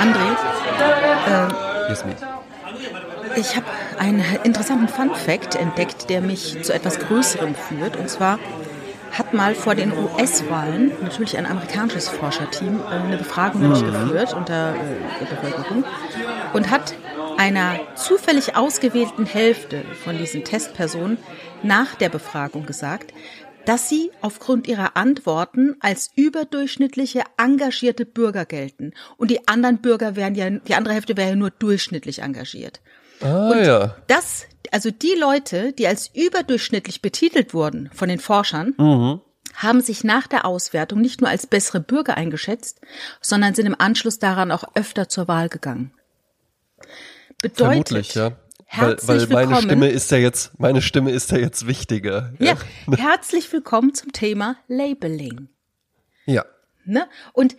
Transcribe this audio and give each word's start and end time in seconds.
André, 0.00 0.36
äh, 1.28 1.70
ich 3.36 3.56
habe 3.56 3.66
einen 3.98 4.24
interessanten 4.44 4.88
Fun 4.88 5.14
Fact 5.14 5.54
entdeckt, 5.56 6.08
der 6.08 6.20
mich 6.20 6.62
zu 6.62 6.72
etwas 6.72 6.98
Größerem 6.98 7.54
führt. 7.54 7.96
Und 7.96 8.08
zwar 8.08 8.38
hat 9.12 9.34
mal 9.34 9.54
vor 9.54 9.74
den 9.74 9.92
US-Wahlen 9.92 10.92
natürlich 11.02 11.36
ein 11.36 11.46
amerikanisches 11.46 12.08
Forscherteam 12.08 12.80
äh, 12.80 12.94
eine 12.94 13.16
Befragung 13.18 13.62
mhm. 13.62 13.68
durchgeführt 13.68 14.34
unter 14.34 14.74
äh, 14.74 14.78
der 15.20 15.26
Bevölkerung 15.26 15.84
und 16.52 16.70
hat 16.70 16.94
einer 17.36 17.80
zufällig 17.94 18.56
ausgewählten 18.56 19.26
Hälfte 19.26 19.84
von 20.04 20.18
diesen 20.18 20.44
Testpersonen 20.44 21.18
nach 21.62 21.94
der 21.94 22.08
Befragung 22.08 22.66
gesagt, 22.66 23.12
dass 23.64 23.88
sie 23.88 24.10
aufgrund 24.20 24.66
ihrer 24.66 24.96
Antworten 24.96 25.76
als 25.80 26.10
überdurchschnittliche 26.16 27.22
engagierte 27.36 28.06
Bürger 28.06 28.44
gelten 28.44 28.92
und 29.16 29.30
die 29.30 29.46
anderen 29.48 29.78
Bürger 29.80 30.16
wären 30.16 30.34
ja 30.34 30.50
die 30.50 30.74
andere 30.74 30.94
Hälfte 30.94 31.16
wäre 31.16 31.30
ja 31.30 31.36
nur 31.36 31.50
durchschnittlich 31.50 32.22
engagiert. 32.22 32.80
Ah, 33.20 33.50
und 33.50 33.64
ja. 33.64 33.96
das 34.06 34.46
also 34.72 34.90
die 34.90 35.14
Leute, 35.18 35.72
die 35.72 35.86
als 35.86 36.10
überdurchschnittlich 36.14 37.02
betitelt 37.02 37.54
wurden 37.54 37.90
von 37.92 38.08
den 38.08 38.20
Forschern, 38.20 38.74
mhm. 38.78 39.20
haben 39.54 39.80
sich 39.80 40.04
nach 40.04 40.26
der 40.26 40.44
Auswertung 40.44 41.00
nicht 41.00 41.20
nur 41.20 41.30
als 41.30 41.46
bessere 41.46 41.80
Bürger 41.80 42.16
eingeschätzt, 42.16 42.80
sondern 43.20 43.54
sind 43.54 43.66
im 43.66 43.76
Anschluss 43.78 44.18
daran 44.18 44.52
auch 44.52 44.64
öfter 44.74 45.08
zur 45.08 45.28
Wahl 45.28 45.48
gegangen. 45.48 45.92
Bedeutet, 47.42 47.88
Vermutlich, 47.88 48.14
ja. 48.14 48.32
Weil, 48.76 48.96
weil 49.02 49.26
meine 49.26 49.56
Stimme 49.62 49.88
ist 49.88 50.10
ja 50.10 50.18
jetzt, 50.18 50.58
meine 50.58 50.80
Stimme 50.80 51.10
ist 51.10 51.32
ja 51.32 51.38
jetzt 51.38 51.66
wichtiger. 51.66 52.32
Ja, 52.38 52.56
ja 52.88 52.96
herzlich 52.96 53.52
willkommen 53.52 53.94
zum 53.94 54.12
Thema 54.12 54.56
Labeling. 54.68 55.48
Ja. 56.26 56.44
Ne? 56.84 57.08
Und 57.32 57.56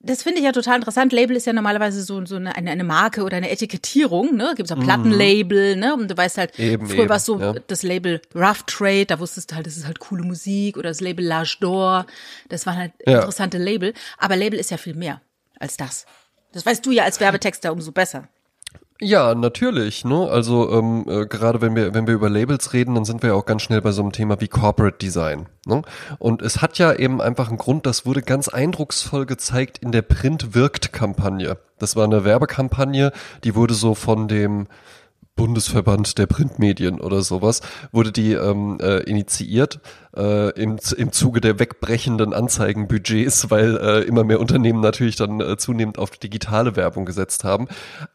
das 0.00 0.22
finde 0.22 0.38
ich 0.38 0.46
ja 0.46 0.52
total 0.52 0.76
interessant. 0.76 1.12
Label 1.12 1.36
ist 1.36 1.46
ja 1.46 1.52
normalerweise 1.52 2.02
so, 2.02 2.24
so 2.24 2.36
eine, 2.36 2.56
eine 2.56 2.84
Marke 2.84 3.22
oder 3.22 3.36
eine 3.36 3.50
Etikettierung, 3.50 4.34
ne? 4.34 4.54
Gibt 4.56 4.70
es 4.70 4.76
ja 4.76 4.82
Plattenlabel, 4.82 5.76
ne? 5.76 5.94
Und 5.94 6.10
du 6.10 6.16
weißt 6.16 6.38
halt, 6.38 6.58
eben, 6.58 6.88
früher 6.88 7.08
war 7.08 7.16
es 7.16 7.26
so 7.26 7.38
ja. 7.38 7.52
das 7.66 7.82
Label 7.82 8.22
Rough 8.34 8.62
Trade, 8.66 9.06
da 9.06 9.20
wusstest 9.20 9.50
du 9.50 9.56
halt, 9.56 9.66
das 9.66 9.76
ist 9.76 9.86
halt 9.86 10.00
coole 10.00 10.24
Musik 10.24 10.78
oder 10.78 10.88
das 10.88 11.00
Label 11.00 11.30
L'Age 11.30 11.60
d'Or, 11.60 12.06
das 12.48 12.64
waren 12.64 12.78
halt 12.78 12.92
ja. 13.06 13.16
interessante 13.16 13.58
Label. 13.58 13.92
Aber 14.16 14.36
Label 14.36 14.58
ist 14.58 14.70
ja 14.70 14.78
viel 14.78 14.94
mehr 14.94 15.20
als 15.58 15.76
das. 15.76 16.06
Das 16.52 16.64
weißt 16.64 16.84
du 16.84 16.92
ja 16.92 17.04
als 17.04 17.20
Werbetexter 17.20 17.70
umso 17.70 17.92
besser. 17.92 18.26
Ja, 19.02 19.34
natürlich. 19.34 20.04
Ne? 20.04 20.28
Also 20.30 20.70
ähm, 20.70 21.06
äh, 21.08 21.26
gerade 21.26 21.62
wenn 21.62 21.74
wir 21.74 21.94
wenn 21.94 22.06
wir 22.06 22.12
über 22.12 22.28
Labels 22.28 22.74
reden, 22.74 22.94
dann 22.94 23.06
sind 23.06 23.22
wir 23.22 23.30
ja 23.30 23.34
auch 23.34 23.46
ganz 23.46 23.62
schnell 23.62 23.80
bei 23.80 23.92
so 23.92 24.02
einem 24.02 24.12
Thema 24.12 24.40
wie 24.42 24.48
Corporate 24.48 24.98
Design. 24.98 25.46
Ne? 25.64 25.82
Und 26.18 26.42
es 26.42 26.60
hat 26.60 26.76
ja 26.76 26.92
eben 26.92 27.22
einfach 27.22 27.48
einen 27.48 27.56
Grund. 27.56 27.86
Das 27.86 28.04
wurde 28.04 28.20
ganz 28.20 28.48
eindrucksvoll 28.48 29.24
gezeigt 29.24 29.78
in 29.78 29.90
der 29.90 30.02
Print 30.02 30.54
wirkt 30.54 30.92
Kampagne. 30.92 31.56
Das 31.78 31.96
war 31.96 32.04
eine 32.04 32.24
Werbekampagne, 32.24 33.12
die 33.42 33.54
wurde 33.54 33.72
so 33.72 33.94
von 33.94 34.28
dem 34.28 34.66
Bundesverband 35.40 36.18
der 36.18 36.26
Printmedien 36.26 37.00
oder 37.00 37.22
sowas, 37.22 37.62
wurde 37.92 38.12
die 38.12 38.34
ähm, 38.34 38.76
äh, 38.78 38.98
initiiert 39.04 39.80
äh, 40.14 40.50
im, 40.50 40.76
im 40.98 41.12
Zuge 41.12 41.40
der 41.40 41.58
wegbrechenden 41.58 42.34
Anzeigenbudgets, 42.34 43.50
weil 43.50 43.78
äh, 43.78 44.00
immer 44.02 44.22
mehr 44.22 44.38
Unternehmen 44.38 44.80
natürlich 44.80 45.16
dann 45.16 45.40
äh, 45.40 45.56
zunehmend 45.56 45.98
auf 45.98 46.10
digitale 46.10 46.76
Werbung 46.76 47.06
gesetzt 47.06 47.44
haben. 47.44 47.68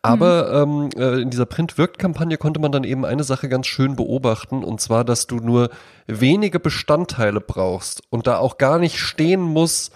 Aber 0.03 0.68
mhm. 0.68 0.92
ähm, 0.96 1.02
äh, 1.02 1.22
in 1.23 1.31
dieser 1.31 1.48
Print-Wirkt-Kampagne 1.48 2.38
konnte 2.38 2.59
man 2.59 2.72
dann 2.72 2.84
eben 2.84 3.06
eine 3.06 3.23
Sache 3.23 3.50
ganz 3.50 3.66
schön 3.66 3.96
beobachten, 3.96 4.64
und 4.64 4.80
zwar, 4.80 5.03
dass 5.03 5.26
du 5.26 5.38
nur 5.38 5.72
wenige 6.06 6.59
Bestandteile 6.59 7.42
brauchst 7.42 8.03
und 8.12 8.28
da 8.28 8.38
auch 8.38 8.59
gar 8.59 8.78
nicht 8.78 9.00
stehen 9.00 9.42
muss, 9.42 9.90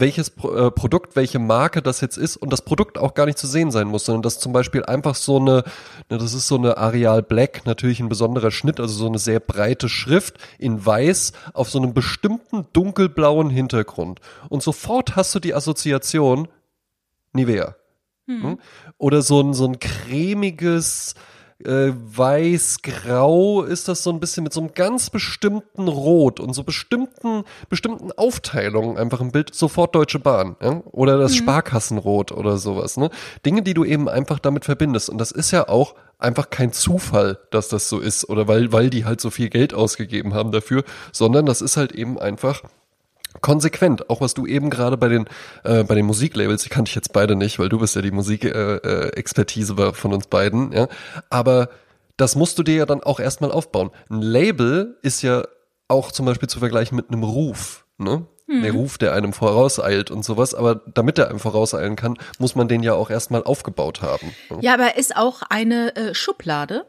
welches 0.00 0.28
äh, 0.28 0.70
Produkt, 0.70 1.16
welche 1.16 1.38
Marke 1.38 1.82
das 1.82 2.00
jetzt 2.00 2.16
ist 2.16 2.36
und 2.36 2.52
das 2.52 2.62
Produkt 2.62 2.98
auch 2.98 3.14
gar 3.14 3.26
nicht 3.26 3.38
zu 3.38 3.46
sehen 3.46 3.70
sein 3.70 3.88
muss, 3.88 4.04
sondern 4.04 4.22
dass 4.22 4.38
zum 4.38 4.52
Beispiel 4.52 4.84
einfach 4.84 5.14
so 5.14 5.38
eine, 5.38 5.64
ne, 6.10 6.18
das 6.18 6.34
ist 6.34 6.48
so 6.48 6.56
eine 6.56 6.76
Areal 6.76 7.22
Black, 7.22 7.66
natürlich 7.66 8.00
ein 8.00 8.08
besonderer 8.08 8.50
Schnitt, 8.50 8.80
also 8.80 8.94
so 8.94 9.06
eine 9.06 9.18
sehr 9.18 9.40
breite 9.40 9.88
Schrift 9.88 10.38
in 10.58 10.84
weiß 10.84 11.32
auf 11.54 11.70
so 11.70 11.78
einem 11.78 11.94
bestimmten 11.94 12.66
dunkelblauen 12.72 13.50
Hintergrund. 13.50 14.20
Und 14.48 14.62
sofort 14.62 15.16
hast 15.16 15.34
du 15.34 15.40
die 15.40 15.54
Assoziation 15.54 16.48
Nivea. 17.32 17.76
Hm. 18.26 18.58
Oder 18.98 19.22
so 19.22 19.40
ein, 19.40 19.54
so 19.54 19.66
ein 19.66 19.78
cremiges, 19.78 21.14
äh, 21.64 21.92
weiß-grau 21.92 23.62
ist 23.62 23.88
das 23.88 24.02
so 24.02 24.10
ein 24.10 24.20
bisschen 24.20 24.44
mit 24.44 24.52
so 24.52 24.60
einem 24.60 24.74
ganz 24.74 25.10
bestimmten 25.10 25.88
Rot 25.88 26.38
und 26.38 26.52
so 26.52 26.62
bestimmten, 26.62 27.44
bestimmten 27.68 28.12
Aufteilungen 28.12 28.96
einfach 28.96 29.20
im 29.20 29.32
Bild 29.32 29.54
sofort 29.54 29.94
Deutsche 29.94 30.20
Bahn, 30.20 30.56
ja? 30.62 30.82
Oder 30.92 31.18
das 31.18 31.32
mhm. 31.32 31.36
Sparkassenrot 31.38 32.32
oder 32.32 32.58
sowas, 32.58 32.96
ne? 32.96 33.10
Dinge, 33.44 33.62
die 33.62 33.74
du 33.74 33.84
eben 33.84 34.08
einfach 34.08 34.38
damit 34.38 34.64
verbindest. 34.64 35.10
Und 35.10 35.18
das 35.18 35.32
ist 35.32 35.50
ja 35.50 35.68
auch 35.68 35.94
einfach 36.18 36.50
kein 36.50 36.72
Zufall, 36.72 37.38
dass 37.50 37.68
das 37.68 37.88
so 37.88 37.98
ist 37.98 38.28
oder 38.28 38.48
weil, 38.48 38.72
weil 38.72 38.90
die 38.90 39.04
halt 39.04 39.20
so 39.20 39.30
viel 39.30 39.48
Geld 39.48 39.74
ausgegeben 39.74 40.34
haben 40.34 40.52
dafür, 40.52 40.84
sondern 41.12 41.46
das 41.46 41.60
ist 41.60 41.76
halt 41.76 41.92
eben 41.92 42.18
einfach 42.18 42.62
konsequent, 43.40 44.10
auch 44.10 44.20
was 44.20 44.34
du 44.34 44.46
eben 44.46 44.70
gerade 44.70 44.96
bei 44.96 45.08
den 45.08 45.26
äh, 45.64 45.84
bei 45.84 45.94
den 45.94 46.06
Musiklabels, 46.06 46.62
die 46.62 46.68
kannte 46.68 46.90
ich 46.90 46.94
jetzt 46.94 47.12
beide 47.12 47.36
nicht, 47.36 47.58
weil 47.58 47.68
du 47.68 47.78
bist 47.78 47.96
ja 47.96 48.02
die 48.02 48.10
Musikexpertise 48.10 49.74
äh, 49.78 49.88
äh, 49.88 49.92
von 49.92 50.12
uns 50.12 50.26
beiden, 50.26 50.72
ja. 50.72 50.88
Aber 51.30 51.68
das 52.16 52.36
musst 52.36 52.58
du 52.58 52.62
dir 52.62 52.74
ja 52.74 52.86
dann 52.86 53.02
auch 53.02 53.20
erstmal 53.20 53.52
aufbauen. 53.52 53.90
Ein 54.10 54.22
Label 54.22 54.98
ist 55.02 55.22
ja 55.22 55.44
auch 55.86 56.12
zum 56.12 56.26
Beispiel 56.26 56.48
zu 56.48 56.58
vergleichen 56.58 56.96
mit 56.96 57.10
einem 57.10 57.22
Ruf, 57.22 57.84
ne? 57.96 58.26
Hm. 58.48 58.62
Der 58.62 58.72
Ruf, 58.72 58.96
der 58.96 59.12
einem 59.12 59.34
vorauseilt 59.34 60.10
und 60.10 60.24
sowas, 60.24 60.54
aber 60.54 60.76
damit 60.94 61.18
er 61.18 61.28
einem 61.28 61.38
vorauseilen 61.38 61.96
kann, 61.96 62.16
muss 62.38 62.54
man 62.54 62.66
den 62.66 62.82
ja 62.82 62.94
auch 62.94 63.10
erstmal 63.10 63.44
aufgebaut 63.44 64.00
haben. 64.00 64.32
Ne? 64.48 64.58
Ja, 64.62 64.74
aber 64.74 64.84
er 64.84 64.96
ist 64.96 65.16
auch 65.16 65.42
eine 65.50 65.94
äh, 65.96 66.14
Schublade, 66.14 66.86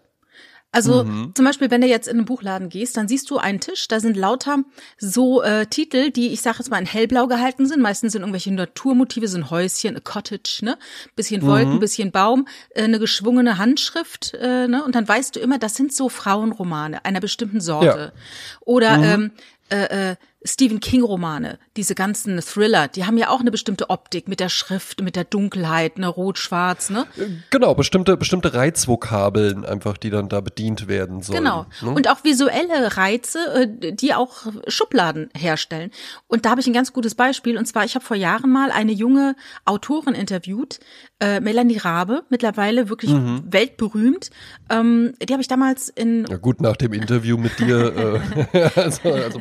also 0.71 1.03
mhm. 1.03 1.33
zum 1.33 1.45
Beispiel, 1.45 1.71
wenn 1.71 1.81
du 1.81 1.87
jetzt 1.87 2.07
in 2.07 2.17
einen 2.17 2.25
Buchladen 2.25 2.69
gehst, 2.69 2.95
dann 2.95 3.07
siehst 3.07 3.29
du 3.31 3.37
einen 3.37 3.59
Tisch, 3.59 3.87
da 3.87 3.99
sind 3.99 4.15
lauter 4.15 4.59
so 4.97 5.41
äh, 5.41 5.65
Titel, 5.65 6.11
die, 6.11 6.27
ich 6.29 6.41
sage 6.41 6.57
jetzt 6.59 6.69
mal, 6.69 6.77
in 6.77 6.85
hellblau 6.85 7.25
gehalten 7.25 7.65
sind. 7.65 7.81
Meistens 7.81 8.11
sind 8.11 8.21
irgendwelche 8.21 8.53
Naturmotive, 8.53 9.27
so 9.27 9.37
ein 9.37 9.49
Häuschen, 9.49 9.97
a 9.97 9.99
Cottage, 9.99 10.59
ne? 10.61 10.77
Bisschen 11.15 11.41
Wolken, 11.41 11.75
mhm. 11.75 11.79
bisschen 11.79 12.11
Baum, 12.11 12.47
äh, 12.69 12.83
eine 12.83 12.99
geschwungene 12.99 13.57
Handschrift, 13.57 14.35
äh, 14.35 14.67
ne? 14.67 14.83
Und 14.83 14.93
dann 14.93 15.07
weißt 15.07 15.35
du 15.35 15.39
immer, 15.39 15.57
das 15.57 15.73
sind 15.73 15.91
so 15.91 16.07
Frauenromane 16.07 17.03
einer 17.03 17.19
bestimmten 17.19 17.61
Sorte. 17.61 18.13
Ja. 18.13 18.21
Oder 18.61 18.97
mhm. 18.97 19.03
ähm, 19.03 19.31
äh, 19.69 20.11
äh, 20.11 20.15
Stephen 20.43 20.79
King 20.79 21.03
Romane, 21.03 21.59
diese 21.75 21.95
ganzen 21.95 22.39
Thriller, 22.39 22.87
die 22.87 23.05
haben 23.05 23.17
ja 23.17 23.29
auch 23.29 23.41
eine 23.41 23.51
bestimmte 23.51 23.89
Optik 23.89 24.29
mit 24.29 24.39
der 24.39 24.47
Schrift, 24.47 25.01
mit 25.01 25.17
der 25.17 25.25
Dunkelheit, 25.25 25.99
ne, 25.99 26.07
rot-schwarz, 26.07 26.89
ne? 26.89 27.05
Genau, 27.49 27.75
bestimmte, 27.75 28.15
bestimmte 28.15 28.53
Reizvokabeln 28.53 29.65
einfach, 29.65 29.97
die 29.97 30.09
dann 30.09 30.29
da 30.29 30.39
bedient 30.39 30.87
werden 30.87 31.21
sollen. 31.21 31.39
Genau. 31.39 31.65
Ne? 31.81 31.91
Und 31.91 32.09
auch 32.09 32.23
visuelle 32.23 32.95
Reize, 32.95 33.39
äh, 33.81 33.93
die 33.93 34.13
auch 34.13 34.47
Schubladen 34.67 35.29
herstellen. 35.35 35.91
Und 36.27 36.45
da 36.45 36.51
habe 36.51 36.61
ich 36.61 36.67
ein 36.67 36.73
ganz 36.73 36.93
gutes 36.93 37.15
Beispiel. 37.15 37.57
Und 37.57 37.65
zwar, 37.65 37.83
ich 37.83 37.95
habe 37.95 38.05
vor 38.05 38.15
Jahren 38.15 38.49
mal 38.49 38.71
eine 38.71 38.93
junge 38.93 39.35
Autorin 39.65 40.15
interviewt, 40.15 40.79
äh, 41.19 41.41
Melanie 41.41 41.77
Rabe, 41.77 42.23
mittlerweile 42.29 42.87
wirklich 42.87 43.11
mhm. 43.11 43.43
weltberühmt. 43.45 44.29
Ähm, 44.69 45.13
die 45.21 45.33
habe 45.33 45.41
ich 45.41 45.49
damals 45.49 45.89
in. 45.89 46.25
Ja 46.29 46.37
gut, 46.37 46.61
nach 46.61 46.77
dem 46.77 46.93
Interview 46.93 47.37
mit 47.37 47.59
dir, 47.59 48.21
äh, 48.53 48.69
also, 48.75 49.11
also 49.11 49.39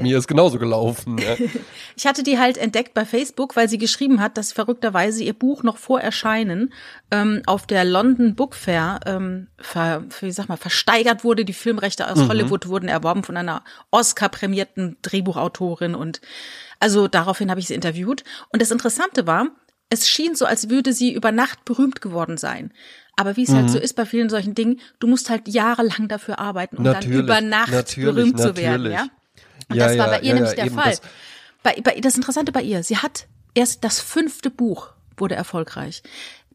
bei 0.00 0.08
mir 0.08 0.18
ist 0.18 0.26
genauso 0.26 0.58
gelaufen. 0.58 1.18
Ja. 1.18 1.36
ich 1.96 2.06
hatte 2.06 2.22
die 2.22 2.38
halt 2.38 2.58
entdeckt 2.58 2.94
bei 2.94 3.04
Facebook, 3.04 3.56
weil 3.56 3.68
sie 3.68 3.78
geschrieben 3.78 4.20
hat, 4.20 4.36
dass 4.36 4.52
verrückterweise 4.52 5.22
ihr 5.22 5.34
Buch 5.34 5.62
noch 5.62 5.76
vor 5.76 6.00
Erscheinen 6.00 6.72
ähm, 7.10 7.42
auf 7.46 7.66
der 7.66 7.84
London 7.84 8.34
Book 8.34 8.54
Fair 8.54 9.00
ähm, 9.06 9.48
ver, 9.58 10.04
wie 10.20 10.32
sag 10.32 10.48
mal, 10.48 10.56
versteigert 10.56 11.24
wurde. 11.24 11.44
Die 11.44 11.52
Filmrechte 11.52 12.10
aus 12.10 12.18
mhm. 12.18 12.28
Hollywood 12.28 12.68
wurden 12.68 12.88
erworben 12.88 13.24
von 13.24 13.36
einer 13.36 13.62
Oscar-prämierten 13.90 14.96
Drehbuchautorin 15.02 15.94
und 15.94 16.20
also 16.78 17.08
daraufhin 17.08 17.50
habe 17.50 17.60
ich 17.60 17.66
sie 17.66 17.74
interviewt. 17.74 18.24
Und 18.50 18.62
das 18.62 18.70
Interessante 18.70 19.26
war, 19.26 19.48
es 19.90 20.08
schien 20.08 20.34
so, 20.34 20.46
als 20.46 20.70
würde 20.70 20.92
sie 20.92 21.12
über 21.12 21.32
Nacht 21.32 21.64
berühmt 21.64 22.00
geworden 22.00 22.38
sein. 22.38 22.72
Aber 23.16 23.36
wie 23.36 23.42
es 23.42 23.50
mhm. 23.50 23.56
halt 23.56 23.70
so 23.70 23.78
ist 23.78 23.94
bei 23.96 24.06
vielen 24.06 24.30
solchen 24.30 24.54
Dingen, 24.54 24.80
du 24.98 25.06
musst 25.06 25.28
halt 25.28 25.46
jahrelang 25.48 26.08
dafür 26.08 26.38
arbeiten, 26.38 26.78
um 26.78 26.84
natürlich, 26.84 27.18
dann 27.18 27.24
über 27.24 27.40
Nacht 27.42 27.96
berühmt 27.96 28.40
zu 28.40 28.56
werden, 28.56 28.90
ja? 28.90 29.08
Und 29.70 29.76
ja, 29.76 29.88
das 29.88 29.98
war 29.98 30.08
bei 30.08 30.20
ihr 30.20 30.34
nämlich 30.34 30.54
der 30.54 30.70
Fall. 30.70 30.90
Das, 30.90 31.00
bei, 31.62 31.80
bei, 31.82 32.00
das 32.00 32.16
Interessante 32.16 32.52
bei 32.52 32.62
ihr, 32.62 32.82
sie 32.82 32.98
hat 32.98 33.26
erst 33.54 33.84
das 33.84 34.00
fünfte 34.00 34.50
Buch 34.50 34.88
wurde 35.16 35.34
erfolgreich. 35.34 36.02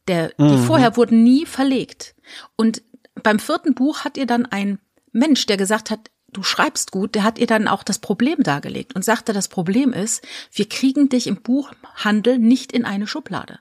Der, 0.07 0.29
die 0.37 0.43
mhm. 0.43 0.63
vorher 0.65 0.97
wurden 0.97 1.23
nie 1.23 1.45
verlegt. 1.45 2.15
Und 2.55 2.81
beim 3.15 3.39
vierten 3.39 3.73
Buch 3.73 4.05
hat 4.05 4.17
ihr 4.17 4.25
dann 4.25 4.45
ein 4.45 4.79
Mensch, 5.11 5.45
der 5.45 5.57
gesagt 5.57 5.89
hat, 5.89 6.11
du 6.31 6.43
schreibst 6.43 6.91
gut, 6.91 7.15
der 7.15 7.23
hat 7.23 7.39
ihr 7.39 7.47
dann 7.47 7.67
auch 7.67 7.83
das 7.83 7.99
Problem 7.99 8.43
dargelegt 8.43 8.95
und 8.95 9.05
sagte, 9.05 9.33
das 9.33 9.47
Problem 9.47 9.93
ist, 9.93 10.23
wir 10.51 10.67
kriegen 10.67 11.09
dich 11.09 11.27
im 11.27 11.37
Buchhandel 11.37 12.37
nicht 12.37 12.71
in 12.71 12.85
eine 12.85 13.07
Schublade. 13.07 13.59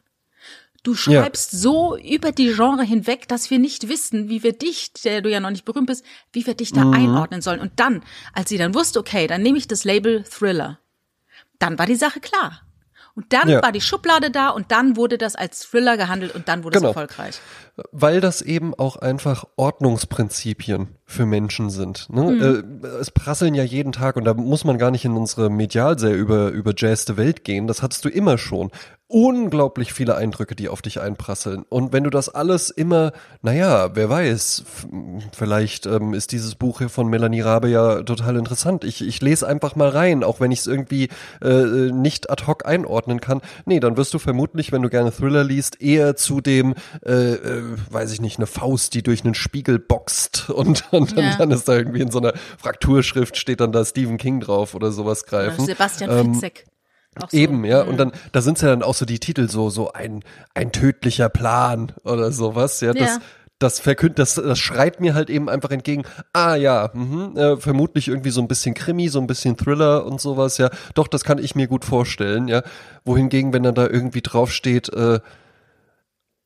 Du 0.84 0.94
schreibst 0.94 1.54
ja. 1.54 1.58
so 1.58 1.96
über 1.96 2.30
die 2.30 2.52
Genre 2.52 2.84
hinweg, 2.84 3.26
dass 3.26 3.50
wir 3.50 3.58
nicht 3.58 3.88
wissen, 3.88 4.28
wie 4.28 4.42
wir 4.42 4.52
dich, 4.52 4.92
der 4.92 5.22
du 5.22 5.30
ja 5.30 5.40
noch 5.40 5.50
nicht 5.50 5.64
berühmt 5.64 5.86
bist, 5.86 6.04
wie 6.32 6.46
wir 6.46 6.54
dich 6.54 6.72
da 6.72 6.84
mhm. 6.84 6.92
einordnen 6.92 7.40
sollen. 7.40 7.60
Und 7.60 7.72
dann, 7.80 8.02
als 8.34 8.50
sie 8.50 8.58
dann 8.58 8.74
wusste, 8.74 9.00
okay, 9.00 9.26
dann 9.26 9.42
nehme 9.42 9.56
ich 9.56 9.66
das 9.66 9.84
Label 9.84 10.24
Thriller, 10.24 10.78
dann 11.58 11.78
war 11.78 11.86
die 11.86 11.94
Sache 11.96 12.20
klar. 12.20 12.60
Und 13.14 13.32
dann 13.32 13.48
Ja. 13.48 13.62
war 13.62 13.72
die 13.72 13.80
Schublade 13.80 14.30
da 14.30 14.50
und 14.50 14.72
dann 14.72 14.96
wurde 14.96 15.16
das 15.18 15.36
als 15.36 15.60
Thriller 15.70 15.96
gehandelt 15.96 16.34
und 16.34 16.48
dann 16.48 16.64
wurde 16.64 16.78
Genau. 16.78 16.90
es 16.90 16.96
erfolgreich. 16.96 17.40
Weil 17.92 18.20
das 18.20 18.42
eben 18.42 18.74
auch 18.74 18.96
einfach 18.96 19.44
Ordnungsprinzipien 19.56 20.88
für 21.06 21.26
Menschen 21.26 21.70
sind. 21.70 22.08
Ne? 22.10 22.22
Mhm. 22.22 22.80
Äh, 22.82 22.86
es 23.00 23.10
prasseln 23.10 23.54
ja 23.54 23.62
jeden 23.62 23.92
Tag 23.92 24.16
und 24.16 24.24
da 24.24 24.34
muss 24.34 24.64
man 24.64 24.78
gar 24.78 24.90
nicht 24.90 25.04
in 25.04 25.16
unsere 25.16 25.50
medial 25.50 25.98
sehr 25.98 26.16
über, 26.16 26.48
über 26.48 26.72
Jazz 26.76 27.04
der 27.04 27.16
Welt 27.16 27.44
gehen. 27.44 27.66
Das 27.66 27.82
hattest 27.82 28.04
du 28.04 28.08
immer 28.08 28.38
schon. 28.38 28.70
Unglaublich 29.06 29.92
viele 29.92 30.16
Eindrücke, 30.16 30.56
die 30.56 30.68
auf 30.70 30.80
dich 30.80 30.98
einprasseln. 30.98 31.64
Und 31.68 31.92
wenn 31.92 32.04
du 32.04 32.10
das 32.10 32.30
alles 32.30 32.70
immer, 32.70 33.12
naja, 33.42 33.94
wer 33.94 34.08
weiß, 34.08 34.64
vielleicht 35.36 35.84
ähm, 35.84 36.14
ist 36.14 36.32
dieses 36.32 36.54
Buch 36.54 36.78
hier 36.78 36.88
von 36.88 37.08
Melanie 37.08 37.42
Rabe 37.42 37.68
ja 37.68 38.02
total 38.02 38.36
interessant. 38.36 38.82
Ich, 38.82 39.06
ich 39.06 39.20
lese 39.20 39.46
einfach 39.46 39.76
mal 39.76 39.90
rein, 39.90 40.24
auch 40.24 40.40
wenn 40.40 40.50
ich 40.50 40.60
es 40.60 40.66
irgendwie 40.66 41.10
äh, 41.42 41.92
nicht 41.92 42.30
ad 42.30 42.46
hoc 42.46 42.66
einordnen 42.66 43.20
kann. 43.20 43.42
Nee, 43.66 43.78
dann 43.78 43.98
wirst 43.98 44.14
du 44.14 44.18
vermutlich, 44.18 44.72
wenn 44.72 44.82
du 44.82 44.88
gerne 44.88 45.12
Thriller 45.12 45.44
liest, 45.44 45.82
eher 45.82 46.16
zu 46.16 46.40
dem, 46.40 46.74
äh, 47.04 47.34
äh, 47.34 47.62
weiß 47.90 48.10
ich 48.10 48.22
nicht, 48.22 48.38
eine 48.38 48.46
Faust, 48.46 48.94
die 48.94 49.02
durch 49.02 49.22
einen 49.22 49.34
Spiegel 49.34 49.78
boxt 49.78 50.48
und, 50.50 50.84
und 50.94 51.16
dann, 51.16 51.24
Ja. 51.24 51.36
dann 51.36 51.50
ist 51.50 51.68
da 51.68 51.74
irgendwie 51.74 52.00
in 52.00 52.10
so 52.10 52.18
einer 52.18 52.32
Frakturschrift 52.58 53.36
steht 53.36 53.60
dann 53.60 53.72
da 53.72 53.84
Stephen 53.84 54.16
King 54.16 54.40
drauf 54.40 54.74
oder 54.74 54.90
sowas 54.92 55.26
greifen. 55.26 55.64
Sebastian 55.66 56.10
Ähm, 56.10 56.34
Fitzek. 56.34 56.64
So. 57.30 57.36
Eben, 57.36 57.64
ja. 57.64 57.84
Mhm. 57.84 57.90
Und 57.90 57.96
dann, 57.98 58.12
da 58.32 58.40
sind's 58.42 58.60
ja 58.62 58.68
dann 58.68 58.82
auch 58.82 58.94
so 58.94 59.04
die 59.04 59.20
Titel 59.20 59.48
so, 59.48 59.70
so 59.70 59.92
ein, 59.92 60.24
ein 60.54 60.72
tödlicher 60.72 61.28
Plan 61.28 61.92
oder 62.04 62.32
sowas, 62.32 62.80
ja. 62.80 62.92
Das, 62.92 63.08
Ja. 63.08 63.18
das 63.60 63.78
verkündet, 63.78 64.18
das, 64.18 64.34
das 64.34 64.58
schreit 64.58 65.00
mir 65.00 65.14
halt 65.14 65.30
eben 65.30 65.48
einfach 65.48 65.70
entgegen, 65.70 66.02
ah 66.32 66.56
ja, 66.56 66.90
mhm, 66.92 67.36
äh, 67.36 67.56
vermutlich 67.56 68.08
irgendwie 68.08 68.30
so 68.30 68.40
ein 68.40 68.48
bisschen 68.48 68.74
Krimi, 68.74 69.08
so 69.08 69.20
ein 69.20 69.28
bisschen 69.28 69.56
Thriller 69.56 70.04
und 70.06 70.20
sowas, 70.20 70.58
ja. 70.58 70.70
Doch, 70.94 71.06
das 71.06 71.22
kann 71.22 71.38
ich 71.38 71.54
mir 71.54 71.68
gut 71.68 71.84
vorstellen, 71.84 72.48
ja. 72.48 72.62
Wohingegen, 73.04 73.52
wenn 73.52 73.62
dann 73.62 73.76
da 73.76 73.86
irgendwie 73.86 74.22
draufsteht, 74.22 74.88
äh, 74.92 75.20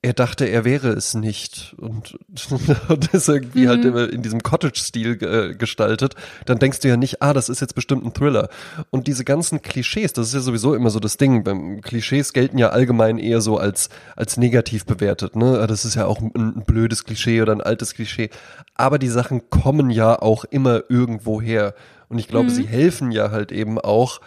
er 0.01 0.13
dachte, 0.13 0.45
er 0.45 0.65
wäre 0.65 0.91
es 0.91 1.15
nicht 1.15 1.75
und, 1.79 2.17
und 2.89 3.13
ist 3.13 3.29
irgendwie 3.29 3.67
halt 3.69 3.81
Mhm. 3.83 3.87
immer 3.89 4.13
in 4.13 4.23
diesem 4.23 4.43
Cottage-Stil 4.43 5.23
äh, 5.23 5.55
gestaltet, 5.55 6.15
dann 6.47 6.61
denkst 6.61 6.79
du 6.81 6.89
ja 6.89 6.97
nicht, 6.97 7.21
ah, 7.21 7.33
das 7.33 7.49
ist 7.49 7.61
jetzt 7.61 7.75
bestimmt 7.75 8.05
ein 8.05 8.15
Thriller. 8.15 8.49
Und 8.91 9.09
diese 9.09 9.25
ganzen 9.25 9.61
Klischees, 9.61 10.13
das 10.13 10.29
ist 10.29 10.35
ja 10.35 10.41
sowieso 10.41 10.75
immer 10.75 10.91
so 10.91 11.01
das 11.01 11.17
Ding. 11.17 11.43
Beim 11.43 11.81
Klischees 11.81 12.33
gelten 12.33 12.59
ja 12.59 12.69
allgemein 12.69 13.19
eher 13.19 13.41
so 13.41 13.59
als, 13.59 13.89
als 14.15 14.37
negativ 14.37 14.87
bewertet. 14.87 15.35
Ne? 15.35 15.67
Das 15.67 15.85
ist 15.85 15.97
ja 15.97 16.07
auch 16.07 16.21
ein, 16.21 16.33
ein 16.37 16.65
blödes 16.65 17.05
Klischee 17.05 17.43
oder 17.43 17.53
ein 17.53 17.61
altes 17.61 17.95
Klischee. 17.95 18.31
Aber 18.75 19.01
die 19.01 19.09
Sachen 19.09 19.51
kommen 19.51 19.91
ja 19.91 20.21
auch 20.23 20.45
immer 20.45 20.83
irgendwo 20.89 21.41
her. 21.41 21.75
Und 22.09 22.19
ich 22.19 22.29
glaube, 22.29 22.51
sie 22.51 22.67
helfen 22.67 23.11
ja 23.11 23.31
halt 23.33 23.51
eben 23.53 23.79
auch 23.81 24.21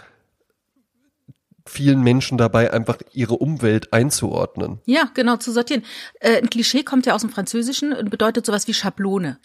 vielen 1.71 2.01
Menschen 2.01 2.37
dabei, 2.37 2.71
einfach 2.73 2.97
ihre 3.13 3.35
Umwelt 3.35 3.93
einzuordnen. 3.93 4.79
Ja, 4.85 5.09
genau, 5.13 5.37
zu 5.37 5.51
sortieren. 5.51 5.83
Äh, 6.19 6.37
ein 6.37 6.49
Klischee 6.49 6.83
kommt 6.83 7.05
ja 7.05 7.13
aus 7.15 7.21
dem 7.21 7.29
Französischen 7.29 7.93
und 7.93 8.09
bedeutet 8.09 8.45
sowas 8.45 8.67
wie 8.67 8.73
Schablone. 8.73 9.39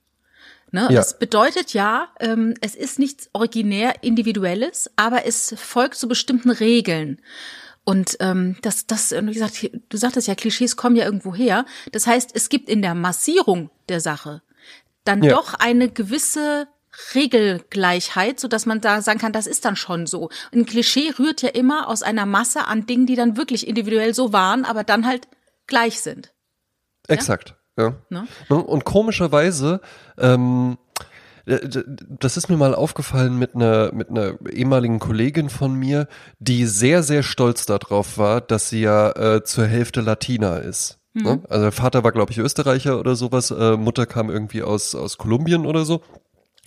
Ne? 0.73 0.83
Ja. 0.83 0.97
Das 0.97 1.19
bedeutet 1.19 1.73
ja, 1.73 2.09
ähm, 2.21 2.55
es 2.61 2.75
ist 2.75 2.99
nichts 2.99 3.31
originär 3.33 4.03
Individuelles, 4.03 4.91
aber 4.97 5.25
es 5.25 5.55
folgt 5.57 5.95
zu 5.95 6.09
bestimmten 6.09 6.51
Regeln. 6.51 7.21
Und 7.85 8.17
ähm, 8.19 8.57
das, 8.63 8.87
das, 8.87 9.13
wie 9.13 9.33
gesagt, 9.33 9.71
du 9.89 9.97
sagtest 9.97 10.27
ja, 10.27 10.35
Klischees 10.35 10.77
kommen 10.77 10.97
ja 10.97 11.05
irgendwo 11.05 11.35
her. 11.35 11.65
Das 11.93 12.09
heißt, 12.09 12.31
es 12.35 12.49
gibt 12.49 12.69
in 12.69 12.83
der 12.83 12.95
Massierung 12.95 13.71
der 13.89 14.01
Sache 14.01 14.43
dann 15.07 15.23
Ja. 15.23 15.35
doch 15.35 15.55
eine 15.55 15.89
gewisse 15.89 16.67
Regelgleichheit, 17.15 18.41
so 18.41 18.49
dass 18.49 18.67
man 18.67 18.81
da 18.81 19.03
sagen 19.03 19.19
kann, 19.19 19.33
das 19.33 19.47
ist 19.47 19.65
dann 19.65 19.77
schon 19.77 20.07
so. 20.07 20.31
Ein 20.53 20.67
Klischee 20.67 21.13
rührt 21.19 21.43
ja 21.43 21.51
immer 21.51 21.89
aus 21.89 22.03
einer 22.03 22.27
Masse 22.27 22.67
an 22.67 22.87
Dingen, 22.87 23.07
die 23.07 23.17
dann 23.17 23.37
wirklich 23.37 23.67
individuell 23.67 24.15
so 24.15 24.33
waren, 24.33 24.65
aber 24.65 24.85
dann 24.85 25.07
halt 25.07 25.29
gleich 25.67 26.01
sind. 26.01 26.33
Exakt, 27.09 27.57
ja. 27.79 27.95
Ne? 28.09 28.27
Ne? 28.49 28.57
Und 28.57 28.85
komischerweise, 28.85 29.81
ähm, 30.19 30.79
äh, 31.47 31.59
das 32.19 32.37
ist 32.37 32.49
mir 32.49 32.57
mal 32.57 32.75
aufgefallen 32.75 33.39
mit 33.39 33.55
einer 33.55 33.93
mit 33.93 34.11
einer 34.11 34.35
ehemaligen 34.51 34.99
Kollegin 34.99 35.49
von 35.51 35.75
mir, 35.75 36.09
die 36.39 36.67
sehr 36.67 37.03
sehr 37.03 37.23
stolz 37.23 37.67
darauf 37.67 38.19
war, 38.19 38.41
dass 38.41 38.71
sie 38.71 38.81
ja 38.81 39.11
äh, 39.11 39.45
zur 39.45 39.67
Hälfte 39.67 40.01
Latina 40.01 40.59
ist. 40.59 40.99
Ne? 41.15 41.43
Also 41.49 41.63
der 41.63 41.73
Vater 41.73 42.05
war 42.05 42.13
glaube 42.13 42.33
ich 42.33 42.39
Österreicher 42.39 43.01
oder 43.01 43.17
sowas, 43.17 43.51
äh, 43.51 43.77
Mutter 43.77 44.05
kam 44.05 44.29
irgendwie 44.29 44.63
aus 44.63 44.95
aus 44.95 45.17
Kolumbien 45.17 45.65
oder 45.65 45.85
so. 45.85 46.03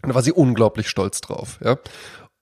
Und 0.09 0.13
da 0.13 0.15
war 0.15 0.23
sie 0.23 0.31
unglaublich 0.31 0.89
stolz 0.89 1.21
drauf, 1.21 1.59
ja. 1.63 1.77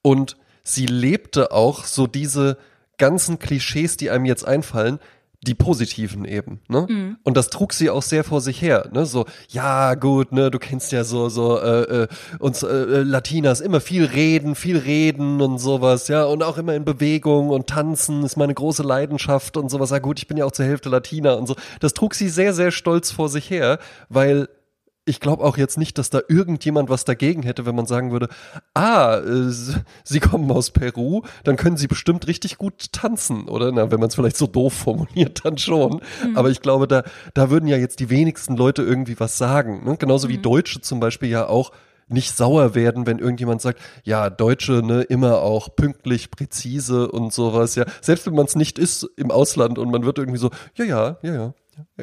Und 0.00 0.38
sie 0.62 0.86
lebte 0.86 1.52
auch 1.52 1.84
so 1.84 2.06
diese 2.06 2.56
ganzen 2.96 3.38
Klischees, 3.38 3.98
die 3.98 4.08
einem 4.08 4.24
jetzt 4.24 4.48
einfallen, 4.48 5.00
die 5.42 5.54
positiven 5.54 6.24
eben, 6.24 6.60
ne? 6.68 6.86
Und 7.24 7.36
das 7.36 7.50
trug 7.50 7.74
sie 7.74 7.90
auch 7.90 8.00
sehr 8.00 8.24
vor 8.24 8.40
sich 8.40 8.62
her, 8.62 8.88
ne? 8.90 9.04
So, 9.04 9.26
ja, 9.50 9.96
gut, 9.96 10.32
ne, 10.32 10.50
du 10.50 10.58
kennst 10.58 10.92
ja 10.92 11.04
so, 11.04 11.28
so, 11.28 11.60
äh, 11.60 12.04
äh, 12.04 12.08
uns 12.38 12.62
äh, 12.62 12.66
äh, 12.68 13.02
Latinas 13.02 13.60
immer 13.60 13.82
viel 13.82 14.06
reden, 14.06 14.54
viel 14.54 14.78
reden 14.78 15.42
und 15.42 15.58
sowas, 15.58 16.08
ja, 16.08 16.24
und 16.24 16.42
auch 16.42 16.56
immer 16.56 16.74
in 16.74 16.86
Bewegung 16.86 17.50
und 17.50 17.66
tanzen 17.66 18.24
ist 18.24 18.38
meine 18.38 18.54
große 18.54 18.82
Leidenschaft 18.82 19.58
und 19.58 19.68
sowas. 19.68 19.90
Ja, 19.90 19.98
gut, 19.98 20.18
ich 20.18 20.26
bin 20.26 20.38
ja 20.38 20.46
auch 20.46 20.52
zur 20.52 20.64
Hälfte 20.64 20.88
Latina 20.88 21.34
und 21.34 21.46
so. 21.46 21.54
Das 21.80 21.92
trug 21.92 22.14
sie 22.14 22.30
sehr, 22.30 22.54
sehr 22.54 22.70
stolz 22.70 23.10
vor 23.10 23.28
sich 23.28 23.50
her, 23.50 23.78
weil 24.08 24.48
ich 25.08 25.20
glaube 25.20 25.42
auch 25.44 25.56
jetzt 25.56 25.78
nicht, 25.78 25.98
dass 25.98 26.10
da 26.10 26.20
irgendjemand 26.28 26.88
was 26.90 27.04
dagegen 27.04 27.42
hätte, 27.42 27.66
wenn 27.66 27.74
man 27.74 27.86
sagen 27.86 28.12
würde, 28.12 28.28
ah, 28.74 29.18
äh, 29.18 29.50
Sie 30.04 30.20
kommen 30.20 30.50
aus 30.50 30.70
Peru, 30.70 31.22
dann 31.44 31.56
können 31.56 31.76
Sie 31.76 31.86
bestimmt 31.86 32.26
richtig 32.26 32.58
gut 32.58 32.92
tanzen, 32.92 33.48
oder? 33.48 33.72
Na, 33.72 33.90
wenn 33.90 34.00
man 34.00 34.08
es 34.08 34.14
vielleicht 34.14 34.36
so 34.36 34.46
doof 34.46 34.74
formuliert, 34.74 35.44
dann 35.44 35.58
schon. 35.58 36.00
Aber 36.34 36.50
ich 36.50 36.60
glaube, 36.60 36.86
da, 36.86 37.02
da 37.34 37.50
würden 37.50 37.66
ja 37.68 37.76
jetzt 37.76 38.00
die 38.00 38.10
wenigsten 38.10 38.56
Leute 38.56 38.82
irgendwie 38.82 39.18
was 39.18 39.38
sagen. 39.38 39.84
Ne? 39.84 39.96
Genauso 39.96 40.28
wie 40.28 40.38
Deutsche 40.38 40.80
zum 40.80 41.00
Beispiel 41.00 41.30
ja 41.30 41.48
auch 41.48 41.72
nicht 42.08 42.34
sauer 42.34 42.74
werden, 42.74 43.06
wenn 43.06 43.18
irgendjemand 43.18 43.60
sagt, 43.60 43.80
ja, 44.02 44.30
Deutsche, 44.30 44.82
ne, 44.82 45.02
immer 45.02 45.42
auch 45.42 45.76
pünktlich, 45.76 46.30
präzise 46.30 47.10
und 47.10 47.34
sowas, 47.34 47.74
ja. 47.74 47.84
Selbst 48.00 48.26
wenn 48.26 48.34
man 48.34 48.46
es 48.46 48.56
nicht 48.56 48.78
ist 48.78 49.06
im 49.16 49.30
Ausland 49.30 49.78
und 49.78 49.90
man 49.90 50.04
wird 50.04 50.18
irgendwie 50.18 50.38
so, 50.38 50.50
ja, 50.74 50.84
ja, 50.84 51.18
ja, 51.22 51.34
ja. 51.34 51.54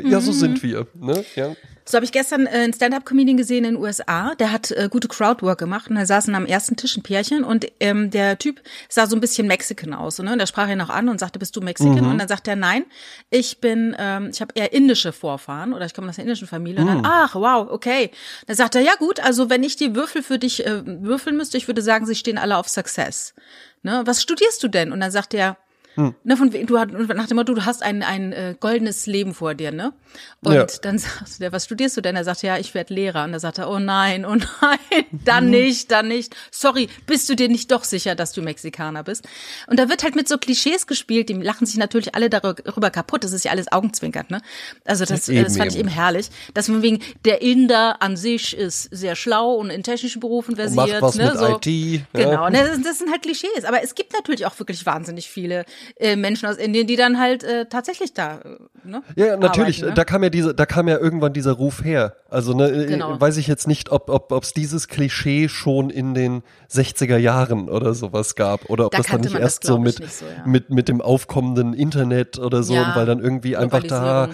Ja, 0.01 0.21
so 0.21 0.31
sind 0.31 0.63
wir, 0.63 0.87
ne? 0.93 1.25
Ja. 1.35 1.47
So 1.87 1.97
habe 1.97 2.05
ich 2.05 2.11
gestern 2.11 2.47
äh, 2.47 2.49
einen 2.49 2.73
Stand-up-Comedian 2.73 3.37
gesehen 3.37 3.63
in 3.63 3.75
den 3.75 3.81
USA. 3.81 4.33
Der 4.35 4.51
hat 4.51 4.71
äh, 4.71 4.89
gute 4.91 5.07
Crowdwork 5.07 5.59
gemacht 5.59 5.89
und 5.89 5.95
da 5.95 6.05
saßen 6.05 6.33
am 6.33 6.47
ersten 6.47 6.75
Tisch 6.75 6.97
ein 6.97 7.03
Pärchen 7.03 7.43
und 7.43 7.67
ähm, 7.79 8.09
der 8.09 8.39
Typ 8.39 8.61
sah 8.89 9.05
so 9.05 9.15
ein 9.15 9.21
bisschen 9.21 9.45
Mexican 9.45 9.93
aus. 9.93 10.17
Ne? 10.17 10.31
Und 10.31 10.39
der 10.39 10.47
sprach 10.47 10.67
ihn 10.67 10.81
auch 10.81 10.89
an 10.89 11.09
und 11.09 11.19
sagte, 11.19 11.37
bist 11.37 11.55
du 11.55 11.61
Mexican? 11.61 12.05
Und 12.05 12.17
dann 12.17 12.27
sagt 12.27 12.47
er, 12.47 12.55
nein, 12.55 12.85
ich 13.29 13.61
bin, 13.61 13.95
ähm, 13.99 14.31
ich 14.33 14.41
habe 14.41 14.53
eher 14.55 14.73
indische 14.73 15.13
Vorfahren 15.13 15.73
oder 15.73 15.85
ich 15.85 15.93
komme 15.93 16.09
aus 16.09 16.17
einer 16.17 16.23
indischen 16.23 16.47
Familie. 16.47 16.81
Und 16.81 16.87
dann, 16.87 17.05
ach, 17.05 17.35
wow, 17.35 17.67
okay. 17.69 18.09
Dann 18.47 18.55
sagt 18.55 18.73
er, 18.73 18.81
ja 18.81 18.95
gut, 18.95 19.19
also 19.19 19.51
wenn 19.51 19.63
ich 19.63 19.75
die 19.75 19.95
Würfel 19.95 20.23
für 20.23 20.39
dich 20.39 20.65
äh, 20.65 20.81
würfeln 20.85 21.37
müsste, 21.37 21.57
ich 21.57 21.67
würde 21.67 21.83
sagen, 21.83 22.07
sie 22.07 22.15
stehen 22.15 22.39
alle 22.39 22.57
auf 22.57 22.67
Success. 22.67 23.35
Ne? 23.83 24.01
Was 24.05 24.23
studierst 24.23 24.63
du 24.63 24.67
denn? 24.67 24.91
Und 24.91 25.01
dann 25.01 25.11
sagt 25.11 25.35
er, 25.35 25.57
Ne, 25.95 26.37
von, 26.37 26.49
du 26.51 26.73
nach 26.75 27.27
dem 27.27 27.37
Motto, 27.37 27.53
du 27.53 27.65
hast 27.65 27.81
ein, 27.83 28.03
ein 28.03 28.33
äh, 28.33 28.55
goldenes 28.59 29.05
Leben 29.05 29.33
vor 29.33 29.53
dir, 29.53 29.71
ne? 29.71 29.93
Und 30.41 30.53
Ja. 30.53 30.65
dann 30.81 30.97
sagst 30.99 31.41
du, 31.41 31.51
was 31.51 31.65
studierst 31.65 31.95
du 31.97 32.01
denn? 32.01 32.15
Er 32.15 32.23
sagt, 32.23 32.43
ja, 32.43 32.57
ich 32.57 32.73
werde 32.73 32.93
Lehrer. 32.93 33.23
Und 33.23 33.33
er 33.33 33.39
sagt 33.39 33.57
er, 33.57 33.69
oh 33.69 33.79
nein, 33.79 34.25
oh 34.25 34.35
nein, 34.35 35.05
dann 35.25 35.49
nicht, 35.49 35.91
dann 35.91 36.07
nicht. 36.07 36.35
Sorry, 36.51 36.89
bist 37.05 37.29
du 37.29 37.35
dir 37.35 37.47
nicht 37.49 37.71
doch 37.71 37.83
sicher, 37.83 38.15
dass 38.15 38.33
du 38.33 38.41
Mexikaner 38.41 39.03
bist? 39.03 39.27
Und 39.67 39.79
da 39.79 39.89
wird 39.89 40.03
halt 40.03 40.15
mit 40.15 40.27
so 40.27 40.37
Klischees 40.37 40.87
gespielt, 40.87 41.29
die 41.29 41.33
lachen 41.33 41.65
sich 41.65 41.77
natürlich 41.77 42.13
alle 42.15 42.29
darüber 42.29 42.89
kaputt. 42.89 43.23
Das 43.23 43.31
ist 43.31 43.45
ja 43.45 43.51
alles 43.51 43.71
Augenzwinkert, 43.71 44.31
ne? 44.31 44.41
Also 44.85 45.05
das, 45.05 45.29
Eben, 45.29 45.43
das 45.43 45.57
fand 45.57 45.71
ich 45.71 45.77
eben. 45.77 45.87
eben 45.87 45.95
herrlich. 45.95 46.29
Dass 46.53 46.67
man 46.67 46.81
wegen, 46.81 46.99
der 47.23 47.41
Inder 47.41 48.01
an 48.01 48.17
sich 48.17 48.55
ist 48.55 48.83
sehr 48.91 49.15
schlau 49.15 49.53
und 49.55 49.69
in 49.69 49.83
technischen 49.83 50.19
Berufen 50.19 50.55
versiert. 50.55 50.75
macht 50.75 51.01
was 51.01 51.15
ne? 51.15 51.25
mit 51.25 51.37
so. 51.37 51.55
IT, 51.57 51.65
ja. 51.65 52.01
Genau, 52.13 52.49
ne, 52.49 52.65
das, 52.67 52.81
das 52.81 52.97
sind 52.99 53.11
halt 53.11 53.21
Klischees. 53.21 53.65
Aber 53.65 53.81
es 53.83 53.95
gibt 53.95 54.13
natürlich 54.13 54.45
auch 54.45 54.57
wirklich 54.59 54.85
wahnsinnig 54.85 55.29
viele 55.29 55.65
äh, 55.97 56.15
Menschen 56.15 56.47
aus 56.47 56.57
Indien, 56.57 56.87
die 56.87 56.95
dann 56.95 57.19
halt 57.19 57.43
äh, 57.43 57.65
tatsächlich 57.65 58.13
da, 58.13 58.39
äh, 58.43 58.87
ne? 58.87 59.03
Ja, 59.15 59.37
natürlich. 59.37 59.77
arbeiten, 59.77 59.89
ne? 59.89 59.93
Da 59.95 60.05
kam 60.05 60.23
ja 60.23 60.29
diese, 60.29 60.55
da 60.55 60.65
kam 60.65 60.87
ja 60.87 60.97
irgendwann 60.97 61.33
dieser 61.33 61.53
Ruf 61.53 61.83
her. 61.83 62.15
Also 62.29 62.53
ne, 62.53 62.67
äh, 62.69 62.85
Genau. 62.87 63.19
weiß 63.19 63.37
ich 63.37 63.47
jetzt 63.47 63.67
nicht, 63.67 63.91
ob 63.91 64.09
ob 64.09 64.31
ob's 64.31 64.53
dieses 64.53 64.87
Klischee 64.87 65.47
schon 65.49 65.89
in 65.89 66.13
den 66.13 66.43
60er 66.71 67.17
Jahren 67.17 67.69
oder 67.69 67.93
sowas 67.93 68.35
gab 68.35 68.69
oder 68.69 68.87
ob 68.87 68.91
Da 68.91 68.99
das 68.99 69.07
dann 69.07 69.21
nicht 69.21 69.35
erst 69.35 69.63
so 69.63 69.77
mit 69.77 69.95
so, 69.95 70.25
ja. 70.25 70.45
mit 70.45 70.69
mit 70.69 70.87
dem 70.87 71.01
aufkommenden 71.01 71.73
Internet 71.73 72.39
oder 72.39 72.63
so, 72.63 72.73
Ja, 72.73 72.95
weil 72.95 73.05
dann 73.05 73.19
irgendwie 73.19 73.55
einfach 73.55 73.83
da 73.83 74.29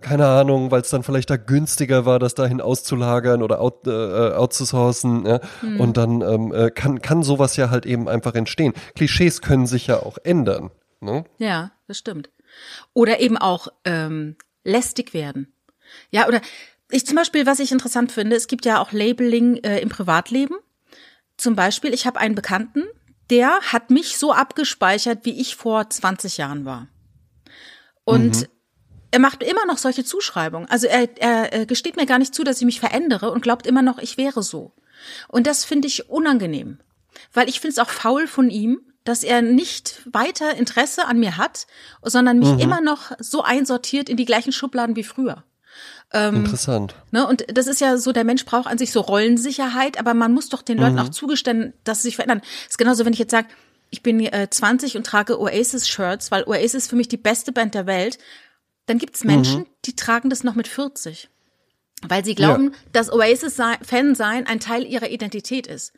keine 0.00 0.26
Ahnung, 0.26 0.70
weil 0.70 0.82
es 0.82 0.90
dann 0.90 1.02
vielleicht 1.02 1.30
da 1.30 1.36
günstiger 1.36 2.04
war, 2.04 2.18
das 2.18 2.34
dahin 2.34 2.60
auszulagern 2.60 3.42
oder 3.42 3.60
out, 3.60 3.86
äh, 3.86 3.90
outzusourcen. 3.90 5.24
Ja? 5.26 5.40
Hm. 5.60 5.80
Und 5.80 5.96
dann 5.96 6.20
ähm, 6.20 6.52
äh, 6.52 6.70
kann, 6.70 7.00
kann 7.00 7.22
sowas 7.22 7.56
ja 7.56 7.70
halt 7.70 7.86
eben 7.86 8.08
einfach 8.08 8.34
entstehen. 8.34 8.72
Klischees 8.94 9.40
können 9.40 9.66
sich 9.66 9.86
ja 9.86 9.96
auch 10.00 10.18
ändern. 10.22 10.70
Ne? 11.00 11.24
Ja, 11.38 11.72
das 11.86 11.98
stimmt. 11.98 12.30
Oder 12.92 13.20
eben 13.20 13.36
auch 13.36 13.68
ähm, 13.84 14.36
lästig 14.64 15.14
werden. 15.14 15.52
Ja, 16.10 16.26
oder 16.26 16.40
ich 16.90 17.06
zum 17.06 17.16
Beispiel, 17.16 17.46
was 17.46 17.58
ich 17.58 17.72
interessant 17.72 18.12
finde, 18.12 18.36
es 18.36 18.46
gibt 18.46 18.64
ja 18.64 18.80
auch 18.80 18.92
Labeling 18.92 19.56
äh, 19.58 19.80
im 19.80 19.88
Privatleben. 19.88 20.56
Zum 21.36 21.56
Beispiel, 21.56 21.92
ich 21.92 22.06
habe 22.06 22.18
einen 22.20 22.34
Bekannten, 22.34 22.84
der 23.30 23.60
hat 23.60 23.90
mich 23.90 24.18
so 24.18 24.32
abgespeichert, 24.32 25.24
wie 25.24 25.40
ich 25.40 25.56
vor 25.56 25.90
20 25.90 26.36
Jahren 26.36 26.64
war. 26.64 26.88
Und 28.04 28.36
mhm. 28.36 28.46
er 29.10 29.18
macht 29.18 29.42
immer 29.42 29.66
noch 29.66 29.78
solche 29.78 30.04
Zuschreibungen. 30.04 30.68
Also 30.68 30.86
er, 30.86 31.08
er, 31.18 31.52
er 31.52 31.66
gesteht 31.66 31.96
mir 31.96 32.06
gar 32.06 32.18
nicht 32.18 32.34
zu, 32.34 32.44
dass 32.44 32.58
ich 32.58 32.64
mich 32.66 32.80
verändere 32.80 33.32
und 33.32 33.42
glaubt 33.42 33.66
immer 33.66 33.82
noch, 33.82 33.98
ich 33.98 34.16
wäre 34.16 34.42
so. 34.42 34.72
Und 35.28 35.46
das 35.46 35.64
finde 35.64 35.88
ich 35.88 36.08
unangenehm. 36.08 36.78
Weil 37.32 37.48
ich 37.48 37.60
finde 37.60 37.72
es 37.72 37.78
auch 37.78 37.90
faul 37.90 38.26
von 38.26 38.48
ihm, 38.48 38.80
dass 39.06 39.22
er 39.22 39.40
nicht 39.40 40.02
weiter 40.12 40.54
Interesse 40.56 41.06
an 41.06 41.18
mir 41.18 41.36
hat, 41.36 41.66
sondern 42.02 42.38
mich 42.38 42.52
mhm. 42.52 42.58
immer 42.58 42.80
noch 42.80 43.12
so 43.18 43.42
einsortiert 43.42 44.08
in 44.08 44.16
die 44.16 44.24
gleichen 44.24 44.52
Schubladen 44.52 44.96
wie 44.96 45.04
früher. 45.04 45.44
Ähm, 46.12 46.36
Interessant. 46.36 46.94
Ne, 47.12 47.26
und 47.26 47.44
das 47.48 47.66
ist 47.66 47.80
ja 47.80 47.98
so, 47.98 48.12
der 48.12 48.24
Mensch 48.24 48.44
braucht 48.44 48.66
an 48.66 48.78
sich 48.78 48.92
so 48.92 49.00
Rollensicherheit, 49.00 49.98
aber 49.98 50.12
man 50.12 50.32
muss 50.32 50.48
doch 50.48 50.62
den 50.62 50.78
Leuten 50.78 50.94
mhm. 50.94 51.00
auch 51.00 51.08
zugestehen, 51.08 51.72
dass 51.84 52.02
sie 52.02 52.08
sich 52.08 52.16
verändern. 52.16 52.40
Das 52.40 52.70
ist 52.70 52.78
genauso, 52.78 53.04
wenn 53.04 53.12
ich 53.12 53.18
jetzt 53.18 53.30
sage, 53.30 53.48
ich 53.90 54.02
bin 54.02 54.20
äh, 54.20 54.48
20 54.50 54.96
und 54.96 55.06
trage 55.06 55.40
Oasis-Shirts, 55.40 56.30
weil 56.30 56.44
Oasis 56.44 56.88
für 56.88 56.96
mich 56.96 57.08
die 57.08 57.16
beste 57.16 57.52
Band 57.52 57.74
der 57.74 57.86
Welt, 57.86 58.18
dann 58.86 58.98
gibt's 58.98 59.24
Menschen, 59.24 59.60
mhm. 59.60 59.66
die 59.84 59.96
tragen 59.96 60.30
das 60.30 60.42
noch 60.42 60.54
mit 60.54 60.68
40. 60.68 61.28
Weil 62.02 62.24
sie 62.24 62.34
glauben, 62.34 62.72
ja. 62.72 62.78
dass 62.92 63.12
Oasis-Fan 63.12 64.14
sein 64.14 64.46
ein 64.46 64.60
Teil 64.60 64.84
ihrer 64.84 65.08
Identität 65.08 65.66
ist. 65.66 65.92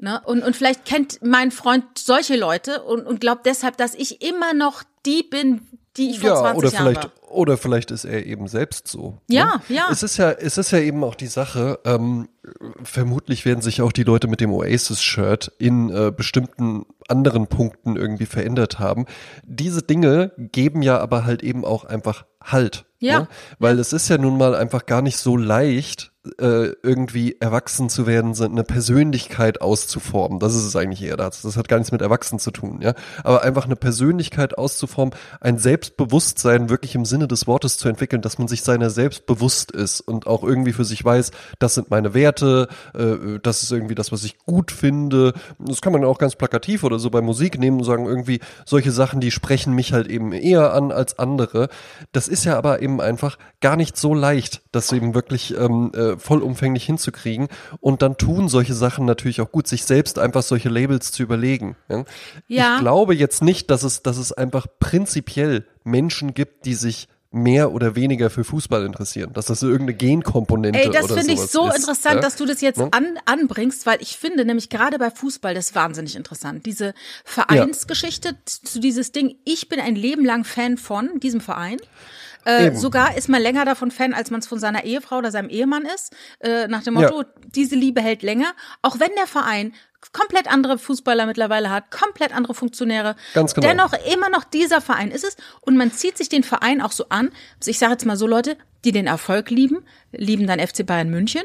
Ne? 0.00 0.20
Und, 0.24 0.42
und 0.42 0.56
vielleicht 0.56 0.84
kennt 0.84 1.18
mein 1.22 1.50
Freund 1.50 1.84
solche 1.96 2.36
Leute 2.36 2.82
und, 2.82 3.06
und 3.06 3.20
glaubt 3.20 3.46
deshalb, 3.46 3.76
dass 3.76 3.94
ich 3.94 4.22
immer 4.22 4.54
noch 4.54 4.82
die 5.06 5.22
bin, 5.22 5.62
die 5.96 6.10
ich 6.10 6.20
vor 6.20 6.30
ja, 6.30 6.36
20 6.36 6.58
oder 6.58 6.72
Jahren 6.72 6.84
vielleicht, 6.84 7.04
war. 7.04 7.30
Oder 7.32 7.56
vielleicht 7.58 7.90
ist 7.90 8.04
er 8.04 8.26
eben 8.26 8.48
selbst 8.48 8.88
so. 8.88 9.18
Ja, 9.28 9.60
ne? 9.68 9.76
ja. 9.76 9.88
Es 9.90 10.02
ist 10.02 10.16
ja, 10.16 10.30
es 10.30 10.58
ist 10.58 10.70
ja 10.70 10.78
eben 10.78 11.04
auch 11.04 11.14
die 11.14 11.26
Sache, 11.26 11.78
ähm, 11.84 12.28
vermutlich 12.82 13.44
werden 13.44 13.60
sich 13.60 13.82
auch 13.82 13.92
die 13.92 14.02
Leute 14.02 14.26
mit 14.26 14.40
dem 14.40 14.52
Oasis-Shirt 14.52 15.52
in 15.58 15.90
äh, 15.90 16.12
bestimmten 16.16 16.86
anderen 17.08 17.46
Punkten 17.46 17.96
irgendwie 17.96 18.26
verändert 18.26 18.78
haben. 18.78 19.06
Diese 19.44 19.82
Dinge 19.82 20.32
geben 20.36 20.82
ja 20.82 20.98
aber 20.98 21.24
halt 21.24 21.42
eben 21.42 21.64
auch 21.64 21.84
einfach 21.84 22.24
Halt. 22.42 22.86
Ja. 22.98 23.20
Ne? 23.20 23.28
Weil 23.58 23.78
es 23.78 23.92
ist 23.92 24.08
ja 24.08 24.18
nun 24.18 24.38
mal 24.38 24.54
einfach 24.54 24.86
gar 24.86 25.02
nicht 25.02 25.18
so 25.18 25.36
leicht, 25.36 26.09
äh, 26.38 26.72
irgendwie 26.82 27.36
erwachsen 27.40 27.88
zu 27.88 28.06
werden, 28.06 28.34
eine 28.38 28.62
Persönlichkeit 28.62 29.62
auszuformen. 29.62 30.38
Das 30.38 30.54
ist 30.54 30.64
es 30.64 30.76
eigentlich 30.76 31.02
eher. 31.02 31.16
Das, 31.16 31.40
das 31.40 31.56
hat 31.56 31.68
gar 31.68 31.78
nichts 31.78 31.92
mit 31.92 32.02
Erwachsen 32.02 32.38
zu 32.38 32.50
tun, 32.50 32.80
ja. 32.82 32.92
Aber 33.24 33.42
einfach 33.42 33.64
eine 33.64 33.76
Persönlichkeit 33.76 34.58
auszuformen, 34.58 35.14
ein 35.40 35.58
Selbstbewusstsein 35.58 36.68
wirklich 36.68 36.94
im 36.94 37.06
Sinne 37.06 37.26
des 37.26 37.46
Wortes 37.46 37.78
zu 37.78 37.88
entwickeln, 37.88 38.20
dass 38.20 38.38
man 38.38 38.48
sich 38.48 38.62
seiner 38.62 38.90
selbst 38.90 39.24
bewusst 39.24 39.70
ist 39.70 40.02
und 40.02 40.26
auch 40.26 40.44
irgendwie 40.44 40.74
für 40.74 40.84
sich 40.84 41.02
weiß, 41.02 41.30
das 41.58 41.74
sind 41.74 41.90
meine 41.90 42.12
Werte, 42.12 42.68
äh, 42.94 43.38
das 43.42 43.62
ist 43.62 43.72
irgendwie 43.72 43.94
das, 43.94 44.12
was 44.12 44.22
ich 44.22 44.36
gut 44.44 44.72
finde. 44.72 45.32
Das 45.58 45.80
kann 45.80 45.94
man 45.94 46.04
auch 46.04 46.18
ganz 46.18 46.36
plakativ 46.36 46.84
oder 46.84 46.98
so 46.98 47.08
bei 47.08 47.22
Musik 47.22 47.58
nehmen 47.58 47.78
und 47.78 47.84
sagen, 47.84 48.04
irgendwie 48.04 48.40
solche 48.66 48.92
Sachen, 48.92 49.20
die 49.20 49.30
sprechen 49.30 49.74
mich 49.74 49.94
halt 49.94 50.06
eben 50.06 50.34
eher 50.34 50.74
an 50.74 50.92
als 50.92 51.18
andere. 51.18 51.70
Das 52.12 52.28
ist 52.28 52.44
ja 52.44 52.58
aber 52.58 52.82
eben 52.82 53.00
einfach 53.00 53.38
gar 53.62 53.76
nicht 53.76 53.96
so 53.96 54.12
leicht, 54.12 54.60
das 54.70 54.92
eben 54.92 55.14
wirklich 55.14 55.56
ähm, 55.56 55.92
äh, 55.94 56.09
vollumfänglich 56.18 56.84
hinzukriegen. 56.84 57.48
Und 57.80 58.02
dann 58.02 58.16
tun 58.16 58.48
solche 58.48 58.74
Sachen 58.74 59.04
natürlich 59.04 59.40
auch 59.40 59.52
gut, 59.52 59.66
sich 59.66 59.84
selbst 59.84 60.18
einfach 60.18 60.42
solche 60.42 60.68
Labels 60.68 61.12
zu 61.12 61.22
überlegen. 61.22 61.76
Ja? 61.88 62.04
ja. 62.48 62.74
Ich 62.76 62.80
glaube 62.80 63.14
jetzt 63.14 63.42
nicht, 63.42 63.70
dass 63.70 63.82
es, 63.82 64.02
dass 64.02 64.16
es 64.16 64.32
einfach 64.32 64.66
prinzipiell 64.78 65.66
Menschen 65.84 66.34
gibt, 66.34 66.66
die 66.66 66.74
sich 66.74 67.08
mehr 67.32 67.72
oder 67.72 67.94
weniger 67.94 68.28
für 68.28 68.42
Fußball 68.42 68.84
interessieren, 68.84 69.32
dass 69.32 69.46
das 69.46 69.62
irgendeine 69.62 69.94
Genkomponente 69.94 70.80
Ey, 70.80 70.90
das 70.90 71.06
finde 71.06 71.32
ich 71.32 71.40
so 71.40 71.68
ist, 71.68 71.78
interessant, 71.78 72.16
ja? 72.16 72.20
dass 72.20 72.36
du 72.36 72.44
das 72.44 72.60
jetzt 72.60 72.78
ja? 72.78 72.88
an, 72.90 73.18
anbringst, 73.24 73.86
weil 73.86 74.02
ich 74.02 74.16
finde 74.16 74.44
nämlich 74.44 74.68
gerade 74.68 74.98
bei 74.98 75.10
Fußball 75.10 75.54
das 75.54 75.74
wahnsinnig 75.74 76.16
interessant. 76.16 76.66
Diese 76.66 76.92
Vereinsgeschichte 77.24 78.30
ja. 78.30 78.34
zu 78.44 78.80
dieses 78.80 79.12
Ding, 79.12 79.36
ich 79.44 79.68
bin 79.68 79.78
ein 79.78 79.94
Leben 79.94 80.24
lang 80.24 80.44
Fan 80.44 80.76
von 80.76 81.20
diesem 81.20 81.40
Verein. 81.40 81.78
Äh, 82.44 82.74
sogar 82.74 83.16
ist 83.16 83.28
man 83.28 83.42
länger 83.42 83.64
davon 83.64 83.90
Fan, 83.90 84.14
als 84.14 84.30
man 84.30 84.40
es 84.40 84.46
von 84.46 84.58
seiner 84.58 84.84
Ehefrau 84.84 85.18
oder 85.18 85.30
seinem 85.30 85.48
Ehemann 85.48 85.84
ist. 85.84 86.14
Äh, 86.40 86.68
nach 86.68 86.82
dem 86.82 86.94
Motto, 86.94 87.22
ja. 87.22 87.28
diese 87.54 87.74
Liebe 87.74 88.00
hält 88.00 88.22
länger. 88.22 88.52
Auch 88.82 88.98
wenn 88.98 89.10
der 89.16 89.26
Verein 89.26 89.74
komplett 90.12 90.50
andere 90.50 90.78
Fußballer 90.78 91.26
mittlerweile 91.26 91.70
hat, 91.70 91.90
komplett 91.90 92.34
andere 92.34 92.54
Funktionäre. 92.54 93.16
Ganz 93.34 93.54
genau. 93.54 93.68
Dennoch 93.68 93.92
immer 94.12 94.30
noch 94.30 94.44
dieser 94.44 94.80
Verein 94.80 95.10
ist 95.10 95.24
es. 95.24 95.36
Und 95.60 95.76
man 95.76 95.92
zieht 95.92 96.16
sich 96.16 96.28
den 96.28 96.42
Verein 96.42 96.80
auch 96.80 96.92
so 96.92 97.06
an. 97.10 97.30
Ich 97.64 97.78
sage 97.78 97.92
jetzt 97.92 98.06
mal 98.06 98.16
so 98.16 98.26
Leute, 98.26 98.56
die 98.84 98.92
den 98.92 99.06
Erfolg 99.06 99.50
lieben, 99.50 99.84
lieben 100.12 100.46
dann 100.46 100.58
FC 100.58 100.86
Bayern 100.86 101.10
München 101.10 101.42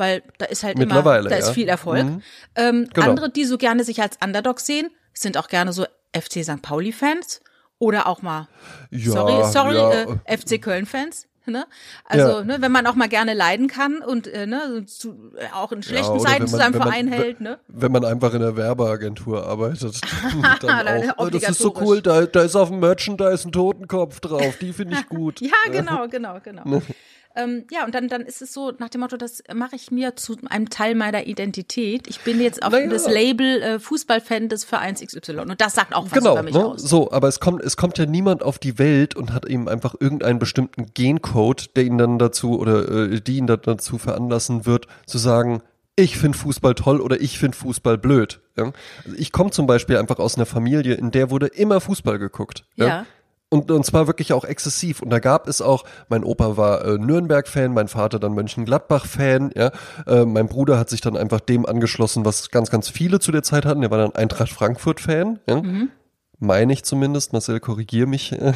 weil 0.00 0.22
da 0.38 0.46
ist 0.46 0.62
halt 0.62 0.78
immer, 0.78 1.02
da 1.02 1.20
ja. 1.22 1.36
ist 1.36 1.50
viel 1.50 1.68
Erfolg. 1.68 2.04
Mhm. 2.04 2.22
Ähm, 2.54 2.88
genau. 2.94 3.08
Andere, 3.08 3.30
die 3.30 3.44
so 3.44 3.58
gerne 3.58 3.82
sich 3.82 4.00
als 4.00 4.16
Underdog 4.24 4.60
sehen, 4.60 4.90
sind 5.12 5.36
auch 5.36 5.48
gerne 5.48 5.72
so 5.72 5.84
FC 6.14 6.44
St. 6.44 6.62
Pauli-Fans 6.62 7.40
oder 7.78 8.06
auch 8.06 8.22
mal, 8.22 8.48
ja, 8.90 9.12
sorry, 9.12 9.52
sorry, 9.52 9.76
ja. 9.76 10.18
äh, 10.24 10.36
FC 10.36 10.60
Köln-Fans. 10.60 11.28
Ne? 11.50 11.66
Also, 12.04 12.40
ja. 12.40 12.44
ne, 12.44 12.56
wenn 12.60 12.72
man 12.72 12.86
auch 12.86 12.94
mal 12.94 13.08
gerne 13.08 13.32
leiden 13.32 13.68
kann 13.68 14.02
und 14.02 14.26
äh, 14.26 14.46
ne, 14.46 14.84
zu, 14.86 15.32
äh, 15.36 15.46
auch 15.54 15.72
in 15.72 15.82
schlechten 15.82 16.18
ja, 16.18 16.20
Zeiten 16.20 16.42
man, 16.42 16.48
zu 16.48 16.56
seinem 16.56 16.74
Verein 16.74 17.08
man, 17.08 17.18
hält. 17.18 17.40
Ne? 17.40 17.58
Wenn 17.68 17.90
man 17.90 18.04
einfach 18.04 18.34
in 18.34 18.40
der 18.40 18.56
Werbeagentur 18.56 19.46
arbeitet. 19.46 19.98
dann 20.60 21.10
auch, 21.16 21.30
das 21.30 21.48
ist 21.48 21.58
so 21.58 21.74
cool, 21.80 22.02
da, 22.02 22.26
da 22.26 22.42
ist 22.42 22.54
auf 22.54 22.68
dem 22.68 22.80
Merchandise 22.80 23.48
ein 23.48 23.52
Totenkopf 23.52 24.20
drauf, 24.20 24.58
die 24.60 24.72
finde 24.72 24.98
ich 24.98 25.06
gut. 25.08 25.40
ja, 25.40 25.52
genau, 25.70 26.06
genau, 26.08 26.38
genau. 26.42 26.82
Ähm, 27.36 27.64
ja, 27.70 27.84
und 27.84 27.94
dann, 27.94 28.08
dann 28.08 28.22
ist 28.22 28.42
es 28.42 28.52
so 28.52 28.72
nach 28.78 28.88
dem 28.88 29.00
Motto, 29.00 29.16
das 29.16 29.42
mache 29.54 29.76
ich 29.76 29.90
mir 29.90 30.16
zu 30.16 30.36
einem 30.48 30.70
Teil 30.70 30.94
meiner 30.94 31.26
Identität. 31.26 32.08
Ich 32.08 32.20
bin 32.20 32.40
jetzt 32.40 32.62
auf 32.62 32.72
naja. 32.72 32.88
das 32.88 33.08
Label 33.08 33.62
äh, 33.62 33.78
Fußballfan 33.78 34.48
des 34.48 34.64
Vereins 34.64 35.00
XY. 35.00 35.38
Und 35.40 35.60
das 35.60 35.74
sagt 35.74 35.94
auch 35.94 36.06
was 36.06 36.12
genau, 36.12 36.32
über 36.32 36.42
mich 36.42 36.54
ne? 36.54 36.64
aus. 36.64 36.82
So, 36.82 37.12
aber 37.12 37.28
es 37.28 37.38
kommt, 37.38 37.62
es 37.62 37.76
kommt 37.76 37.98
ja 37.98 38.06
niemand 38.06 38.42
auf 38.42 38.58
die 38.58 38.78
Welt 38.78 39.14
und 39.14 39.32
hat 39.32 39.46
eben 39.46 39.68
einfach 39.68 39.94
irgendeinen 40.00 40.38
bestimmten 40.38 40.86
Gencode, 40.94 41.76
der 41.76 41.84
ihn 41.84 41.98
dann 41.98 42.18
dazu 42.18 42.58
oder 42.58 42.88
äh, 42.88 43.20
die 43.20 43.36
ihn 43.36 43.46
dann 43.46 43.60
dazu 43.62 43.98
veranlassen 43.98 44.66
wird, 44.66 44.86
zu 45.06 45.18
sagen, 45.18 45.62
ich 45.98 46.16
finde 46.16 46.38
Fußball 46.38 46.74
toll 46.74 47.00
oder 47.00 47.20
ich 47.20 47.38
finde 47.38 47.58
Fußball 47.58 47.98
blöd. 47.98 48.40
Ja? 48.56 48.72
Also 49.04 49.16
ich 49.16 49.32
komme 49.32 49.50
zum 49.50 49.66
Beispiel 49.66 49.96
einfach 49.96 50.18
aus 50.18 50.36
einer 50.36 50.46
Familie, 50.46 50.94
in 50.94 51.10
der 51.10 51.30
wurde 51.30 51.48
immer 51.48 51.80
Fußball 51.80 52.18
geguckt. 52.18 52.64
Ja. 52.76 52.86
ja. 52.86 53.06
Und, 53.50 53.70
und 53.70 53.84
zwar 53.84 54.06
wirklich 54.06 54.34
auch 54.34 54.44
exzessiv. 54.44 55.00
Und 55.00 55.08
da 55.08 55.20
gab 55.20 55.48
es 55.48 55.62
auch, 55.62 55.84
mein 56.08 56.22
Opa 56.22 56.58
war 56.58 56.84
äh, 56.84 56.98
Nürnberg-Fan, 56.98 57.72
mein 57.72 57.88
Vater 57.88 58.18
dann 58.18 58.34
Mönchengladbach-Fan, 58.34 59.52
ja. 59.56 59.70
Äh, 60.06 60.26
mein 60.26 60.48
Bruder 60.48 60.78
hat 60.78 60.90
sich 60.90 61.00
dann 61.00 61.16
einfach 61.16 61.40
dem 61.40 61.64
angeschlossen, 61.64 62.26
was 62.26 62.50
ganz, 62.50 62.70
ganz 62.70 62.90
viele 62.90 63.20
zu 63.20 63.32
der 63.32 63.42
Zeit 63.42 63.64
hatten. 63.64 63.80
Der 63.80 63.90
war 63.90 63.98
dann 63.98 64.14
Eintracht 64.14 64.50
Frankfurt-Fan, 64.50 65.40
ja. 65.48 65.62
Mhm. 65.62 65.90
Meine 66.40 66.72
ich 66.72 66.84
zumindest, 66.84 67.32
Marcel, 67.32 67.58
korrigier 67.58 68.06
mich, 68.06 68.30
der 68.30 68.54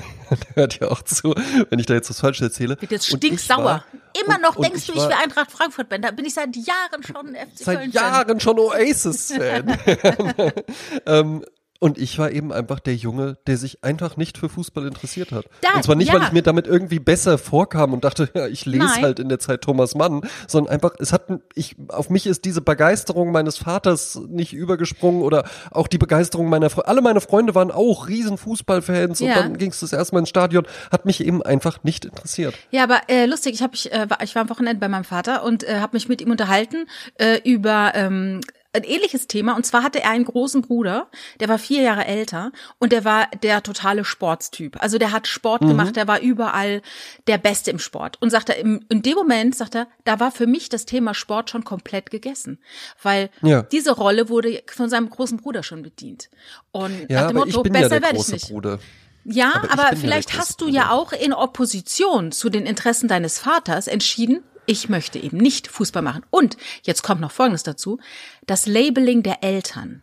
hört 0.54 0.78
ja 0.78 0.88
auch 0.88 1.02
zu, 1.02 1.34
wenn 1.70 1.80
ich 1.80 1.86
da 1.86 1.94
jetzt 1.94 2.10
was 2.10 2.20
falsch 2.20 2.40
erzähle. 2.40 2.80
Wird 2.80 2.92
jetzt 2.92 3.08
stinksauer. 3.08 3.84
Immer 4.24 4.38
noch 4.38 4.56
und, 4.56 4.64
denkst 4.64 4.88
und 4.88 4.98
du, 4.98 5.02
ich 5.02 5.08
wäre 5.08 5.20
Eintracht 5.20 5.50
Frankfurt 5.50 5.88
bin. 5.88 6.02
Da 6.02 6.12
bin 6.12 6.24
ich 6.24 6.34
seit 6.34 6.54
Jahren 6.54 7.02
schon 7.02 7.34
FC 7.34 7.64
Seit 7.64 7.92
Jahren 7.92 8.38
schon 8.38 8.58
Oasis-Fan. 8.58 9.78
ähm, 11.06 11.44
und 11.82 11.98
ich 11.98 12.16
war 12.16 12.30
eben 12.30 12.52
einfach 12.52 12.78
der 12.78 12.94
Junge, 12.94 13.38
der 13.48 13.56
sich 13.56 13.82
einfach 13.82 14.16
nicht 14.16 14.38
für 14.38 14.48
Fußball 14.48 14.86
interessiert 14.86 15.32
hat. 15.32 15.46
Da, 15.62 15.74
und 15.74 15.82
zwar 15.82 15.96
nicht, 15.96 16.12
ja. 16.12 16.14
weil 16.14 16.22
ich 16.22 16.30
mir 16.30 16.42
damit 16.42 16.68
irgendwie 16.68 17.00
besser 17.00 17.38
vorkam 17.38 17.92
und 17.92 18.04
dachte, 18.04 18.30
ja, 18.34 18.46
ich 18.46 18.66
lese 18.66 18.84
Nein. 18.84 19.02
halt 19.02 19.18
in 19.18 19.28
der 19.28 19.40
Zeit 19.40 19.62
Thomas 19.62 19.96
Mann, 19.96 20.20
sondern 20.46 20.72
einfach, 20.72 20.92
es 21.00 21.12
hat, 21.12 21.24
ich, 21.56 21.74
auf 21.88 22.08
mich 22.08 22.28
ist 22.28 22.44
diese 22.44 22.60
Begeisterung 22.60 23.32
meines 23.32 23.56
Vaters 23.58 24.20
nicht 24.28 24.52
übergesprungen 24.52 25.22
oder 25.22 25.42
auch 25.72 25.88
die 25.88 25.98
Begeisterung 25.98 26.48
meiner 26.48 26.70
Freunde. 26.70 26.86
Alle 26.86 27.02
meine 27.02 27.20
Freunde 27.20 27.56
waren 27.56 27.72
auch 27.72 28.06
riesen 28.06 28.38
Fußballfans 28.38 29.18
Ja. 29.18 29.26
und 29.30 29.36
dann 29.36 29.58
ging 29.58 29.72
es 29.72 29.80
das 29.80 29.92
erste 29.92 30.14
Mal 30.14 30.20
ins 30.20 30.28
Stadion, 30.28 30.64
hat 30.92 31.04
mich 31.04 31.26
eben 31.26 31.42
einfach 31.42 31.82
nicht 31.82 32.04
interessiert. 32.04 32.54
Ja, 32.70 32.84
aber 32.84 33.00
äh, 33.08 33.26
lustig, 33.26 33.54
ich, 33.54 33.62
hab, 33.62 33.74
ich, 33.74 33.90
äh, 33.90 34.08
war, 34.08 34.22
ich 34.22 34.36
war 34.36 34.42
am 34.42 34.50
Wochenende 34.50 34.78
bei 34.78 34.88
meinem 34.88 35.02
Vater 35.02 35.42
und 35.42 35.64
äh, 35.64 35.80
habe 35.80 35.96
mich 35.96 36.08
mit 36.08 36.20
ihm 36.20 36.30
unterhalten 36.30 36.86
äh, 37.18 37.40
über 37.42 37.90
ähm, 37.96 38.40
ein 38.74 38.84
ähnliches 38.84 39.26
Thema. 39.26 39.54
Und 39.54 39.66
zwar 39.66 39.82
hatte 39.82 40.00
er 40.02 40.10
einen 40.10 40.24
großen 40.24 40.62
Bruder, 40.62 41.08
der 41.40 41.48
war 41.48 41.58
vier 41.58 41.82
Jahre 41.82 42.06
älter 42.06 42.52
und 42.78 42.92
der 42.92 43.04
war 43.04 43.28
der 43.42 43.62
totale 43.62 44.04
Sportstyp. 44.04 44.82
Also 44.82 44.98
der 44.98 45.12
hat 45.12 45.26
Sport 45.26 45.62
Mhm. 45.62 45.68
gemacht, 45.68 45.96
der 45.96 46.08
war 46.08 46.20
überall 46.20 46.80
der 47.26 47.38
Beste 47.38 47.70
im 47.70 47.78
Sport. 47.78 48.16
Und 48.20 48.30
sagt 48.30 48.48
er, 48.48 48.56
im, 48.58 48.84
in 48.88 49.02
dem 49.02 49.14
Moment, 49.14 49.54
sagt 49.54 49.74
er, 49.74 49.88
da 50.04 50.20
war 50.20 50.30
für 50.30 50.46
mich 50.46 50.68
das 50.70 50.86
Thema 50.86 51.12
Sport 51.14 51.50
schon 51.50 51.64
komplett 51.64 52.10
gegessen. 52.10 52.58
Weil 53.02 53.28
Ja. 53.42 53.62
diese 53.62 53.92
Rolle 53.92 54.28
wurde 54.28 54.62
von 54.66 54.88
seinem 54.88 55.10
großen 55.10 55.36
Bruder 55.38 55.62
schon 55.62 55.82
bedient. 55.82 56.30
Und 56.70 57.10
Ja, 57.10 57.22
nach 57.22 57.28
dem 57.28 57.36
Motto, 57.38 57.62
besser 57.62 57.96
ja 57.96 58.02
werde 58.02 58.16
ich 58.16 58.28
nicht. 58.28 58.48
Bruder. 58.48 58.78
Ja, 59.24 59.52
Aber 59.54 59.72
aber, 59.74 59.82
ja 59.92 59.96
vielleicht 59.96 60.36
hast 60.36 60.60
du 60.60 60.66
ja 60.68 60.90
auch 60.90 61.12
in 61.12 61.32
Opposition 61.32 62.32
zu 62.32 62.48
den 62.48 62.66
Interessen 62.66 63.06
deines 63.06 63.38
Vaters 63.38 63.86
entschieden, 63.86 64.42
ich 64.66 64.88
möchte 64.88 65.18
eben 65.18 65.36
nicht 65.38 65.68
Fußball 65.68 66.02
machen. 66.02 66.24
Und 66.30 66.56
jetzt 66.82 67.02
kommt 67.02 67.20
noch 67.20 67.32
Folgendes 67.32 67.62
dazu. 67.62 67.98
Das 68.46 68.66
Labeling 68.66 69.22
der 69.22 69.42
Eltern 69.42 70.02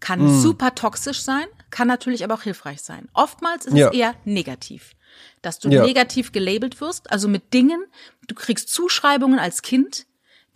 kann 0.00 0.20
Hm. 0.20 0.40
super 0.40 0.74
toxisch 0.74 1.20
sein, 1.20 1.44
kann 1.70 1.88
natürlich 1.88 2.24
aber 2.24 2.34
auch 2.34 2.42
hilfreich 2.42 2.80
sein. 2.82 3.08
Oftmals 3.12 3.66
ist 3.66 3.74
Ja. 3.76 3.88
es 3.88 3.94
eher 3.94 4.14
negativ. 4.24 4.94
Dass 5.42 5.58
du 5.58 5.68
Ja. 5.68 5.82
negativ 5.84 6.32
gelabelt 6.32 6.80
wirst, 6.80 7.10
also 7.10 7.28
mit 7.28 7.52
Dingen, 7.52 7.84
du 8.26 8.34
kriegst 8.34 8.68
Zuschreibungen 8.70 9.38
als 9.38 9.62
Kind, 9.62 10.06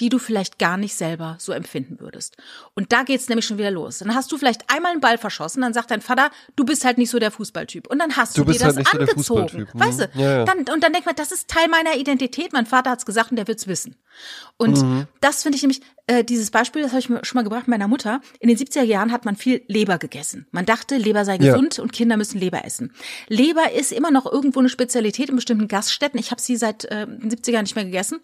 die 0.00 0.08
du 0.08 0.18
vielleicht 0.18 0.58
gar 0.58 0.76
nicht 0.76 0.94
selber 0.94 1.36
so 1.38 1.52
empfinden 1.52 2.00
würdest. 2.00 2.36
Und 2.74 2.92
da 2.92 3.02
geht's 3.04 3.28
nämlich 3.28 3.46
schon 3.46 3.58
wieder 3.58 3.70
los. 3.70 3.98
Dann 3.98 4.14
hast 4.14 4.30
du 4.32 4.38
vielleicht 4.38 4.68
einmal 4.70 4.92
einen 4.92 5.00
Ball 5.00 5.18
verschossen, 5.18 5.62
dann 5.62 5.72
sagt 5.72 5.90
dein 5.90 6.00
Vater, 6.00 6.30
du 6.56 6.64
bist 6.64 6.84
halt 6.84 6.98
nicht 6.98 7.10
so 7.10 7.18
der 7.18 7.30
Fußballtyp. 7.30 7.86
Und 7.86 7.98
dann 8.00 8.16
hast 8.16 8.36
du, 8.36 8.44
Du 8.44 8.52
dir 8.52 8.58
das 8.58 8.76
halt 8.76 8.86
so 8.88 8.98
der 8.98 9.00
angezogen. 9.08 9.48
Fußballtyp, 9.48 9.74
ne? 9.74 9.80
Weißt 9.80 10.00
du? 10.00 10.10
Ja, 10.14 10.38
ja. 10.38 10.44
Dann, 10.44 10.58
und 10.58 10.82
dann 10.82 10.92
denkt 10.92 11.06
man, 11.06 11.14
das 11.14 11.30
ist 11.32 11.48
Teil 11.48 11.68
meiner 11.68 11.96
Identität. 11.96 12.52
Mein 12.52 12.66
Vater 12.66 12.90
hat's 12.90 13.06
gesagt 13.06 13.30
und 13.30 13.36
der 13.36 13.46
wird's 13.48 13.66
wissen. 13.66 13.96
Und 14.56 14.82
Mhm. 14.82 15.06
das 15.20 15.42
finde 15.42 15.56
ich 15.56 15.62
nämlich, 15.62 15.80
äh, 16.06 16.22
dieses 16.24 16.50
Beispiel, 16.50 16.82
das 16.82 16.90
habe 16.92 17.00
ich 17.00 17.08
mir 17.08 17.24
schon 17.24 17.36
mal 17.38 17.42
gebracht 17.42 17.62
mit 17.62 17.78
meiner 17.78 17.88
Mutter. 17.88 18.20
In 18.40 18.48
den 18.48 18.56
70er 18.58 18.82
Jahren 18.84 19.10
hat 19.12 19.24
man 19.24 19.36
viel 19.36 19.62
Leber 19.68 19.98
gegessen. 19.98 20.46
Man 20.50 20.66
dachte, 20.66 20.96
Leber 20.96 21.24
sei 21.24 21.36
Ja. 21.36 21.52
gesund 21.52 21.78
und 21.78 21.92
Kinder 21.92 22.16
müssen 22.16 22.38
Leber 22.38 22.64
essen. 22.64 22.92
Leber 23.28 23.72
ist 23.72 23.92
immer 23.92 24.10
noch 24.10 24.26
irgendwo 24.30 24.60
eine 24.60 24.68
Spezialität 24.68 25.28
in 25.30 25.36
bestimmten 25.36 25.68
Gaststätten. 25.68 26.18
Ich 26.20 26.30
habe 26.30 26.40
sie 26.40 26.56
seit 26.56 26.84
äh, 26.86 27.06
den 27.06 27.30
70er 27.30 27.62
nicht 27.62 27.74
mehr 27.76 27.84
gegessen. 27.84 28.20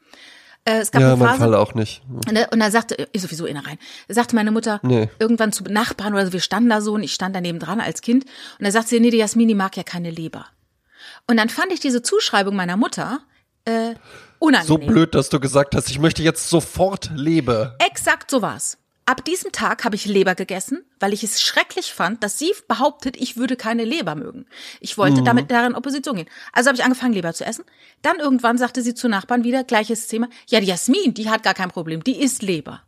Äh, 0.65 0.79
es 0.81 0.91
gab 0.91 1.01
Ja, 1.03 1.15
eine 1.15 1.25
Phase, 1.25 1.39
Fall 1.39 1.55
auch 1.55 1.75
nicht. 1.75 2.03
Ne? 2.31 2.47
Und 2.53 2.61
dann 2.61 2.71
sagte, 2.71 2.95
ist 3.13 3.23
sowieso 3.23 3.47
inner 3.47 3.67
rein, 3.67 3.79
sagte 4.09 4.35
meine 4.35 4.51
Mutter 4.51 4.81
Nee. 4.83 5.09
irgendwann 5.19 5.53
zu 5.53 5.65
Nachbarn 5.65 6.13
oder 6.13 6.27
so, 6.27 6.33
wir 6.33 6.41
standen 6.41 6.69
da 6.69 6.81
so 6.81 6.93
und 6.93 7.03
ich 7.03 7.15
stand 7.15 7.35
daneben 7.35 7.59
dran 7.59 7.81
als 7.81 8.03
Kind 8.03 8.25
und 8.59 8.65
da 8.67 8.71
sagt 8.71 8.89
sie, 8.89 9.01
nee, 9.01 9.11
die 9.11 9.17
Jasmin, 9.17 9.49
die 9.49 9.55
mag 9.55 9.77
ja 9.77 9.83
keine 9.83 10.11
Leber. 10.11 10.47
Und 11.27 11.39
dann 11.39 11.49
fand 11.49 11.73
ich 11.73 11.81
diese 11.81 12.03
Zuschreibung 12.03 12.55
meiner 12.57 12.77
Mutter 12.77 13.21
äh, 13.65 13.95
unangenehm. 14.39 14.67
So 14.67 14.79
blöd, 14.79 15.15
dass 15.15 15.29
du 15.31 15.41
gesagt 15.41 15.75
hast, 15.75 15.89
ich 15.91 15.99
möchte 15.99 16.23
jetzt 16.23 16.49
sofort 16.51 17.11
Lebe. 17.15 17.77
Exakt 17.79 18.31
so 18.31 18.43
war's. 18.43 18.77
Ab 19.11 19.25
diesem 19.25 19.51
Tag 19.51 19.85
habe 19.85 19.97
ich 19.97 20.07
Leber 20.07 20.37
gegessen, 20.37 20.85
weil 21.01 21.13
ich 21.13 21.25
es 21.25 21.43
schrecklich 21.43 21.93
fand, 21.93 22.23
dass 22.23 22.39
sie 22.39 22.55
behauptet, 22.69 23.17
ich 23.17 23.37
würde 23.37 23.57
keine 23.57 23.85
Leber 23.85 24.15
mögen. 24.15 24.47
Ich 24.79 24.99
wollte 24.99 25.25
damit 25.25 25.51
darin 25.51 25.75
Opposition 25.75 26.15
gehen. 26.15 26.29
Also 26.53 26.69
habe 26.69 26.77
ich 26.77 26.85
angefangen, 26.85 27.15
Leber 27.15 27.35
zu 27.35 27.45
essen. 27.45 27.65
Dann 28.03 28.21
irgendwann 28.21 28.57
sagte 28.57 28.83
sie 28.83 28.95
zu 28.95 29.09
Nachbarn 29.09 29.43
wieder, 29.43 29.65
gleiches 29.65 30.07
Thema, 30.07 30.29
ja, 30.47 30.61
die 30.61 30.69
Jasmin, 30.69 31.13
die 31.13 31.29
hat 31.29 31.43
gar 31.43 31.55
kein 31.55 31.73
Problem, 31.73 32.05
die 32.05 32.23
isst 32.23 32.43
Leber. 32.43 32.85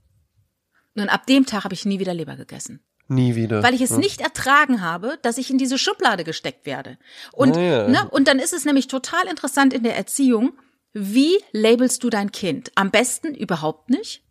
Und 0.95 1.09
ab 1.09 1.27
dem 1.27 1.45
Tag 1.45 1.65
habe 1.65 1.75
ich 1.75 1.87
nie 1.87 1.99
wieder 1.99 2.15
Leber 2.15 2.37
gegessen. 2.37 2.85
Nie 3.09 3.35
wieder. 3.35 3.65
Weil 3.65 3.75
ich 3.75 3.81
es 3.81 3.91
nicht 3.91 4.21
ertragen 4.21 4.81
habe, 4.81 5.19
dass 5.23 5.39
ich 5.39 5.51
in 5.51 5.59
diese 5.59 5.77
Schublade 5.77 6.23
gesteckt 6.23 6.67
werde. 6.67 6.99
Und, 7.33 7.57
ja. 7.57 7.89
ne, 7.89 8.09
und 8.09 8.29
dann 8.29 8.39
ist 8.39 8.53
es 8.53 8.65
nämlich 8.65 8.87
total 8.87 9.27
interessant 9.27 9.75
in 9.75 9.83
der 9.83 9.97
Erziehung, 9.97 10.53
wie 10.93 11.37
labelst 11.51 12.05
du 12.05 12.11
dein 12.11 12.31
Kind? 12.31 12.71
Am 12.77 12.93
besten 12.93 13.35
überhaupt 13.35 13.91
nicht. 13.91 14.23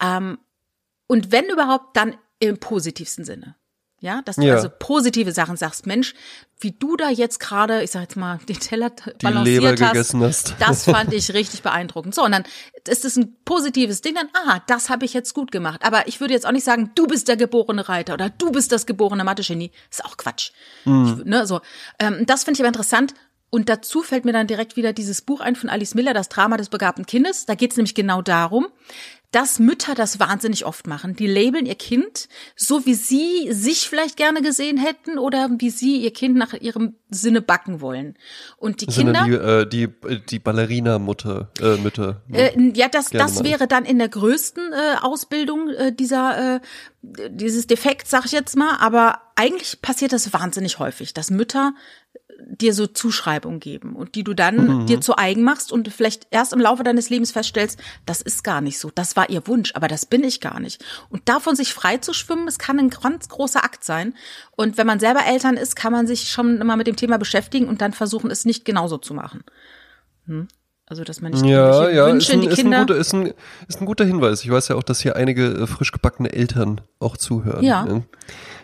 Ähm, 0.00 0.38
und 1.10 1.32
wenn 1.32 1.46
überhaupt, 1.46 1.96
dann 1.96 2.16
im 2.38 2.58
positivsten 2.58 3.24
Sinne. 3.24 3.56
Ja, 4.02 4.22
dass 4.24 4.36
du 4.36 4.42
Ja. 4.42 4.54
also 4.54 4.70
positive 4.78 5.32
Sachen 5.32 5.58
sagst. 5.58 5.86
Mensch, 5.86 6.14
wie 6.58 6.72
du 6.72 6.96
da 6.96 7.10
jetzt 7.10 7.38
gerade, 7.38 7.82
ich 7.82 7.90
sag 7.90 8.00
jetzt 8.02 8.16
mal, 8.16 8.38
den 8.48 8.58
Teller 8.58 8.88
Die 8.90 9.10
balanciert 9.26 9.62
Leber 9.62 9.70
hast, 9.72 9.92
gegessen 9.92 10.22
hast. 10.22 10.54
das 10.58 10.84
fand 10.84 11.12
ich 11.12 11.34
richtig 11.34 11.62
beeindruckend. 11.62 12.14
So, 12.14 12.24
und 12.24 12.32
dann 12.32 12.44
ist 12.88 13.04
es 13.04 13.16
ein 13.16 13.36
positives 13.44 14.00
Ding, 14.00 14.14
dann, 14.14 14.28
aha, 14.32 14.62
das 14.68 14.88
habe 14.88 15.04
ich 15.04 15.12
jetzt 15.12 15.34
gut 15.34 15.52
gemacht. 15.52 15.80
Aber 15.84 16.08
ich 16.08 16.20
würde 16.20 16.32
jetzt 16.32 16.46
auch 16.46 16.52
nicht 16.52 16.64
sagen, 16.64 16.92
du 16.94 17.06
bist 17.06 17.28
der 17.28 17.36
geborene 17.36 17.90
Reiter 17.90 18.14
oder 18.14 18.30
du 18.30 18.50
bist 18.52 18.72
das 18.72 18.86
geborene 18.86 19.22
Mathe-Genie. 19.22 19.70
Ist 19.90 20.04
auch 20.04 20.16
Quatsch. 20.16 20.52
Ich, 20.86 20.90
ne, 21.24 21.46
so. 21.46 21.60
Ähm, 21.98 22.24
das 22.24 22.44
finde 22.44 22.56
ich 22.56 22.60
aber 22.62 22.68
interessant. 22.68 23.12
Und 23.50 23.68
dazu 23.68 24.02
fällt 24.02 24.24
mir 24.24 24.32
dann 24.32 24.46
direkt 24.46 24.76
wieder 24.76 24.92
dieses 24.92 25.22
Buch 25.22 25.40
ein 25.40 25.56
von 25.56 25.68
Alice 25.68 25.94
Miller, 25.94 26.14
das 26.14 26.28
Drama 26.28 26.56
des 26.56 26.68
begabten 26.68 27.04
Kindes. 27.04 27.46
Da 27.46 27.56
geht 27.56 27.72
es 27.72 27.76
nämlich 27.76 27.96
genau 27.96 28.22
darum, 28.22 28.68
dass 29.30 29.58
Mütter 29.58 29.94
das 29.94 30.18
wahnsinnig 30.18 30.64
oft 30.64 30.86
machen. 30.86 31.14
Die 31.14 31.26
labeln 31.26 31.66
ihr 31.66 31.76
Kind 31.76 32.28
so, 32.56 32.84
wie 32.86 32.94
sie 32.94 33.52
sich 33.52 33.88
vielleicht 33.88 34.16
gerne 34.16 34.42
gesehen 34.42 34.76
hätten 34.76 35.18
oder 35.18 35.48
wie 35.58 35.70
sie 35.70 35.98
ihr 35.98 36.12
Kind 36.12 36.36
nach 36.36 36.54
ihrem 36.54 36.94
Sinne 37.10 37.40
backen 37.40 37.80
wollen. 37.80 38.16
Und 38.56 38.80
die 38.80 38.86
Das 38.86 38.96
Kinder. 38.96 39.24
die, 39.24 39.32
äh, 39.32 39.66
die, 39.66 40.18
die 40.28 40.38
Ballerina-Mutter, 40.38 41.50
äh, 41.60 41.76
Mütter. 41.76 42.22
ne? 42.28 42.54
Äh, 42.54 42.72
ja, 42.74 42.88
das, 42.88 43.10
das 43.10 43.36
mal. 43.36 43.44
wäre 43.44 43.66
dann 43.68 43.84
in 43.84 43.98
der 43.98 44.08
größten 44.08 44.72
äh, 44.72 44.96
Ausbildung 45.00 45.68
äh, 45.70 45.92
dieser 45.94 46.56
äh, 46.56 46.60
dieses 47.02 47.66
Defekt, 47.66 48.08
sag 48.08 48.26
ich 48.26 48.32
jetzt 48.32 48.56
mal. 48.56 48.76
Aber 48.78 49.20
eigentlich 49.40 49.80
passiert 49.80 50.12
das 50.12 50.34
wahnsinnig 50.34 50.78
häufig, 50.78 51.14
dass 51.14 51.30
Mütter 51.30 51.72
dir 52.46 52.74
so 52.74 52.86
Zuschreibungen 52.86 53.60
geben 53.60 53.96
und 53.96 54.14
die 54.14 54.24
du 54.24 54.34
dann 54.34 54.80
Mhm. 54.80 54.86
dir 54.86 55.00
zu 55.00 55.16
eigen 55.16 55.42
machst 55.42 55.72
und 55.72 55.88
vielleicht 55.88 56.26
erst 56.30 56.52
im 56.52 56.60
Laufe 56.60 56.82
deines 56.82 57.08
Lebens 57.08 57.32
feststellst, 57.32 57.78
das 58.06 58.20
ist 58.20 58.44
gar 58.44 58.60
nicht 58.60 58.78
so. 58.78 58.90
Das 58.94 59.16
war 59.16 59.30
ihr 59.30 59.46
Wunsch, 59.46 59.72
aber 59.74 59.88
das 59.88 60.04
bin 60.06 60.24
ich 60.24 60.40
gar 60.40 60.60
nicht. 60.60 60.84
Und 61.08 61.28
davon 61.28 61.56
sich 61.56 61.72
frei 61.72 61.98
zu 61.98 62.12
schwimmen, 62.12 62.48
es 62.48 62.58
kann 62.58 62.78
ein 62.78 62.90
ganz 62.90 63.28
großer 63.28 63.64
Akt 63.64 63.84
sein. 63.84 64.14
Und 64.56 64.76
wenn 64.76 64.86
man 64.86 65.00
selber 65.00 65.24
Eltern 65.26 65.56
ist, 65.56 65.74
kann 65.76 65.92
man 65.92 66.06
sich 66.06 66.30
schon 66.30 66.58
mal 66.66 66.76
mit 66.76 66.86
dem 66.86 66.96
Thema 66.96 67.18
beschäftigen 67.18 67.68
und 67.68 67.80
dann 67.80 67.92
versuchen, 67.92 68.30
es 68.30 68.44
nicht 68.44 68.64
genauso 68.64 68.98
zu 68.98 69.14
machen. 69.14 69.44
Hm? 70.26 70.48
Also, 70.90 71.04
dass 71.04 71.20
man 71.20 71.30
nicht 71.30 71.44
Ja, 71.44 71.88
ja, 71.88 72.06
Wünsche 72.06 72.32
ist 72.32 72.32
ein, 72.32 72.34
in 72.34 72.40
die 72.40 72.46
ist, 72.48 72.58
ein 72.58 72.62
Kinder. 72.64 72.80
guter, 72.80 72.96
ist, 72.96 73.14
ein, 73.14 73.32
ist 73.68 73.80
ein 73.80 73.86
guter 73.86 74.04
Hinweis. 74.04 74.42
Ich 74.42 74.50
weiß 74.50 74.66
ja 74.66 74.74
auch, 74.74 74.82
dass 74.82 75.00
hier 75.00 75.14
einige 75.14 75.46
äh, 75.46 75.66
frisch 75.68 75.92
gebackene 75.92 76.32
Eltern 76.32 76.80
auch 76.98 77.16
zuhören. 77.16 77.62
Ja. 77.62 77.84
Ne? 77.84 78.02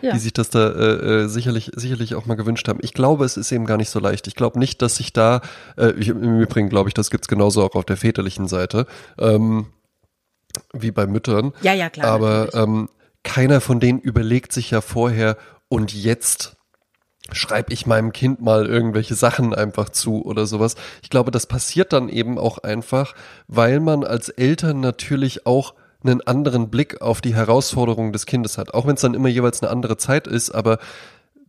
Ja. 0.01 0.11
Die 0.11 0.19
sich 0.19 0.33
das 0.33 0.49
da 0.49 0.67
äh, 0.71 1.23
äh, 1.23 1.27
sicherlich, 1.29 1.71
sicherlich 1.77 2.15
auch 2.15 2.25
mal 2.25 2.35
gewünscht 2.35 2.67
haben. 2.67 2.79
Ich 2.81 2.93
glaube, 2.93 3.23
es 3.23 3.37
ist 3.37 3.49
eben 3.53 3.65
gar 3.65 3.77
nicht 3.77 3.89
so 3.89 4.01
leicht. 4.01 4.27
Ich 4.27 4.35
glaube 4.35 4.59
nicht, 4.59 4.81
dass 4.81 4.97
sich 4.97 5.13
da, 5.13 5.39
äh, 5.77 5.91
ich, 5.91 6.09
im 6.09 6.41
Übrigen 6.41 6.67
glaube 6.67 6.89
ich, 6.89 6.93
das 6.93 7.11
gibt's 7.11 7.29
genauso 7.29 7.63
auch 7.63 7.75
auf 7.75 7.85
der 7.85 7.95
väterlichen 7.95 8.49
Seite, 8.49 8.87
ähm, 9.17 9.67
wie 10.73 10.91
bei 10.91 11.07
Müttern. 11.07 11.53
Ja, 11.61 11.73
ja, 11.73 11.89
klar, 11.89 12.07
Aber 12.07 12.29
natürlich. 12.51 12.55
ähm, 12.55 12.89
keiner 13.23 13.61
von 13.61 13.79
denen 13.79 13.99
überlegt 13.99 14.51
sich 14.51 14.71
ja 14.71 14.81
vorher 14.81 15.37
und 15.69 15.93
jetzt 15.93 16.56
schreibe 17.31 17.73
ich 17.73 17.85
meinem 17.85 18.13
Kind 18.13 18.41
mal 18.41 18.65
irgendwelche 18.65 19.15
Sachen 19.15 19.53
einfach 19.53 19.89
zu 19.89 20.25
oder 20.25 20.45
sowas. 20.45 20.75
Ich 21.01 21.09
glaube, 21.09 21.31
das 21.31 21.45
passiert 21.45 21.93
dann 21.93 22.09
eben 22.09 22.37
auch 22.37 22.59
einfach, 22.59 23.13
weil 23.47 23.79
man 23.79 24.03
als 24.03 24.29
Eltern 24.29 24.79
natürlich 24.79 25.45
auch 25.45 25.73
einen 26.03 26.21
anderen 26.21 26.69
Blick 26.69 27.01
auf 27.01 27.21
die 27.21 27.35
Herausforderungen 27.35 28.13
des 28.13 28.25
Kindes 28.25 28.57
hat. 28.57 28.73
Auch 28.73 28.87
wenn 28.87 28.95
es 28.95 29.01
dann 29.01 29.13
immer 29.13 29.29
jeweils 29.29 29.61
eine 29.61 29.71
andere 29.71 29.97
Zeit 29.97 30.27
ist, 30.27 30.51
aber 30.51 30.79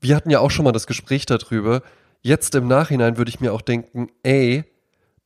wir 0.00 0.16
hatten 0.16 0.30
ja 0.30 0.40
auch 0.40 0.50
schon 0.50 0.64
mal 0.64 0.72
das 0.72 0.86
Gespräch 0.86 1.26
darüber. 1.26 1.82
Jetzt 2.22 2.54
im 2.54 2.66
Nachhinein 2.66 3.16
würde 3.16 3.28
ich 3.28 3.40
mir 3.40 3.52
auch 3.52 3.62
denken, 3.62 4.08
ey, 4.22 4.64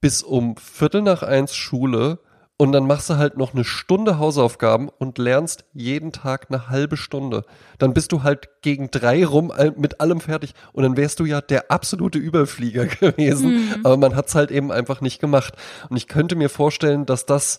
bis 0.01 0.23
um 0.23 0.57
Viertel 0.57 1.03
nach 1.03 1.23
eins 1.23 1.55
Schule 1.55 2.19
und 2.59 2.73
dann 2.73 2.87
machst 2.87 3.11
du 3.11 3.17
halt 3.17 3.37
noch 3.37 3.55
eine 3.55 3.65
Stunde 3.65 4.19
Hausaufgaben 4.19 4.89
und 4.89 5.19
lernst 5.19 5.65
jeden 5.73 6.13
Tag 6.13 6.47
eine 6.49 6.69
halbe 6.69 6.97
Stunde. 6.97 7.45
Dann 7.79 7.93
bist 7.93 8.13
du 8.13 8.23
halt 8.23 8.51
gegen 8.63 8.91
drei 8.91 9.27
rum 9.27 9.53
mit 9.77 10.01
allem 10.01 10.21
fertig 10.21 10.55
und 10.73 10.85
dann 10.85 10.97
wärst 10.97 11.19
du 11.19 11.25
ja 11.25 11.41
der 11.41 11.71
absolute 11.71 12.19
Überflieger 12.19 12.87
gewesen. 13.01 13.81
Aber 13.83 13.97
man 13.97 14.15
hat's 14.15 14.35
halt 14.35 14.51
eben 14.51 14.71
einfach 14.71 15.01
nicht 15.01 15.21
gemacht. 15.21 15.55
Und 15.89 15.97
ich 15.97 16.07
könnte 16.07 16.37
mir 16.37 16.49
vorstellen, 16.49 17.05
dass 17.05 17.27
das 17.27 17.59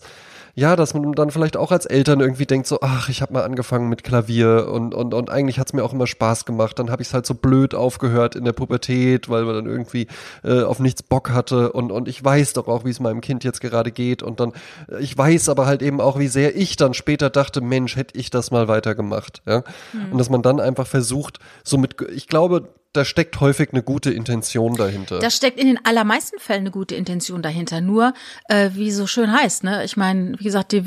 ja, 0.56 0.76
dass 0.76 0.94
man 0.94 1.12
dann 1.12 1.30
vielleicht 1.30 1.56
auch 1.56 1.72
als 1.72 1.84
Eltern 1.84 2.20
irgendwie 2.20 2.46
denkt 2.46 2.68
so, 2.68 2.78
ach, 2.80 3.08
ich 3.08 3.22
habe 3.22 3.32
mal 3.32 3.42
angefangen 3.42 3.88
mit 3.88 4.04
Klavier 4.04 4.68
und 4.70 4.94
und 4.94 5.12
und 5.12 5.30
eigentlich 5.30 5.58
hat's 5.58 5.72
mir 5.72 5.82
auch 5.82 5.92
immer 5.92 6.06
Spaß 6.06 6.44
gemacht. 6.44 6.78
Dann 6.78 6.90
habe 6.90 7.02
ich 7.02 7.08
es 7.08 7.14
halt 7.14 7.26
so 7.26 7.34
blöd 7.34 7.74
aufgehört 7.74 8.36
in 8.36 8.44
der 8.44 8.52
Pubertät, 8.52 9.28
weil 9.28 9.44
man 9.44 9.54
dann 9.56 9.66
irgendwie 9.66 10.06
äh, 10.44 10.62
auf 10.62 10.78
nichts 10.78 11.02
Bock 11.02 11.30
hatte 11.30 11.72
und 11.72 11.90
und 11.90 12.06
ich 12.06 12.24
weiß 12.24 12.52
doch 12.52 12.68
auch, 12.68 12.84
wie 12.84 12.90
es 12.90 13.00
meinem 13.00 13.20
Kind 13.20 13.42
jetzt 13.42 13.60
gerade 13.60 13.90
geht 13.90 14.22
und 14.22 14.38
dann 14.38 14.52
äh, 14.88 15.00
ich 15.00 15.16
weiß 15.18 15.48
aber 15.48 15.66
halt 15.66 15.82
eben 15.82 16.00
auch, 16.00 16.18
wie 16.18 16.28
sehr 16.28 16.56
ich 16.56 16.76
dann 16.76 16.94
später 16.94 17.30
dachte, 17.30 17.60
Mensch, 17.60 17.96
hätte 17.96 18.16
ich 18.16 18.30
das 18.30 18.52
mal 18.52 18.68
weitergemacht, 18.68 19.42
ja? 19.46 19.64
Und 20.10 20.18
dass 20.18 20.30
man 20.30 20.42
dann 20.42 20.60
einfach 20.60 20.86
versucht, 20.86 21.40
so 21.64 21.78
mit 21.78 21.96
ich 22.14 22.28
glaube, 22.28 22.68
da 22.94 23.04
steckt 23.04 23.40
häufig 23.40 23.70
eine 23.72 23.82
gute 23.82 24.12
Intention 24.12 24.76
dahinter. 24.76 25.18
Da 25.18 25.28
steckt 25.28 25.58
in 25.58 25.66
den 25.66 25.84
allermeisten 25.84 26.38
Fällen 26.38 26.60
eine 26.60 26.70
gute 26.70 26.94
Intention 26.94 27.42
dahinter. 27.42 27.80
Nur, 27.80 28.14
äh, 28.48 28.70
wie 28.74 28.90
so 28.92 29.06
schön 29.06 29.32
heißt, 29.32 29.64
ne? 29.64 29.84
Ich 29.84 29.96
meine, 29.96 30.38
wie 30.38 30.44
gesagt, 30.44 30.70
die, 30.72 30.84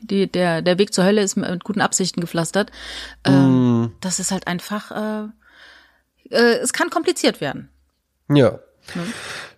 die, 0.00 0.30
der, 0.30 0.62
der 0.62 0.78
Weg 0.78 0.94
zur 0.94 1.04
Hölle 1.04 1.22
ist 1.22 1.36
mit 1.36 1.64
guten 1.64 1.80
Absichten 1.80 2.20
gepflastert. 2.20 2.70
Ähm, 3.24 3.92
Das 4.00 4.20
ist 4.20 4.30
halt 4.30 4.46
einfach, 4.46 4.92
äh, 4.92 5.28
äh, 6.30 6.58
es 6.62 6.72
kann 6.72 6.88
kompliziert 6.88 7.40
werden. 7.40 7.68
Ja. 8.28 8.60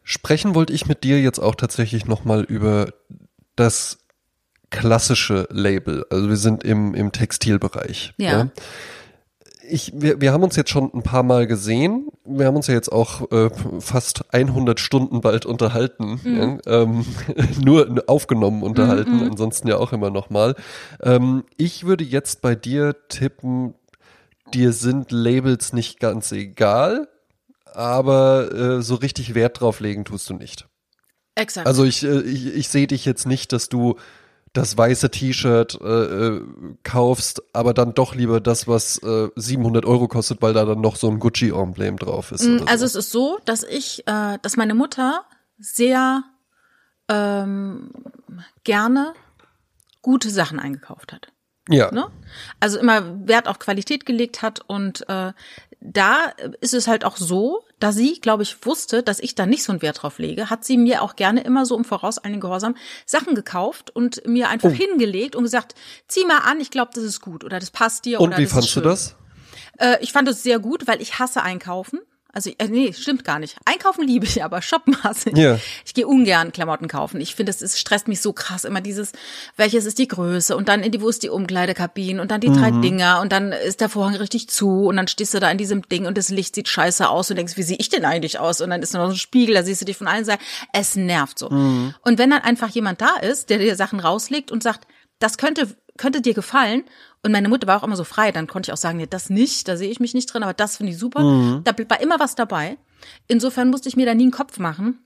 Sprechen 0.02 0.54
wollte 0.54 0.72
ich 0.72 0.86
mit 0.86 1.04
dir 1.04 1.20
jetzt 1.20 1.38
auch 1.38 1.56
tatsächlich 1.56 2.06
nochmal 2.06 2.42
über 2.42 2.92
das 3.54 3.98
klassische 4.70 5.46
Label. 5.50 6.06
Also 6.10 6.28
wir 6.28 6.36
sind 6.36 6.64
im, 6.64 6.94
im 6.94 7.12
Textilbereich. 7.12 8.14
Ja. 8.16 8.48
Ich, 9.68 9.92
wir, 9.94 10.20
wir 10.20 10.32
haben 10.32 10.42
uns 10.42 10.56
jetzt 10.56 10.70
schon 10.70 10.92
ein 10.92 11.02
paar 11.02 11.22
Mal 11.22 11.46
gesehen. 11.46 12.08
Wir 12.24 12.46
haben 12.46 12.56
uns 12.56 12.66
ja 12.66 12.74
jetzt 12.74 12.90
auch 12.90 13.30
äh, 13.30 13.50
fast 13.80 14.32
100 14.32 14.80
Stunden 14.80 15.20
bald 15.20 15.46
unterhalten. 15.46 16.20
Ja? 16.24 16.82
Ähm, 16.82 17.04
nur 17.64 18.04
aufgenommen 18.06 18.62
unterhalten, 18.62 19.22
ansonsten 19.22 19.68
ja 19.68 19.76
auch 19.76 19.92
immer 19.92 20.10
nochmal. 20.10 20.54
Ähm, 21.02 21.44
ich 21.56 21.84
würde 21.84 22.04
jetzt 22.04 22.42
bei 22.42 22.54
dir 22.54 22.96
tippen, 23.08 23.74
dir 24.54 24.72
sind 24.72 25.12
Labels 25.12 25.72
nicht 25.72 26.00
ganz 26.00 26.32
egal, 26.32 27.08
aber 27.64 28.52
äh, 28.52 28.82
so 28.82 28.94
richtig 28.94 29.34
Wert 29.34 29.60
drauf 29.60 29.80
legen 29.80 30.04
tust 30.04 30.30
du 30.30 30.34
nicht. 30.34 30.66
Exakt. 31.34 31.66
Also 31.66 31.84
ich, 31.84 32.02
äh, 32.02 32.20
ich, 32.20 32.54
ich 32.54 32.68
sehe 32.68 32.86
dich 32.86 33.04
jetzt 33.04 33.26
nicht, 33.26 33.52
dass 33.52 33.68
du 33.68 33.96
das 34.56 34.76
weiße 34.78 35.10
T-Shirt 35.10 35.78
äh, 35.80 35.86
äh, 35.86 36.42
kaufst, 36.82 37.42
aber 37.52 37.74
dann 37.74 37.94
doch 37.94 38.14
lieber 38.14 38.40
das, 38.40 38.66
was 38.66 38.98
äh, 39.02 39.28
700 39.36 39.84
Euro 39.84 40.08
kostet, 40.08 40.40
weil 40.42 40.54
da 40.54 40.64
dann 40.64 40.80
noch 40.80 40.96
so 40.96 41.10
ein 41.10 41.18
Gucci-Emblem 41.18 41.98
drauf 41.98 42.32
ist. 42.32 42.46
oder 42.46 42.68
Also 42.68 42.86
so. 42.86 42.98
es 42.98 43.06
ist 43.06 43.12
so, 43.12 43.38
dass 43.44 43.62
ich, 43.62 44.06
äh, 44.06 44.38
dass 44.40 44.56
meine 44.56 44.74
Mutter 44.74 45.24
sehr 45.58 46.24
ähm, 47.08 47.90
gerne 48.64 49.12
gute 50.02 50.30
Sachen 50.30 50.58
eingekauft 50.58 51.12
hat. 51.12 51.28
Ja. 51.68 51.90
Ne? 51.92 52.06
Also 52.60 52.78
immer 52.78 53.26
Wert 53.26 53.48
auf 53.48 53.58
Qualität 53.58 54.06
gelegt 54.06 54.40
hat 54.42 54.60
und 54.66 55.08
äh, 55.08 55.32
da 55.80 56.32
ist 56.60 56.74
es 56.74 56.88
halt 56.88 57.04
auch 57.04 57.16
so, 57.16 57.62
da 57.78 57.92
sie, 57.92 58.20
glaube 58.20 58.42
ich, 58.42 58.64
wusste, 58.66 59.02
dass 59.02 59.18
ich 59.20 59.34
da 59.34 59.46
nicht 59.46 59.62
so 59.62 59.72
einen 59.72 59.82
Wert 59.82 60.02
drauf 60.02 60.18
lege, 60.18 60.50
hat 60.50 60.64
sie 60.64 60.76
mir 60.78 61.02
auch 61.02 61.16
gerne 61.16 61.42
immer 61.42 61.66
so 61.66 61.76
im 61.76 61.84
Voraus 61.84 62.18
einen 62.18 62.40
Gehorsam 62.40 62.76
Sachen 63.04 63.34
gekauft 63.34 63.90
und 63.94 64.26
mir 64.26 64.48
einfach 64.48 64.70
Oh. 64.70 64.72
hingelegt 64.72 65.36
und 65.36 65.44
gesagt, 65.44 65.74
zieh 66.08 66.24
mal 66.24 66.38
an, 66.38 66.60
ich 66.60 66.70
glaube, 66.70 66.90
das 66.94 67.04
ist 67.04 67.20
gut 67.20 67.44
oder 67.44 67.58
das 67.60 67.70
passt 67.70 68.04
dir 68.04 68.20
Und 68.20 68.28
oder 68.28 68.38
wie 68.38 68.46
fandst 68.46 68.74
du 68.74 68.80
das? 68.80 69.16
Äh, 69.78 69.98
ich 70.00 70.12
fand 70.12 70.28
es 70.28 70.42
sehr 70.42 70.58
gut, 70.58 70.86
weil 70.86 71.00
ich 71.02 71.18
hasse 71.18 71.42
einkaufen. 71.42 72.00
Also 72.36 72.50
äh, 72.58 72.68
nee, 72.68 72.92
stimmt 72.92 73.24
gar 73.24 73.38
nicht. 73.38 73.56
Einkaufen 73.64 74.06
liebe 74.06 74.26
ich, 74.26 74.44
aber 74.44 74.60
shoppen 74.60 74.94
hasse 75.02 75.30
ich. 75.30 75.38
Ja. 75.38 75.58
Ich 75.86 75.94
gehe 75.94 76.06
ungern 76.06 76.52
Klamotten 76.52 76.86
kaufen. 76.86 77.18
Ich 77.18 77.34
finde, 77.34 77.48
es 77.48 77.62
ist- 77.62 77.78
stresst 77.78 78.08
mich 78.08 78.20
so 78.20 78.34
krass 78.34 78.64
immer 78.66 78.82
dieses, 78.82 79.12
welches 79.56 79.86
ist 79.86 79.98
die 79.98 80.06
Größe 80.06 80.54
und 80.54 80.68
dann 80.68 80.82
in 80.82 80.92
die 80.92 81.00
wo 81.00 81.08
ist 81.08 81.22
die 81.22 81.30
Umkleidekabine 81.30 82.20
und 82.20 82.30
dann 82.30 82.42
die 82.42 82.52
drei 82.52 82.70
Dinger 82.82 83.22
und 83.22 83.32
dann 83.32 83.52
ist 83.52 83.80
der 83.80 83.88
Vorhang 83.88 84.16
richtig 84.16 84.48
zu 84.50 84.84
und 84.84 84.96
dann 84.96 85.08
stehst 85.08 85.32
du 85.32 85.40
da 85.40 85.50
in 85.50 85.56
diesem 85.56 85.80
Ding 85.88 86.04
und 86.04 86.18
das 86.18 86.28
Licht 86.28 86.54
sieht 86.54 86.68
scheiße 86.68 87.08
aus 87.08 87.30
und 87.30 87.36
denkst, 87.36 87.56
wie 87.56 87.62
sehe 87.62 87.78
ich 87.80 87.88
denn 87.88 88.04
eigentlich 88.04 88.38
aus? 88.38 88.60
Und 88.60 88.68
dann 88.68 88.82
ist 88.82 88.92
noch 88.92 89.06
so 89.06 89.12
ein 89.12 89.16
Spiegel, 89.16 89.54
da 89.54 89.62
siehst 89.62 89.80
du 89.80 89.86
dich 89.86 89.96
von 89.96 90.06
allen 90.06 90.26
Seiten. 90.26 90.42
Es 90.74 90.94
nervt 90.94 91.38
so. 91.38 91.46
Und 91.48 92.18
wenn 92.18 92.28
dann 92.30 92.42
einfach 92.42 92.68
jemand 92.68 93.00
da 93.00 93.14
ist, 93.22 93.48
der 93.48 93.56
dir 93.58 93.76
Sachen 93.76 93.98
rauslegt 93.98 94.52
und 94.52 94.62
sagt, 94.62 94.86
das 95.20 95.38
könnte 95.38 95.74
könnte 95.96 96.20
dir 96.20 96.34
gefallen. 96.34 96.84
Und 97.22 97.32
meine 97.32 97.48
Mutter 97.48 97.66
war 97.66 97.78
auch 97.78 97.84
immer 97.84 97.96
so 97.96 98.04
frei, 98.04 98.30
dann 98.32 98.46
konnte 98.46 98.68
ich 98.68 98.72
auch 98.72 98.76
sagen, 98.76 98.98
nee, 98.98 99.06
das 99.08 99.30
nicht, 99.30 99.66
da 99.68 99.76
sehe 99.76 99.90
ich 99.90 99.98
mich 100.00 100.14
nicht 100.14 100.32
drin, 100.32 100.42
aber 100.42 100.54
das 100.54 100.76
finde 100.76 100.92
ich 100.92 100.98
super. 100.98 101.20
Da 101.64 101.74
war 101.88 102.00
immer 102.00 102.20
was 102.20 102.34
dabei. 102.36 102.78
Insofern 103.26 103.68
musste 103.70 103.88
ich 103.88 103.96
mir 103.96 104.06
da 104.06 104.14
nie 104.14 104.24
einen 104.24 104.30
Kopf 104.32 104.58
machen. 104.58 104.98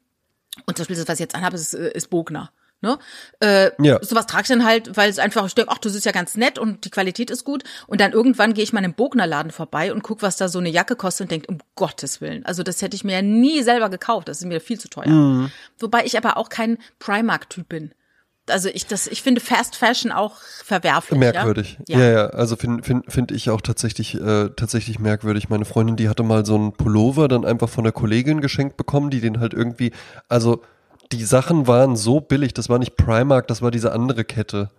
Und 0.66 0.76
zum 0.76 0.82
Beispiel 0.82 0.96
das, 0.96 1.08
was 1.08 1.14
ich 1.14 1.20
jetzt 1.20 1.34
anhabe, 1.34 1.56
ist, 1.56 1.74
äh, 1.74 1.92
ist 1.92 2.10
Bogner. 2.10 2.50
Ne? 2.82 2.98
Äh, 3.40 3.70
Ja. 3.82 4.02
Sowas 4.02 4.26
trage 4.26 4.42
ich 4.42 4.48
dann 4.48 4.64
halt, 4.64 4.96
weil 4.96 5.10
es 5.10 5.18
einfach, 5.18 5.46
ich 5.46 5.54
denke, 5.54 5.70
ach, 5.70 5.78
das 5.78 5.94
ist 5.94 6.06
ja 6.06 6.12
ganz 6.12 6.36
nett 6.36 6.58
und 6.58 6.84
die 6.86 6.90
Qualität 6.90 7.30
ist 7.30 7.44
gut. 7.44 7.62
Und 7.86 8.00
dann 8.00 8.12
irgendwann 8.12 8.54
gehe 8.54 8.64
ich 8.64 8.72
mal 8.72 8.78
in 8.80 8.86
einem 8.86 8.94
Bognerladen 8.94 9.52
vorbei 9.52 9.92
und 9.92 10.02
guck, 10.02 10.22
was 10.22 10.36
da 10.36 10.48
so 10.48 10.58
eine 10.58 10.70
Jacke 10.70 10.96
kostet 10.96 11.26
und 11.26 11.30
denke, 11.30 11.46
um 11.48 11.58
Gottes 11.74 12.20
Willen. 12.22 12.44
Also 12.46 12.62
das 12.62 12.80
hätte 12.80 12.96
ich 12.96 13.04
mir 13.04 13.12
ja 13.12 13.22
nie 13.22 13.62
selber 13.62 13.90
gekauft, 13.90 14.28
das 14.28 14.38
ist 14.38 14.46
mir 14.46 14.60
viel 14.62 14.80
zu 14.80 14.88
teuer. 14.88 15.50
Wobei 15.78 16.04
ich 16.06 16.16
aber 16.16 16.36
auch 16.38 16.48
kein 16.48 16.78
Primark-Typ 16.98 17.68
bin. 17.68 17.92
Also 18.50 18.68
ich 18.68 18.86
das, 18.86 19.06
ich 19.06 19.22
finde 19.22 19.40
Fast 19.40 19.76
Fashion 19.76 20.12
auch 20.12 20.36
verwerflich. 20.64 21.18
Merkwürdig. 21.18 21.78
Ja. 21.88 21.98
Ja, 21.98 22.10
ja. 22.10 22.26
Also 22.28 22.56
finde 22.56 22.82
find, 22.82 23.10
find 23.12 23.30
ich 23.32 23.50
auch 23.50 23.60
tatsächlich, 23.60 24.14
äh, 24.14 24.50
tatsächlich 24.56 24.98
merkwürdig. 24.98 25.48
Meine 25.48 25.64
Freundin, 25.64 25.96
die 25.96 26.08
hatte 26.08 26.22
mal 26.22 26.44
so 26.44 26.54
einen 26.56 26.72
Pullover 26.72 27.28
dann 27.28 27.44
einfach 27.44 27.68
von 27.68 27.84
der 27.84 27.92
Kollegin 27.92 28.40
geschenkt 28.40 28.76
bekommen, 28.76 29.10
die 29.10 29.20
den 29.20 29.40
halt 29.40 29.54
irgendwie, 29.54 29.92
also 30.28 30.62
die 31.12 31.24
Sachen 31.24 31.66
waren 31.66 31.96
so 31.96 32.20
billig, 32.20 32.54
das 32.54 32.68
war 32.68 32.78
nicht 32.78 32.96
Primark, 32.96 33.48
das 33.48 33.62
war 33.62 33.70
diese 33.70 33.92
andere 33.92 34.24
Kette. 34.24 34.70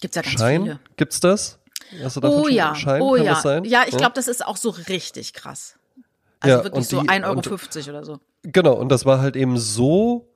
Gibt's 0.00 0.16
ja 0.16 0.22
ganz 0.22 0.34
Schein? 0.38 0.62
viele. 0.62 0.80
Gibt's 0.96 1.20
das? 1.20 1.58
Hast 2.02 2.16
du 2.16 2.20
davon 2.20 2.42
Oh 2.42 2.48
ja, 2.48 2.74
Schein, 2.74 3.02
oh 3.02 3.14
kann 3.16 3.24
ja. 3.24 3.34
das 3.34 3.42
sein? 3.42 3.64
Ja, 3.64 3.82
ich 3.86 3.96
glaube, 3.96 4.12
das 4.14 4.28
ist 4.28 4.46
auch 4.46 4.56
so 4.56 4.70
richtig 4.70 5.32
krass. 5.34 5.74
Also 6.40 6.56
Ja, 6.58 6.64
wirklich 6.64 6.78
und 6.78 6.88
so 6.88 7.02
die- 7.02 7.08
1,50 7.08 7.88
Euro 7.88 7.90
oder 7.98 8.04
so. 8.04 8.20
Genau, 8.44 8.72
und 8.74 8.88
das 8.88 9.04
war 9.06 9.20
halt 9.20 9.36
eben 9.36 9.58
so 9.58 10.28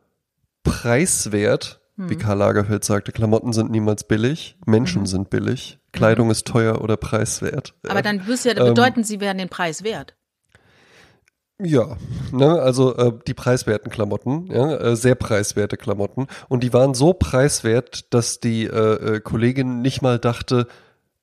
preiswert, 0.63 1.81
Hm. 1.97 2.11
wie 2.11 2.17
Karl 2.17 2.39
Lagerfeld 2.39 2.85
sagte, 2.85 3.13
Klamotten 3.13 3.53
sind 3.53 3.71
niemals 3.71 4.05
billig, 4.05 4.57
Menschen 4.67 5.03
Mhm. 5.03 5.07
sind 5.07 5.31
billig, 5.31 5.79
Kleidung 5.93 6.31
ist 6.31 6.47
teuer 6.47 6.83
oder 6.83 6.97
preiswert. 6.97 7.75
Aber 7.89 8.03
dann 8.03 8.25
müsste 8.27 8.51
ja 8.51 8.57
Ähm, 8.61 8.75
bedeuten, 8.75 9.03
sie 9.05 9.21
wären 9.21 9.39
den 9.39 9.49
Preis 9.49 9.83
wert. 9.83 10.15
Ja, 11.59 11.97
ne, 12.33 12.61
also 12.61 12.95
äh, 12.97 13.13
die 13.27 13.33
preiswerten 13.33 13.91
Klamotten, 13.91 14.47
ja, 14.53 14.77
äh, 14.77 14.95
sehr 14.97 15.15
preiswerte 15.15 15.79
Klamotten. 15.79 16.27
Und 16.49 16.63
die 16.63 16.75
waren 16.75 16.93
so 16.93 17.15
preiswert, 17.15 18.13
dass 18.13 18.41
die 18.41 18.65
äh, 18.67 19.15
äh, 19.17 19.21
Kollegin 19.21 19.81
nicht 19.81 20.03
mal 20.03 20.19
dachte, 20.19 20.67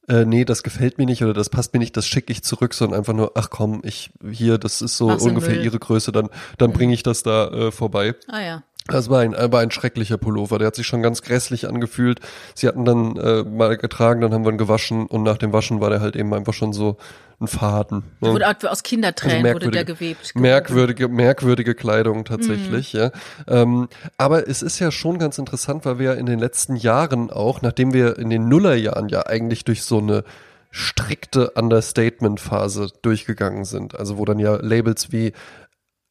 äh, 0.08 0.26
nee, 0.26 0.44
das 0.44 0.64
gefällt 0.64 0.98
mir 0.98 1.06
nicht 1.06 1.24
oder 1.24 1.34
das 1.34 1.50
passt 1.50 1.74
mir 1.74 1.80
nicht, 1.80 1.96
das 1.96 2.08
schicke 2.08 2.32
ich 2.32 2.44
zurück, 2.44 2.74
sondern 2.74 2.98
einfach 2.98 3.14
nur, 3.14 3.34
ach 3.36 3.52
komm, 3.52 3.82
ich 3.86 4.12
hier, 4.28 4.58
das 4.58 4.82
ist 4.82 4.98
so 4.98 5.08
Mach's 5.10 5.24
ungefähr 5.24 5.62
ihre 5.62 5.78
Größe, 5.78 6.12
dann, 6.12 6.30
dann 6.58 6.74
bringe 6.74 6.96
ich 6.96 7.04
das 7.04 7.22
da 7.22 7.48
äh, 7.50 7.72
vorbei. 7.72 8.16
Ah 8.28 8.42
ja. 8.42 8.64
Das 8.88 9.10
war 9.10 9.22
ein, 9.22 9.34
war 9.34 9.62
ein 9.62 9.72
schrecklicher 9.72 10.18
Pullover. 10.18 10.60
Der 10.60 10.68
hat 10.68 10.76
sich 10.76 10.86
schon 10.86 11.02
ganz 11.02 11.22
grässlich 11.22 11.68
angefühlt. 11.70 12.20
Sie 12.54 12.68
hatten 12.68 12.84
dann 12.84 13.16
äh, 13.18 13.44
mal 13.44 13.78
getragen, 13.78 14.20
dann 14.22 14.34
haben 14.34 14.44
wir 14.44 14.52
ihn 14.52 14.58
gewaschen 14.58 15.06
und 15.08 15.24
nach 15.24 15.38
dem 15.38 15.54
Waschen 15.54 15.80
war 15.80 15.90
der 15.90 16.02
halt 16.02 16.16
eben 16.18 16.34
einfach 16.34 16.54
schon 16.54 16.74
so 16.74 16.98
ein 17.40 17.48
Faden. 17.48 18.04
ne? 18.22 18.32
Wurde 18.32 18.46
aus 18.70 18.84
Kindertränen 18.84 19.46
Also 19.46 19.54
wurde 19.56 19.72
der 19.72 19.86
gewebt. 19.86 20.36
Merkwürdige, 20.36 21.08
merkwürdige 21.08 21.76
Kleidung 21.76 22.26
tatsächlich, 22.26 22.94
Mhm. 22.94 23.00
ja. 23.00 23.12
Ähm, 23.48 23.88
aber 24.18 24.48
es 24.50 24.62
ist 24.62 24.80
ja 24.80 24.92
schon 24.92 25.18
ganz 25.18 25.38
interessant, 25.38 25.86
weil 25.86 25.98
wir 26.00 26.06
ja 26.08 26.14
in 26.14 26.26
den 26.26 26.40
letzten 26.40 26.76
Jahren 26.76 27.32
auch, 27.32 27.62
nachdem 27.62 27.94
wir 27.94 28.18
in 28.20 28.30
den 28.30 28.48
Nullerjahren 28.50 29.08
ja 29.10 29.26
eigentlich 29.26 29.64
durch 29.64 29.84
so 29.84 30.00
eine 30.00 30.24
strikte 30.72 31.52
Understatement-Phase 31.52 32.90
durchgegangen 33.02 33.64
sind, 33.66 33.98
also 33.98 34.18
wo 34.18 34.26
dann 34.26 34.40
ja 34.40 34.56
Labels 34.56 35.12
wie 35.12 35.34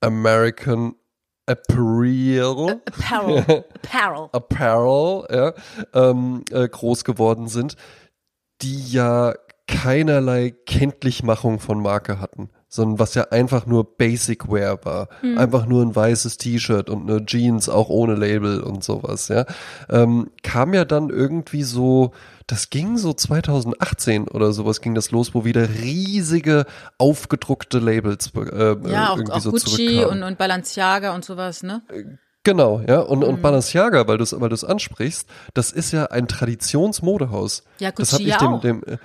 American 0.00 0.94
Apparel, 1.46 2.80
Apparel. 2.86 3.64
Apparel. 3.82 4.28
Apparel 4.32 5.26
ja, 5.30 5.52
ähm, 5.92 6.44
äh, 6.50 6.68
groß 6.68 7.04
geworden 7.04 7.48
sind, 7.48 7.76
die 8.62 8.92
ja 8.92 9.34
keinerlei 9.66 10.50
Kenntlichmachung 10.66 11.58
von 11.58 11.80
Marke 11.80 12.20
hatten, 12.20 12.50
sondern 12.68 12.98
was 12.98 13.14
ja 13.14 13.28
einfach 13.30 13.66
nur 13.66 13.96
Basic 13.96 14.50
Wear 14.50 14.84
war. 14.84 15.08
Einfach 15.36 15.66
nur 15.66 15.82
ein 15.82 15.94
weißes 15.94 16.36
T-Shirt 16.36 16.90
und 16.90 17.08
eine 17.08 17.24
Jeans, 17.24 17.68
auch 17.68 17.88
ohne 17.88 18.14
Label 18.14 18.60
und 18.60 18.84
sowas, 18.84 19.28
ja. 19.28 19.44
Ähm, 19.88 20.30
kam 20.42 20.74
ja 20.74 20.84
dann 20.84 21.10
irgendwie 21.10 21.62
so, 21.62 22.12
das 22.46 22.70
ging 22.70 22.96
so 22.98 23.12
2018 23.12 24.28
oder 24.28 24.52
sowas 24.52 24.80
ging 24.80 24.94
das 24.94 25.10
los, 25.10 25.34
wo 25.34 25.44
wieder 25.44 25.68
riesige 25.68 26.66
aufgedruckte 26.98 27.78
Labels 27.78 28.32
äh, 28.34 28.76
Ja, 28.88 29.10
auch, 29.10 29.16
irgendwie 29.16 29.32
auch 29.32 29.40
so 29.40 29.50
Gucci 29.50 30.04
und, 30.04 30.22
und 30.22 30.38
Balenciaga 30.38 31.14
und 31.14 31.24
sowas, 31.24 31.62
ne? 31.62 31.82
Genau, 32.44 32.80
ja. 32.86 32.98
Und, 33.00 33.20
Mhm. 33.20 33.24
und 33.24 33.42
Balenciaga, 33.42 34.08
weil 34.08 34.18
du 34.18 34.24
es 34.24 34.38
weil 34.38 34.48
du's 34.48 34.64
ansprichst, 34.64 35.28
das 35.54 35.70
ist 35.70 35.92
ja 35.92 36.06
ein 36.06 36.26
Traditionsmodehaus. 36.26 37.64
Ja, 37.78 37.92
das 37.92 38.10
Gucci 38.10 38.24
hab 38.24 38.28
ich 38.30 38.36
dem, 38.38 38.52
auch. 38.54 38.60
dem 38.60 38.82
äh, 38.84 38.98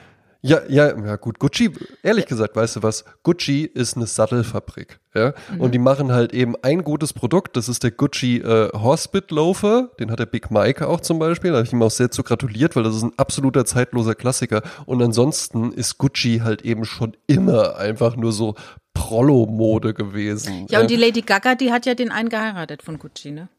ja, 0.47 0.61
ja, 0.67 1.05
ja, 1.05 1.15
gut. 1.15 1.39
Gucci, 1.39 1.71
ehrlich 2.03 2.25
gesagt, 2.25 2.55
weißt 2.55 2.77
du 2.77 2.83
was? 2.83 3.05
Gucci 3.23 3.63
ist 3.65 3.95
eine 3.95 4.07
Sattelfabrik, 4.07 4.99
ja. 5.13 5.33
Mhm. 5.51 5.61
Und 5.61 5.71
die 5.73 5.79
machen 5.79 6.11
halt 6.11 6.33
eben 6.33 6.55
ein 6.61 6.83
gutes 6.83 7.13
Produkt. 7.13 7.57
Das 7.57 7.69
ist 7.69 7.83
der 7.83 7.91
Gucci 7.91 8.37
äh, 8.37 8.69
Horsebit 8.73 9.31
Loafer. 9.31 9.89
Den 9.99 10.11
hat 10.11 10.19
der 10.19 10.25
Big 10.25 10.51
Mike 10.51 10.87
auch 10.87 11.01
zum 11.01 11.19
Beispiel. 11.19 11.51
Da 11.51 11.57
habe 11.57 11.67
ich 11.67 11.73
ihm 11.73 11.81
auch 11.81 11.91
sehr 11.91 12.11
zu 12.11 12.23
gratuliert, 12.23 12.75
weil 12.75 12.83
das 12.83 12.95
ist 12.95 13.03
ein 13.03 13.13
absoluter 13.17 13.65
zeitloser 13.65 14.15
Klassiker. 14.15 14.61
Und 14.85 15.01
ansonsten 15.01 15.71
ist 15.71 15.97
Gucci 15.97 16.41
halt 16.43 16.63
eben 16.63 16.85
schon 16.85 17.15
immer 17.27 17.77
einfach 17.77 18.15
nur 18.15 18.31
so 18.31 18.55
Prollo-Mode 18.93 19.93
gewesen. 19.93 20.65
Ja, 20.69 20.81
und 20.81 20.89
die 20.89 20.95
Lady 20.95 21.21
Gaga, 21.21 21.55
die 21.55 21.71
hat 21.71 21.85
ja 21.85 21.93
den 21.93 22.11
einen 22.11 22.29
geheiratet 22.29 22.81
von 22.81 22.97
Gucci, 22.97 23.31
ne? 23.31 23.49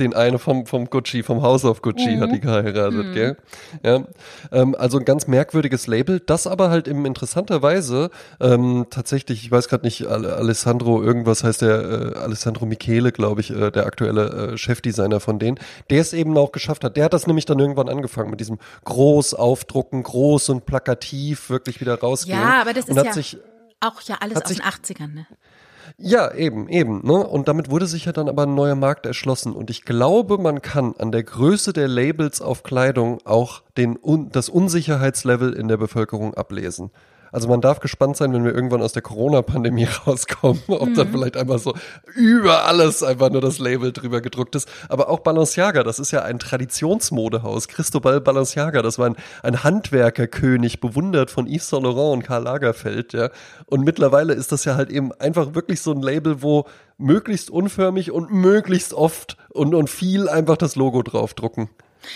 Den 0.00 0.14
eine 0.14 0.38
vom, 0.38 0.66
vom 0.66 0.86
Gucci, 0.90 1.22
vom 1.22 1.42
House 1.42 1.64
of 1.64 1.82
Gucci 1.82 2.16
hat 2.18 2.32
die 2.32 2.40
geheiratet, 2.40 3.12
gell? 3.14 3.36
Ja, 3.84 4.02
ähm, 4.50 4.74
also 4.78 4.98
ein 4.98 5.04
ganz 5.04 5.26
merkwürdiges 5.26 5.86
Label, 5.86 6.18
das 6.20 6.46
aber 6.46 6.70
halt 6.70 6.88
eben 6.88 7.04
interessanterweise 7.06 8.10
ähm, 8.40 8.86
tatsächlich, 8.90 9.44
ich 9.44 9.50
weiß 9.50 9.68
gerade 9.68 9.84
nicht, 9.84 10.06
Al- 10.06 10.26
Alessandro, 10.26 11.02
irgendwas 11.02 11.44
heißt 11.44 11.62
der, 11.62 12.14
äh, 12.14 12.18
Alessandro 12.18 12.66
Michele, 12.66 13.12
glaube 13.12 13.40
ich, 13.40 13.50
äh, 13.50 13.70
der 13.70 13.86
aktuelle 13.86 14.52
äh, 14.54 14.58
Chefdesigner 14.58 15.20
von 15.20 15.38
denen, 15.38 15.58
der 15.90 16.00
es 16.00 16.12
eben 16.12 16.36
auch 16.36 16.52
geschafft 16.52 16.82
hat. 16.84 16.96
Der 16.96 17.04
hat 17.04 17.12
das 17.12 17.26
nämlich 17.26 17.44
dann 17.44 17.58
irgendwann 17.58 17.88
angefangen 17.88 18.30
mit 18.30 18.40
diesem 18.40 18.58
groß 18.84 19.34
aufdrucken, 19.34 20.02
groß 20.02 20.48
und 20.50 20.66
plakativ 20.66 21.50
wirklich 21.50 21.80
wieder 21.80 21.98
rausgehen. 22.00 22.38
Ja, 22.40 22.60
aber 22.62 22.72
das 22.72 22.88
ist 22.88 22.96
ja 22.96 23.12
sich 23.12 23.38
auch 23.80 24.00
ja 24.02 24.16
alles 24.20 24.36
aus 24.42 24.48
sich- 24.48 24.58
den 24.60 24.66
80ern, 24.66 25.14
ne? 25.14 25.26
Ja, 25.98 26.32
eben, 26.34 26.68
eben. 26.68 27.06
Ne? 27.06 27.26
Und 27.26 27.48
damit 27.48 27.70
wurde 27.70 27.86
sich 27.86 28.04
ja 28.04 28.12
dann 28.12 28.28
aber 28.28 28.44
ein 28.44 28.54
neuer 28.54 28.74
Markt 28.74 29.06
erschlossen. 29.06 29.52
Und 29.52 29.70
ich 29.70 29.84
glaube, 29.84 30.38
man 30.38 30.62
kann 30.62 30.94
an 30.98 31.12
der 31.12 31.22
Größe 31.22 31.72
der 31.72 31.88
Labels 31.88 32.40
auf 32.40 32.62
Kleidung 32.62 33.18
auch 33.24 33.62
den, 33.76 33.98
das 34.32 34.48
Unsicherheitslevel 34.48 35.52
in 35.52 35.68
der 35.68 35.76
Bevölkerung 35.76 36.34
ablesen. 36.34 36.90
Also 37.32 37.48
man 37.48 37.60
darf 37.60 37.80
gespannt 37.80 38.16
sein, 38.16 38.32
wenn 38.32 38.44
wir 38.44 38.54
irgendwann 38.54 38.82
aus 38.82 38.92
der 38.92 39.02
Corona-Pandemie 39.02 39.86
rauskommen, 40.06 40.62
ob 40.68 40.94
dann 40.94 41.10
vielleicht 41.10 41.36
einfach 41.36 41.58
so 41.58 41.74
über 42.14 42.66
alles 42.66 43.02
einfach 43.02 43.30
nur 43.30 43.40
das 43.40 43.58
Label 43.58 43.92
drüber 43.92 44.20
gedruckt 44.20 44.54
ist. 44.54 44.68
Aber 44.88 45.08
auch 45.08 45.20
Balenciaga, 45.20 45.82
das 45.82 45.98
ist 45.98 46.10
ja 46.10 46.22
ein 46.22 46.38
Traditionsmodehaus. 46.38 47.68
Cristobal 47.68 48.20
Balenciaga, 48.20 48.82
das 48.82 48.98
war 48.98 49.06
ein, 49.06 49.16
ein 49.42 49.62
Handwerkerkönig, 49.62 50.80
bewundert 50.80 51.30
von 51.30 51.46
Yves 51.46 51.68
Saint 51.68 51.84
Laurent 51.84 52.14
und 52.14 52.22
Karl 52.22 52.42
Lagerfeld, 52.42 53.12
ja. 53.12 53.30
Und 53.66 53.84
mittlerweile 53.84 54.32
ist 54.34 54.52
das 54.52 54.64
ja 54.64 54.76
halt 54.76 54.90
eben 54.90 55.12
einfach 55.12 55.54
wirklich 55.54 55.80
so 55.80 55.92
ein 55.92 56.02
Label, 56.02 56.42
wo 56.42 56.66
möglichst 56.98 57.50
unförmig 57.50 58.10
und 58.10 58.30
möglichst 58.30 58.92
oft 58.92 59.36
und, 59.48 59.74
und 59.74 59.88
viel 59.88 60.28
einfach 60.28 60.56
das 60.56 60.76
Logo 60.76 61.02
draufdrucken. 61.02 61.70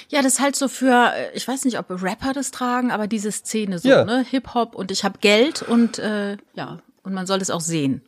Ja, 0.09 0.23
das 0.23 0.35
ist 0.35 0.41
halt 0.41 0.57
so 0.57 0.69
für, 0.69 1.13
äh, 1.15 1.37
ich 1.37 1.47
weiß 1.47 1.65
nicht, 1.65 1.79
ob 1.79 1.87
Rapper 1.91 2.33
das 2.33 2.51
tragen, 2.51 2.91
aber 2.91 3.07
diese 3.07 3.31
Szene 3.33 3.79
so, 3.79 3.89
Ja. 3.89 4.05
ne? 4.05 4.25
Hip-Hop 4.29 4.75
und 4.75 4.91
ich 4.91 5.05
habe 5.05 5.19
Geld 5.21 5.63
und 5.63 5.99
äh, 5.99 6.37
ja, 6.55 6.79
und 7.03 7.13
man 7.15 7.27
soll 7.27 7.41
es 7.41 7.51
auch 7.51 7.61
sehen. 7.61 8.03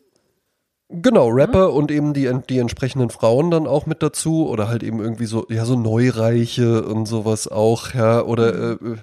Genau, 0.88 1.28
Rapper 1.28 1.72
und 1.72 1.90
eben 1.90 2.14
die, 2.14 2.30
die 2.48 2.58
entsprechenden 2.58 3.10
Frauen 3.10 3.50
dann 3.50 3.66
auch 3.66 3.86
mit 3.86 4.04
dazu 4.04 4.48
oder 4.48 4.68
halt 4.68 4.84
eben 4.84 5.00
irgendwie 5.00 5.26
so, 5.26 5.44
ja, 5.50 5.64
so 5.64 5.76
Neureiche 5.76 6.84
und 6.84 7.06
sowas 7.06 7.48
auch, 7.48 7.92
ja, 7.92 8.22
oder 8.22 8.72
äh, 8.74 8.96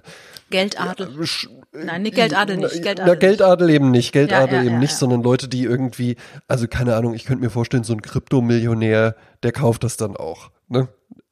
Geldadel. 0.50 1.10
Ja, 1.14 1.22
sch- 1.24 1.50
Nein, 1.74 2.04
nee, 2.04 2.12
Geldadel 2.12 2.56
nicht. 2.58 2.84
Geldadel 2.84 3.04
Na, 3.06 3.16
Geldadel 3.16 3.70
eben 3.70 3.92
nicht, 3.92 4.14
Geldadel 4.14 4.60
Ja, 4.60 4.64
ja, 4.64 4.70
eben 4.70 4.80
nicht, 4.80 4.94
sondern 4.96 5.24
Leute, 5.24 5.50
die 5.50 5.64
irgendwie, 5.64 6.16
also 6.48 6.68
keine 6.70 6.96
Ahnung, 6.96 7.16
ich 7.16 7.26
könnte 7.26 7.44
mir 7.44 7.50
vorstellen, 7.50 7.84
so 7.84 7.94
ein 7.94 8.02
Kryptomillionär, 8.02 9.16
der 9.42 9.52
kauft 9.52 9.84
das 9.84 9.98
dann 9.98 10.16
auch, 10.16 10.52
ne? 10.70 10.88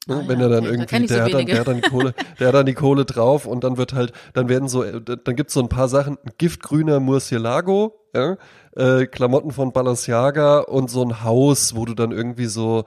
Ne, 0.06 0.16
Ah, 0.16 0.22
Wenn 0.26 0.40
ja, 0.40 0.46
er 0.46 0.50
dann 0.50 0.58
okay, 0.58 0.66
da 0.66 0.70
irgendwie, 0.72 0.86
kenn 0.86 1.04
ich 1.04 1.08
so 1.10 1.14
der, 1.14 1.24
hat 1.24 1.34
dann, 1.34 1.46
der 1.46 1.60
hat 1.60 1.68
dann 1.68 1.76
die 1.76 1.88
Kohle, 1.88 2.14
der 2.40 2.48
hat 2.48 2.54
dann 2.54 2.66
die 2.66 2.74
Kohle 2.74 3.04
drauf 3.04 3.46
und 3.46 3.62
dann 3.62 3.76
wird 3.76 3.92
halt, 3.92 4.12
dann 4.32 4.48
werden 4.48 4.68
so, 4.68 4.82
dann 4.82 5.36
gibt's 5.36 5.54
so 5.54 5.60
ein 5.60 5.68
paar 5.68 5.88
Sachen, 5.88 6.18
giftgrüner 6.38 6.98
Murcielago, 6.98 7.94
ja, 8.14 8.36
äh, 8.76 9.06
Klamotten 9.06 9.52
von 9.52 9.72
Balenciaga 9.72 10.58
und 10.60 10.90
so 10.90 11.02
ein 11.04 11.22
Haus, 11.22 11.76
wo 11.76 11.84
du 11.84 11.94
dann 11.94 12.10
irgendwie 12.10 12.46
so 12.46 12.84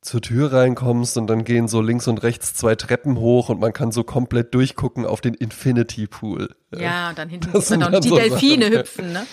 zur 0.00 0.22
Tür 0.22 0.52
reinkommst 0.52 1.18
und 1.18 1.26
dann 1.26 1.44
gehen 1.44 1.68
so 1.68 1.82
links 1.82 2.06
und 2.08 2.22
rechts 2.22 2.54
zwei 2.54 2.76
Treppen 2.76 3.18
hoch 3.18 3.48
und 3.50 3.60
man 3.60 3.72
kann 3.72 3.92
so 3.92 4.04
komplett 4.04 4.54
durchgucken 4.54 5.04
auf 5.04 5.20
den 5.20 5.34
Infinity 5.34 6.06
Pool. 6.06 6.54
Ja, 6.74 7.10
und 7.10 7.18
dann 7.18 7.28
hinten 7.28 7.50
Das 7.52 7.68
sind 7.68 7.82
auch 7.82 7.90
dann 7.90 8.00
die 8.00 8.08
so 8.08 8.16
Delfine 8.16 8.64
Sachen, 8.66 8.72
ja. 8.74 8.78
hüpfen, 8.80 9.12
ne? 9.12 9.26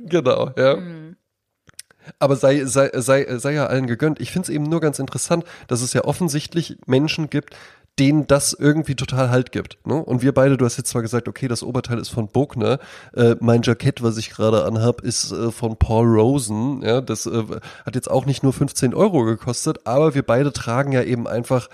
Genau, 0.00 0.50
ja. 0.56 0.76
Hm. 0.78 1.05
Aber 2.18 2.36
sei, 2.36 2.64
sei, 2.64 2.90
sei, 2.94 3.38
sei 3.38 3.52
ja 3.52 3.66
allen 3.66 3.86
gegönnt. 3.86 4.20
Ich 4.20 4.30
finde 4.30 4.46
es 4.46 4.54
eben 4.54 4.64
nur 4.64 4.80
ganz 4.80 4.98
interessant, 4.98 5.44
dass 5.68 5.82
es 5.82 5.92
ja 5.92 6.04
offensichtlich 6.04 6.78
Menschen 6.86 7.30
gibt, 7.30 7.56
denen 7.98 8.26
das 8.26 8.52
irgendwie 8.52 8.94
total 8.94 9.30
Halt 9.30 9.52
gibt. 9.52 9.78
Ne? 9.86 9.94
Und 9.94 10.22
wir 10.22 10.32
beide, 10.32 10.56
du 10.56 10.64
hast 10.64 10.76
jetzt 10.76 10.90
zwar 10.90 11.02
gesagt, 11.02 11.28
okay, 11.28 11.48
das 11.48 11.62
Oberteil 11.62 11.98
ist 11.98 12.10
von 12.10 12.28
Bogner, 12.28 12.78
äh, 13.14 13.36
mein 13.40 13.62
Jackett, 13.62 14.02
was 14.02 14.18
ich 14.18 14.30
gerade 14.30 14.64
anhab, 14.64 15.00
ist 15.00 15.32
äh, 15.32 15.50
von 15.50 15.76
Paul 15.76 16.06
Rosen. 16.06 16.82
Ja, 16.82 17.00
das 17.00 17.26
äh, 17.26 17.44
hat 17.86 17.94
jetzt 17.94 18.10
auch 18.10 18.26
nicht 18.26 18.42
nur 18.42 18.52
15 18.52 18.94
Euro 18.94 19.24
gekostet, 19.24 19.86
aber 19.86 20.14
wir 20.14 20.22
beide 20.22 20.52
tragen 20.52 20.92
ja 20.92 21.02
eben 21.02 21.26
einfach 21.26 21.68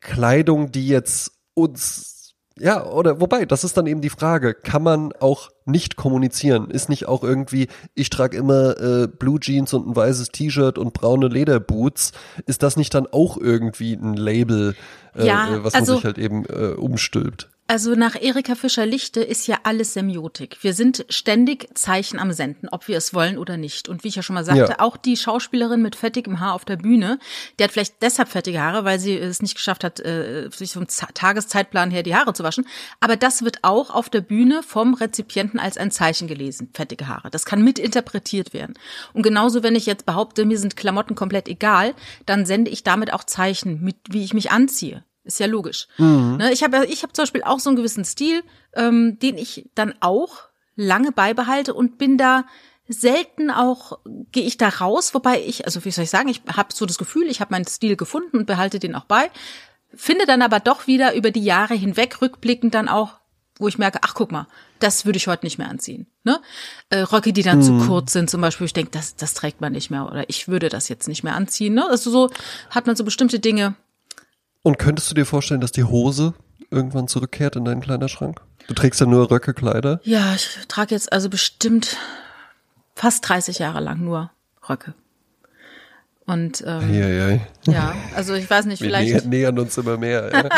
Kleidung, 0.00 0.72
die 0.72 0.88
jetzt 0.88 1.32
uns 1.54 2.13
ja, 2.58 2.86
oder 2.86 3.20
wobei, 3.20 3.46
das 3.46 3.64
ist 3.64 3.76
dann 3.76 3.86
eben 3.86 4.00
die 4.00 4.10
Frage, 4.10 4.54
kann 4.54 4.82
man 4.82 5.12
auch 5.14 5.50
nicht 5.64 5.96
kommunizieren? 5.96 6.70
Ist 6.70 6.88
nicht 6.88 7.06
auch 7.06 7.24
irgendwie, 7.24 7.68
ich 7.94 8.10
trage 8.10 8.36
immer 8.36 8.78
äh, 8.80 9.08
Blue 9.08 9.40
Jeans 9.40 9.72
und 9.74 9.88
ein 9.88 9.96
weißes 9.96 10.28
T-Shirt 10.28 10.78
und 10.78 10.92
braune 10.92 11.28
Lederboots, 11.28 12.12
ist 12.46 12.62
das 12.62 12.76
nicht 12.76 12.94
dann 12.94 13.06
auch 13.10 13.36
irgendwie 13.38 13.94
ein 13.94 14.14
Label, 14.14 14.76
äh, 15.16 15.26
Ja, 15.26 15.54
äh, 15.56 15.64
was 15.64 15.74
also- 15.74 15.92
man 15.92 15.96
sich 15.98 16.04
halt 16.04 16.18
eben 16.18 16.44
äh, 16.46 16.74
umstülpt? 16.76 17.48
Also 17.66 17.94
nach 17.94 18.14
Erika 18.20 18.56
Fischer-Lichte 18.56 19.22
ist 19.22 19.46
ja 19.46 19.60
alles 19.62 19.94
Semiotik. 19.94 20.58
Wir 20.62 20.74
sind 20.74 21.06
ständig 21.08 21.68
Zeichen 21.74 22.18
am 22.18 22.30
Senden, 22.30 22.68
ob 22.68 22.88
wir 22.88 22.98
es 22.98 23.14
wollen 23.14 23.38
oder 23.38 23.56
nicht. 23.56 23.88
Und 23.88 24.04
wie 24.04 24.08
ich 24.08 24.16
ja 24.16 24.22
schon 24.22 24.34
mal 24.34 24.44
sagte, 24.44 24.60
Ja. 24.72 24.80
auch 24.80 24.98
die 24.98 25.16
Schauspielerin 25.16 25.80
mit 25.80 25.96
fettigem 25.96 26.40
Haar 26.40 26.52
auf 26.52 26.66
der 26.66 26.76
Bühne, 26.76 27.18
die 27.58 27.64
hat 27.64 27.72
vielleicht 27.72 28.02
deshalb 28.02 28.28
fettige 28.28 28.60
Haare, 28.60 28.84
weil 28.84 29.00
sie 29.00 29.16
es 29.16 29.40
nicht 29.40 29.54
geschafft 29.54 29.82
hat, 29.82 29.98
äh, 30.00 30.50
sich 30.52 30.74
vom 30.74 30.86
Tageszeitplan 30.86 31.90
her 31.90 32.02
die 32.02 32.14
Haare 32.14 32.34
zu 32.34 32.42
waschen. 32.44 32.66
Aber 33.00 33.16
das 33.16 33.42
wird 33.42 33.60
auch 33.62 33.88
auf 33.88 34.10
der 34.10 34.20
Bühne 34.20 34.62
vom 34.62 34.92
Rezipienten 34.92 35.58
als 35.58 35.78
ein 35.78 35.90
Zeichen 35.90 36.28
gelesen, 36.28 36.68
fettige 36.74 37.08
Haare. 37.08 37.30
Das 37.30 37.46
kann 37.46 37.64
mitinterpretiert 37.64 38.52
werden. 38.52 38.74
Und 39.14 39.22
genauso, 39.22 39.62
wenn 39.62 39.74
ich 39.74 39.86
jetzt 39.86 40.04
behaupte, 40.04 40.44
mir 40.44 40.58
sind 40.58 40.76
Klamotten 40.76 41.14
komplett 41.14 41.48
egal, 41.48 41.94
dann 42.26 42.44
sende 42.44 42.70
ich 42.70 42.84
damit 42.84 43.10
auch 43.14 43.24
Zeichen, 43.24 43.80
mit 43.82 43.96
wie 44.10 44.22
ich 44.22 44.34
mich 44.34 44.50
anziehe. 44.50 45.02
Ist 45.24 45.40
ja 45.40 45.46
logisch. 45.46 45.88
Ne, 46.36 46.52
ich 46.52 46.62
habe 46.62 46.84
ich 46.86 47.02
hab 47.02 47.16
zum 47.16 47.22
Beispiel 47.22 47.42
auch 47.42 47.58
so 47.58 47.70
einen 47.70 47.76
gewissen 47.76 48.04
Stil, 48.04 48.42
ähm, 48.74 49.18
den 49.18 49.38
ich 49.38 49.68
dann 49.74 49.94
auch 50.00 50.42
lange 50.76 51.12
beibehalte 51.12 51.72
und 51.72 51.98
bin 51.98 52.18
da 52.18 52.44
selten 52.88 53.50
auch, 53.50 53.98
gehe 54.32 54.44
ich 54.44 54.58
da 54.58 54.68
raus, 54.68 55.14
wobei 55.14 55.40
ich, 55.40 55.64
also 55.64 55.84
wie 55.84 55.90
soll 55.90 56.04
ich 56.04 56.10
sagen, 56.10 56.28
ich 56.28 56.42
habe 56.54 56.74
so 56.74 56.84
das 56.84 56.98
Gefühl, 56.98 57.28
ich 57.28 57.40
habe 57.40 57.52
meinen 57.52 57.66
Stil 57.66 57.96
gefunden 57.96 58.38
und 58.38 58.46
behalte 58.46 58.78
den 58.78 58.94
auch 58.94 59.04
bei, 59.04 59.30
finde 59.94 60.26
dann 60.26 60.42
aber 60.42 60.60
doch 60.60 60.86
wieder 60.86 61.14
über 61.14 61.30
die 61.30 61.44
Jahre 61.44 61.74
hinweg 61.74 62.20
rückblickend 62.20 62.74
dann 62.74 62.88
auch, 62.88 63.14
wo 63.58 63.68
ich 63.68 63.78
merke, 63.78 64.00
ach 64.02 64.14
guck 64.14 64.32
mal, 64.32 64.48
das 64.80 65.06
würde 65.06 65.16
ich 65.16 65.28
heute 65.28 65.46
nicht 65.46 65.56
mehr 65.58 65.70
anziehen. 65.70 66.06
Ne? 66.24 66.40
Äh, 66.90 66.98
Röcke, 66.98 67.32
die 67.32 67.42
dann 67.42 67.62
zu 67.62 67.78
kurz 67.86 68.12
sind, 68.12 68.28
zum 68.28 68.40
Beispiel, 68.40 68.66
ich 68.66 68.72
denke, 68.72 68.90
das, 68.90 69.16
das 69.16 69.32
trägt 69.32 69.60
man 69.60 69.72
nicht 69.72 69.90
mehr 69.90 70.06
oder 70.06 70.28
ich 70.28 70.48
würde 70.48 70.68
das 70.68 70.88
jetzt 70.88 71.08
nicht 71.08 71.22
mehr 71.22 71.36
anziehen. 71.36 71.74
Ne? 71.74 71.88
Also 71.88 72.10
so 72.10 72.30
hat 72.70 72.86
man 72.86 72.96
so 72.96 73.04
bestimmte 73.04 73.38
Dinge, 73.38 73.76
Und 74.64 74.78
könntest 74.78 75.10
du 75.10 75.14
dir 75.14 75.26
vorstellen, 75.26 75.60
dass 75.60 75.72
die 75.72 75.84
Hose 75.84 76.32
irgendwann 76.70 77.06
zurückkehrt 77.06 77.54
in 77.54 77.66
deinen 77.66 77.82
Kleiderschrank? 77.82 78.40
Du 78.66 78.72
trägst 78.72 78.98
ja 78.98 79.06
nur 79.06 79.30
Röcke, 79.30 79.52
Kleider. 79.52 80.00
Ja, 80.04 80.34
ich 80.34 80.48
trage 80.68 80.94
jetzt 80.94 81.12
also 81.12 81.28
bestimmt 81.28 81.98
fast 82.94 83.28
30 83.28 83.58
Jahre 83.58 83.80
lang 83.80 84.00
nur 84.00 84.30
Röcke. 84.66 84.94
Und 86.24 86.64
ähm, 86.66 86.90
Eieiei. 86.90 87.46
ja, 87.66 87.94
also 88.16 88.32
ich 88.32 88.48
weiß 88.48 88.64
nicht, 88.64 88.80
Wir 88.80 88.88
vielleicht, 88.88 89.12
nähern, 89.12 89.28
nähern 89.28 89.58
uns 89.58 89.76
immer 89.76 89.98
mehr. 89.98 90.32
Ja. 90.32 90.48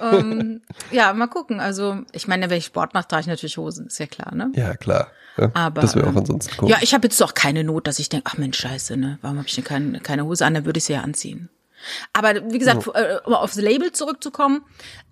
ähm, 0.18 0.62
ja, 0.90 1.12
mal 1.12 1.28
gucken. 1.28 1.60
Also 1.60 1.98
ich 2.10 2.26
meine, 2.26 2.50
wenn 2.50 2.58
ich 2.58 2.64
Sport 2.64 2.92
mache, 2.94 3.06
trage 3.06 3.20
ich 3.20 3.26
natürlich 3.28 3.56
Hosen, 3.56 3.86
ist 3.86 4.00
ja 4.00 4.06
klar, 4.06 4.34
ne? 4.34 4.50
ja, 4.56 4.74
klar. 4.74 5.12
Ja, 5.36 5.52
Aber, 5.54 5.80
das 5.80 5.94
wäre 5.94 6.06
auch 6.06 6.10
ähm, 6.10 6.18
ansonsten 6.18 6.52
cool. 6.60 6.70
Ja, 6.70 6.78
ich 6.80 6.92
habe 6.92 7.06
jetzt 7.06 7.22
auch 7.22 7.34
keine 7.34 7.62
Not, 7.62 7.86
dass 7.86 8.00
ich 8.00 8.08
denke, 8.08 8.28
ach 8.28 8.36
Mensch, 8.36 8.58
scheiße, 8.58 8.96
ne? 8.96 9.18
Warum 9.22 9.38
habe 9.38 9.46
ich 9.46 9.54
denn 9.54 9.62
keine, 9.62 10.00
keine 10.00 10.24
Hose 10.24 10.44
an? 10.44 10.54
Dann 10.54 10.64
würde 10.64 10.78
ich 10.78 10.84
sie 10.84 10.94
ja 10.94 11.02
anziehen. 11.02 11.48
Aber 12.12 12.50
wie 12.52 12.58
gesagt, 12.58 12.86
äh, 12.94 13.18
um 13.24 13.34
aufs 13.34 13.56
Label 13.56 13.92
zurückzukommen, 13.92 14.62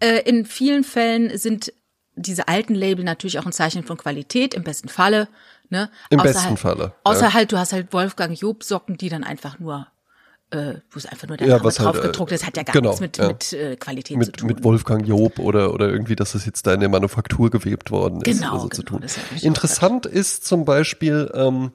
äh, 0.00 0.20
in 0.28 0.44
vielen 0.46 0.84
Fällen 0.84 1.36
sind 1.36 1.72
diese 2.14 2.48
alten 2.48 2.74
Label 2.74 3.04
natürlich 3.04 3.38
auch 3.38 3.46
ein 3.46 3.52
Zeichen 3.52 3.84
von 3.84 3.96
Qualität, 3.96 4.54
im 4.54 4.64
besten 4.64 4.88
Falle. 4.88 5.28
Ne? 5.70 5.90
Im 6.10 6.20
Außer 6.20 6.28
besten 6.28 6.48
halt, 6.50 6.58
Falle, 6.58 6.92
Außer 7.04 7.22
ja. 7.22 7.34
halt, 7.34 7.52
du 7.52 7.58
hast 7.58 7.72
halt 7.72 7.92
Wolfgang 7.92 8.38
Job 8.38 8.62
Socken, 8.62 8.98
die 8.98 9.08
dann 9.08 9.24
einfach 9.24 9.58
nur, 9.58 9.86
äh, 10.50 10.74
wo 10.90 10.98
es 10.98 11.06
einfach 11.06 11.26
nur 11.28 11.38
der 11.38 11.46
Ja, 11.46 11.56
Name 11.56 11.70
halt, 11.70 11.78
drauf 11.78 11.98
äh, 11.98 12.02
gedruckt 12.02 12.30
ist, 12.32 12.46
hat 12.46 12.58
ja 12.58 12.62
gar 12.62 12.74
genau, 12.74 12.90
nichts 12.90 13.00
mit, 13.00 13.16
ja. 13.16 13.28
mit 13.28 13.52
äh, 13.54 13.76
Qualität 13.76 14.16
zu 14.16 14.18
mit, 14.18 14.36
tun. 14.36 14.46
mit 14.48 14.64
Wolfgang 14.64 15.08
Job 15.08 15.38
oder, 15.38 15.72
oder 15.72 15.88
irgendwie, 15.88 16.14
dass 16.14 16.34
es 16.34 16.44
jetzt 16.44 16.66
da 16.66 16.74
in 16.74 16.80
der 16.80 16.90
Manufaktur 16.90 17.48
gewebt 17.50 17.90
worden 17.90 18.20
ist 18.20 18.40
Genau, 18.40 18.52
oder 18.52 18.60
so 18.60 18.68
zu 18.68 18.82
genau, 18.82 18.98
ist 19.02 19.16
ja 19.16 19.48
Interessant 19.48 20.04
ist 20.04 20.44
zum 20.44 20.66
Beispiel, 20.66 21.30
ähm, 21.32 21.72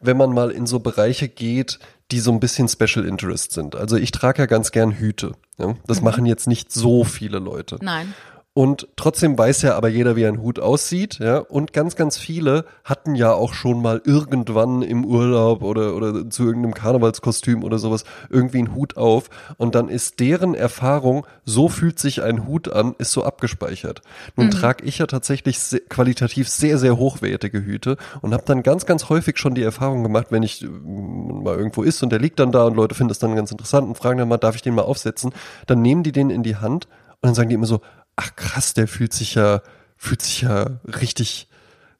wenn 0.00 0.16
man 0.16 0.32
mal 0.32 0.50
in 0.50 0.66
so 0.66 0.80
Bereiche 0.80 1.28
geht, 1.28 1.78
die 2.10 2.20
so 2.20 2.30
ein 2.32 2.40
bisschen 2.40 2.68
Special 2.68 3.04
Interest 3.06 3.52
sind. 3.52 3.74
Also 3.76 3.96
ich 3.96 4.10
trage 4.10 4.42
ja 4.42 4.46
ganz 4.46 4.70
gern 4.72 4.92
Hüte. 4.92 5.32
Ja? 5.58 5.74
Das 5.86 5.98
Mhm. 6.00 6.04
machen 6.04 6.26
jetzt 6.26 6.46
nicht 6.46 6.70
so 6.72 7.04
viele 7.04 7.38
Leute. 7.38 7.78
Nein. 7.80 8.14
Und 8.56 8.86
trotzdem 8.94 9.36
weiß 9.36 9.62
ja 9.62 9.74
aber 9.74 9.88
jeder, 9.88 10.14
wie 10.14 10.24
ein 10.26 10.40
Hut 10.40 10.60
aussieht, 10.60 11.18
ja. 11.18 11.38
Und 11.38 11.72
ganz, 11.72 11.96
ganz 11.96 12.16
viele 12.16 12.64
hatten 12.84 13.16
ja 13.16 13.32
auch 13.32 13.52
schon 13.52 13.82
mal 13.82 14.00
irgendwann 14.04 14.82
im 14.82 15.04
Urlaub 15.04 15.64
oder, 15.64 15.96
oder 15.96 16.30
zu 16.30 16.44
irgendeinem 16.44 16.72
Karnevalskostüm 16.72 17.64
oder 17.64 17.80
sowas 17.80 18.04
irgendwie 18.30 18.58
einen 18.58 18.72
Hut 18.72 18.96
auf. 18.96 19.28
Und 19.56 19.74
dann 19.74 19.88
ist 19.88 20.20
deren 20.20 20.54
Erfahrung, 20.54 21.26
so 21.44 21.68
fühlt 21.68 21.98
sich 21.98 22.22
ein 22.22 22.46
Hut 22.46 22.72
an, 22.72 22.94
ist 22.98 23.10
so 23.10 23.24
abgespeichert. 23.24 24.02
Nun 24.36 24.52
trage 24.52 24.84
ich 24.84 24.98
ja 24.98 25.06
tatsächlich 25.06 25.58
se 25.58 25.80
qualitativ 25.80 26.48
sehr, 26.48 26.78
sehr 26.78 26.96
hochwertige 26.96 27.64
Hüte 27.64 27.96
und 28.22 28.34
habe 28.34 28.44
dann 28.46 28.62
ganz, 28.62 28.86
ganz 28.86 29.08
häufig 29.08 29.36
schon 29.38 29.56
die 29.56 29.64
Erfahrung 29.64 30.04
gemacht, 30.04 30.28
wenn 30.30 30.44
ich 30.44 30.62
äh, 30.62 30.68
mal 30.68 31.56
irgendwo 31.56 31.82
ist 31.82 32.04
und 32.04 32.10
der 32.10 32.20
liegt 32.20 32.38
dann 32.38 32.52
da 32.52 32.66
und 32.66 32.76
Leute 32.76 32.94
finden 32.94 33.08
das 33.08 33.18
dann 33.18 33.34
ganz 33.34 33.50
interessant 33.50 33.88
und 33.88 33.96
fragen 33.96 34.18
dann 34.18 34.28
mal, 34.28 34.38
darf 34.38 34.54
ich 34.54 34.62
den 34.62 34.76
mal 34.76 34.82
aufsetzen? 34.82 35.32
Dann 35.66 35.82
nehmen 35.82 36.04
die 36.04 36.12
den 36.12 36.30
in 36.30 36.44
die 36.44 36.54
Hand 36.54 36.86
und 37.20 37.28
dann 37.28 37.34
sagen 37.34 37.48
die 37.48 37.56
immer 37.56 37.66
so, 37.66 37.80
ach 38.16 38.36
krass, 38.36 38.74
der 38.74 38.88
fühlt 38.88 39.12
sich 39.12 39.34
ja, 39.34 39.62
fühlt 39.96 40.22
sich 40.22 40.42
ja 40.42 40.66
richtig, 41.00 41.48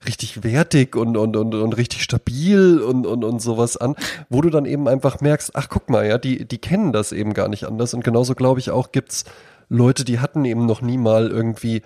richtig 0.07 0.45
wertig 0.45 0.97
und, 0.97 1.17
und, 1.17 1.37
und, 1.37 1.55
und 1.55 1.77
richtig 1.77 2.03
stabil 2.03 2.81
und, 2.81 3.07
und, 3.07 3.25
und 3.25 3.41
sowas 3.41 3.77
an, 3.77 3.95
wo 4.29 4.41
du 4.41 4.51
dann 4.51 4.67
eben 4.67 4.89
einfach 4.89 5.21
merkst, 5.21 5.53
ach 5.55 5.69
guck 5.69 5.89
mal, 5.89 6.07
ja, 6.07 6.19
die, 6.19 6.45
die 6.47 6.59
kennen 6.59 6.93
das 6.93 7.13
eben 7.13 7.35
gar 7.35 7.49
nicht 7.49 7.65
anders. 7.65 7.95
Und 7.95 8.05
genauso 8.05 8.35
glaube 8.35 8.61
ich 8.61 8.71
auch, 8.71 8.93
gibt's 8.93 9.25
Leute, 9.69 10.05
die 10.05 10.21
hatten 10.21 10.45
eben 10.45 10.67
noch 10.67 10.83
nie 10.83 10.99
mal 10.99 11.29
irgendwie 11.29 11.83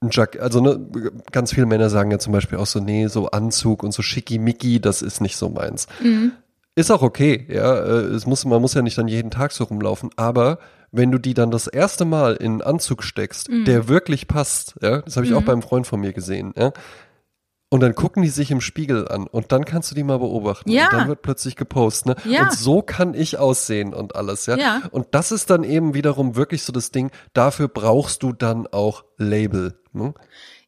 ein 0.00 0.10
Jack, 0.12 0.40
also 0.40 0.60
ne, 0.60 0.78
ganz 1.32 1.52
viele 1.52 1.66
Männer 1.66 1.90
sagen 1.90 2.12
ja 2.12 2.20
zum 2.20 2.32
Beispiel 2.32 2.58
auch 2.58 2.66
so, 2.66 2.78
nee, 2.78 3.08
so 3.08 3.30
Anzug 3.30 3.82
und 3.82 3.92
so 3.92 4.02
schickimicki, 4.02 4.80
das 4.80 5.02
ist 5.02 5.20
nicht 5.20 5.36
so 5.36 5.48
meins. 5.48 5.88
Ist 6.76 6.92
auch 6.92 7.02
okay, 7.02 7.44
ja. 7.50 7.74
äh, 7.74 8.14
Es 8.14 8.24
muss, 8.24 8.44
man 8.44 8.62
muss 8.62 8.74
ja 8.74 8.82
nicht 8.82 8.96
dann 8.96 9.08
jeden 9.08 9.32
Tag 9.32 9.50
so 9.50 9.64
rumlaufen, 9.64 10.10
aber 10.14 10.60
wenn 10.90 11.10
du 11.10 11.18
die 11.18 11.34
dann 11.34 11.50
das 11.50 11.66
erste 11.66 12.04
Mal 12.04 12.34
in 12.34 12.52
einen 12.52 12.62
Anzug 12.62 13.02
steckst, 13.02 13.50
Mhm. 13.50 13.64
der 13.64 13.88
wirklich 13.88 14.28
passt, 14.28 14.74
ja, 14.82 15.02
das 15.02 15.16
habe 15.16 15.26
ich 15.26 15.34
auch 15.34 15.42
beim 15.42 15.62
Freund 15.62 15.86
von 15.86 16.00
mir 16.00 16.12
gesehen, 16.12 16.54
ja. 16.56 16.72
Und 17.70 17.80
dann 17.80 17.94
gucken 17.94 18.22
die 18.22 18.30
sich 18.30 18.50
im 18.50 18.62
Spiegel 18.62 19.06
an 19.08 19.26
und 19.26 19.52
dann 19.52 19.66
kannst 19.66 19.90
du 19.90 19.94
die 19.94 20.02
mal 20.02 20.18
beobachten. 20.18 20.70
Ja. 20.70 20.86
Und 20.86 20.92
dann 20.94 21.08
wird 21.08 21.20
plötzlich 21.20 21.54
gepostet, 21.54 22.06
ne? 22.24 22.32
Ja. 22.32 22.44
Und 22.44 22.52
so 22.54 22.80
kann 22.80 23.12
ich 23.12 23.36
aussehen 23.38 23.92
und 23.92 24.16
alles, 24.16 24.46
ja? 24.46 24.56
Ja. 24.56 24.82
Und 24.90 25.08
das 25.10 25.32
ist 25.32 25.50
dann 25.50 25.64
eben 25.64 25.92
wiederum 25.92 26.34
wirklich 26.34 26.62
so 26.62 26.72
das 26.72 26.92
Ding, 26.92 27.10
dafür 27.34 27.68
brauchst 27.68 28.22
du 28.22 28.32
dann 28.32 28.66
auch 28.68 29.04
Label. 29.18 29.78
Ne? 29.92 30.14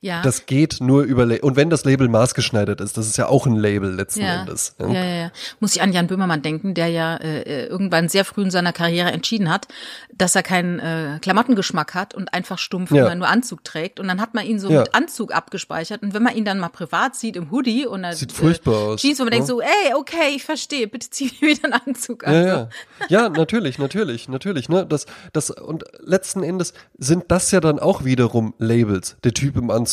Ja. 0.03 0.23
Das 0.23 0.47
geht 0.47 0.79
nur 0.81 1.03
über 1.03 1.27
La 1.27 1.37
und 1.43 1.57
wenn 1.57 1.69
das 1.69 1.85
Label 1.85 2.09
maßgeschneidert 2.09 2.81
ist, 2.81 2.97
das 2.97 3.07
ist 3.07 3.19
ja 3.19 3.29
auch 3.29 3.45
ein 3.47 3.57
Label 3.57 3.93
letzten 3.93 4.23
ja. 4.23 4.41
Endes. 4.41 4.75
Ja. 4.79 4.89
ja, 4.89 5.05
ja, 5.05 5.33
Muss 5.61 5.77
ich 5.77 5.83
an 5.83 5.93
Jan 5.93 6.07
Böhmermann 6.07 6.41
denken, 6.41 6.73
der 6.73 6.89
ja 6.89 7.17
äh, 7.17 7.67
irgendwann 7.67 8.09
sehr 8.09 8.25
früh 8.25 8.43
in 8.45 8.51
seiner 8.51 8.73
Karriere 8.73 9.13
entschieden 9.13 9.51
hat, 9.51 9.69
dass 10.15 10.35
er 10.35 10.43
keinen 10.43 10.79
äh, 10.79 11.19
Klamottengeschmack 11.21 11.95
hat 11.95 12.15
und 12.15 12.33
einfach 12.33 12.59
stumpf 12.59 12.93
immer 12.93 13.15
nur 13.15 13.29
Anzug 13.29 13.63
trägt. 13.63 14.01
Und 14.01 14.09
dann 14.09 14.23
hat 14.23 14.33
man 14.33 14.47
ihn 14.47 14.59
so 14.59 14.71
mit 14.71 14.95
Anzug 14.95 15.35
abgespeichert. 15.35 16.03
Und 16.03 16.15
wenn 16.15 16.23
man 16.23 16.35
ihn 16.35 16.47
dann 16.47 16.59
mal 16.59 16.71
privat 16.71 17.15
sieht 17.15 17.37
im 17.37 17.51
Hoodie 17.51 17.87
und 17.87 18.03
er, 18.03 18.15
Sieht 18.15 18.33
furchtbar 18.33 18.75
aus, 18.75 19.03
Jeans, 19.03 19.19
wo 19.19 19.25
man 19.25 19.31
ne? 19.31 19.37
denkt 19.37 19.49
so, 19.49 19.61
ey, 19.61 19.95
okay, 19.95 20.35
ich 20.35 20.45
verstehe, 20.45 20.89
bitte 20.89 21.11
zieh 21.11 21.31
mir 21.41 21.49
wieder 21.49 21.65
einen 21.65 21.75
Anzug 21.75 22.27
an. 22.27 22.35
Ja, 22.35 22.47
ja. 22.47 22.69
ja, 23.09 23.29
natürlich, 23.29 23.79
natürlich, 23.79 24.29
natürlich. 24.31 24.71
Ne? 24.71 24.87
Das, 24.87 25.05
das, 25.35 25.51
und 25.51 25.85
letzten 25.99 26.43
Endes 26.43 26.73
sind 26.97 27.25
das 27.29 27.51
ja 27.51 27.61
dann 27.61 27.79
auch 27.79 28.05
wiederum 28.05 28.55
Labels, 28.59 29.17
der 29.25 29.35
Typ 29.35 29.57
im 29.57 29.71
Anzug. 29.71 29.89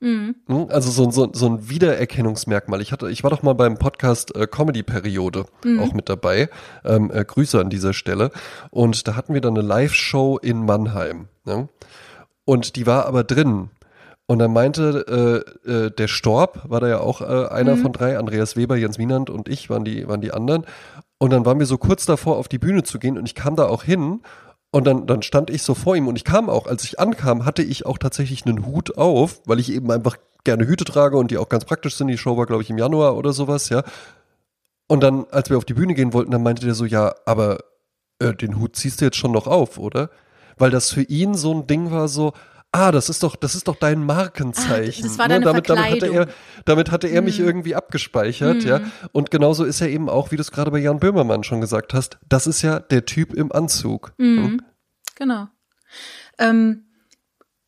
Mhm. 0.00 0.36
Also 0.68 0.90
so, 0.90 1.10
so, 1.10 1.30
so 1.32 1.46
ein 1.46 1.68
Wiedererkennungsmerkmal. 1.68 2.80
Ich 2.80 2.92
hatte, 2.92 3.10
ich 3.10 3.22
war 3.22 3.30
doch 3.30 3.42
mal 3.42 3.54
beim 3.54 3.78
Podcast 3.78 4.34
äh, 4.36 4.46
Comedy-Periode 4.46 5.46
auch 5.80 5.92
mit 5.92 6.08
dabei. 6.08 6.48
Ähm, 6.84 7.10
äh, 7.12 7.24
Grüße 7.24 7.60
an 7.60 7.70
dieser 7.70 7.92
Stelle. 7.92 8.30
Und 8.70 9.08
da 9.08 9.16
hatten 9.16 9.34
wir 9.34 9.40
dann 9.40 9.56
eine 9.56 9.66
Live-Show 9.66 10.38
in 10.38 10.64
Mannheim. 10.64 11.28
Ne? 11.44 11.68
Und 12.44 12.76
die 12.76 12.86
war 12.86 13.06
aber 13.06 13.24
drin. 13.24 13.70
Und 14.26 14.38
dann 14.38 14.52
meinte 14.52 15.44
äh, 15.66 15.70
äh, 15.70 15.90
der 15.90 16.06
Storb, 16.06 16.70
war 16.70 16.78
da 16.78 16.88
ja 16.88 17.00
auch 17.00 17.20
äh, 17.20 17.48
einer 17.48 17.76
von 17.76 17.92
drei, 17.92 18.16
Andreas 18.16 18.56
Weber, 18.56 18.76
Jens 18.76 18.96
Wienand 18.96 19.28
und 19.28 19.48
ich 19.48 19.68
waren 19.70 19.84
die, 19.84 20.06
waren 20.06 20.20
die 20.20 20.32
anderen. 20.32 20.66
Und 21.18 21.30
dann 21.30 21.44
waren 21.44 21.58
wir 21.58 21.66
so 21.66 21.78
kurz 21.78 22.06
davor, 22.06 22.36
auf 22.36 22.46
die 22.46 22.58
Bühne 22.58 22.84
zu 22.84 23.00
gehen 23.00 23.18
und 23.18 23.26
ich 23.26 23.34
kam 23.34 23.56
da 23.56 23.66
auch 23.66 23.82
hin 23.82 24.20
und 24.70 24.86
dann, 24.86 25.06
dann 25.06 25.22
stand 25.22 25.50
ich 25.50 25.62
so 25.62 25.74
vor 25.74 25.96
ihm 25.96 26.06
und 26.06 26.16
ich 26.16 26.24
kam 26.24 26.48
auch, 26.48 26.66
als 26.66 26.84
ich 26.84 27.00
ankam, 27.00 27.44
hatte 27.44 27.62
ich 27.62 27.86
auch 27.86 27.98
tatsächlich 27.98 28.46
einen 28.46 28.64
Hut 28.66 28.96
auf, 28.96 29.40
weil 29.44 29.58
ich 29.58 29.72
eben 29.72 29.90
einfach 29.90 30.16
gerne 30.44 30.66
Hüte 30.66 30.84
trage 30.84 31.16
und 31.16 31.30
die 31.30 31.38
auch 31.38 31.48
ganz 31.48 31.64
praktisch 31.64 31.96
sind. 31.96 32.08
Die 32.08 32.18
Show 32.18 32.36
war, 32.36 32.46
glaube 32.46 32.62
ich, 32.62 32.70
im 32.70 32.78
Januar 32.78 33.16
oder 33.16 33.32
sowas, 33.32 33.68
ja. 33.68 33.82
Und 34.86 35.02
dann, 35.02 35.26
als 35.30 35.50
wir 35.50 35.56
auf 35.56 35.64
die 35.64 35.74
Bühne 35.74 35.94
gehen 35.94 36.12
wollten, 36.12 36.30
dann 36.30 36.42
meinte 36.42 36.64
der 36.64 36.74
so, 36.74 36.84
ja, 36.84 37.14
aber 37.24 37.58
äh, 38.20 38.34
den 38.34 38.58
Hut 38.58 38.76
ziehst 38.76 39.00
du 39.00 39.04
jetzt 39.04 39.16
schon 39.16 39.32
noch 39.32 39.46
auf, 39.46 39.78
oder? 39.78 40.10
Weil 40.56 40.70
das 40.70 40.90
für 40.92 41.02
ihn 41.02 41.34
so 41.34 41.52
ein 41.52 41.66
Ding 41.66 41.90
war 41.90 42.08
so, 42.08 42.32
ah, 42.72 42.92
das 42.92 43.08
ist 43.08 43.22
doch, 43.22 43.36
das 43.36 43.54
ist 43.54 43.68
doch 43.68 43.76
dein 43.76 44.04
Markenzeichen. 44.04 45.04
Ah, 45.04 45.08
das 45.08 45.18
war 45.18 45.28
ne? 45.28 45.34
deine 45.34 45.44
damit, 45.44 45.68
damit 45.68 45.90
hatte 45.90 46.06
er, 46.06 46.28
damit 46.64 46.90
hatte 46.90 47.08
er 47.08 47.22
mich 47.22 47.38
Mhm. 47.38 47.46
irgendwie 47.46 47.74
abgespeichert, 47.74 48.62
ja. 48.64 48.80
Und 49.12 49.30
genauso 49.30 49.64
ist 49.64 49.80
er 49.80 49.88
eben 49.88 50.08
auch, 50.08 50.30
wie 50.30 50.36
du 50.36 50.42
es 50.42 50.52
gerade 50.52 50.70
bei 50.70 50.78
Jan 50.78 51.00
Böhmermann 51.00 51.44
schon 51.44 51.60
gesagt 51.60 51.94
hast, 51.94 52.18
das 52.28 52.46
ist 52.46 52.62
ja 52.62 52.80
der 52.80 53.06
Typ 53.06 53.34
im 53.34 53.52
Anzug. 53.52 54.12
Mhm. 54.18 54.62
Genau. 55.16 55.48
Ähm, 56.38 56.84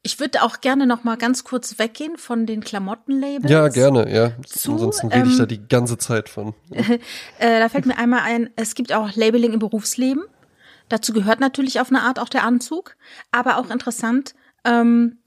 ich 0.04 0.18
würde 0.18 0.42
auch 0.42 0.60
gerne 0.60 0.86
noch 0.86 1.04
mal 1.04 1.16
ganz 1.16 1.44
kurz 1.44 1.78
weggehen 1.78 2.16
von 2.16 2.44
den 2.46 2.60
Klamottenlabels. 2.62 3.50
Ja, 3.50 3.68
gerne, 3.68 4.12
ja. 4.12 4.32
Zu, 4.44 4.72
Ansonsten 4.72 5.08
rede 5.08 5.26
ich 5.28 5.34
ähm, 5.34 5.38
da 5.38 5.46
die 5.46 5.68
ganze 5.68 5.98
Zeit 5.98 6.28
von. 6.28 6.54
Äh, 7.38 7.60
da 7.60 7.68
fällt 7.68 7.86
mir 7.86 7.96
einmal 7.98 8.20
ein, 8.20 8.50
es 8.56 8.74
gibt 8.74 8.92
auch 8.92 9.14
Labeling 9.14 9.52
im 9.52 9.58
Berufsleben. 9.58 10.24
Dazu 10.88 11.12
gehört 11.12 11.40
natürlich 11.40 11.80
auf 11.80 11.88
eine 11.90 12.02
Art 12.02 12.18
auch 12.18 12.28
der 12.28 12.44
Anzug. 12.44 12.96
Aber 13.30 13.58
auch 13.58 13.70
interessant, 13.70 14.34
ähm, 14.64 15.18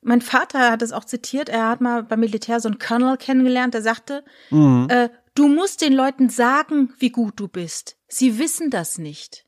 mein 0.00 0.20
Vater 0.20 0.70
hat 0.70 0.82
es 0.82 0.92
auch 0.92 1.04
zitiert, 1.04 1.48
er 1.48 1.68
hat 1.68 1.80
mal 1.80 2.02
beim 2.02 2.20
Militär 2.20 2.60
so 2.60 2.68
einen 2.68 2.78
Colonel 2.78 3.16
kennengelernt, 3.16 3.72
der 3.74 3.82
sagte, 3.82 4.22
Mhm. 4.50 4.86
äh, 4.90 5.08
du 5.34 5.48
musst 5.48 5.80
den 5.80 5.92
Leuten 5.94 6.28
sagen, 6.28 6.92
wie 6.98 7.10
gut 7.10 7.34
du 7.40 7.48
bist. 7.48 7.96
Sie 8.08 8.38
wissen 8.38 8.70
das 8.70 8.98
nicht. 8.98 9.46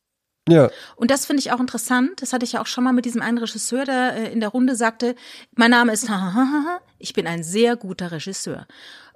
Ja, 0.49 0.71
Und 0.95 1.11
das 1.11 1.27
finde 1.27 1.41
ich 1.41 1.51
auch 1.53 1.59
interessant. 1.61 2.23
Das 2.23 2.33
hatte 2.33 2.45
ich 2.45 2.53
ja 2.53 2.61
auch 2.63 2.67
schon 2.67 2.85
mal 2.85 2.93
mit 2.93 3.05
diesem 3.05 3.21
einen 3.21 3.39
Regisseur, 3.39 3.85
der 3.85 4.15
äh, 4.15 4.33
in 4.33 4.39
der 4.41 4.49
Runde 4.51 4.77
sagte, 4.77 5.17
mein 5.57 5.73
Name 5.73 5.93
ist 5.93 6.09
ich 6.99 7.13
bin 7.15 7.27
ein 7.27 7.43
sehr 7.43 7.75
guter 7.77 8.13
Regisseur. 8.13 8.67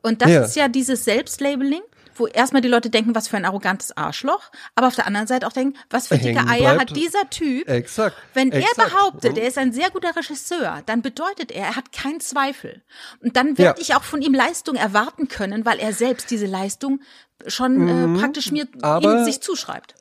Und 0.02 0.22
das 0.22 0.30
Ja. 0.30 0.42
ist 0.44 0.56
ja 0.56 0.68
dieses 0.68 1.04
Selbstlabeling, 1.04 1.82
wo 2.20 2.26
erstmal 2.28 2.62
die 2.62 2.68
Leute 2.68 2.88
denken, 2.90 3.14
was 3.14 3.26
für 3.26 3.36
ein 3.36 3.44
arrogantes 3.44 3.96
Arschloch, 3.96 4.50
aber 4.76 4.86
auf 4.86 4.94
der 4.94 5.06
anderen 5.08 5.26
Seite 5.26 5.46
auch 5.46 5.52
denken, 5.52 5.76
was 5.90 6.06
für 6.08 6.18
dicke 6.18 6.46
Eier 6.46 6.78
hat 6.78 6.94
dieser 6.94 7.28
Typ. 7.30 7.68
exakt. 7.68 8.16
Wenn 8.34 8.52
exakt. 8.52 8.78
er 8.78 8.84
behauptet, 8.84 9.32
Mhm. 9.32 9.38
er 9.38 9.48
ist 9.48 9.58
ein 9.58 9.72
sehr 9.72 9.90
guter 9.90 10.14
Regisseur, 10.14 10.82
dann 10.86 11.02
bedeutet 11.02 11.50
er, 11.50 11.64
er 11.66 11.76
hat 11.76 11.90
keinen 11.92 12.20
Zweifel. 12.20 12.82
Und 13.20 13.36
dann 13.36 13.58
werde 13.58 13.80
Ja. 13.80 13.82
ich 13.82 13.94
auch 13.96 14.04
von 14.04 14.22
ihm 14.22 14.34
Leistung 14.34 14.76
erwarten 14.76 15.26
können, 15.28 15.64
weil 15.66 15.78
er 15.80 15.92
selbst 15.92 16.30
diese 16.30 16.46
Leistung 16.46 17.00
schon 17.46 17.88
äh, 18.16 18.20
praktisch 18.20 18.52
mir 18.52 18.66
Mhm. 18.66 18.84
Aber- 18.84 19.24
sich 19.24 19.40
zuschreibt. 19.40 19.94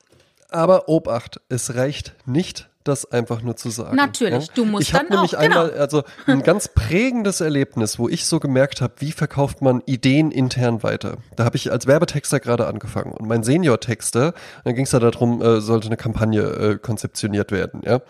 Aber 0.49 0.89
Obacht, 0.89 1.39
es 1.49 1.75
reicht 1.75 2.13
nicht, 2.25 2.68
das 2.89 3.09
einfach 3.11 3.41
nur 3.41 3.55
zu 3.55 3.69
sagen. 3.69 3.95
Natürlich, 3.95 4.47
ja? 4.47 4.53
du 4.53 4.65
musst 4.65 4.87
ich 4.87 4.91
dann 4.93 5.07
nämlich 5.09 5.37
auch, 5.37 5.41
genau. 5.41 5.61
einmal, 5.61 5.79
also 5.79 6.03
ein 6.25 6.43
ganz 6.43 6.67
prägendes 6.75 7.39
Erlebnis, 7.41 7.99
wo 7.99 8.09
ich 8.09 8.25
so 8.25 8.39
gemerkt 8.39 8.81
habe, 8.81 8.93
wie 8.97 9.11
verkauft 9.11 9.61
man 9.61 9.81
Ideen 9.85 10.31
intern 10.31 10.83
weiter. 10.83 11.17
Da 11.35 11.45
habe 11.45 11.55
ich 11.55 11.71
als 11.71 11.87
Werbetexter 11.87 12.39
gerade 12.39 12.67
angefangen 12.67 13.13
und 13.13 13.27
mein 13.27 13.43
Senior-Texter, 13.43 14.33
dann 14.63 14.75
ging 14.75 14.83
es 14.83 14.91
da 14.91 14.99
darum, 14.99 15.41
äh, 15.41 15.61
sollte 15.61 15.87
eine 15.87 15.97
Kampagne 15.97 16.41
äh, 16.41 16.77
konzeptioniert 16.77 17.51
werden, 17.51 17.81
ja. 17.85 18.01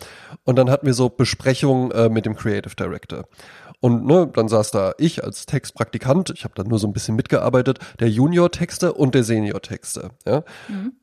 Und 0.45 0.55
dann 0.55 0.69
hatten 0.69 0.85
wir 0.85 0.93
so 0.93 1.09
Besprechungen 1.09 1.91
äh, 1.91 2.09
mit 2.09 2.25
dem 2.25 2.35
Creative 2.35 2.75
Director. 2.75 3.25
Und 3.81 4.05
ne, 4.05 4.29
dann 4.33 4.49
saß 4.49 4.71
da 4.71 4.93
ich 4.97 5.23
als 5.23 5.45
Textpraktikant, 5.45 6.31
ich 6.31 6.43
habe 6.43 6.53
da 6.55 6.63
nur 6.63 6.79
so 6.79 6.87
ein 6.87 6.91
bisschen 6.91 7.15
mitgearbeitet, 7.15 7.79
der 7.99 8.09
Junior-Texter 8.09 8.97
und 8.97 9.15
der 9.15 9.23
Senior-Texter. 9.23 10.09
Ja? 10.25 10.43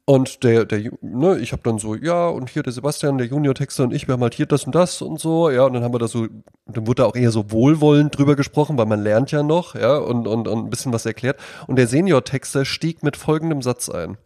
Und 0.05 0.45
der, 0.45 0.67
der, 0.67 0.91
ne, 1.01 1.39
ich 1.39 1.53
habe 1.53 1.63
dann 1.65 1.79
so, 1.79 1.95
ja, 1.95 2.29
und 2.29 2.51
hier 2.51 2.63
der 2.63 2.75
Sebastian, 2.75 3.17
der 3.17 3.29
Junior-Texter 3.29 3.85
und 3.85 3.95
ich, 3.95 4.07
wir 4.09 4.13
haben 4.13 4.23
halt 4.23 4.35
hier 4.35 4.45
das 4.45 4.65
und 4.65 4.75
das 4.75 5.01
und 5.01 5.19
so, 5.19 5.49
ja, 5.49 5.65
und 5.65 5.73
dann 5.73 5.83
haben 5.83 5.95
wir 5.95 5.99
da 5.99 6.07
so, 6.09 6.27
dann 6.67 6.87
wurde 6.87 7.03
da 7.03 7.09
auch 7.09 7.17
eher 7.17 7.31
so 7.31 7.51
wohlwollend 7.51 8.17
drüber 8.17 8.37
gesprochen, 8.37 8.77
weil 8.77 8.87
man 8.87 9.03
lernt 9.03 9.31
ja 9.31 9.43
noch, 9.43 9.75
ja, 9.75 9.97
und, 9.97 10.29
und, 10.29 10.47
und 10.47 10.67
ein 10.67 10.71
bisschen 10.71 10.93
was 10.93 11.07
erklärt. 11.07 11.41
Und 11.67 11.77
der 11.77 11.87
Senior-Texter 11.87 12.67
stieg 12.67 13.03
mit 13.03 13.17
folgendem 13.17 13.63
Satz 13.63 13.89
ein. 13.89 14.19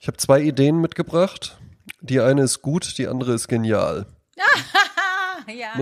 Ich 0.00 0.08
habe 0.08 0.16
zwei 0.16 0.40
Ideen 0.40 0.80
mitgebracht. 0.80 1.56
Die 2.00 2.20
eine 2.20 2.42
ist 2.42 2.62
gut, 2.62 2.98
die 2.98 3.06
andere 3.06 3.32
ist 3.32 3.46
genial. 3.46 4.06
ja, 5.54 5.72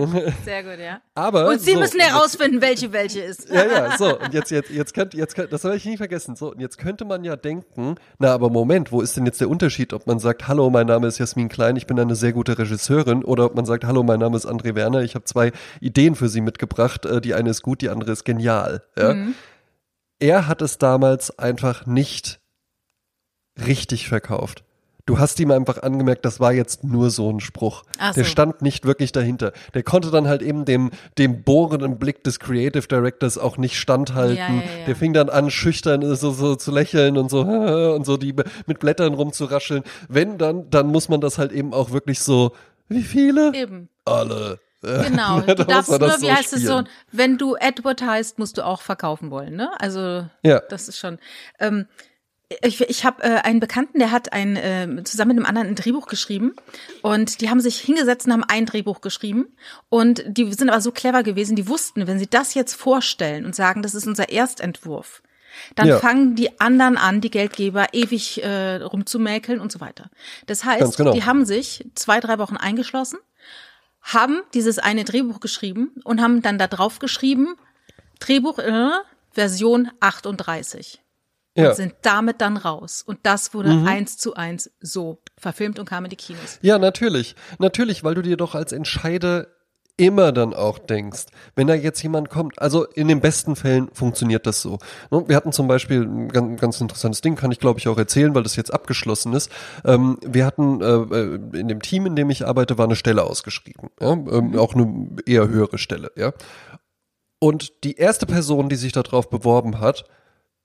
sehr 0.43 0.63
gut, 0.63 0.79
ja. 0.79 1.01
Aber 1.15 1.47
Und 1.49 1.61
Sie 1.61 1.73
so, 1.73 1.79
müssen 1.79 1.99
herausfinden, 1.99 2.61
welche 2.61 2.91
welche 2.93 3.21
ist. 3.21 3.49
Ja, 3.49 3.65
ja, 3.65 3.97
so, 3.97 4.19
und 4.19 4.33
jetzt, 4.33 4.51
jetzt, 4.51 4.69
jetzt 4.69 4.93
könnt, 4.93 5.13
jetzt 5.13 5.35
könnt, 5.35 5.51
das 5.51 5.63
werde 5.63 5.77
ich 5.77 5.85
nie 5.85 5.97
vergessen. 5.97 6.35
So, 6.35 6.51
und 6.51 6.59
jetzt 6.59 6.77
könnte 6.77 7.05
man 7.05 7.23
ja 7.23 7.35
denken, 7.35 7.95
na, 8.19 8.33
aber 8.33 8.49
Moment, 8.49 8.91
wo 8.91 9.01
ist 9.01 9.17
denn 9.17 9.25
jetzt 9.25 9.41
der 9.41 9.49
Unterschied, 9.49 9.93
ob 9.93 10.07
man 10.07 10.19
sagt, 10.19 10.47
hallo, 10.47 10.69
mein 10.69 10.87
Name 10.87 11.07
ist 11.07 11.17
Jasmin 11.17 11.49
Klein, 11.49 11.75
ich 11.75 11.87
bin 11.87 11.99
eine 11.99 12.15
sehr 12.15 12.33
gute 12.33 12.57
Regisseurin, 12.57 13.23
oder 13.23 13.45
ob 13.45 13.55
man 13.55 13.65
sagt, 13.65 13.83
hallo, 13.83 14.03
mein 14.03 14.19
Name 14.19 14.37
ist 14.37 14.47
André 14.47 14.75
Werner, 14.75 15.01
ich 15.01 15.15
habe 15.15 15.25
zwei 15.25 15.51
Ideen 15.81 16.15
für 16.15 16.29
Sie 16.29 16.41
mitgebracht, 16.41 17.05
äh, 17.05 17.21
die 17.21 17.33
eine 17.33 17.49
ist 17.49 17.61
gut, 17.61 17.81
die 17.81 17.89
andere 17.89 18.11
ist 18.11 18.23
genial. 18.23 18.83
Ja? 18.97 19.15
Er 20.19 20.47
hat 20.47 20.61
es 20.61 20.77
damals 20.77 21.37
einfach 21.37 21.85
nicht 21.85 22.39
richtig 23.65 24.07
verkauft. 24.07 24.63
Du 25.07 25.17
hast 25.19 25.39
ihm 25.39 25.51
einfach 25.51 25.81
angemerkt, 25.83 26.25
das 26.25 26.39
war 26.41 26.51
jetzt 26.51 26.83
nur 26.83 27.09
so 27.09 27.31
ein 27.31 27.39
Spruch. 27.39 27.83
Ach 27.97 28.13
Der 28.13 28.25
so. 28.25 28.29
stand 28.29 28.61
nicht 28.61 28.85
wirklich 28.85 29.13
dahinter. 29.13 29.53
Der 29.73 29.81
konnte 29.81 30.11
dann 30.11 30.27
halt 30.27 30.41
eben 30.41 30.65
dem, 30.65 30.91
dem 31.17 31.43
bohrenden 31.43 31.97
Blick 31.97 32.25
des 32.25 32.39
Creative 32.39 32.85
Directors 32.87 33.37
auch 33.37 33.57
nicht 33.57 33.77
standhalten. 33.79 34.35
Ja, 34.37 34.49
ja, 34.49 34.79
ja. 34.79 34.85
Der 34.85 34.95
fing 34.97 35.13
dann 35.13 35.29
an, 35.29 35.49
schüchtern 35.49 36.01
so, 36.15 36.31
so 36.31 36.55
zu 36.57 36.71
lächeln 36.71 37.17
und 37.17 37.31
so 37.31 37.39
und 37.95 38.05
so 38.05 38.17
die 38.17 38.35
mit 38.65 38.79
Blättern 38.79 39.13
rumzurascheln. 39.13 39.83
Wenn 40.09 40.37
dann, 40.37 40.69
dann 40.69 40.87
muss 40.87 41.07
man 41.07 41.21
das 41.21 41.37
halt 41.37 41.53
eben 41.53 41.73
auch 41.73 41.91
wirklich 41.91 42.19
so, 42.19 42.51
wie 42.89 43.01
viele? 43.03 43.53
Eben. 43.55 43.87
Alle. 44.03 44.59
Äh, 44.83 45.05
Genau. 45.09 45.39
Du 45.47 45.55
darfst 45.63 45.89
nur, 45.89 45.99
das 45.99 46.21
wie 46.21 46.31
heißt 46.31 46.51
es 46.51 46.63
so, 46.63 46.83
wenn 47.13 47.37
du 47.37 47.55
advertised, 47.55 48.39
musst 48.39 48.57
du 48.57 48.65
auch 48.65 48.81
verkaufen 48.81 49.31
wollen, 49.31 49.55
ne? 49.55 49.69
Also 49.79 50.27
Ja. 50.43 50.61
das 50.69 50.89
ist 50.89 50.97
schon. 50.99 51.17
Ähm, 51.59 51.87
ich 52.63 52.79
ich 52.81 53.03
habe 53.03 53.23
äh, 53.23 53.41
einen 53.41 53.59
Bekannten, 53.59 53.99
der 53.99 54.11
hat 54.11 54.31
ein 54.31 54.55
äh, 54.55 55.03
zusammen 55.03 55.35
mit 55.35 55.37
einem 55.37 55.45
anderen 55.45 55.67
ein 55.67 55.75
Drehbuch 55.75 56.07
geschrieben 56.07 56.53
und 57.01 57.41
die 57.41 57.49
haben 57.49 57.59
sich 57.59 57.79
hingesetzt 57.79 58.25
und 58.25 58.33
haben 58.33 58.43
ein 58.45 58.65
Drehbuch 58.65 59.01
geschrieben 59.01 59.47
und 59.89 60.23
die 60.27 60.51
sind 60.53 60.69
aber 60.69 60.79
so 60.79 60.91
clever 60.91 61.23
gewesen, 61.23 61.55
die 61.55 61.67
wussten, 61.67 62.07
wenn 62.07 62.19
sie 62.19 62.27
das 62.27 62.53
jetzt 62.53 62.73
vorstellen 62.73 63.45
und 63.45 63.55
sagen, 63.55 63.81
das 63.81 63.93
ist 63.95 64.07
unser 64.07 64.29
Erstentwurf, 64.29 65.21
dann 65.75 65.89
Ja. 65.89 65.99
fangen 65.99 66.35
die 66.35 66.59
anderen 66.61 66.97
an, 66.97 67.19
die 67.19 67.31
Geldgeber 67.31 67.87
ewig 67.93 68.41
äh, 68.43 68.75
rumzumäkeln 68.77 69.59
und 69.59 69.71
so 69.71 69.81
weiter. 69.81 70.09
Das 70.45 70.63
heißt, 70.63 70.95
genau. 70.95 71.11
die 71.11 71.25
haben 71.25 71.45
sich 71.45 71.85
zwei, 71.95 72.21
drei 72.21 72.39
Wochen 72.39 72.55
eingeschlossen, 72.55 73.19
haben 74.01 74.39
dieses 74.53 74.79
eine 74.79 75.03
Drehbuch 75.03 75.41
geschrieben 75.41 75.91
und 76.05 76.21
haben 76.21 76.41
dann 76.41 76.57
da 76.57 76.67
drauf 76.67 76.99
geschrieben, 76.99 77.55
Drehbuch 78.19 78.59
äh, 78.59 78.89
Version 79.33 79.91
38 79.99 81.01
Ja. 81.57 81.69
und 81.69 81.75
sind 81.75 81.95
damit 82.03 82.39
dann 82.39 82.55
raus. 82.55 83.03
Und 83.05 83.19
das 83.23 83.53
wurde 83.53 83.83
eins 83.85 84.17
zu 84.17 84.35
eins 84.35 84.71
so 84.79 85.21
verfilmt 85.37 85.79
und 85.79 85.89
kam 85.89 86.05
in 86.05 86.11
die 86.11 86.15
Kinos. 86.15 86.59
Ja, 86.61 86.77
natürlich. 86.77 87.35
Natürlich, 87.59 88.03
weil 88.03 88.15
du 88.15 88.21
dir 88.21 88.37
doch 88.37 88.55
als 88.55 88.71
Entscheider 88.71 89.47
immer 89.97 90.31
dann 90.31 90.53
auch 90.53 90.77
denkst, 90.77 91.25
wenn 91.55 91.65
da 91.65 91.73
jetzt 91.73 92.01
jemand 92.03 92.29
kommt, 92.29 92.61
also 92.61 92.85
in 92.85 93.07
den 93.07 93.19
besten 93.19 93.55
Fällen 93.55 93.89
funktioniert 93.93 94.45
das 94.45 94.61
so. 94.61 94.77
Ne, 95.09 95.23
Wir 95.27 95.35
hatten 95.35 95.51
zum 95.51 95.67
Beispiel 95.67 96.03
ein 96.03 96.27
ganz, 96.29 96.61
ganz 96.61 96.81
interessantes 96.81 97.21
Ding, 97.21 97.35
kann 97.35 97.51
ich 97.51 97.59
glaube 97.59 97.79
ich 97.79 97.87
auch 97.87 97.97
erzählen, 97.97 98.35
weil 98.35 98.43
das 98.43 98.55
jetzt 98.55 98.71
abgeschlossen 98.71 99.33
ist. 99.33 99.51
Ähm, 99.83 100.19
wir 100.23 100.45
hatten 100.45 100.81
äh, 100.81 100.85
äh, 100.85 101.59
in 101.59 101.67
dem 101.67 101.81
Team, 101.81 102.05
in 102.05 102.15
dem 102.15 102.29
ich 102.29 102.45
arbeite, 102.45 102.77
war 102.77 102.85
eine 102.85 102.95
Stelle 102.95 103.23
ausgeschrieben, 103.23 103.89
ähm, 103.99 104.57
auch 104.57 104.75
eine 104.75 105.09
eher 105.25 105.47
höhere 105.47 105.79
Stelle, 105.79 106.11
ja. 106.15 106.31
Und 107.39 107.83
die 107.83 107.97
erste 107.97 108.25
Person, 108.25 108.69
die 108.69 108.75
sich 108.75 108.93
darauf 108.93 109.29
beworben 109.29 109.79
hat, 109.79 110.05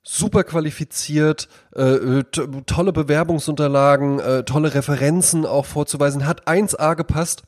super 0.02 0.44
qualifiziert, 0.44 1.48
äh, 1.74 2.24
tolle 2.66 2.92
Bewerbungsunterlagen, 2.92 4.18
äh, 4.18 4.44
tolle 4.44 4.74
Referenzen 4.74 5.46
auch 5.46 5.66
vorzuweisen, 5.66 6.26
hat 6.26 6.46
1A 6.48 6.94
gepasst. 6.94 7.44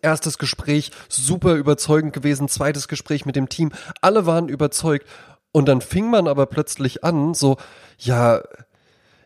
Erstes 0.00 0.38
Gespräch 0.38 0.92
super 1.08 1.54
überzeugend 1.54 2.12
gewesen, 2.12 2.48
zweites 2.48 2.86
Gespräch 2.86 3.26
mit 3.26 3.34
dem 3.34 3.48
Team, 3.48 3.72
alle 4.00 4.26
waren 4.26 4.48
überzeugt. 4.48 5.06
Und 5.50 5.66
dann 5.66 5.80
fing 5.80 6.08
man 6.08 6.28
aber 6.28 6.46
plötzlich 6.46 7.04
an, 7.04 7.34
so, 7.34 7.56
ja, 7.98 8.40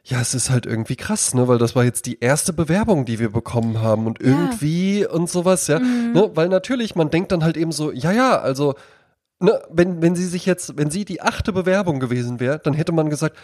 ja, 0.02 0.20
es 0.20 0.34
ist 0.34 0.50
halt 0.50 0.66
irgendwie 0.66 0.96
krass, 0.96 1.34
ne, 1.34 1.48
weil 1.48 1.58
das 1.58 1.74
war 1.74 1.84
jetzt 1.84 2.06
die 2.06 2.20
erste 2.20 2.52
Bewerbung, 2.52 3.04
die 3.04 3.18
wir 3.18 3.30
bekommen 3.30 3.80
haben 3.80 4.06
und 4.06 4.20
irgendwie 4.20 5.00
ja. 5.00 5.10
und 5.10 5.28
sowas, 5.28 5.66
ja, 5.66 5.80
mhm. 5.80 6.12
ne, 6.12 6.30
weil 6.34 6.48
natürlich, 6.48 6.94
man 6.94 7.10
denkt 7.10 7.32
dann 7.32 7.42
halt 7.42 7.56
eben 7.56 7.72
so, 7.72 7.90
ja, 7.92 8.12
ja, 8.12 8.38
also, 8.38 8.74
ne, 9.40 9.60
wenn, 9.70 10.02
wenn 10.02 10.14
sie 10.14 10.26
sich 10.26 10.46
jetzt, 10.46 10.76
wenn 10.76 10.90
sie 10.90 11.04
die 11.04 11.22
achte 11.22 11.52
Bewerbung 11.52 12.00
gewesen 12.00 12.40
wäre, 12.40 12.58
dann 12.58 12.74
hätte 12.74 12.92
man 12.92 13.10
gesagt, 13.10 13.36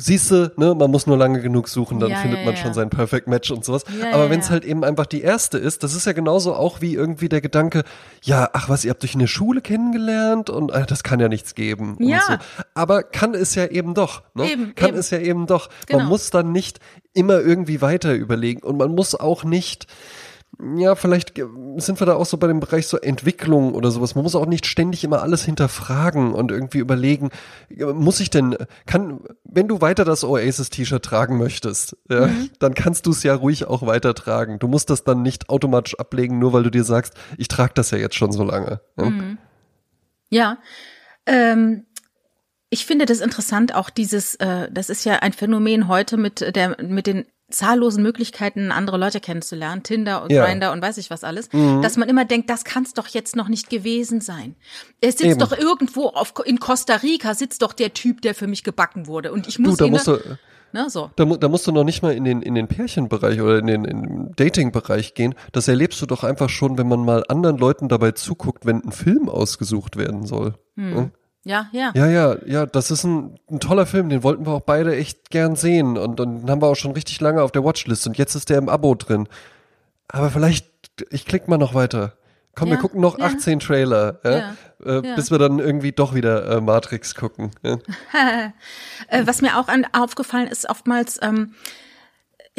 siehste, 0.00 0.52
ne, 0.56 0.74
man 0.74 0.90
muss 0.90 1.06
nur 1.06 1.16
lange 1.16 1.40
genug 1.40 1.68
suchen, 1.68 2.00
dann 2.00 2.10
ja, 2.10 2.16
findet 2.16 2.40
ja, 2.40 2.44
man 2.46 2.54
ja. 2.54 2.60
schon 2.60 2.74
sein 2.74 2.90
Perfect 2.90 3.26
Match 3.26 3.50
und 3.50 3.64
sowas. 3.64 3.84
Aber 4.12 4.30
wenn 4.30 4.40
es 4.40 4.50
halt 4.50 4.64
eben 4.64 4.82
einfach 4.82 5.06
die 5.06 5.20
erste 5.20 5.58
ist, 5.58 5.82
das 5.82 5.94
ist 5.94 6.06
ja 6.06 6.12
genauso 6.12 6.54
auch 6.54 6.80
wie 6.80 6.94
irgendwie 6.94 7.28
der 7.28 7.40
Gedanke, 7.40 7.84
ja, 8.22 8.48
ach 8.52 8.68
was, 8.68 8.84
ihr 8.84 8.90
habt 8.90 9.04
euch 9.04 9.14
in 9.14 9.20
der 9.20 9.26
Schule 9.26 9.60
kennengelernt 9.60 10.50
und 10.50 10.72
äh, 10.72 10.86
das 10.86 11.02
kann 11.02 11.20
ja 11.20 11.28
nichts 11.28 11.54
geben. 11.54 11.96
Ja. 12.00 12.20
So. 12.26 12.34
Aber 12.74 13.02
kann 13.02 13.34
es 13.34 13.54
ja 13.54 13.66
eben 13.66 13.94
doch. 13.94 14.22
Ne? 14.34 14.50
Eben, 14.50 14.74
kann 14.74 14.90
eben. 14.90 14.98
es 14.98 15.10
ja 15.10 15.18
eben 15.18 15.46
doch. 15.46 15.68
Genau. 15.86 16.00
Man 16.00 16.08
muss 16.08 16.30
dann 16.30 16.52
nicht 16.52 16.80
immer 17.12 17.40
irgendwie 17.40 17.82
weiter 17.82 18.14
überlegen 18.14 18.62
und 18.62 18.78
man 18.78 18.94
muss 18.94 19.14
auch 19.14 19.44
nicht 19.44 19.86
ja, 20.76 20.94
vielleicht 20.94 21.34
sind 21.76 22.00
wir 22.00 22.06
da 22.06 22.14
auch 22.14 22.26
so 22.26 22.36
bei 22.36 22.46
dem 22.46 22.60
Bereich 22.60 22.86
so 22.86 22.98
Entwicklung 22.98 23.74
oder 23.74 23.90
sowas. 23.90 24.14
Man 24.14 24.24
muss 24.24 24.34
auch 24.34 24.46
nicht 24.46 24.66
ständig 24.66 25.04
immer 25.04 25.22
alles 25.22 25.44
hinterfragen 25.44 26.32
und 26.32 26.50
irgendwie 26.50 26.78
überlegen, 26.78 27.30
muss 27.68 28.20
ich 28.20 28.30
denn, 28.30 28.56
kann, 28.86 29.20
wenn 29.44 29.68
du 29.68 29.80
weiter 29.80 30.04
das 30.04 30.24
Oasis-T-Shirt 30.24 31.04
tragen 31.04 31.38
möchtest, 31.38 31.96
ja, 32.08 32.26
mhm. 32.26 32.50
dann 32.58 32.74
kannst 32.74 33.06
du 33.06 33.10
es 33.10 33.22
ja 33.22 33.34
ruhig 33.34 33.66
auch 33.66 33.86
weiter 33.86 34.14
tragen. 34.14 34.58
Du 34.58 34.68
musst 34.68 34.90
das 34.90 35.04
dann 35.04 35.22
nicht 35.22 35.48
automatisch 35.48 35.98
ablegen, 35.98 36.38
nur 36.38 36.52
weil 36.52 36.62
du 36.62 36.70
dir 36.70 36.84
sagst, 36.84 37.14
ich 37.38 37.48
trage 37.48 37.72
das 37.74 37.90
ja 37.90 37.98
jetzt 37.98 38.16
schon 38.16 38.32
so 38.32 38.44
lange. 38.44 38.80
Ja, 38.98 39.04
mhm. 39.04 39.38
ja. 40.28 40.58
Ähm, 41.26 41.86
ich 42.70 42.86
finde 42.86 43.06
das 43.06 43.20
interessant, 43.20 43.74
auch 43.74 43.90
dieses, 43.90 44.36
äh, 44.36 44.70
das 44.70 44.90
ist 44.90 45.04
ja 45.04 45.16
ein 45.16 45.32
Phänomen 45.32 45.88
heute 45.88 46.16
mit 46.16 46.54
der, 46.54 46.76
mit 46.82 47.06
den 47.06 47.24
zahllosen 47.50 48.02
Möglichkeiten, 48.02 48.72
andere 48.72 48.96
Leute 48.96 49.20
kennenzulernen, 49.20 49.82
Tinder 49.82 50.22
und 50.22 50.32
ja. 50.32 50.44
Grinder 50.44 50.72
und 50.72 50.82
weiß 50.82 50.98
ich 50.98 51.10
was 51.10 51.24
alles, 51.24 51.52
mhm. 51.52 51.82
dass 51.82 51.96
man 51.96 52.08
immer 52.08 52.24
denkt, 52.24 52.50
das 52.50 52.64
kann 52.64 52.84
es 52.84 52.94
doch 52.94 53.08
jetzt 53.08 53.36
noch 53.36 53.48
nicht 53.48 53.70
gewesen 53.70 54.20
sein. 54.20 54.56
Es 55.00 55.18
sitzt 55.18 55.30
Eben. 55.30 55.38
doch 55.38 55.52
irgendwo 55.52 56.08
auf, 56.08 56.34
in 56.44 56.60
Costa 56.60 56.96
Rica 56.96 57.34
sitzt 57.34 57.62
doch 57.62 57.72
der 57.72 57.94
Typ, 57.94 58.22
der 58.22 58.34
für 58.34 58.46
mich 58.46 58.64
gebacken 58.64 59.06
wurde 59.06 59.32
und 59.32 59.48
ich 59.48 59.58
muss 59.58 59.76
du, 59.76 59.84
da 59.84 59.90
musst 59.90 60.06
du, 60.06 60.18
Ne, 60.72 60.88
so. 60.88 61.10
Da, 61.16 61.24
da, 61.24 61.48
musst 61.48 61.66
du 61.66 61.72
noch 61.72 61.82
nicht 61.82 62.02
mal 62.02 62.14
in 62.14 62.24
den, 62.24 62.42
in 62.42 62.54
den 62.54 62.68
Pärchenbereich 62.68 63.40
oder 63.40 63.58
in 63.58 63.66
den, 63.66 63.84
in 63.84 64.02
den 64.02 64.32
Dating-Bereich 64.36 65.14
gehen. 65.14 65.34
Das 65.50 65.66
erlebst 65.66 66.00
du 66.00 66.06
doch 66.06 66.22
einfach 66.22 66.48
schon, 66.48 66.78
wenn 66.78 66.86
man 66.86 67.04
mal 67.04 67.24
anderen 67.28 67.58
Leuten 67.58 67.88
dabei 67.88 68.12
zuguckt, 68.12 68.66
wenn 68.66 68.84
ein 68.84 68.92
Film 68.92 69.28
ausgesucht 69.28 69.96
werden 69.96 70.26
soll. 70.26 70.54
Hm. 70.76 71.10
Ja? 71.44 71.68
Ja, 71.72 71.92
ja. 71.94 72.06
Ja, 72.06 72.36
ja, 72.44 72.66
das 72.66 72.90
ist 72.90 73.04
ein, 73.04 73.38
ein 73.50 73.60
toller 73.60 73.86
Film, 73.86 74.08
den 74.08 74.22
wollten 74.22 74.46
wir 74.46 74.52
auch 74.52 74.60
beide 74.60 74.94
echt 74.94 75.30
gern 75.30 75.56
sehen 75.56 75.96
und 75.96 76.20
dann 76.20 76.48
haben 76.50 76.60
wir 76.60 76.68
auch 76.68 76.76
schon 76.76 76.92
richtig 76.92 77.20
lange 77.20 77.42
auf 77.42 77.52
der 77.52 77.64
Watchlist 77.64 78.06
und 78.06 78.18
jetzt 78.18 78.34
ist 78.34 78.50
der 78.50 78.58
im 78.58 78.68
Abo 78.68 78.94
drin. 78.94 79.28
Aber 80.08 80.30
vielleicht, 80.30 80.66
ich 81.10 81.24
klick 81.24 81.48
mal 81.48 81.56
noch 81.56 81.74
weiter. 81.74 82.14
Komm, 82.54 82.68
ja, 82.68 82.74
wir 82.74 82.80
gucken 82.80 83.00
noch 83.00 83.18
ja. 83.18 83.26
18 83.26 83.60
Trailer, 83.60 84.18
ja, 84.24 84.54
äh, 84.84 85.14
bis 85.14 85.30
wir 85.30 85.38
dann 85.38 85.60
irgendwie 85.60 85.92
doch 85.92 86.14
wieder 86.14 86.56
äh, 86.56 86.60
Matrix 86.60 87.14
gucken. 87.14 87.52
Äh, 89.08 89.26
was 89.26 89.40
mir 89.40 89.58
auch 89.58 89.66
an, 89.68 89.86
aufgefallen 89.92 90.46
ist, 90.46 90.68
oftmals, 90.68 91.18
ähm, 91.22 91.54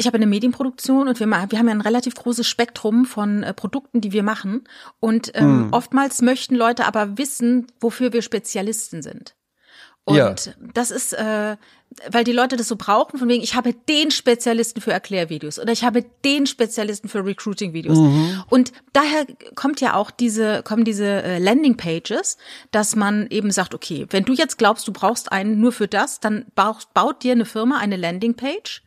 ich 0.02 0.06
habe 0.06 0.16
eine 0.16 0.26
Medienproduktion 0.26 1.06
und 1.06 1.20
wir, 1.20 1.26
wir 1.26 1.58
haben 1.58 1.68
ja 1.68 1.74
ein 1.74 1.80
relativ 1.80 2.16
großes 2.16 2.46
Spektrum 2.46 3.04
von 3.04 3.44
äh, 3.44 3.54
Produkten, 3.54 4.00
die 4.00 4.12
wir 4.12 4.24
machen. 4.24 4.64
Und 4.98 5.30
ähm, 5.34 5.68
mm. 5.68 5.72
oftmals 5.72 6.22
möchten 6.22 6.56
Leute 6.56 6.86
aber 6.86 7.18
wissen, 7.18 7.68
wofür 7.80 8.12
wir 8.12 8.22
Spezialisten 8.22 9.02
sind. 9.02 9.36
Und 10.04 10.16
ja. 10.16 10.34
das 10.74 10.90
ist, 10.90 11.12
äh, 11.12 11.56
weil 12.10 12.24
die 12.24 12.32
Leute 12.32 12.56
das 12.56 12.66
so 12.66 12.74
brauchen, 12.74 13.16
von 13.16 13.28
wegen, 13.28 13.44
ich 13.44 13.54
habe 13.54 13.72
den 13.72 14.10
Spezialisten 14.10 14.80
für 14.80 14.92
Erklärvideos 14.92 15.60
oder 15.60 15.70
ich 15.70 15.84
habe 15.84 16.04
den 16.24 16.48
Spezialisten 16.48 17.08
für 17.08 17.24
Recruiting-Videos. 17.24 17.98
Mhm. 17.98 18.42
Und 18.50 18.72
daher 18.92 19.24
kommt 19.54 19.80
ja 19.80 19.94
auch 19.94 20.10
diese, 20.10 20.64
kommen 20.64 20.84
diese 20.84 21.06
äh, 21.06 21.38
Landing-Pages, 21.38 22.38
dass 22.72 22.96
man 22.96 23.28
eben 23.28 23.52
sagt, 23.52 23.72
okay, 23.72 24.06
wenn 24.10 24.24
du 24.24 24.32
jetzt 24.32 24.58
glaubst, 24.58 24.88
du 24.88 24.92
brauchst 24.92 25.30
einen 25.30 25.60
nur 25.60 25.70
für 25.70 25.86
das, 25.86 26.18
dann 26.18 26.46
baut, 26.56 26.92
baut 26.92 27.22
dir 27.22 27.32
eine 27.32 27.44
Firma 27.44 27.78
eine 27.78 27.96
Landing-Page 27.96 28.82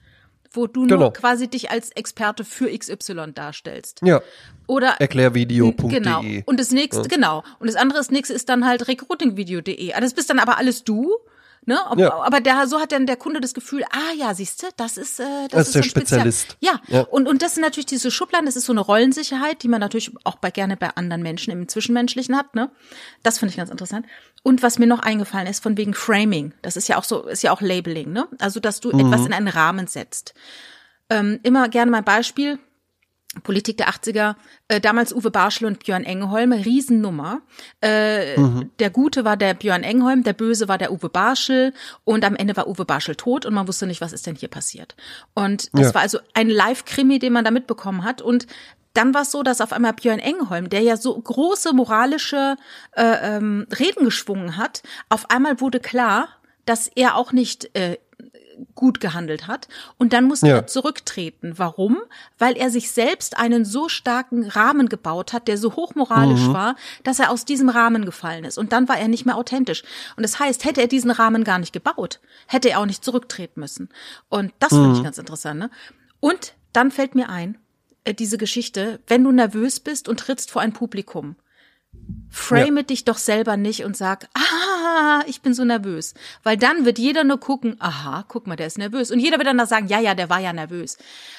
wo 0.56 0.68
du 0.68 0.88
genau. 0.88 0.98
nur 0.98 1.14
quasi 1.14 1.48
dich 1.48 1.72
als 1.72 1.92
Experte 1.92 2.44
für 2.44 2.76
XY 2.78 3.34
darstellst. 3.34 4.02
Ja. 4.04 4.22
Oder 4.68 4.96
erklärvideo.de. 5.00 5.90
Genau. 5.90 6.24
Und 6.46 6.60
das 6.60 6.72
nächste, 6.72 7.04
ja. 7.04 7.08
genau. 7.08 7.44
Und 7.60 7.68
das 7.68 7.76
andere, 7.76 8.00
das 8.00 8.12
nächste 8.12 8.34
ist 8.34 8.50
dann 8.50 8.66
halt 8.66 8.88
recruitingvideo.de. 8.88 9.94
Also 9.94 10.06
das 10.06 10.14
bist 10.14 10.30
dann 10.30 10.40
aber 10.40 10.58
alles 10.58 10.84
du. 10.84 11.18
Ne? 11.66 11.80
Ob, 11.90 11.98
ja. 11.98 12.14
Aber 12.14 12.42
der, 12.42 12.68
so 12.68 12.80
hat 12.80 12.92
dann 12.92 13.08
der 13.08 13.16
Kunde 13.16 13.42
das 13.42 13.54
Gefühl, 13.54 13.84
ah 13.92 14.14
ja, 14.16 14.34
siehst 14.34 14.62
du, 14.62 14.68
das 14.78 14.98
ist, 14.98 15.20
äh, 15.20 15.24
das, 15.50 15.52
das 15.52 15.68
ist 15.68 15.76
der 15.76 15.84
Spezialist. 15.84 16.58
Ja. 16.60 16.80
ja, 16.88 17.02
Und, 17.02 17.28
und 17.28 17.42
das 17.42 17.56
sind 17.56 17.64
natürlich 17.64 17.88
diese 17.88 18.12
Schubladen, 18.12 18.46
das 18.46 18.56
ist 18.56 18.66
so 18.66 18.74
eine 18.74 18.82
Rollensicherheit, 18.82 19.64
die 19.64 19.68
man 19.68 19.80
natürlich 19.80 20.12
auch 20.24 20.36
bei, 20.36 20.52
gerne 20.52 20.78
bei 20.78 20.90
anderen 20.96 21.24
Menschen 21.24 21.52
im 21.52 21.68
Zwischenmenschlichen 21.68 22.38
hat. 22.38 22.54
Ne? 22.54 22.70
Das 23.24 23.40
finde 23.40 23.52
ich 23.52 23.58
ganz 23.58 23.70
interessant. 23.70 24.06
Und 24.44 24.62
was 24.62 24.78
mir 24.78 24.88
noch 24.88 25.00
eingefallen 25.00 25.48
ist, 25.48 25.64
von 25.64 25.76
wegen 25.76 25.96
Framing, 25.96 26.54
das 26.62 26.78
ist 26.78 26.88
ja 26.88 26.98
auch 26.98 27.04
so, 27.04 27.24
ist 27.24 27.42
ja 27.42 27.52
auch 27.52 27.62
Labeling, 27.62 28.12
ne? 28.12 28.28
Also, 28.38 28.60
dass 28.60 28.80
du 28.80 28.92
mhm. 28.92 29.00
etwas 29.00 29.26
in 29.26 29.34
einen 29.34 29.48
Rahmen 29.48 29.88
setzt. 29.88 30.36
Ähm, 31.10 31.40
immer 31.42 31.68
gerne 31.70 31.90
mein 31.90 32.04
Beispiel, 32.04 32.60
Politik 33.44 33.78
der 33.78 33.90
80er, 33.90 34.36
äh, 34.68 34.80
damals 34.80 35.14
Uwe 35.14 35.32
Barschel 35.32 35.68
und 35.68 35.80
Björn 35.80 36.04
Engholm, 36.04 36.52
Riesennummer. 36.52 37.42
Äh, 37.82 38.40
mhm. 38.40 38.72
Der 38.80 38.90
Gute 38.90 39.26
war 39.26 39.38
der 39.38 39.54
Björn 39.54 39.84
Engholm, 39.84 40.24
der 40.24 40.34
Böse 40.34 40.68
war 40.68 40.78
der 40.78 40.92
Uwe 40.92 41.10
Barschel 41.10 41.74
und 42.04 42.24
am 42.24 42.36
Ende 42.36 42.56
war 42.56 42.68
Uwe 42.68 42.86
Barschel 42.86 43.16
tot 43.16 43.46
und 43.46 43.54
man 43.54 43.68
wusste 43.68 43.88
nicht, 43.88 44.02
was 44.02 44.14
ist 44.14 44.26
denn 44.26 44.36
hier 44.36 44.50
passiert. 44.50 44.96
Und 45.34 45.70
das 45.74 45.88
ja. 45.88 45.94
war 45.94 46.02
also 46.02 46.20
ein 46.34 46.50
Live-Krimi, 46.50 47.20
den 47.20 47.34
man 47.34 47.46
da 47.46 47.52
mitbekommen 47.52 48.04
hat 48.04 48.22
und 48.22 48.48
dann 48.94 49.14
war 49.14 49.24
es 49.24 49.32
so, 49.32 49.44
dass 49.44 49.60
auf 49.60 49.74
einmal 49.74 49.94
Björn 49.94 50.20
Engholm, 50.20 50.70
der 50.70 50.82
ja 50.82 50.96
so 50.96 51.20
große 51.20 51.74
moralische 51.74 52.56
äh, 52.96 53.36
ähm, 53.36 53.68
Reden 53.78 54.06
geschwungen 54.06 54.56
hat, 54.56 54.84
auf 55.10 55.30
einmal 55.30 55.60
wurde 55.60 55.82
klar, 55.82 56.30
dass 56.66 56.88
er 56.88 57.16
auch 57.16 57.32
nicht 57.32 57.76
äh, 57.76 57.98
gut 58.76 59.00
gehandelt 59.00 59.48
hat. 59.48 59.68
Und 59.98 60.14
dann 60.14 60.26
musste 60.26 60.48
ja. 60.48 60.56
er 60.56 60.68
zurücktreten. 60.68 61.54
Warum? 61.58 61.98
Weil 62.38 62.58
er 62.58 62.70
sich 62.70 62.92
selbst 62.92 63.38
einen 63.38 63.66
so 63.66 63.90
starken 63.90 64.46
Rahmen 64.46 64.90
gebaut 64.90 65.34
hat, 65.34 65.48
der 65.48 65.58
so 65.58 65.76
hochmoralisch 65.76 66.48
mhm. 66.48 66.54
war, 66.54 66.76
dass 67.04 67.20
er 67.20 67.32
aus 67.32 67.46
diesem 67.46 67.70
Rahmen 67.70 68.06
gefallen 68.06 68.46
ist. 68.46 68.58
Und 68.58 68.74
dann 68.74 68.88
war 68.88 68.98
er 68.98 69.08
nicht 69.08 69.26
mehr 69.26 69.38
authentisch. 69.38 69.84
Und 70.16 70.24
das 70.24 70.40
heißt, 70.40 70.66
hätte 70.66 70.82
er 70.82 70.88
diesen 70.88 71.12
Rahmen 71.12 71.44
gar 71.44 71.60
nicht 71.60 71.74
gebaut, 71.74 72.20
hätte 72.48 72.70
er 72.70 72.80
auch 72.80 72.86
nicht 72.86 73.04
zurücktreten 73.04 73.60
müssen. 73.60 73.90
Und 74.30 74.54
das 74.60 74.72
mhm. 74.72 74.78
finde 74.78 74.98
ich 74.98 75.04
ganz 75.04 75.18
interessant. 75.18 75.60
Ne? 75.60 75.70
Und 76.20 76.54
dann 76.74 76.92
fällt 76.92 77.16
mir 77.16 77.30
ein, 77.30 77.58
äh, 78.04 78.14
diese 78.14 78.38
Geschichte, 78.38 79.00
wenn 79.08 79.24
du 79.24 79.32
nervös 79.32 79.80
bist 79.80 80.08
und 80.08 80.20
trittst 80.20 80.52
vor 80.52 80.62
ein 80.62 80.74
Publikum, 80.74 81.36
Frame 82.30 82.78
ja. 82.78 82.84
dich 82.84 83.06
doch 83.06 83.18
selber 83.18 83.56
nicht 83.56 83.86
und 83.86 83.96
sag, 83.96 84.28
ah, 84.34 85.22
ich 85.26 85.42
bin 85.42 85.54
so 85.54 85.64
nervös. 85.64 86.14
Weil 86.44 86.58
dann 86.58 86.86
wird 86.86 87.00
jeder 87.00 87.24
nur 87.24 87.40
gucken, 87.40 87.78
aha, 87.80 88.26
guck 88.28 88.46
mal, 88.46 88.58
der 88.58 88.68
ist 88.68 88.78
nervös. 88.78 89.10
Und 89.10 89.20
jeder 89.20 89.38
wird 89.38 89.48
dann 89.48 89.66
sagen, 89.66 89.88
ja, 89.88 90.00
ja, 90.00 90.16
der 90.16 90.30
war 90.30 90.40
ja 90.40 90.52
nervös. 90.52 90.98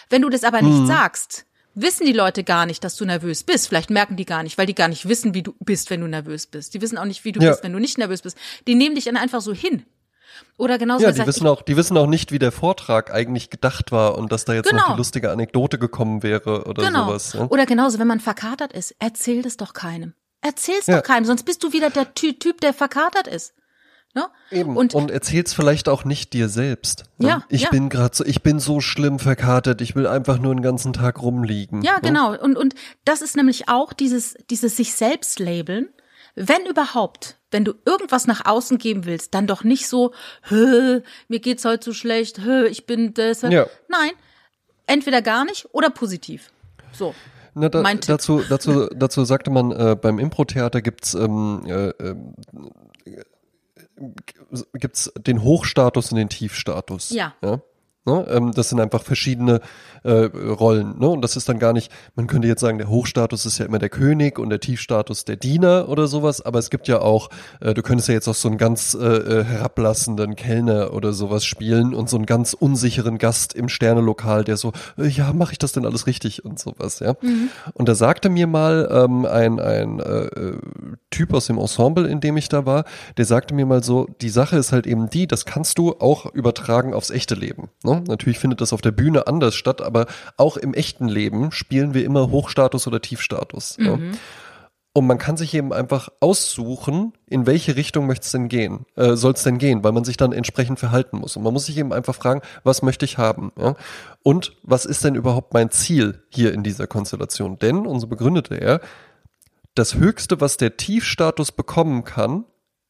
Wenn 0.09 0.23
du 0.23 0.31
das 0.31 0.43
aber 0.43 0.63
nicht 0.63 0.81
mhm. 0.81 0.87
sagst, 0.87 1.45
wissen 1.75 2.07
die 2.07 2.13
Leute 2.13 2.43
gar 2.43 2.67
nicht, 2.67 2.83
dass 2.83 2.97
du 2.97 3.05
nervös 3.05 3.45
bist. 3.45 3.69
Vielleicht 3.69 3.91
merken 3.91 4.17
die 4.17 4.25
gar 4.25 4.43
nicht, 4.43 4.59
weil 4.59 4.67
die 4.67 4.75
gar 4.75 4.89
nicht 4.89 5.09
wissen, 5.09 5.35
wie 5.35 5.43
du 5.43 5.55
bist, 5.61 5.91
wenn 5.91 6.01
du 6.01 6.09
nervös 6.09 6.47
bist. 6.47 6.75
Die 6.75 6.81
wissen 6.81 6.99
auch 6.99 7.05
nicht, 7.05 7.25
wie 7.25 7.33
du 7.33 7.41
ja. 7.41 7.51
bist, 7.51 7.63
wenn 7.63 7.73
du 7.73 7.79
nicht 7.79 7.99
nervös 7.99 8.23
bist. 8.23 8.37
Die 8.67 8.75
nehmen 8.75 8.95
dich 8.95 9.05
dann 9.05 9.17
einfach 9.17 9.43
so 9.43 9.53
hin. 9.53 9.85
Oder 10.57 10.79
genauso 10.79 11.05
Ja, 11.05 11.13
die 11.13 11.19
sagt, 11.19 11.29
wissen 11.29 11.47
auch, 11.47 11.63
die 11.63 11.77
wissen 11.77 11.97
auch 11.97 12.07
nicht, 12.07 12.33
wie 12.33 12.39
der 12.39 12.53
Vortrag 12.53 13.13
eigentlich 13.13 13.51
gedacht 13.51 13.93
war 13.93 14.19
und 14.19 14.33
dass 14.33 14.45
da 14.45 14.55
jetzt 14.55 14.71
genau. 14.71 14.83
noch 14.83 14.93
die 14.93 14.99
lustige 14.99 15.31
Anekdote 15.31 15.79
gekommen 15.79 16.23
wäre 16.23 16.65
oder 16.65 16.85
genau. 16.85 17.07
sowas. 17.07 17.35
Ja? 17.35 17.47
Oder 17.47 17.67
genauso, 17.67 17.99
wenn 17.99 18.07
man 18.07 18.21
verkatert 18.21 18.73
ist, 18.73 18.95
erzähl 18.99 19.43
das 19.43 19.57
doch 19.57 19.73
keinem. 19.73 20.15
Erzähl's 20.47 20.86
ja. 20.86 20.99
doch 20.99 21.03
keinem, 21.03 21.24
sonst 21.24 21.42
bist 21.42 21.64
du 21.64 21.72
wieder 21.72 21.90
der 21.90 22.14
Typ, 22.14 22.61
der 22.61 22.72
verkatert 22.72 23.26
ist. 23.26 23.53
Ne? 24.14 24.28
Eben. 24.53 24.76
Und, 24.76 24.94
und 24.94 25.11
erzähl's 25.11 25.53
vielleicht 25.53 25.88
auch 25.88 26.05
nicht 26.05 26.32
dir 26.34 26.49
selbst. 26.49 27.03
Ne? 27.18 27.28
Ja. 27.28 27.44
Ich 27.49 27.62
ja. 27.62 27.70
bin 27.70 27.88
gerade 27.88 28.14
so, 28.16 28.24
ich 28.24 28.44
bin 28.44 28.61
so 28.61 28.80
schlimm 28.80 29.18
verkatert, 29.18 29.80
ich 29.80 29.97
will 29.97 30.07
einfach 30.07 30.38
nur 30.38 30.55
den 30.55 30.62
ganzen 30.62 30.92
Tag 30.92 31.20
rumliegen. 31.20 31.82
Ja, 31.82 31.94
ne? 31.94 32.01
genau. 32.03 32.38
Und, 32.38 32.57
und 32.57 32.76
das 33.05 33.22
ist 33.22 33.36
nämlich 33.36 33.68
auch 33.68 33.92
dieses, 33.92 34.36
dieses 34.49 34.76
sich 34.76 34.94
selbst 34.94 35.40
labeln. 35.40 35.88
Wenn 36.36 36.64
überhaupt, 36.64 37.38
wenn 37.51 37.64
du 37.64 37.74
irgendwas 37.84 38.28
nach 38.28 38.47
außen 38.47 38.78
geben 38.78 39.05
willst, 39.05 39.34
dann 39.34 39.49
doch 39.49 39.64
nicht 39.64 39.88
so, 39.88 40.14
mir 40.49 41.03
geht's 41.28 41.64
heute 41.64 41.86
so 41.86 41.92
schlecht, 41.92 42.38
ich 42.70 42.86
bin 42.86 43.14
das. 43.14 43.42
Ja. 43.42 43.66
Nein, 43.88 44.12
entweder 44.86 45.22
gar 45.22 45.44
nicht 45.44 45.66
oder 45.74 45.90
positiv. 45.90 46.51
So. 46.92 47.16
Na, 47.59 47.71
da, 47.71 47.81
Mein 47.81 48.03
Tipp. 48.03 48.09
dazu, 48.09 48.43
dazu, 48.47 48.87
dazu 48.95 49.25
sagte 49.25 49.51
man, 49.51 49.73
äh, 49.73 49.97
beim 49.99 50.19
Impro-Theater 50.19 50.83
gibt's 50.83 51.15
ähm, 51.15 51.63
äh, 51.65 51.89
ähm, 51.89 52.35
gibt's 54.75 55.11
den 55.17 55.43
Hochstatus 55.43 56.13
und 56.13 56.19
den 56.19 56.29
Tiefstatus. 56.29 57.09
Ja. 57.11 57.35
ja? 57.43 57.63
Ne? 58.07 58.27
Ähm, 58.29 58.53
das 58.53 58.69
sind 58.69 58.81
einfach 58.81 59.03
verschiedene 59.03 59.61
äh, 60.05 60.11
Rollen. 60.13 60.99
Ne? 60.99 61.09
Und 61.09 61.23
das 61.23 61.37
ist 61.37 61.49
dann 61.49 61.59
gar 61.59 61.73
nicht, 61.73 61.91
man 62.15 62.27
könnte 62.27 62.49
jetzt 62.49 62.61
sagen, 62.61 62.79
der 62.79 62.89
Hochstatus 62.89 63.45
ist 63.47 63.59
ja 63.59 63.67
immer 63.67 63.79
der 63.79 63.89
König 63.89 64.39
und 64.39 64.51
der 64.51 64.61
Tiefstatus 64.61 65.25
der 65.25 65.37
Diener 65.37 65.89
oder 65.89 66.07
sowas, 66.07 66.41
aber 66.41 66.59
es 66.59 66.71
gibt 66.71 66.89
ja 66.89 67.01
auch, 67.01 67.29
äh, 67.61 67.75
du 67.75 67.83
könntest 67.83 68.09
ja 68.09 68.15
jetzt 68.15 68.29
auch 68.29 68.35
so 68.35 68.49
einen 68.49 68.59
ganz 68.59 68.95
äh, 68.95 69.05
äh, 69.05 69.45
herablassenden 69.45 70.37
Kellner 70.37 70.93
oder 70.93 71.13
sowas 71.13 71.45
spielen 71.45 71.95
und 71.95 72.09
so 72.09 72.17
einen 72.17 72.27
ganz 72.27 72.53
unsicheren 72.53 73.19
Gast 73.19 73.55
im 73.55 73.69
Sternelokal, 73.69 74.45
der 74.45 74.57
so, 74.57 74.73
äh, 74.97 75.09
ja, 75.09 75.33
mache 75.33 75.53
ich 75.53 75.59
das 75.59 75.73
denn 75.73 75.85
alles 75.85 76.07
richtig 76.07 76.45
und 76.45 76.59
sowas, 76.59 77.01
ja. 77.01 77.15
Und 77.75 77.89
da 77.89 77.95
sagte 77.95 78.29
mir 78.29 78.47
mal 78.47 78.89
ähm, 78.91 79.27
ein, 79.27 79.59
ein 79.59 80.01
äh, 80.01 80.29
Typ 81.11 81.35
aus 81.35 81.47
dem 81.47 81.59
Ensemble, 81.59 82.07
in 82.07 82.21
dem 82.21 82.37
ich 82.37 82.49
da 82.49 82.67
war, 82.67 82.85
der 83.17 83.25
sagte 83.25 83.55
mir 83.55 83.67
mal 83.67 83.83
so, 83.83 84.07
die 84.21 84.29
Sache 84.29 84.57
ist 84.57 84.73
halt 84.73 84.87
eben 84.87 85.11
die, 85.11 85.27
das 85.27 85.45
kannst 85.47 85.79
du 85.79 85.95
auch 85.99 86.33
übertragen 86.33 86.95
aufs 86.95 87.11
echte 87.11 87.35
Leben. 87.35 87.69
Ne? 87.83 87.95
Natürlich 88.01 88.38
findet 88.38 88.61
das 88.61 88.72
auf 88.72 88.80
der 88.80 88.92
Bühne 88.92 89.26
anders 89.26 89.55
statt, 89.55 89.82
aber 89.82 90.07
auch 90.36 90.57
im 90.57 90.74
echten 90.74 91.09
Leben 91.09 91.53
spielen 91.53 91.94
wir 91.94 92.05
immer 92.05 92.30
Hochstatus 92.30 92.86
oder 92.86 93.01
Tiefstatus. 93.01 93.76
Ja? 93.78 93.99
Und 94.97 95.07
man 95.07 95.18
kann 95.18 95.36
sich 95.36 95.53
eben 95.53 95.74
einfach 95.74 96.09
aussuchen, 96.20 97.12
in 97.26 97.47
welche 97.47 97.76
Richtung 97.76 98.07
möchte 98.07 98.24
es 98.24 98.32
denn 98.32 98.49
gehen, 98.49 98.86
äh, 98.94 99.14
soll 99.14 99.34
es 99.34 99.42
denn 99.42 99.59
gehen, 99.59 99.84
weil 99.84 99.92
man 99.92 100.05
sich 100.05 100.16
dann 100.16 100.32
entsprechend 100.32 100.78
verhalten 100.78 101.18
muss. 101.18 101.36
Und 101.36 101.42
man 101.42 101.53
muss 101.53 101.66
sich 101.66 101.76
eben 101.76 101.92
einfach 101.92 102.14
fragen, 102.14 102.40
was 102.64 102.80
möchte 102.80 103.05
ich 103.05 103.18
haben? 103.18 103.53
Ja? 103.59 103.74
Und 104.22 104.57
was 104.62 104.86
ist 104.86 105.05
denn 105.05 105.14
überhaupt 105.14 105.53
mein 105.53 105.70
Ziel 105.70 106.22
hier 106.30 106.55
in 106.55 106.62
dieser 106.62 106.86
Konstellation? 106.86 107.59
Denn, 107.59 107.84
und 107.84 108.01
so 108.01 108.07
begründete 108.07 108.55
er, 108.55 108.80
das 109.74 109.97
Höchste, 109.97 110.40
was 110.40 110.57
der 110.57 110.78
Tiefstatus 110.78 111.53
bekommen 111.53 112.05
kann, 112.05 112.47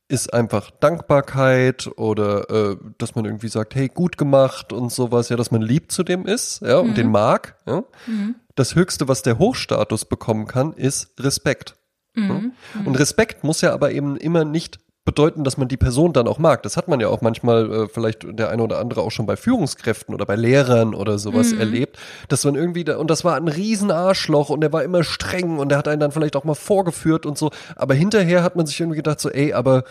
ist 0.08 0.32
einfach 0.32 0.70
Dankbarkeit 0.70 1.88
oder 1.96 2.48
äh, 2.50 2.76
dass 2.98 3.14
man 3.14 3.24
irgendwie 3.24 3.48
sagt, 3.48 3.74
hey, 3.74 3.88
gut 3.88 4.16
gemacht 4.16 4.72
und 4.72 4.92
sowas, 4.92 5.28
ja, 5.28 5.36
dass 5.36 5.50
man 5.50 5.62
lieb 5.62 5.90
zu 5.90 6.04
dem 6.04 6.26
ist, 6.26 6.60
ja, 6.62 6.78
und 6.78 6.96
den 6.96 7.10
mag. 7.10 7.56
Ja. 7.66 7.82
Das 8.54 8.74
Höchste, 8.74 9.08
was 9.08 9.22
der 9.22 9.38
Hochstatus 9.38 10.04
bekommen 10.04 10.46
kann, 10.46 10.72
ist 10.72 11.12
Respekt. 11.18 11.74
Ja. 12.14 12.40
Und 12.84 12.98
Respekt 12.98 13.44
muss 13.44 13.60
ja 13.60 13.74
aber 13.74 13.90
eben 13.92 14.16
immer 14.16 14.44
nicht 14.44 14.78
bedeuten, 15.06 15.44
dass 15.44 15.56
man 15.56 15.68
die 15.68 15.78
Person 15.78 16.12
dann 16.12 16.28
auch 16.28 16.38
mag. 16.38 16.62
Das 16.64 16.76
hat 16.76 16.88
man 16.88 17.00
ja 17.00 17.08
auch 17.08 17.22
manchmal 17.22 17.72
äh, 17.72 17.88
vielleicht 17.88 18.26
der 18.38 18.50
eine 18.50 18.62
oder 18.62 18.78
andere 18.78 19.00
auch 19.00 19.10
schon 19.10 19.24
bei 19.24 19.36
Führungskräften 19.36 20.14
oder 20.14 20.26
bei 20.26 20.36
Lehrern 20.36 20.94
oder 20.94 21.18
sowas 21.18 21.52
erlebt, 21.52 21.96
dass 22.28 22.44
man 22.44 22.56
irgendwie 22.56 22.84
da, 22.84 22.98
und 22.98 23.08
das 23.08 23.24
war 23.24 23.36
ein 23.36 23.48
Riesenarschloch 23.48 24.50
und 24.50 24.60
der 24.60 24.72
war 24.72 24.82
immer 24.82 25.04
streng 25.04 25.58
und 25.58 25.70
der 25.70 25.78
hat 25.78 25.88
einen 25.88 26.00
dann 26.00 26.12
vielleicht 26.12 26.36
auch 26.36 26.44
mal 26.44 26.54
vorgeführt 26.54 27.24
und 27.24 27.38
so, 27.38 27.50
aber 27.76 27.94
hinterher 27.94 28.42
hat 28.42 28.56
man 28.56 28.66
sich 28.66 28.78
irgendwie 28.80 28.96
gedacht 28.96 29.20
so, 29.20 29.30
ey, 29.30 29.52
aber 29.52 29.84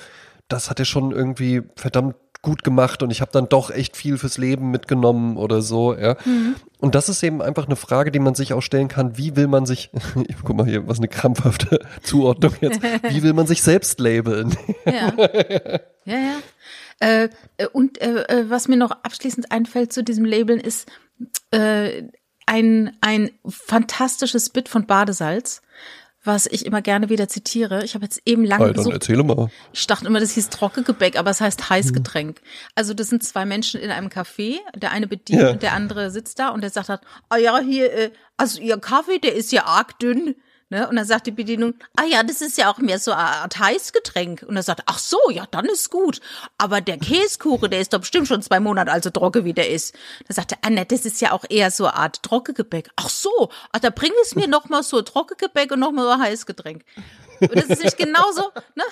das 0.48 0.70
hat 0.70 0.80
er 0.80 0.86
schon 0.86 1.12
irgendwie 1.12 1.64
verdammt 1.76 2.16
gut 2.42 2.64
gemacht 2.64 3.02
und 3.02 3.10
ich 3.10 3.22
habe 3.22 3.32
dann 3.32 3.50
doch 3.50 3.72
echt 3.72 3.98
viel 3.98 4.20
fürs 4.20 4.38
Leben 4.38 4.70
mitgenommen 4.70 5.36
oder 5.36 5.64
so, 5.64 5.96
ja. 5.96 6.16
Und 6.80 6.94
das 6.94 7.10
ist 7.10 7.24
eben 7.24 7.42
einfach 7.42 7.66
eine 7.66 7.76
Frage, 7.76 8.12
die 8.12 8.20
man 8.20 8.36
sich 8.36 8.54
auch 8.54 8.62
stellen 8.62 8.88
kann, 8.88 9.18
wie 9.18 9.36
will 9.36 9.48
man 9.48 9.66
sich, 9.66 9.90
guck 10.44 10.56
mal 10.56 10.68
hier, 10.68 10.88
was 10.88 11.00
eine 11.00 11.08
krampfhafte 11.08 11.80
Zuordnung 12.04 12.54
jetzt, 12.62 12.84
wie 12.84 13.24
will 13.24 13.34
man 13.34 13.48
sich 13.48 13.64
selbst 13.64 14.00
labeln? 14.00 14.56
Ja, 14.86 15.12
ja, 16.06 16.18
ja. 16.18 16.38
Äh, 17.00 17.30
äh, 17.58 17.68
und 17.74 18.00
äh, 18.00 18.24
äh, 18.28 18.50
was 18.50 18.68
mir 18.68 18.78
noch 18.78 18.92
abschließend 18.92 19.52
einfällt 19.52 19.92
zu 19.92 20.04
diesem 20.04 20.24
Labeln 20.24 20.60
ist 20.60 20.88
äh, 21.52 22.04
ein, 22.46 22.96
ein 23.02 23.32
fantastisches 23.48 24.50
Bit 24.50 24.70
von 24.70 24.86
Badesalz, 24.86 25.62
was 26.26 26.46
ich 26.48 26.66
immer 26.66 26.82
gerne 26.82 27.10
wieder 27.10 27.28
zitiere. 27.28 27.84
Ich 27.84 27.94
habe 27.96 28.06
jetzt 28.06 28.22
eben 28.26 28.44
lange 28.44 28.64
Alter, 28.64 28.74
dann 28.74 28.84
gesucht. 28.86 28.94
erzähle 28.96 29.24
mal. 29.24 29.50
Ich 29.74 29.88
dachte 29.88 30.08
immer, 30.08 30.20
das 30.20 30.32
hieß 30.32 30.50
Trockengebäck, 30.50 31.18
aber 31.18 31.30
es 31.32 31.42
heißt 31.42 31.70
Heißgetränk. 31.70 32.42
Also 32.76 32.94
das 32.94 33.10
sind 33.10 33.24
zwei 33.24 33.46
Menschen 33.46 33.80
in 33.80 33.92
einem 33.92 34.08
Café, 34.10 34.58
der 34.76 34.92
eine 34.92 35.08
bedient 35.08 35.42
Ja. 35.42 35.50
und 35.52 35.64
der 35.64 35.74
andere 35.74 36.12
sitzt 36.12 36.40
da 36.40 36.50
und 36.50 36.62
der 36.62 36.70
sagt 36.72 36.90
halt, 36.90 37.02
ah 37.30 37.38
ja, 37.38 37.60
hier, 37.60 37.94
äh, 37.94 38.12
also 38.38 38.60
ihr 38.60 38.78
Kaffee, 38.78 39.20
der 39.20 39.36
ist 39.36 39.52
ja 39.52 39.66
arg 39.66 39.98
dünn. 40.00 40.36
Ne? 40.70 40.88
Und 40.88 40.96
dann 40.96 41.06
sagt 41.06 41.28
die 41.28 41.32
Bedienung, 41.32 41.76
ah 41.96 42.06
ja, 42.06 42.24
das 42.24 42.42
ist 42.42 42.58
ja 42.58 42.72
auch 42.72 42.80
mehr 42.80 42.98
so 42.98 43.12
eine 43.12 43.22
Art 43.22 43.60
Heißgetränk. 43.60 44.44
Und 44.48 44.56
er 44.56 44.64
sagt, 44.64 44.82
ach 44.88 44.98
so, 44.98 45.20
ja, 45.30 45.46
dann 45.52 45.66
ist 45.66 45.92
gut. 45.92 46.22
Aber 46.58 46.82
der 46.82 46.98
Käsekuchen, 46.98 47.70
der 47.70 47.82
ist 47.82 47.94
doch 47.94 48.00
bestimmt 48.00 48.28
schon 48.28 48.42
zwei 48.42 48.60
Monate 48.60 48.92
alt 48.92 49.04
so 49.04 49.12
trocken, 49.12 49.46
wie 49.46 49.54
der 49.54 49.70
ist. 49.70 49.96
Da 50.28 50.34
sagt 50.34 50.54
er, 50.54 50.58
ah 50.64 50.72
ne, 50.72 50.86
das 50.86 51.06
ist 51.06 51.22
ja 51.22 51.34
auch 51.34 51.46
eher 51.48 51.70
so 51.70 51.86
eine 51.86 51.96
Art 51.96 52.24
Trockengebäck. 52.24 52.90
Ach 52.96 53.10
so, 53.10 53.52
ach, 53.72 53.80
da 53.80 53.92
bring 53.92 54.12
es 54.24 54.34
mir 54.36 54.48
noch 54.48 54.68
mal 54.68 54.82
so 54.82 55.02
Trockengebäck 55.04 55.72
und 55.72 55.80
noch 55.80 55.92
mal 55.92 56.04
so 56.04 56.10
ein 56.10 56.22
Heißgetränk. 56.22 56.84
Und 57.42 57.56
das 57.56 57.66
ist 57.66 57.84
nicht 57.84 57.98
genauso, 57.98 58.52
ne? 58.76 58.84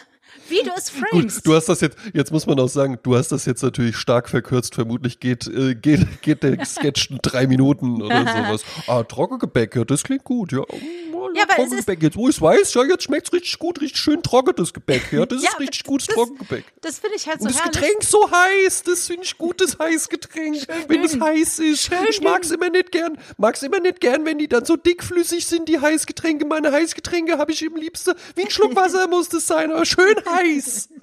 Wie 0.49 0.61
du 0.63 0.71
es 0.77 0.89
framest. 0.89 1.37
Gut, 1.37 1.45
du 1.47 1.55
hast 1.55 1.69
das 1.69 1.81
jetzt, 1.81 1.97
jetzt 2.13 2.31
muss 2.31 2.45
man 2.45 2.59
auch 2.59 2.67
sagen, 2.67 2.99
du 3.03 3.15
hast 3.15 3.31
das 3.31 3.45
jetzt 3.45 3.63
natürlich 3.63 3.95
stark 3.97 4.29
verkürzt. 4.29 4.75
Vermutlich 4.75 5.19
geht, 5.19 5.47
äh, 5.47 5.73
geht, 5.75 6.05
geht 6.21 6.43
der 6.43 6.63
Sketch 6.65 7.09
in 7.11 7.19
drei 7.21 7.47
Minuten 7.47 8.01
oder 8.01 8.19
sowas. 8.21 8.63
Ah, 8.87 9.03
Trockengebäck, 9.03 9.75
ja, 9.75 9.85
das 9.85 10.03
klingt 10.03 10.23
gut, 10.23 10.51
ja. 10.51 10.59
Oh, 10.59 11.29
Ja, 11.35 11.43
aber 11.43 11.53
es 11.53 11.55
Trockengebäck, 11.55 12.03
jetzt 12.03 12.17
wo 12.17 12.27
ich 12.29 12.39
weiß, 12.41 12.73
ja, 12.73 12.83
jetzt 12.83 13.03
schmeckt's 13.05 13.31
richtig 13.31 13.57
gut, 13.57 13.79
richtig 13.81 13.99
schön 13.99 14.21
trockenes 14.21 14.73
Gebäck, 14.73 15.11
ja, 15.11 15.25
das 15.25 15.41
Ja, 15.41 15.49
ist 15.51 15.59
richtig 15.59 15.83
gutes 15.85 16.07
das- 16.07 16.15
Trockengebäck. 16.15 16.65
Das 16.81 16.99
finde 16.99 17.15
ich 17.15 17.27
halt 17.27 17.39
so 17.39 17.45
Und 17.45 17.53
das 17.55 17.61
herrlich. 17.63 17.79
Getränk 17.81 18.03
so 18.03 18.29
heiß, 18.29 18.83
das 18.83 19.07
finde 19.07 19.23
ich 19.23 19.37
gutes 19.37 19.79
Heißgetränk, 19.79 20.67
wenn 20.89 21.03
es 21.03 21.19
heiß 21.19 21.59
ist. 21.59 21.89
ich 22.09 22.21
mag's 22.21 22.51
immer 22.51 22.69
nicht 22.69 22.91
gern, 22.91 23.17
mag's 23.37 23.63
immer 23.63 23.79
nicht 23.79 24.01
gern, 24.01 24.25
wenn 24.25 24.37
die 24.37 24.47
dann 24.49 24.65
so 24.65 24.75
dickflüssig 24.75 25.45
sind, 25.45 25.69
die 25.69 25.79
Heißgetränke. 25.79 26.45
Meine 26.45 26.71
Heißgetränke 26.71 27.37
habe 27.37 27.51
ich 27.53 27.63
im 27.63 27.75
liebsten, 27.75 28.13
wie 28.35 28.43
ein 28.43 28.49
Schluck 28.51 28.75
Wasser 28.75 29.07
muss 29.13 29.29
das 29.29 29.47
sein, 29.47 29.71
aber 29.71 29.85
schön 29.85 30.15
heiß. 30.25 30.89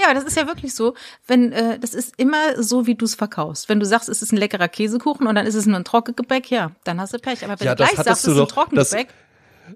Ja, 0.00 0.14
das 0.14 0.24
ist 0.24 0.36
ja 0.36 0.46
wirklich 0.48 0.74
so, 0.74 0.94
wenn 1.28 1.52
äh, 1.52 1.78
das 1.78 1.94
ist 1.94 2.14
immer 2.16 2.60
so, 2.62 2.86
wie 2.86 2.94
du 2.96 3.04
es 3.04 3.14
verkaufst. 3.14 3.68
Wenn 3.68 3.78
du 3.78 3.86
sagst, 3.86 4.08
es 4.08 4.20
ist 4.20 4.32
ein 4.32 4.36
leckerer 4.36 4.66
Käsekuchen 4.68 5.26
und 5.28 5.34
dann 5.36 5.46
ist 5.46 5.54
es 5.54 5.66
nur 5.66 5.76
ein 5.76 5.84
Trockengebäck, 5.84 6.50
ja, 6.50 6.72
dann 6.84 7.00
hast 7.00 7.12
du 7.14 7.18
Pech. 7.18 7.44
Aber 7.44 7.58
wenn 7.60 7.66
Ja, 7.66 7.74
du 7.74 7.84
gleich 7.84 7.96
sagst, 7.96 8.10
es 8.10 8.18
ist 8.24 8.28
ein 8.28 8.36
doch- 8.36 8.46
das- 8.46 8.54
Trockengebäck, 8.90 9.14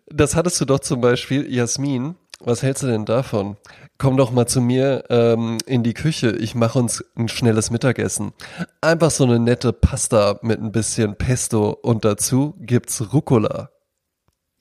Das 0.06 0.34
hattest 0.36 0.60
du 0.60 0.64
doch 0.64 0.80
zum 0.80 1.00
Beispiel, 1.00 1.52
Jasmin. 1.52 2.16
Was 2.40 2.62
hältst 2.62 2.82
du 2.82 2.86
denn 2.86 3.04
davon? 3.04 3.56
Komm 3.98 4.16
doch 4.16 4.30
mal 4.30 4.46
zu 4.46 4.60
mir 4.60 5.04
ähm, 5.10 5.58
in 5.66 5.82
die 5.82 5.94
Küche. 5.94 6.30
Ich 6.30 6.54
mache 6.54 6.78
uns 6.78 7.04
ein 7.16 7.28
schnelles 7.28 7.70
Mittagessen. 7.70 8.32
Einfach 8.80 9.10
so 9.10 9.24
eine 9.24 9.38
nette 9.38 9.72
Pasta 9.72 10.38
mit 10.42 10.60
ein 10.60 10.72
bisschen 10.72 11.16
Pesto 11.16 11.70
und 11.82 12.04
dazu 12.04 12.54
gibt's 12.60 13.12
Rucola. 13.12 13.70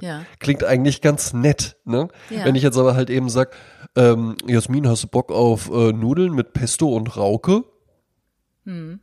Ja. 0.01 0.21
Klingt 0.39 0.63
eigentlich 0.63 1.01
ganz 1.01 1.33
nett, 1.33 1.77
ne? 1.85 2.07
Ja. 2.29 2.45
Wenn 2.45 2.55
ich 2.55 2.63
jetzt 2.63 2.77
aber 2.77 2.95
halt 2.95 3.09
eben 3.09 3.29
sag, 3.29 3.55
ähm, 3.95 4.35
Jasmin, 4.47 4.87
hast 4.87 5.03
du 5.03 5.07
Bock 5.07 5.31
auf 5.31 5.69
äh, 5.69 5.91
Nudeln 5.93 6.33
mit 6.33 6.53
Pesto 6.53 6.89
und 6.95 7.17
Rauke? 7.17 7.63
Wie 8.65 8.71
wäre 8.71 8.99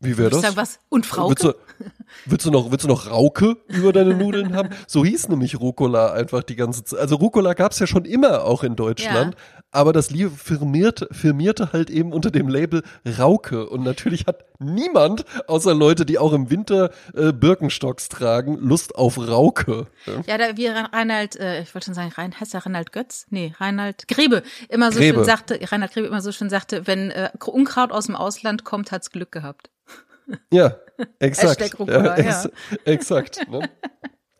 Hm. 0.00 0.26
Ich 0.26 0.30
das? 0.30 0.40
sag 0.42 0.56
was? 0.56 0.78
Und 0.88 1.06
Frau? 1.06 1.28
Willst 1.28 1.44
du, 1.44 1.52
willst 2.24 2.46
du 2.46 2.50
noch, 2.50 2.70
willst 2.70 2.84
du 2.84 2.88
noch 2.88 3.10
Rauke 3.10 3.56
über 3.68 3.92
deine 3.92 4.14
Nudeln 4.14 4.54
haben? 4.54 4.70
So 4.86 5.04
hieß 5.04 5.28
nämlich 5.28 5.60
Rucola 5.60 6.12
einfach 6.12 6.42
die 6.42 6.56
ganze 6.56 6.84
Zeit. 6.84 6.98
Also 7.00 7.16
Rucola 7.16 7.54
gab's 7.54 7.78
ja 7.78 7.86
schon 7.86 8.04
immer 8.04 8.44
auch 8.44 8.62
in 8.62 8.76
Deutschland, 8.76 9.36
aber 9.76 9.92
das 9.92 10.10
Lied 10.10 10.32
firmierte, 10.32 11.06
firmierte 11.12 11.72
halt 11.72 11.90
eben 11.90 12.12
unter 12.12 12.30
dem 12.30 12.48
Label 12.48 12.82
Rauke. 13.18 13.68
Und 13.68 13.84
natürlich 13.84 14.26
hat 14.26 14.44
niemand, 14.58 15.24
außer 15.46 15.74
Leute, 15.74 16.06
die 16.06 16.18
auch 16.18 16.32
im 16.32 16.50
Winter 16.50 16.90
äh, 17.14 17.32
Birkenstocks 17.32 18.08
tragen, 18.08 18.56
Lust 18.56 18.94
auf 18.94 19.18
Rauke. 19.18 19.86
Ja, 20.26 20.38
da 20.38 20.56
wie 20.56 20.66
Reinhard, 20.66 21.36
äh, 21.36 21.60
ich 21.60 21.74
wollte 21.74 21.86
schon 21.86 21.94
sagen, 21.94 22.10
Rein, 22.16 22.38
heißt 22.38 22.54
er 22.54 22.64
Reinhard 22.64 22.92
Götz? 22.92 23.26
Nee, 23.28 23.52
Reinhard 23.58 24.08
Grebe 24.08 24.42
immer 24.68 24.90
so 24.90 24.98
Grebe. 24.98 25.18
schön 25.18 25.24
sagte, 25.24 25.60
Reinhard 25.70 25.92
Grebe 25.92 26.06
immer 26.06 26.22
so 26.22 26.32
schön 26.32 26.48
sagte, 26.48 26.86
wenn 26.86 27.10
äh, 27.10 27.30
Unkraut 27.44 27.92
aus 27.92 28.06
dem 28.06 28.16
Ausland 28.16 28.64
kommt, 28.64 28.92
hat's 28.92 29.10
Glück 29.10 29.30
gehabt. 29.30 29.70
Ja, 30.50 30.76
exakt. 31.18 31.78
Rucola, 31.78 32.18
ja. 32.18 32.46
Exakt. 32.84 33.46
Ne? 33.50 33.68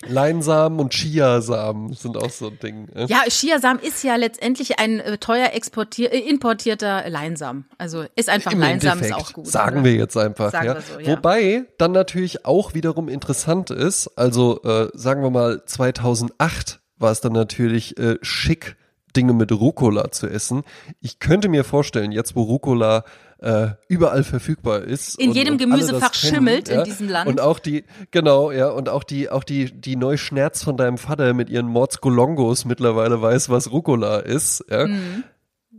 Leinsamen 0.08 0.78
und 0.78 0.92
Chiasamen 0.92 1.92
sind 1.94 2.16
auch 2.16 2.30
so 2.30 2.48
ein 2.48 2.58
Ding. 2.58 2.88
ne? 2.94 3.06
Ja, 3.08 3.22
Chiasamen 3.28 3.82
ist 3.82 4.02
ja 4.04 4.16
letztendlich 4.16 4.78
ein 4.78 5.00
äh, 5.00 5.18
teuer 5.18 5.50
exportier 5.52 6.12
äh, 6.12 6.18
importierter 6.18 7.08
Leinsamen. 7.08 7.66
Also 7.78 8.04
ist 8.14 8.28
einfach 8.28 8.52
Im 8.52 8.60
Leinsamen 8.60 9.00
ist 9.00 9.10
Endeffekt, 9.10 9.30
auch 9.30 9.32
gut. 9.34 9.46
Sagen 9.46 9.80
oder? 9.80 9.84
wir 9.84 9.94
jetzt 9.94 10.16
einfach. 10.16 10.52
Ja. 10.52 10.80
so, 10.80 11.00
ja. 11.00 11.16
Wobei 11.16 11.64
dann 11.78 11.92
natürlich 11.92 12.44
auch 12.44 12.74
wiederum 12.74 13.08
interessant 13.08 13.70
ist, 13.70 14.08
also 14.16 14.62
äh, 14.62 14.88
sagen 14.94 15.22
wir 15.22 15.30
mal 15.30 15.64
2008 15.64 16.80
war 16.98 17.12
es 17.12 17.20
dann 17.20 17.32
natürlich 17.32 17.98
äh, 17.98 18.16
schick, 18.22 18.76
Dinge 19.16 19.32
mit 19.32 19.50
Rucola 19.52 20.10
zu 20.10 20.26
essen. 20.26 20.62
Ich 21.00 21.18
könnte 21.18 21.48
mir 21.48 21.64
vorstellen, 21.64 22.12
jetzt 22.12 22.36
wo 22.36 22.42
Rucola 22.42 23.04
äh, 23.38 23.68
überall 23.88 24.24
verfügbar 24.24 24.82
ist. 24.82 25.18
In 25.18 25.30
und, 25.30 25.36
jedem 25.36 25.54
und 25.54 25.58
Gemüsefach 25.58 26.14
schimmelt 26.14 26.68
in 26.68 26.76
ja, 26.76 26.84
diesem 26.84 27.08
Land. 27.08 27.28
Und 27.28 27.40
auch 27.40 27.58
die, 27.58 27.84
genau, 28.10 28.50
ja, 28.50 28.68
und 28.68 28.88
auch 28.88 29.04
die, 29.04 29.30
auch 29.30 29.44
die, 29.44 29.72
die 29.72 29.96
Neuschnerz 29.96 30.62
von 30.62 30.76
deinem 30.76 30.98
Vater 30.98 31.34
mit 31.34 31.50
ihren 31.50 31.66
Mordsgolongos 31.66 32.64
mittlerweile 32.64 33.20
weiß, 33.20 33.50
was 33.50 33.70
Rucola 33.70 34.18
ist, 34.18 34.64
ja. 34.70 34.86
Mhm. 34.86 35.24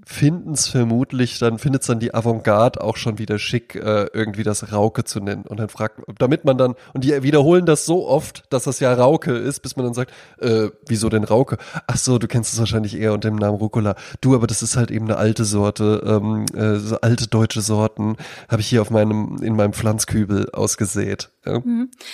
Finden's 0.08 0.68
vermutlich, 0.68 1.38
dann 1.38 1.60
findet's 1.60 1.88
dann 1.88 2.00
die 2.00 2.14
Avantgarde 2.14 2.82
auch 2.82 2.96
schon 2.96 3.20
wieder 3.20 3.38
schick, 3.38 3.76
äh, 3.76 4.08
irgendwie 4.14 4.44
das 4.44 4.72
Rauke 4.72 5.04
zu 5.04 5.20
nennen. 5.20 5.44
Und 5.44 5.60
dann 5.60 5.68
fragt, 5.70 6.02
damit 6.18 6.46
man 6.46 6.58
dann, 6.58 6.76
und 6.94 7.04
die 7.04 7.24
wiederholen 7.24 7.66
das 7.66 7.86
so 7.86 8.08
oft, 8.08 8.46
dass 8.50 8.64
das 8.64 8.80
ja 8.80 8.94
Rauke 8.94 9.34
ist, 9.34 9.60
bis 9.60 9.76
man 9.76 9.86
dann 9.86 9.94
sagt, 9.94 10.12
äh, 10.40 10.70
wieso 10.88 11.10
denn 11.10 11.26
Rauke? 11.26 11.58
Ach 11.88 11.98
so, 11.98 12.18
du 12.20 12.28
kennst 12.28 12.54
es 12.54 12.60
wahrscheinlich 12.60 12.98
eher 12.98 13.14
unter 13.14 13.30
dem 13.30 13.38
Namen 13.38 13.58
Rucola. 13.58 13.96
Du, 14.22 14.34
aber 14.34 14.48
das 14.48 14.64
ist 14.64 14.78
halt 14.78 14.92
eben 14.92 15.06
eine 15.06 15.18
alte 15.18 15.44
Sorte, 15.44 16.02
ähm, 16.06 16.46
äh, 16.56 16.80
so 16.80 17.00
alte 17.02 17.28
deutsche 17.28 17.62
Sorten, 17.62 18.16
habe 18.48 18.62
ich 18.62 18.68
hier 18.68 18.82
auf 18.82 18.90
meinem, 18.90 19.38
in 19.42 19.56
meinem 19.56 19.74
Pflanzkübel 19.74 20.50
ausgesät. 20.52 21.30
Ja. 21.46 21.62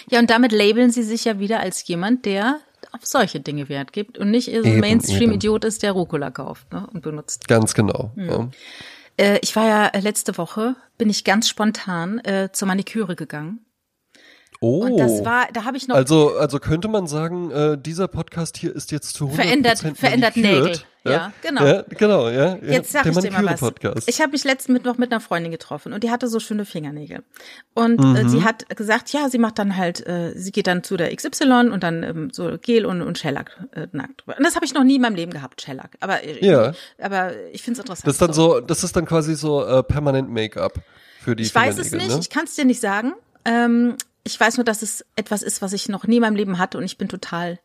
Ja, 0.09 0.19
und 0.19 0.29
damit 0.29 0.51
labeln 0.51 0.91
sie 0.91 1.03
sich 1.03 1.25
ja 1.25 1.39
wieder 1.39 1.59
als 1.59 1.87
jemand, 1.87 2.25
der 2.25 2.57
auf 2.93 3.05
solche 3.05 3.39
Dinge 3.39 3.69
Wert 3.69 3.91
gibt 3.91 4.17
und 4.17 4.31
nicht 4.31 4.51
so 4.53 4.63
ein 4.63 4.79
Mainstream-Idiot 4.79 5.65
ist, 5.65 5.83
der 5.83 5.91
Rucola 5.91 6.31
kauft 6.31 6.71
ne, 6.71 6.87
und 6.93 7.01
benutzt. 7.01 7.47
Ganz 7.47 7.73
genau. 7.73 8.11
Ja. 8.15 8.49
Äh, 9.17 9.39
ich 9.41 9.55
war 9.55 9.67
ja 9.67 9.87
äh, 9.87 9.99
letzte 9.99 10.37
Woche, 10.37 10.75
bin 10.97 11.09
ich 11.09 11.23
ganz 11.23 11.49
spontan 11.49 12.19
äh, 12.19 12.49
zur 12.51 12.67
Maniküre 12.67 13.15
gegangen. 13.15 13.65
Oh. 14.65 14.79
Und 14.85 14.95
das 14.97 15.25
war, 15.25 15.47
da 15.51 15.65
habe 15.65 15.75
ich 15.75 15.89
noch 15.89 15.95
Also, 15.97 16.37
also 16.37 16.57
könnte 16.57 16.87
man 16.87 17.05
sagen, 17.05 17.51
äh, 17.51 17.77
dieser 17.77 18.07
Podcast 18.07 18.55
hier 18.55 18.73
ist 18.73 18.91
jetzt 18.93 19.13
zu 19.13 19.25
100% 19.25 19.33
verändert, 19.35 19.79
verändert 19.97 20.35
Nägel. 20.37 20.51
manikürt. 20.61 20.85
Ja, 21.05 21.33
genau. 21.41 21.65
Ja, 21.65 21.81
genau, 21.89 22.29
ja. 22.29 22.55
ja. 22.55 22.57
Jetzt 22.61 22.93
sag 22.93 23.05
ich 23.05 23.11
dir 23.11 23.29
mal 23.29 23.43
was. 23.43 23.59
Maniküre-Podcast. 23.59 24.07
Ich 24.07 24.21
habe 24.21 24.31
mich 24.31 24.45
letzten 24.45 24.71
Mittwoch 24.71 24.97
mit 24.97 25.11
einer 25.11 25.19
Freundin 25.19 25.51
getroffen 25.51 25.91
und 25.91 26.01
die 26.05 26.11
hatte 26.11 26.29
so 26.29 26.39
schöne 26.39 26.63
Fingernägel. 26.63 27.23
Und 27.73 27.99
Mhm. 27.99 28.15
äh, 28.15 28.29
sie 28.29 28.45
hat 28.45 28.69
gesagt, 28.73 29.11
ja, 29.11 29.27
sie 29.29 29.37
macht 29.37 29.59
dann 29.59 29.75
halt, 29.75 30.07
äh, 30.07 30.31
sie 30.33 30.53
geht 30.53 30.67
dann 30.67 30.81
zu 30.81 30.95
der 30.95 31.13
XY 31.13 31.69
und 31.73 31.83
dann 31.83 32.03
ähm, 32.03 32.29
so 32.31 32.57
Gel 32.61 32.85
und, 32.85 33.01
und 33.01 33.17
Shellac 33.17 33.51
äh, 33.73 33.87
nackt 33.91 34.21
drüber. 34.21 34.37
Und 34.37 34.45
das 34.45 34.55
habe 34.55 34.63
ich 34.65 34.73
noch 34.73 34.85
nie 34.85 34.95
in 34.95 35.01
meinem 35.01 35.15
Leben 35.15 35.33
gehabt, 35.33 35.61
Shellac. 35.61 35.97
Aber, 35.99 36.23
äh, 36.23 36.39
Ja. 36.39 36.71
aber 37.01 37.33
ich 37.51 37.63
finde 37.63 37.79
es 37.81 37.83
interessant. 37.83 38.07
Das 38.07 38.13
ist 38.13 38.21
dann 38.21 38.31
so, 38.31 38.61
das 38.61 38.85
ist 38.85 38.95
dann 38.95 39.05
quasi 39.05 39.35
so 39.35 39.61
äh, 39.65 39.83
permanent 39.83 40.29
Make-up 40.29 40.79
für 41.21 41.35
die 41.35 41.43
Ich 41.43 41.53
weiß 41.53 41.77
es 41.79 41.89
Fingernägel, 41.89 42.07
nicht, 42.07 42.15
Ne? 42.15 42.21
ich 42.21 42.29
kann 42.29 42.45
es 42.45 42.55
dir 42.55 42.63
nicht 42.63 42.79
sagen. 42.79 43.11
Ähm, 43.43 43.97
ich 44.23 44.39
weiß 44.39 44.57
nur, 44.57 44.63
dass 44.63 44.81
es 44.81 45.05
etwas 45.15 45.41
ist, 45.41 45.61
was 45.61 45.73
ich 45.73 45.89
noch 45.89 46.05
nie 46.07 46.17
in 46.17 46.21
meinem 46.21 46.35
Leben 46.35 46.57
hatte 46.57 46.77
und 46.77 46.83
ich 46.83 46.97
bin 46.97 47.09
total 47.09 47.59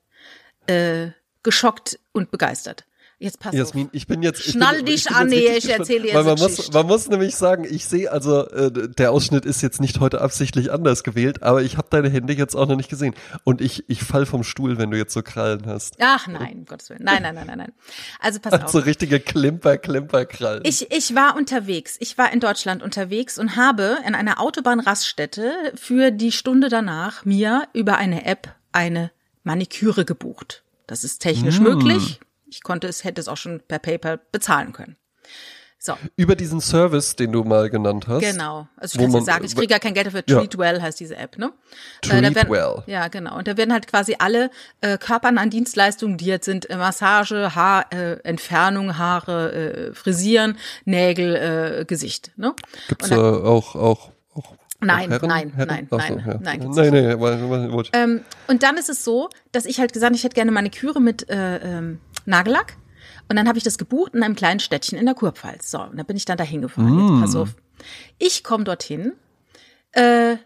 äh, 0.67 1.09
geschockt 1.43 1.99
und 2.13 2.31
begeistert. 2.31 2.85
Jetzt 3.21 3.41
pass 3.41 3.53
Jasmin, 3.53 3.87
auf. 3.87 3.95
ich 3.95 4.07
bin 4.07 4.23
jetzt. 4.23 4.47
Ich 4.47 4.53
Schnall 4.53 4.77
bin, 4.77 4.87
dich 4.87 5.07
ich 5.07 5.11
an, 5.11 5.27
nee, 5.27 5.57
ich 5.57 5.69
erzähle 5.69 6.05
jetzt 6.05 6.15
Weil 6.15 6.23
man 6.23 6.39
muss, 6.39 6.73
man 6.73 6.87
muss 6.87 7.09
nämlich 7.09 7.35
sagen, 7.35 7.67
ich 7.69 7.85
sehe 7.85 8.13
also, 8.13 8.47
äh, 8.49 8.89
der 8.89 9.11
Ausschnitt 9.11 9.45
ist 9.45 9.61
jetzt 9.61 9.81
nicht 9.81 9.99
heute 9.99 10.21
absichtlich 10.21 10.71
anders 10.71 11.03
gewählt, 11.03 11.43
aber 11.43 11.63
ich 11.63 11.77
habe 11.77 11.89
deine 11.91 12.11
Hände 12.11 12.35
jetzt 12.35 12.55
auch 12.55 12.69
noch 12.69 12.77
nicht 12.77 12.89
gesehen. 12.89 13.17
Und 13.43 13.61
ich, 13.61 13.89
ich 13.89 14.05
fall 14.05 14.25
vom 14.25 14.45
Stuhl, 14.45 14.79
wenn 14.79 14.93
du 14.93 14.97
jetzt 14.97 15.13
so 15.13 15.23
Krallen 15.23 15.67
hast. 15.67 15.97
Ach 15.99 16.29
nein, 16.29 16.65
Gottes 16.65 16.91
Willen. 16.91 17.03
Nein, 17.03 17.23
nein, 17.23 17.35
nein, 17.35 17.47
nein, 17.49 17.59
nein. 17.59 17.73
Also 18.21 18.39
pass 18.39 18.53
auf. 18.53 18.71
So 18.71 18.79
richtige 18.79 19.19
Klimper, 19.19 19.79
Klimperkrallen. 19.79 20.63
Ich, 20.65 20.93
ich 20.93 21.15
war 21.17 21.37
unterwegs. 21.37 21.97
Ich 21.99 22.19
war 22.19 22.33
in 22.33 22.39
Deutschland 22.39 22.85
unterwegs 22.85 23.37
und 23.37 23.57
habe 23.57 23.99
in 24.07 24.15
einer 24.15 24.41
Autobahnraststätte 24.41 25.73
für 25.75 26.13
die 26.13 26.31
Stunde 26.31 26.69
danach 26.69 27.25
mir 27.25 27.67
über 27.73 27.97
eine 27.97 28.27
App 28.27 28.55
eine 28.71 29.11
Maniküre 29.43 30.05
gebucht. 30.05 30.63
Das 30.87 31.03
ist 31.03 31.19
technisch 31.19 31.59
möglich. 31.59 32.21
Ich 32.51 32.63
konnte 32.63 32.87
es, 32.89 33.05
hätte 33.05 33.21
es 33.21 33.29
auch 33.29 33.37
schon 33.37 33.61
per 33.67 33.79
PayPal 33.79 34.21
bezahlen 34.33 34.73
können. 34.73 34.97
So, 35.81 35.93
Über 36.17 36.35
diesen 36.35 36.61
Service, 36.61 37.15
den 37.15 37.31
du 37.31 37.45
mal 37.45 37.71
genannt 37.71 38.09
hast. 38.09 38.21
genau. 38.23 38.67
Also 38.77 38.99
ich 38.99 39.05
kann 39.05 39.13
man- 39.13 39.25
sagen, 39.25 39.45
ich 39.45 39.55
kriege 39.55 39.73
ja 39.73 39.79
kein 39.79 39.95
Geld 39.95 40.09
dafür. 40.09 40.25
Ja. 40.27 40.41
Treatwell 40.41 40.83
heißt 40.83 40.99
diese 40.99 41.15
App, 41.17 41.39
ne? 41.39 41.53
Äh, 42.03 42.21
Treatwell. 42.21 42.83
Ja, 42.87 43.07
genau. 43.07 43.37
Und 43.39 43.47
da 43.47 43.57
werden 43.57 43.73
halt 43.73 43.87
quasi 43.87 44.17
alle 44.19 44.51
äh, 44.81 44.99
körpernahen 44.99 45.51
Dienstleistungen, 45.51 46.17
die 46.17 46.25
jetzt 46.27 46.47
sind 46.47 46.69
äh, 46.69 46.77
Massage, 46.77 47.55
Haar, 47.55 47.87
äh, 47.93 48.15
Entfernung, 48.25 48.99
Haare, 48.99 49.53
äh, 49.53 49.95
Frisieren, 49.95 50.59
Nägel, 50.85 51.37
äh, 51.37 51.85
Gesicht, 51.85 52.33
ne? 52.37 52.55
Gibt's 52.89 53.13
Und 53.13 53.17
äh, 53.17 53.21
dann- 53.23 53.43
auch, 53.45 53.77
auch, 53.77 54.11
auch 54.35 54.57
Nein, 54.81 55.11
Herren? 55.11 55.29
nein, 55.29 55.53
Herren? 55.55 55.69
nein, 55.69 55.89
Ach 55.93 56.09
so, 56.09 56.15
nein, 56.15 56.25
ja. 56.27 56.39
nein, 56.41 56.61
gibt's 56.61 56.77
nein, 56.77 56.93
nein, 56.93 57.05
nein, 57.05 57.21
warte, 57.21 57.51
warte, 57.51 57.73
warte. 57.73 57.91
Ähm, 57.95 58.25
und 58.49 58.63
dann 58.65 58.77
ist 58.79 58.89
es 58.89 59.05
so, 59.05 59.29
dass 59.53 59.65
ich 59.65 59.79
halt 59.81 59.93
gesagt, 59.93 60.15
ich 60.17 60.25
hätte 60.25 60.35
gerne 60.35 60.51
Maniküre 60.51 61.01
mit 61.01 61.29
äh, 61.31 61.57
ähm, 61.59 62.01
Nagellack. 62.29 62.77
Und 63.29 63.37
dann 63.37 63.49
habe 63.49 63.59
ich 63.59 63.65
das 63.65 63.79
gebucht 63.79 64.15
in 64.15 64.23
einem 64.23 64.37
kleinen 64.37 64.61
Städtchen 64.61 64.99
in 64.99 65.07
der 65.07 65.15
Kurpfalz. 65.15 65.71
So, 65.71 65.81
und 65.83 65.97
dann 65.97 66.07
bin 66.07 66.17
ich 66.17 66.25
dann 66.25 66.39
da 66.39 66.45
hingefahren. 66.45 66.95
Mm. 66.95 67.21
Jetzt 67.21 67.21
pass 67.33 67.37
auf. 67.37 67.57
Ich 68.19 68.43
komme 68.43 68.65
dorthin, 68.65 69.13
äh, 69.93 70.37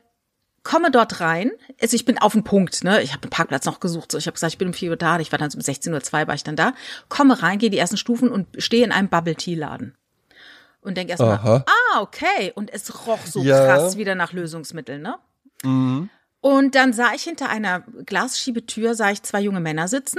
komme 0.62 0.90
dort 0.90 1.20
rein. 1.20 1.50
Also 1.80 1.94
ich 1.94 2.04
bin 2.04 2.18
auf 2.18 2.32
den 2.32 2.44
Punkt, 2.44 2.82
ne? 2.84 3.02
Ich 3.02 3.12
habe 3.12 3.22
einen 3.22 3.30
Parkplatz 3.30 3.64
noch 3.66 3.80
gesucht. 3.80 4.12
So, 4.12 4.18
ich 4.18 4.26
habe 4.26 4.34
gesagt, 4.34 4.52
ich 4.52 4.58
bin 4.58 4.68
um 4.68 4.74
4 4.74 4.90
Uhr 4.90 4.96
da. 4.96 5.18
Ich 5.20 5.32
war 5.32 5.38
dann 5.38 5.50
so 5.50 5.56
um 5.58 5.62
16.02 5.62 6.22
Uhr 6.22 6.26
war 6.28 6.34
ich 6.34 6.44
dann 6.44 6.56
da. 6.56 6.74
Komme 7.08 7.42
rein, 7.42 7.58
gehe 7.58 7.70
die 7.70 7.78
ersten 7.78 7.96
Stufen 7.96 8.30
und 8.30 8.46
stehe 8.58 8.84
in 8.84 8.92
einem 8.92 9.08
Bubble-Tea-Laden. 9.08 9.94
Und 10.80 10.96
denke 10.96 11.12
erstmal, 11.12 11.38
ah, 11.66 12.00
okay. 12.00 12.52
Und 12.54 12.72
es 12.72 13.06
roch 13.06 13.24
so 13.24 13.42
Ja. 13.42 13.64
krass 13.64 13.96
wieder 13.96 14.16
nach 14.16 14.32
Lösungsmitteln, 14.32 15.00
ne? 15.02 15.16
Und 16.40 16.74
dann 16.74 16.92
sah 16.92 17.12
ich 17.14 17.22
hinter 17.22 17.48
einer 17.48 17.80
Glasschiebetür, 18.04 18.96
sah 18.96 19.12
ich 19.12 19.22
zwei 19.22 19.40
junge 19.40 19.60
Männer 19.60 19.86
sitzen 19.86 20.18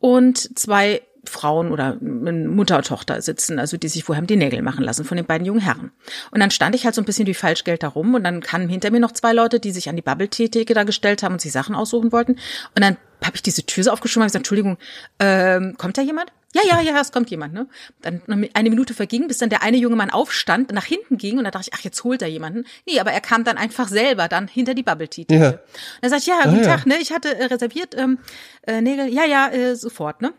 und 0.00 0.58
zwei 0.58 1.02
Frauen 1.24 1.70
oder 1.70 1.96
Mutter 2.00 2.78
und 2.78 2.86
Tochter 2.86 3.20
sitzen, 3.20 3.58
also 3.58 3.76
die 3.76 3.88
sich 3.88 4.04
vorher 4.04 4.24
die 4.24 4.36
Nägel 4.36 4.62
machen 4.62 4.84
lassen 4.84 5.04
von 5.04 5.16
den 5.16 5.26
beiden 5.26 5.46
jungen 5.46 5.60
Herren. 5.60 5.92
Und 6.30 6.40
dann 6.40 6.50
stand 6.50 6.74
ich 6.74 6.84
halt 6.84 6.94
so 6.94 7.02
ein 7.02 7.04
bisschen 7.04 7.26
wie 7.26 7.34
Falschgeld 7.34 7.82
da 7.82 7.88
rum 7.88 8.14
und 8.14 8.24
dann 8.24 8.40
kamen 8.40 8.68
hinter 8.68 8.90
mir 8.90 9.00
noch 9.00 9.12
zwei 9.12 9.32
Leute, 9.32 9.60
die 9.60 9.70
sich 9.70 9.88
an 9.88 9.96
die 9.96 10.02
Bubble-Theke 10.02 10.72
da 10.72 10.84
gestellt 10.84 11.22
haben 11.22 11.34
und 11.34 11.40
sich 11.40 11.52
Sachen 11.52 11.74
aussuchen 11.74 12.10
wollten. 12.10 12.32
Und 12.74 12.82
dann 12.82 12.96
habe 13.22 13.36
ich 13.36 13.42
diese 13.42 13.64
Tür 13.64 13.84
so 13.84 13.90
aufgeschoben 13.90 14.22
und 14.22 14.28
gesagt, 14.28 14.40
Entschuldigung, 14.40 14.78
ähm, 15.18 15.74
kommt 15.76 15.98
da 15.98 16.02
jemand? 16.02 16.32
Ja, 16.52 16.62
ja, 16.66 16.80
ja, 16.80 17.00
es 17.00 17.12
kommt 17.12 17.30
jemand, 17.30 17.54
ne? 17.54 17.68
Dann 18.02 18.22
eine 18.54 18.70
Minute 18.70 18.92
verging, 18.92 19.28
bis 19.28 19.38
dann 19.38 19.50
der 19.50 19.62
eine 19.62 19.76
junge 19.76 19.94
Mann 19.94 20.10
aufstand, 20.10 20.72
nach 20.72 20.84
hinten 20.84 21.16
ging 21.16 21.38
und 21.38 21.44
da 21.44 21.52
dachte 21.52 21.68
ich, 21.70 21.78
ach, 21.78 21.84
jetzt 21.84 22.02
holt 22.02 22.22
er 22.22 22.28
jemanden. 22.28 22.64
Nee, 22.86 22.98
aber 22.98 23.12
er 23.12 23.20
kam 23.20 23.44
dann 23.44 23.56
einfach 23.56 23.86
selber 23.86 24.26
dann 24.26 24.48
hinter 24.48 24.74
die 24.74 24.82
Bubble 24.82 25.08
Tea. 25.08 25.26
Ja. 25.30 25.50
Und 25.50 25.58
er 26.00 26.10
sagt, 26.10 26.26
ja, 26.26 26.42
guten 26.44 26.56
Ah, 26.56 26.62
ja. 26.62 26.76
Tag, 26.76 26.86
ne? 26.86 26.96
Ich 27.00 27.12
hatte 27.12 27.36
äh, 27.38 27.44
reserviert 27.44 27.96
ähm, 27.96 28.18
äh, 28.66 28.80
Nägel. 28.80 29.08
Ja, 29.12 29.24
ja, 29.24 29.48
äh, 29.48 29.76
sofort, 29.76 30.22
ne? 30.22 30.32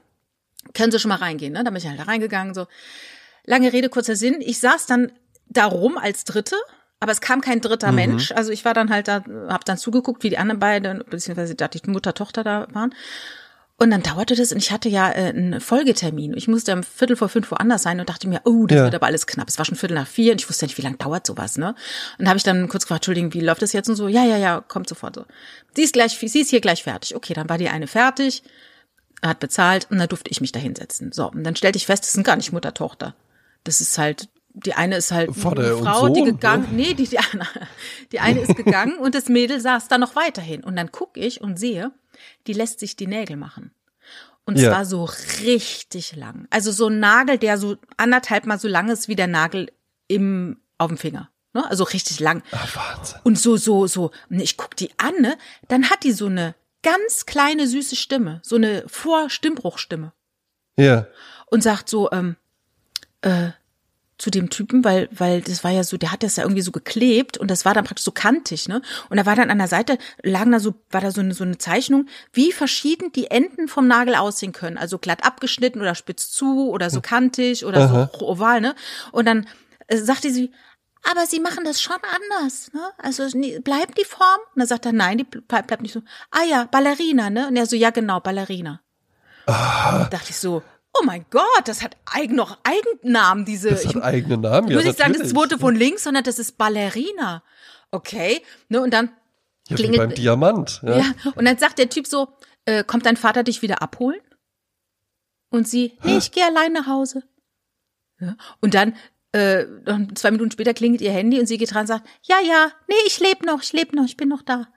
Können 0.74 0.92
Sie 0.92 1.00
schon 1.00 1.10
mal 1.10 1.16
reingehen, 1.16 1.54
ne? 1.54 1.64
Da 1.64 1.72
bin 1.72 1.78
ich 1.78 1.88
halt 1.88 2.00
da 2.00 2.04
reingegangen, 2.04 2.54
so. 2.54 2.68
Lange 3.46 3.72
Rede, 3.72 3.88
kurzer 3.90 4.16
Sinn. 4.18 4.38
Ich 4.40 4.60
saß 4.60 4.86
dann 4.88 5.12
da 5.48 5.66
rum 5.66 5.98
als 5.98 6.26
Dritte, 6.26 6.56
aber 7.00 7.12
es 7.12 7.22
kam 7.22 7.42
kein 7.42 7.62
dritter 7.62 7.92
Mensch. 7.92 8.32
Also 8.34 8.52
ich 8.52 8.64
war 8.66 8.74
dann 8.74 8.90
halt 8.92 9.08
da, 9.08 9.24
hab 9.48 9.66
dann 9.66 9.78
zugeguckt, 9.78 10.24
wie 10.24 10.30
die 10.30 10.38
anderen 10.38 10.60
beiden, 10.60 11.04
beziehungsweise 11.10 11.56
da 11.56 11.68
die 11.68 11.82
Mutter, 11.90 12.14
Tochter 12.14 12.44
da 12.44 12.68
waren. 12.72 12.94
Und 13.82 13.90
dann 13.90 14.04
dauerte 14.04 14.36
das 14.36 14.52
und 14.52 14.60
ich 14.60 14.72
hatte 14.72 14.90
ja 14.90 15.10
äh, 15.10 15.30
einen 15.30 15.60
Folgetermin. 15.60 16.36
Ich 16.38 16.48
musste 16.48 16.72
um 16.74 16.84
Viertel 16.84 17.16
vor 17.16 17.30
fünf 17.30 17.50
woanders 17.50 17.82
sein 17.82 18.00
und 18.00 18.08
dachte 18.08 18.28
mir, 18.28 18.42
oh, 18.46 18.68
das 18.68 18.78
Ja. 18.78 18.84
wird 18.84 18.94
aber 18.94 19.08
alles 19.08 19.26
knapp. 19.26 19.50
Es 19.50 19.58
war 19.58 19.66
schon 19.66 19.76
Viertel 19.76 19.96
nach 19.96 20.06
vier 20.06 20.34
und 20.34 20.40
ich 20.40 20.48
wusste 20.48 20.66
nicht, 20.66 20.78
wie 20.78 20.84
lange 20.84 20.98
dauert 20.98 21.26
sowas, 21.26 21.58
ne? 21.58 21.74
Und 22.20 22.28
habe 22.28 22.38
ich 22.38 22.44
dann 22.44 22.70
kurz 22.70 22.84
gefragt, 22.84 23.00
Entschuldigung, 23.00 23.34
wie 23.34 23.40
läuft 23.40 23.64
das 23.64 23.74
jetzt 23.74 23.90
und 23.90 23.96
so? 23.96 24.08
Ja, 24.08 24.24
ja, 24.24 24.38
ja, 24.38 24.62
kommt 24.62 24.88
sofort 24.88 25.16
so. 25.16 25.26
Sie 25.76 25.82
ist 25.82 25.94
gleich, 25.94 26.12
sie 26.12 26.42
ist 26.42 26.52
hier 26.52 26.62
gleich 26.62 26.84
fertig. 26.84 27.16
Okay, 27.16 27.34
dann 27.34 27.50
war 27.50 27.58
die 27.58 27.70
eine 27.70 27.88
fertig, 27.88 28.44
hat 29.24 29.40
bezahlt 29.40 29.88
und 29.90 29.98
dann 29.98 30.10
durfte 30.10 30.30
ich 30.30 30.42
mich 30.42 30.52
da 30.52 30.60
hinsetzen. 30.60 31.12
So, 31.12 31.32
und 31.32 31.44
dann 31.44 31.56
stellte 31.56 31.78
ich 31.78 31.88
fest, 31.88 32.04
das 32.04 32.14
sind 32.14 32.24
gar 32.24 32.36
nicht 32.36 32.52
Mutter, 32.54 32.76
Tochter. 32.76 33.16
Das 33.64 33.82
ist 33.82 33.98
halt, 33.98 34.30
die 34.54 34.74
eine 34.74 34.98
ist 34.98 35.12
halt 35.12 35.36
Vater 35.36 35.64
eine 35.64 35.78
Frau, 35.78 36.10
die 36.10 36.20
Sohn, 36.22 36.26
gegangen, 36.26 36.76
ne? 36.76 36.84
nee, 36.84 36.94
die, 36.94 37.08
die, 37.08 37.20
eine, 37.20 37.48
die 38.12 38.20
eine 38.20 38.40
ist 38.42 38.56
gegangen 38.56 38.98
und 38.98 39.16
das 39.16 39.30
Mädel 39.30 39.60
saß 39.60 39.88
da 39.88 39.98
noch 39.98 40.16
weiterhin. 40.16 40.64
Und 40.64 40.76
dann 40.76 40.92
gucke 40.92 41.20
ich 41.20 41.42
und 41.42 41.58
sehe, 41.58 41.92
die 42.48 42.54
lässt 42.54 42.80
sich 42.80 42.96
die 42.96 43.08
Nägel 43.08 43.38
machen. 43.38 43.72
Und 44.46 44.58
Ja. 44.60 44.70
zwar 44.70 44.86
so 44.86 45.10
richtig 45.44 46.16
lang. 46.16 46.48
Also 46.50 46.72
so 46.72 46.88
ein 46.88 47.00
Nagel, 47.00 47.38
der 47.38 47.58
so 47.58 47.78
anderthalb 47.98 48.46
mal 48.46 48.60
so 48.60 48.68
lang 48.68 48.90
ist 48.90 49.08
wie 49.08 49.16
der 49.16 49.28
Nagel 49.28 49.72
im, 50.08 50.58
auf 50.78 50.90
dem 50.90 50.98
Finger. 50.98 51.30
Ne? 51.54 51.70
Also 51.70 51.84
richtig 51.84 52.20
lang. 52.20 52.44
Ach, 52.52 52.76
Wahnsinn. 52.76 53.20
Und 53.24 53.40
so, 53.40 53.58
so, 53.58 53.88
so. 53.88 54.12
Ich 54.30 54.58
guck 54.58 54.76
die 54.76 54.92
an, 54.98 55.14
ne? 55.20 55.38
Dann 55.68 55.90
hat 55.90 56.04
die 56.04 56.12
so 56.14 56.26
eine 56.28 56.56
ganz 56.82 57.26
kleine 57.26 57.68
süße 57.68 57.96
Stimme. 57.96 58.40
So 58.44 58.56
eine 58.56 58.84
Vorstimmbruchstimme. 58.88 60.14
Ja. 60.78 61.08
Und 61.48 61.62
sagt 61.62 61.90
so, 61.90 62.10
ähm, 62.12 62.36
äh, 63.22 63.50
zu 64.22 64.30
dem 64.30 64.50
Typen, 64.50 64.84
weil, 64.84 65.10
weil 65.12 65.42
das 65.42 65.64
war 65.64 65.72
ja 65.72 65.84
so, 65.84 65.98
der 65.98 66.12
hat 66.12 66.22
das 66.22 66.36
ja 66.36 66.44
irgendwie 66.44 66.62
so 66.62 66.72
geklebt 66.72 67.38
und 67.38 67.50
das 67.50 67.66
war 67.66 67.74
dann 67.74 67.86
praktisch 67.86 68.06
so 68.06 68.12
kantig, 68.12 68.68
ne? 68.68 68.82
Und 69.10 69.18
da 69.18 69.26
war 69.26 69.36
dann 69.36 69.50
an 69.50 69.58
der 69.58 69.68
Seite, 69.68 69.98
lagen 70.22 70.52
da 70.52 70.60
so, 70.60 70.76
war 70.92 71.02
da 71.02 71.10
so 71.12 71.22
eine, 71.22 71.34
so 71.34 71.44
eine 71.44 71.58
Zeichnung, 71.58 72.08
wie 72.32 72.52
verschieden 72.52 73.12
die 73.12 73.32
Enden 73.32 73.68
vom 73.68 73.88
Nagel 73.88 74.16
aussehen 74.16 74.52
können. 74.52 74.78
Also 74.78 75.00
glatt 75.00 75.26
abgeschnitten 75.26 75.82
oder 75.82 75.96
spitz 75.96 76.30
zu 76.32 76.70
oder 76.70 76.90
so 76.90 77.02
kantig 77.02 77.66
oder 77.66 77.88
so 78.10 78.26
oval, 78.28 78.62
ne? 78.62 78.76
Und 79.12 79.26
dann 79.26 79.48
äh, 79.88 79.98
sagte 79.98 80.30
sie, 80.32 80.52
aber 81.12 81.26
sie 81.26 81.40
machen 81.40 81.64
das 81.64 81.82
schon 81.82 81.96
anders, 81.96 82.72
ne? 82.74 82.82
Also 83.00 83.26
bleibt 83.64 83.98
die 83.98 84.06
Form? 84.06 84.40
Und 84.54 84.60
dann 84.60 84.68
sagt 84.68 84.86
er, 84.86 84.94
nein, 84.94 85.18
die 85.18 85.24
bleib- 85.24 85.66
bleibt 85.66 85.82
nicht 85.82 85.94
so. 85.94 86.04
Ah 86.30 86.44
ja, 86.48 86.66
Ballerina, 86.66 87.32
ne? 87.32 87.48
Und 87.48 87.56
er 87.56 87.66
so, 87.66 87.76
ja 87.76 87.90
genau, 87.90 88.20
Ballerina. 88.20 88.82
Da 89.48 90.08
dachte 90.12 90.30
ich 90.30 90.38
so, 90.38 90.62
oh 90.94 91.04
mein 91.06 91.26
Gott, 91.30 91.44
das 91.66 91.82
hat 91.82 91.96
eigen, 92.06 92.36
noch 92.36 92.58
Eigennamen, 92.64 93.46
diese. 93.46 93.70
Das 93.70 93.86
ich 93.86 93.96
hat 93.96 94.04
eigene 94.04 94.38
Namen, 94.38 94.68
ich 94.68 94.72
ja. 94.72 94.78
muss 94.78 94.86
nicht 94.86 94.98
sagen, 94.98 95.14
das 95.18 95.30
zweite 95.30 95.58
von 95.58 95.76
links, 95.76 96.04
sondern 96.04 96.24
das 96.24 96.40
ist 96.40 96.58
Ballerina. 96.58 97.44
Okay, 97.92 98.42
ne, 98.70 98.82
und 98.82 98.94
dann 98.94 99.12
Ja, 99.68 99.78
wie 99.78 99.84
klingelt- 99.84 99.98
beim 99.98 100.14
Diamant. 100.14 100.82
Ja. 100.84 100.98
ja, 100.98 101.06
und 101.36 101.46
dann 101.46 101.58
sagt 101.58 101.80
der 101.80 101.90
Typ 101.90 102.08
so, 102.08 102.30
äh, 102.66 102.84
kommt 102.84 103.06
dein 103.06 103.18
Vater 103.18 103.44
dich 103.44 103.62
wieder 103.62 103.82
abholen? 103.82 104.22
Und 105.50 105.68
sie, 105.68 105.98
nee, 106.04 106.18
ich 106.18 106.32
gehe 106.32 106.46
allein 106.46 106.72
nach 106.72 106.88
Hause. 106.88 107.24
Ja. 108.20 108.38
Und 108.62 108.74
dann 108.74 108.96
äh, 109.34 109.66
zwei 110.16 110.32
Minuten 110.32 110.52
später 110.52 110.74
klingelt 110.74 111.02
ihr 111.02 111.12
Handy 111.12 111.40
und 111.40 111.46
sie 111.46 111.58
geht 111.58 111.74
dran 111.74 111.82
und 111.82 111.88
sagt, 111.88 112.08
ja, 112.24 112.38
ja, 112.40 112.72
nee, 112.88 112.96
ich 113.06 113.20
lebe 113.20 113.46
noch, 113.46 113.62
ich 113.62 113.74
lebe 113.74 113.96
noch, 113.96 114.06
ich 114.06 114.18
bin 114.18 114.30
noch 114.30 114.42
da. 114.42 114.68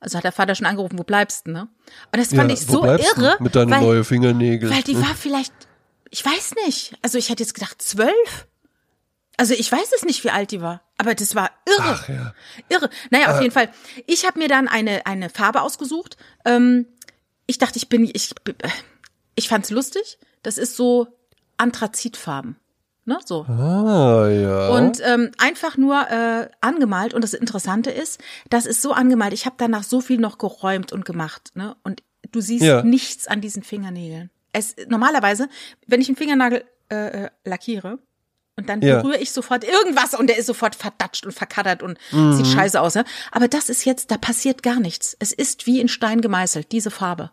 Also 0.00 0.16
hat 0.16 0.24
der 0.24 0.32
Vater 0.32 0.54
schon 0.54 0.66
angerufen, 0.66 0.98
wo 0.98 1.02
bleibst 1.02 1.46
du, 1.46 1.50
ne? 1.52 1.68
Und 2.12 2.18
das 2.18 2.28
fand 2.28 2.50
Ja, 2.50 2.54
ich 2.54 2.66
so 2.66 2.84
irre. 2.84 3.36
Mit 3.40 3.56
deinen 3.56 3.70
weil, 3.70 3.80
neuen 3.80 4.04
Fingernägeln. 4.04 4.72
weil 4.72 4.82
die 4.82 4.96
war 4.96 5.14
vielleicht, 5.14 5.52
ich 6.10 6.24
weiß 6.24 6.54
nicht. 6.66 6.96
Also 7.02 7.18
ich 7.18 7.30
hätte 7.30 7.42
jetzt 7.42 7.54
gedacht, 7.54 7.82
zwölf. 7.82 8.46
Also 9.36 9.54
ich 9.54 9.70
weiß 9.70 9.92
es 9.96 10.04
nicht, 10.04 10.22
wie 10.24 10.30
alt 10.30 10.50
die 10.52 10.60
war. 10.60 10.82
Aber 10.98 11.14
das 11.14 11.34
war 11.34 11.50
irre. 11.66 11.78
Ach 11.80 12.08
ja. 12.08 12.34
Irre. 12.68 12.90
Naja, 13.10 13.34
auf 13.34 13.40
jeden 13.40 13.52
Fall. 13.52 13.70
Ich 14.06 14.24
habe 14.24 14.38
mir 14.38 14.48
dann 14.48 14.68
eine, 14.68 15.06
eine 15.06 15.30
Farbe 15.30 15.62
ausgesucht. 15.62 16.16
Ähm, 16.44 16.86
ich 17.46 17.58
dachte, 17.58 17.78
ich 17.78 17.88
bin, 17.88 18.04
ich, 18.12 18.34
ich 19.34 19.48
fand's 19.48 19.70
lustig. 19.70 20.18
Das 20.42 20.58
ist 20.58 20.76
so 20.76 21.08
Anthrazitfarben. 21.56 22.56
Ne, 23.08 23.18
so. 23.24 23.46
Ah, 23.48 24.28
ja. 24.28 24.68
Und 24.68 25.00
ähm, 25.02 25.30
einfach 25.38 25.78
nur 25.78 25.98
äh, 26.10 26.50
angemalt. 26.60 27.14
Und 27.14 27.22
das 27.24 27.32
Interessante 27.32 27.90
ist, 27.90 28.20
das 28.50 28.66
ist 28.66 28.82
so 28.82 28.92
angemalt. 28.92 29.32
Ich 29.32 29.46
habe 29.46 29.56
danach 29.58 29.82
so 29.82 30.02
viel 30.02 30.18
noch 30.18 30.36
geräumt 30.36 30.92
und 30.92 31.06
gemacht. 31.06 31.52
Ne? 31.54 31.74
Und 31.84 32.02
du 32.32 32.42
siehst 32.42 32.64
Ja. 32.64 32.82
nichts 32.82 33.26
an 33.26 33.40
diesen 33.40 33.62
Fingernägeln. 33.62 34.28
Es 34.52 34.76
normalerweise, 34.88 35.48
wenn 35.86 36.02
ich 36.02 36.08
einen 36.08 36.16
Fingernagel 36.16 36.64
äh, 36.90 37.24
äh, 37.24 37.30
lackiere 37.44 37.98
und 38.56 38.68
dann 38.68 38.82
Ja. 38.82 39.00
berühre 39.00 39.16
ich 39.18 39.32
sofort 39.32 39.64
irgendwas 39.64 40.12
und 40.12 40.26
der 40.26 40.36
ist 40.36 40.44
sofort 40.46 40.74
verdatscht 40.74 41.24
und 41.24 41.32
verkaddert 41.32 41.82
und 41.82 41.96
Mhm. 42.12 42.34
sieht 42.34 42.46
scheiße 42.48 42.78
aus. 42.78 42.94
Ne? 42.94 43.04
Aber 43.32 43.48
das 43.48 43.70
ist 43.70 43.86
jetzt, 43.86 44.10
da 44.10 44.18
passiert 44.18 44.62
gar 44.62 44.80
nichts. 44.80 45.16
Es 45.18 45.32
ist 45.32 45.66
wie 45.66 45.80
in 45.80 45.88
Stein 45.88 46.20
gemeißelt, 46.20 46.72
diese 46.72 46.90
Farbe. 46.90 47.30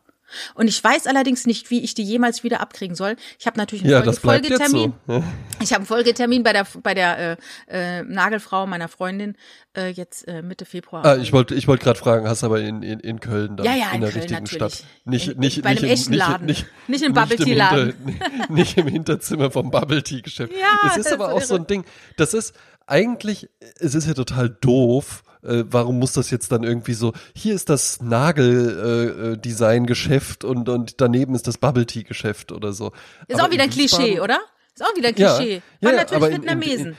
Und 0.55 0.67
ich 0.67 0.83
weiß 0.83 1.07
allerdings 1.07 1.45
nicht, 1.45 1.69
wie 1.69 1.81
ich 1.83 1.93
die 1.93 2.03
jemals 2.03 2.43
wieder 2.43 2.59
abkriegen 2.61 2.95
soll. 2.95 3.15
Ich 3.39 3.45
habe 3.47 3.57
natürlich 3.57 3.83
einen 3.83 3.91
ja, 3.91 4.01
Folge 4.13 4.47
Folgetermin. 4.49 4.93
so. 5.07 5.23
Ich 5.61 5.71
habe 5.71 5.77
einen 5.81 5.85
Folgetermin 5.85 6.43
bei 6.43 6.53
der 6.53 6.65
bei 6.83 6.93
der 6.93 7.37
äh, 7.69 7.99
äh, 7.99 8.03
Nagelfrau 8.03 8.65
meiner 8.67 8.87
Freundin 8.87 9.37
äh, 9.77 9.89
jetzt 9.89 10.27
äh, 10.27 10.41
Mitte 10.41 10.65
Februar. 10.65 11.05
Ah, 11.05 11.17
ich 11.17 11.31
wollte 11.33 11.55
ich 11.55 11.67
wollte 11.67 11.83
gerade 11.83 11.99
fragen, 11.99 12.27
hast 12.27 12.43
aber 12.43 12.61
in, 12.61 12.81
in, 12.83 12.99
in 12.99 13.19
Köln 13.19 13.55
dann 13.57 13.65
Ja, 13.65 13.75
ja, 13.75 13.89
in 13.89 13.95
in 13.95 14.01
der 14.01 14.09
Köln 14.11 14.21
richtigen 14.21 14.43
natürlich. 14.43 14.73
Stadt. 14.75 14.85
Nicht, 15.05 15.27
In- 15.29 15.37
nicht, 15.39 15.61
bei 15.61 15.69
einem 15.69 15.81
nicht, 15.83 15.91
echten 15.91 16.13
im, 16.13 16.19
Laden. 16.19 16.45
Nicht, 16.47 16.65
Nicht 16.87 17.01
im 17.01 17.07
im 17.07 17.13
Bubble 17.13 17.37
Tea 17.37 17.43
Hinter- 17.45 17.57
Laden. 17.75 18.19
nicht 18.49 18.77
im 18.77 18.87
Hinterzimmer 18.87 19.51
vom 19.51 19.69
Bubble 19.71 20.03
Tea 20.03 20.21
Geschäft. 20.21 20.53
Ja, 20.59 20.89
es 20.91 20.97
ist 20.97 21.11
aber 21.13 21.25
ist 21.27 21.31
auch 21.31 21.37
irre. 21.37 21.45
so 21.47 21.55
ein 21.55 21.67
Ding, 21.67 21.85
das 22.17 22.33
ist 22.33 22.53
eigentlich, 22.87 23.49
es 23.79 23.95
ist 23.95 24.07
ja 24.07 24.13
total 24.13 24.49
doof. 24.49 25.23
Äh, 25.45 25.63
warum 25.69 25.99
muss 25.99 26.13
das 26.13 26.29
jetzt 26.31 26.51
dann 26.51 26.63
irgendwie 26.63 26.93
so, 26.93 27.13
hier 27.35 27.53
ist 27.55 27.69
das 27.69 28.01
Nagel-Design-Geschäft 28.01 30.43
und, 30.43 30.69
und 30.69 30.99
daneben 31.01 31.35
ist 31.35 31.47
das 31.47 31.57
Bubble 31.57 31.85
Tea 31.85 32.03
Geschäft 32.03 32.51
oder 32.51 32.73
so. 32.73 32.91
ist 33.27 33.35
Aber 33.39 33.47
auch 33.47 33.51
wieder 33.51 33.63
ein 33.63 33.69
Klischee, 33.69 34.19
oder? 34.19 34.39
Ist 34.73 34.83
auch 34.83 34.95
wieder 34.97 35.09
ein 35.09 35.15
Klischee. 35.15 35.61
ja, 35.81 35.89
ja, 35.91 35.95
natürlich 35.95 36.15
aber 36.15 36.27
in- 36.29 36.35
in- 36.35 36.41
Vietnamesen. 36.41 36.97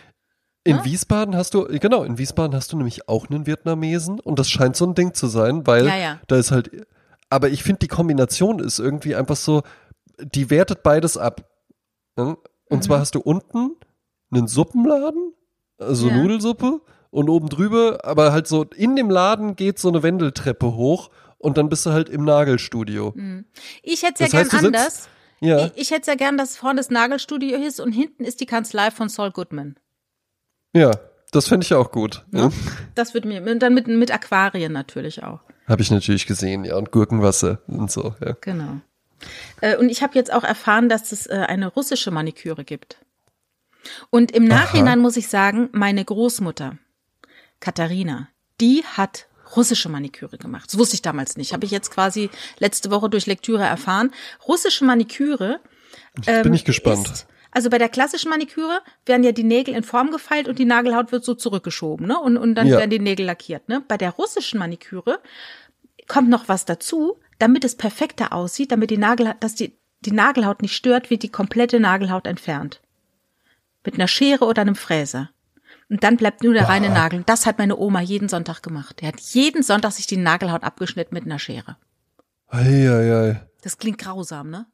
In? 0.64 0.84
Wiesbaden 0.84 1.36
hast 1.36 1.54
du, 1.54 1.64
genau, 1.78 2.02
in 2.02 2.18
Wiesbaden 2.18 2.56
hast 2.56 2.72
du 2.72 2.76
nämlich 2.76 3.08
auch 3.08 3.30
einen 3.30 3.46
Vietnamesen 3.46 4.18
und 4.18 4.38
das 4.38 4.50
scheint 4.50 4.74
so 4.76 4.84
ein 4.84 4.94
Ding 4.94 5.14
zu 5.14 5.28
sein, 5.28 5.64
weil 5.66 5.86
Ja, 5.86 5.96
ja. 5.96 6.20
da 6.26 6.36
ist 6.38 6.50
halt, 6.50 6.70
aber 7.30 7.50
ich 7.50 7.62
finde 7.62 7.78
die 7.80 7.86
Kombination 7.88 8.58
ist 8.58 8.80
irgendwie 8.80 9.14
einfach 9.14 9.36
so, 9.36 9.62
die 10.18 10.50
wertet 10.50 10.82
beides 10.82 11.16
ab. 11.16 11.48
Ne? 12.16 12.36
Und 12.68 12.78
Mhm. 12.78 12.82
zwar 12.82 12.98
hast 12.98 13.14
du 13.14 13.20
unten 13.20 13.76
einen 14.32 14.48
Suppenladen, 14.48 15.34
also 15.78 16.08
Ja. 16.08 16.16
Nudelsuppe 16.16 16.80
und 17.10 17.28
oben 17.28 17.48
drüber, 17.48 18.00
aber 18.04 18.32
halt 18.32 18.46
so 18.46 18.64
in 18.64 18.96
dem 18.96 19.10
Laden 19.10 19.56
geht 19.56 19.78
so 19.78 19.88
eine 19.88 20.02
Wendeltreppe 20.02 20.74
hoch 20.74 21.10
und 21.38 21.58
dann 21.58 21.68
bist 21.68 21.86
du 21.86 21.90
halt 21.90 22.08
im 22.08 22.24
Nagelstudio. 22.24 23.14
Ich 23.82 24.02
hätte 24.02 24.24
es 24.24 24.30
Das 24.30 24.32
ja 24.32 24.38
heißt, 24.40 24.50
gern 24.50 24.60
du 24.62 24.66
sitzt- 24.68 24.76
anders. 24.76 25.08
Ja, 25.40 25.66
Ich, 25.66 25.72
ich 25.76 25.90
hätte 25.90 26.00
es 26.02 26.06
ja 26.06 26.14
gern, 26.14 26.38
dass 26.38 26.56
vorne 26.56 26.78
das 26.78 26.88
Nagelstudio 26.90 27.58
ist 27.58 27.78
und 27.80 27.92
hinten 27.92 28.24
ist 28.24 28.40
die 28.40 28.46
Kanzlei 28.46 28.90
von 28.90 29.08
Saul 29.08 29.30
Goodman. 29.32 29.76
ja, 30.72 30.90
das 31.32 31.48
fände 31.48 31.64
ich 31.64 31.74
auch 31.74 31.90
gut. 31.90 32.24
Ne? 32.30 32.50
Das 32.94 33.12
würde 33.12 33.28
mir, 33.28 33.42
und 33.42 33.58
dann 33.58 33.74
mit, 33.74 33.88
mit 33.88 34.10
Aquarien 34.12 34.72
natürlich 34.72 35.22
auch. 35.24 35.40
Habe 35.66 35.82
ich 35.82 35.90
natürlich 35.90 36.26
gesehen, 36.26 36.64
ja, 36.64 36.76
und 36.76 36.92
Gurkenwasser 36.92 37.58
und 37.66 37.90
so, 37.90 38.14
ja. 38.24 38.36
Genau. 38.40 38.80
Äh, 39.60 39.76
und 39.76 39.90
ich 39.90 40.02
habe 40.02 40.14
jetzt 40.14 40.32
auch 40.32 40.44
erfahren, 40.44 40.88
dass 40.88 41.10
es 41.12 41.26
äh, 41.26 41.34
eine 41.48 41.66
russische 41.66 42.10
Maniküre 42.12 42.64
gibt. 42.64 42.98
Und 44.10 44.30
im 44.32 44.44
Nachhinein 44.46 45.00
muss 45.00 45.16
ich 45.16 45.28
sagen, 45.28 45.68
meine 45.72 46.04
Großmutter, 46.04 46.78
Katharina, 47.60 48.28
die 48.60 48.84
hat 48.84 49.26
russische 49.56 49.88
Maniküre 49.88 50.38
gemacht. 50.38 50.68
Das 50.72 50.78
wusste 50.78 50.94
ich 50.94 51.02
damals 51.02 51.36
nicht. 51.36 51.52
Habe 51.52 51.64
ich 51.64 51.70
jetzt 51.70 51.90
quasi 51.90 52.30
letzte 52.58 52.90
Woche 52.90 53.08
durch 53.08 53.26
Lektüre 53.26 53.64
erfahren. 53.64 54.12
Russische 54.46 54.84
Maniküre. 54.84 55.60
ähm, 56.26 56.42
bin 56.42 56.54
ich 56.54 56.64
gespannt. 56.64 57.08
Ist, 57.08 57.26
also 57.52 57.70
bei 57.70 57.78
der 57.78 57.88
klassischen 57.88 58.28
Maniküre 58.28 58.80
werden 59.06 59.24
ja 59.24 59.32
die 59.32 59.44
Nägel 59.44 59.74
in 59.74 59.82
Form 59.84 60.10
gefeilt 60.10 60.48
und 60.48 60.58
die 60.58 60.64
Nagelhaut 60.64 61.12
wird 61.12 61.24
so 61.24 61.34
zurückgeschoben, 61.34 62.06
ne? 62.06 62.18
Und, 62.18 62.36
und 62.36 62.54
dann 62.54 62.66
Ja. 62.66 62.78
werden 62.78 62.90
die 62.90 62.98
Nägel 62.98 63.24
lackiert, 63.26 63.68
ne? 63.68 63.82
Bei 63.86 63.96
der 63.96 64.10
russischen 64.10 64.58
Maniküre 64.58 65.20
kommt 66.08 66.28
noch 66.28 66.48
was 66.48 66.64
dazu, 66.64 67.18
damit 67.38 67.64
es 67.64 67.74
perfekter 67.76 68.32
aussieht, 68.32 68.72
damit 68.72 68.90
die 68.90 68.98
Nagel, 68.98 69.34
dass 69.40 69.54
die, 69.54 69.72
die 70.00 70.12
Nagelhaut 70.12 70.60
nicht 70.60 70.74
stört, 70.74 71.08
wird 71.08 71.22
die 71.22 71.30
komplette 71.30 71.80
Nagelhaut 71.80 72.26
entfernt. 72.26 72.80
Mit 73.84 73.94
einer 73.94 74.08
Schere 74.08 74.44
oder 74.44 74.62
einem 74.62 74.74
Fräser. 74.74 75.30
Und 75.88 76.02
dann 76.02 76.16
bleibt 76.16 76.42
nur 76.42 76.52
der 76.52 76.68
reine 76.68 76.88
Nagel. 76.90 77.22
Das 77.26 77.46
hat 77.46 77.58
meine 77.58 77.76
Oma 77.76 78.00
jeden 78.00 78.28
Sonntag 78.28 78.62
gemacht. 78.62 79.02
Er 79.02 79.08
hat 79.08 79.20
jeden 79.20 79.62
Sonntag 79.62 79.92
sich 79.92 80.06
die 80.06 80.16
Nagelhaut 80.16 80.64
abgeschnitten 80.64 81.14
mit 81.14 81.24
einer 81.24 81.38
Schere. 81.38 81.76
Eieiei. 82.48 83.40
Das 83.62 83.78
klingt 83.78 83.98
grausam, 83.98 84.50
ne? 84.50 84.66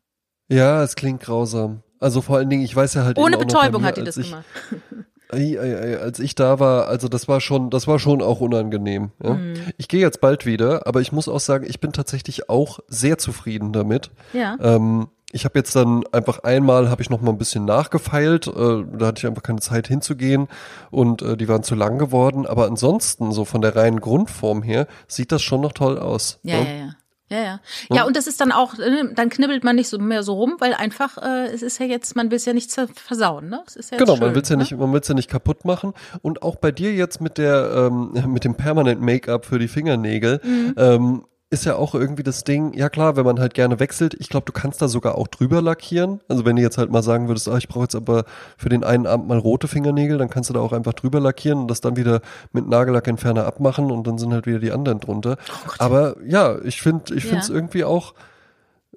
Ja, 0.49 0.83
es 0.83 0.97
klingt 0.97 1.21
grausam. 1.21 1.83
Also 2.01 2.21
vor 2.21 2.37
allen 2.37 2.51
Dingen, 2.51 2.65
ich 2.65 2.75
weiß 2.75 2.95
ja 2.95 3.05
halt 3.05 3.19
Ohne 3.19 3.39
Betäubung 3.39 3.83
mir, 3.83 3.89
hat 3.89 3.97
die 3.97 4.05
das 4.05 4.17
ich, 4.17 4.31
gemacht. 4.31 4.45
Ei, 5.33 5.59
ei, 5.59 5.79
ei, 5.79 5.99
als 5.99 6.19
ich 6.21 6.35
da 6.35 6.61
war, 6.61 6.89
also 6.89 7.09
das 7.09 7.27
war 7.27 7.41
schon, 7.41 7.71
das 7.71 7.87
war 7.87 7.99
schon 7.99 8.21
auch 8.21 8.43
unangenehm. 8.43 9.13
Ja? 9.23 9.33
Mhm. 9.33 9.55
Ich 9.79 9.89
gehe 9.89 10.01
jetzt 10.01 10.21
bald 10.21 10.45
wieder, 10.45 10.87
aber 10.87 11.01
ich 11.01 11.11
muss 11.11 11.27
auch 11.27 11.41
sagen, 11.41 11.65
ich 11.67 11.81
bin 11.81 11.95
tatsächlich 11.95 12.51
auch 12.51 12.81
sehr 12.87 13.17
zufrieden 13.17 13.73
damit. 13.73 14.11
Ja. 14.35 14.59
Ähm, 14.61 15.09
ich 15.33 15.45
habe 15.45 15.59
jetzt 15.59 15.75
dann 15.75 16.05
einfach 16.13 16.41
einmal 16.45 16.91
habe 16.91 17.03
ich 17.03 17.11
noch 17.11 17.21
mal 17.21 17.31
ein 17.31 17.39
bisschen 17.39 17.65
nachgefeilt, 17.65 18.47
äh, 18.47 18.85
da 18.97 19.07
hatte 19.07 19.19
ich 19.19 19.27
einfach 19.27 19.43
keine 19.43 19.61
Zeit 19.61 19.89
hinzugehen 19.89 20.49
und 20.91 21.23
äh, 21.23 21.37
die 21.37 21.49
waren 21.49 21.63
zu 21.63 21.75
lang 21.75 21.99
geworden, 21.99 22.47
aber 22.47 22.67
ansonsten 22.67 23.33
so 23.33 23.45
von 23.45 23.63
der 23.63 23.75
reinen 23.75 24.01
Grundform 24.01 24.63
her 24.63 24.87
sieht 25.09 25.33
das 25.33 25.43
schon 25.43 25.63
noch 25.63 25.73
toll 25.73 25.99
aus. 25.99 26.39
Ja, 26.43 26.61
ne? 26.61 26.67
ja, 26.69 26.77
ja. 26.87 26.95
Ja, 27.29 27.39
ja. 27.39 27.61
Ja, 27.91 28.05
und 28.05 28.15
das 28.15 28.27
ist 28.27 28.43
dann 28.43 28.53
auch, 28.53 28.79
äh, 28.79 29.05
dann 29.15 29.31
knibbelt 29.31 29.65
man 29.65 29.75
nicht 29.75 29.89
so 29.89 29.99
mehr 29.99 30.23
so 30.23 30.35
rum, 30.35 30.57
weil 30.59 30.75
einfach, 30.75 31.17
äh, 31.17 31.47
es 31.47 31.63
ist 31.63 31.79
ja 31.81 31.87
jetzt, 31.87 32.15
man 32.15 32.31
will 32.31 32.37
es 32.37 32.45
ja 32.45 32.53
nicht 32.53 32.71
versauen, 32.95 33.49
ne? 33.49 33.63
Es 33.67 33.75
ist 33.75 33.91
ja 33.91 33.97
Genau, 33.97 34.17
schön, 34.17 34.27
man 34.27 34.35
will's 34.35 34.51
ja 34.51 34.57
ne? 34.57 34.63
nicht, 34.65 34.77
man 34.77 34.93
will's 34.93 35.09
ja 35.09 35.15
nicht 35.15 35.31
kaputt 35.31 35.65
machen. 35.65 35.95
Und 36.21 36.43
auch 36.43 36.57
bei 36.57 36.73
dir 36.73 36.93
jetzt 36.93 37.23
mit 37.23 37.39
der, 37.39 37.89
ähm, 37.91 38.13
mit 38.27 38.45
dem 38.45 38.55
Permanent 38.55 39.01
Make-up 39.01 39.47
für 39.47 39.59
die 39.59 39.69
Fingernägel, 39.69 40.43
Mhm. 40.45 40.75
ähm, 40.77 41.25
ist 41.53 41.65
ja 41.67 41.77
auch 41.77 41.95
irgendwie 41.95 42.23
das 42.23 42.45
Ding, 42.45 42.73
ja 42.75 42.89
klar, 42.89 43.15
wenn 43.17 43.25
man 43.25 43.39
halt 43.39 43.55
gerne 43.55 43.79
wechselt, 43.79 44.15
ich 44.19 44.29
glaube, 44.29 44.47
du 44.47 44.53
kannst 44.53 44.81
da 44.83 44.89
sogar 44.89 45.17
auch 45.17 45.29
drüber 45.29 45.63
lackieren. 45.63 46.21
Also 46.27 46.45
wenn 46.45 46.57
du 46.57 46.63
jetzt 46.63 46.79
halt 46.79 46.91
mal 46.91 47.03
sagen 47.03 47.29
würdest, 47.29 47.49
ah, 47.49 47.59
ich 47.59 47.69
brauche 47.69 47.85
jetzt 47.85 47.95
aber 47.95 48.25
für 48.57 48.69
den 48.71 48.83
einen 48.83 49.07
Abend 49.07 49.29
mal 49.29 49.39
rote 49.39 49.69
Fingernägel, 49.69 50.19
dann 50.19 50.31
kannst 50.31 50.51
du 50.51 50.55
da 50.55 50.61
auch 50.61 50.73
einfach 50.73 50.95
drüber 50.95 51.21
lackieren 51.21 51.61
und 51.61 51.69
das 51.69 51.81
dann 51.81 51.97
wieder 51.97 52.21
mit 52.53 52.67
Nagellackentferner 52.67 53.47
abmachen 53.47 53.91
und 53.91 54.07
dann 54.07 54.19
sind 54.19 54.33
halt 54.33 54.47
wieder 54.47 54.59
die 54.59 54.73
anderen 54.73 54.99
drunter. 55.01 55.37
aber 55.79 56.17
ja, 56.27 56.57
ich 56.65 56.81
finde, 56.83 57.15
ich 57.15 57.25
Oh 57.25 57.29
Ja. 57.29 57.31
finde 57.31 57.39
es 57.45 57.51
irgendwie 57.51 57.85
auch, 57.85 58.15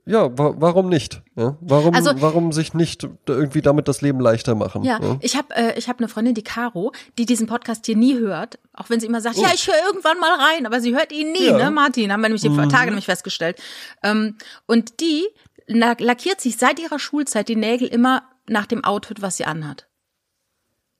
ja, 0.05 0.37
wa 0.37 0.53
warum 0.57 0.87
nicht? 0.89 1.21
Ja? 1.35 1.57
Warum, 1.61 1.93
Also- 1.95 2.11
warum 2.21 2.51
sich 2.51 2.73
nicht 2.73 3.07
irgendwie 3.27 3.61
damit 3.61 3.87
das 3.87 4.01
Leben 4.01 4.19
leichter 4.19 4.53
machen? 4.55 4.83
Ja, 4.83 4.99
ich 5.21 5.35
habe 5.35 5.55
äh, 5.55 5.77
ich 5.77 5.89
hab 5.89 5.99
eine 5.99 6.07
Freundin, 6.07 6.33
die 6.35 6.43
Caro, 6.43 6.91
die 7.17 7.25
diesen 7.25 7.47
Podcast 7.47 7.85
hier 7.87 7.97
nie 7.97 8.17
hört, 8.19 8.59
auch 8.73 8.89
wenn 8.89 8.99
sie 8.99 9.07
immer 9.07 9.21
sagt, 9.21 9.37
ja, 9.37 9.49
ich 9.53 9.67
höre 9.67 9.75
irgendwann 9.87 10.19
mal 10.19 10.33
rein, 10.39 10.65
aber 10.65 10.79
sie 10.81 10.95
hört 10.95 11.11
ihn 11.11 11.31
nie, 11.31 11.49
Oh. 11.49 11.57
Ja. 11.57 11.65
ne, 11.65 11.71
Martin, 11.71 12.11
haben 12.11 12.21
wir 12.21 12.29
nämlich 12.29 12.41
die 12.43 12.67
Tage 12.69 12.85
nämlich 12.91 13.05
festgestellt. 13.05 13.59
Ähm, 14.03 14.37
und 14.67 14.99
die 14.99 15.25
la- 15.67 15.95
lackiert 15.97 16.39
sich 16.39 16.57
seit 16.57 16.79
ihrer 16.79 16.99
Schulzeit 16.99 17.49
die 17.49 17.55
Nägel 17.55 17.87
immer 17.87 18.23
nach 18.47 18.67
dem 18.67 18.83
Outfit, 18.83 19.21
was 19.23 19.37
sie 19.37 19.45
anhat. 19.45 19.87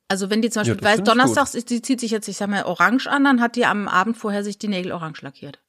Also 0.08 0.30
wenn 0.30 0.42
die 0.42 0.50
zum 0.52 0.64
Ja, 0.64 0.74
Beispiel 0.74 0.82
das 0.88 1.00
weiß, 1.00 1.04
donnerstags, 1.04 1.52
die 1.66 1.82
zieht 1.82 2.00
sich 2.00 2.12
jetzt, 2.12 2.28
ich 2.28 2.38
sag 2.38 2.48
mal, 2.50 2.64
orange 2.64 3.08
an, 3.08 3.24
dann 3.24 3.42
hat 3.42 3.56
die 3.56 3.66
am 3.66 3.88
Abend 3.88 4.18
vorher 4.18 4.44
sich 4.44 4.58
die 4.60 4.68
Nägel 4.68 4.92
orange 4.92 5.22
lackiert. 5.24 5.60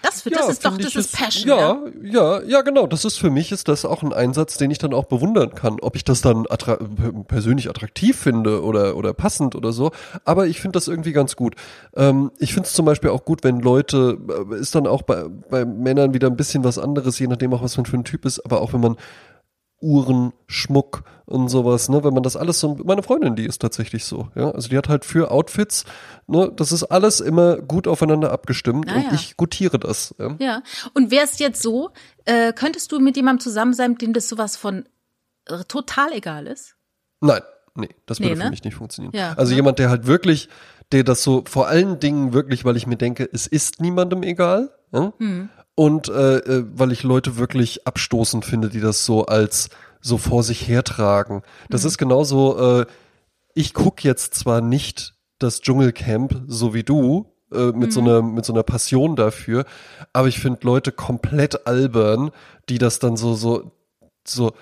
Das, 0.00 0.24
das 0.24 0.48
ist 0.48 0.64
doch, 0.64 0.76
das 0.78 0.96
ist 0.96 1.16
Passion. 1.16 1.48
Ja, 1.48 1.78
ja, 2.02 2.42
ja, 2.42 2.62
genau. 2.62 2.86
Das 2.86 3.04
ist 3.04 3.18
für 3.18 3.30
mich 3.30 3.52
ist 3.52 3.68
das 3.68 3.84
auch 3.84 4.02
ein 4.02 4.12
Einsatz, 4.12 4.56
den 4.56 4.70
ich 4.70 4.78
dann 4.78 4.94
auch 4.94 5.04
bewundern 5.04 5.54
kann. 5.54 5.78
Ob 5.80 5.96
ich 5.96 6.04
das 6.04 6.22
dann 6.22 6.46
attra 6.48 6.78
persönlich 7.28 7.68
attraktiv 7.68 8.16
finde 8.16 8.62
oder 8.64 8.96
oder 8.96 9.12
passend 9.12 9.54
oder 9.54 9.72
so. 9.72 9.92
Aber 10.24 10.46
ich 10.46 10.60
finde 10.60 10.76
das 10.76 10.88
irgendwie 10.88 11.12
ganz 11.12 11.36
gut. 11.36 11.54
Ähm, 11.94 12.30
ich 12.38 12.54
finde 12.54 12.66
es 12.66 12.74
zum 12.74 12.86
Beispiel 12.86 13.10
auch 13.10 13.24
gut, 13.24 13.44
wenn 13.44 13.60
Leute 13.60 14.18
äh, 14.50 14.56
ist 14.56 14.74
dann 14.74 14.86
auch 14.86 15.02
bei 15.02 15.24
bei 15.50 15.64
Männern 15.64 16.14
wieder 16.14 16.28
ein 16.28 16.36
bisschen 16.36 16.64
was 16.64 16.78
anderes, 16.78 17.18
je 17.18 17.26
nachdem 17.26 17.52
auch 17.52 17.62
was 17.62 17.76
man 17.76 17.86
für 17.86 17.96
ein 17.96 18.04
Typ 18.04 18.24
ist. 18.24 18.40
Aber 18.44 18.60
auch 18.60 18.72
wenn 18.72 18.80
man 18.80 18.96
Uhren, 19.82 20.32
Schmuck 20.46 21.04
und 21.26 21.48
sowas, 21.48 21.88
ne, 21.88 22.04
wenn 22.04 22.14
man 22.14 22.22
das 22.22 22.36
alles 22.36 22.60
so, 22.60 22.76
meine 22.84 23.02
Freundin, 23.02 23.36
die 23.36 23.44
ist 23.46 23.60
tatsächlich 23.60 24.04
so, 24.04 24.28
ja, 24.34 24.50
also 24.50 24.68
die 24.68 24.76
hat 24.78 24.88
halt 24.88 25.04
für 25.04 25.30
Outfits, 25.30 25.84
ne, 26.26 26.52
das 26.54 26.72
ist 26.72 26.84
alles 26.84 27.20
immer 27.20 27.56
gut 27.56 27.88
aufeinander 27.88 28.32
abgestimmt 28.32 28.90
Ah, 28.90 28.94
und 28.96 29.02
ja. 29.04 29.12
ich 29.12 29.36
gutiere 29.36 29.78
das, 29.78 30.14
ja. 30.18 30.36
Ja. 30.38 30.62
Und 30.94 31.10
wär's 31.10 31.38
jetzt 31.38 31.62
so, 31.62 31.90
äh, 32.24 32.52
könntest 32.52 32.92
du 32.92 33.00
mit 33.00 33.16
jemandem 33.16 33.40
zusammen 33.40 33.74
sein, 33.74 33.96
dem 33.96 34.12
das 34.12 34.28
sowas 34.28 34.56
von 34.56 34.84
äh, 35.46 35.64
total 35.68 36.12
egal 36.12 36.46
ist? 36.46 36.76
Nein, 37.20 37.42
nee, 37.74 37.88
das 38.06 38.20
würde 38.20 38.30
Nee, 38.30 38.36
für 38.36 38.44
ne? 38.44 38.50
mich 38.50 38.64
nicht 38.64 38.74
funktionieren. 38.74 39.14
Ja, 39.16 39.34
also 39.34 39.50
ne? 39.50 39.56
jemand, 39.56 39.78
der 39.78 39.90
halt 39.90 40.06
wirklich, 40.06 40.48
der 40.92 41.04
das 41.04 41.22
so 41.22 41.44
vor 41.46 41.68
allen 41.68 41.98
Dingen 42.00 42.32
wirklich, 42.32 42.64
weil 42.64 42.76
ich 42.76 42.86
mir 42.86 42.96
denke, 42.96 43.28
es 43.32 43.46
ist 43.46 43.80
niemandem 43.80 44.22
egal. 44.22 44.70
Ja? 44.92 45.12
Hm. 45.18 45.48
Und 45.74 46.08
äh, 46.08 46.38
äh, 46.38 46.64
weil 46.74 46.92
ich 46.92 47.02
Leute 47.02 47.36
wirklich 47.38 47.86
abstoßend 47.86 48.44
finde, 48.44 48.68
die 48.68 48.80
das 48.80 49.04
so 49.06 49.26
als 49.26 49.70
so 50.00 50.18
vor 50.18 50.42
sich 50.42 50.68
hertragen. 50.68 51.42
Das 51.70 51.82
Hm. 51.82 51.88
ist 51.88 51.98
genauso, 51.98 52.80
äh, 52.82 52.86
ich 53.54 53.72
guck 53.74 54.04
jetzt 54.04 54.34
zwar 54.34 54.60
nicht 54.60 55.14
das 55.38 55.60
Dschungelcamp 55.60 56.42
so 56.46 56.74
wie 56.74 56.82
du, 56.82 57.26
äh, 57.52 57.72
mit 57.72 57.92
so 57.92 58.00
Mhm. 58.02 58.08
einer 58.08 58.22
mit 58.22 58.44
so 58.44 58.52
einer 58.52 58.62
Passion 58.62 59.16
dafür, 59.16 59.64
aber 60.12 60.28
ich 60.28 60.38
finde 60.40 60.60
Leute 60.62 60.92
komplett 60.92 61.66
albern, 61.66 62.30
die 62.68 62.78
das 62.78 62.98
dann 62.98 63.16
so 63.16 63.34
so 63.34 63.72
so 64.26 64.52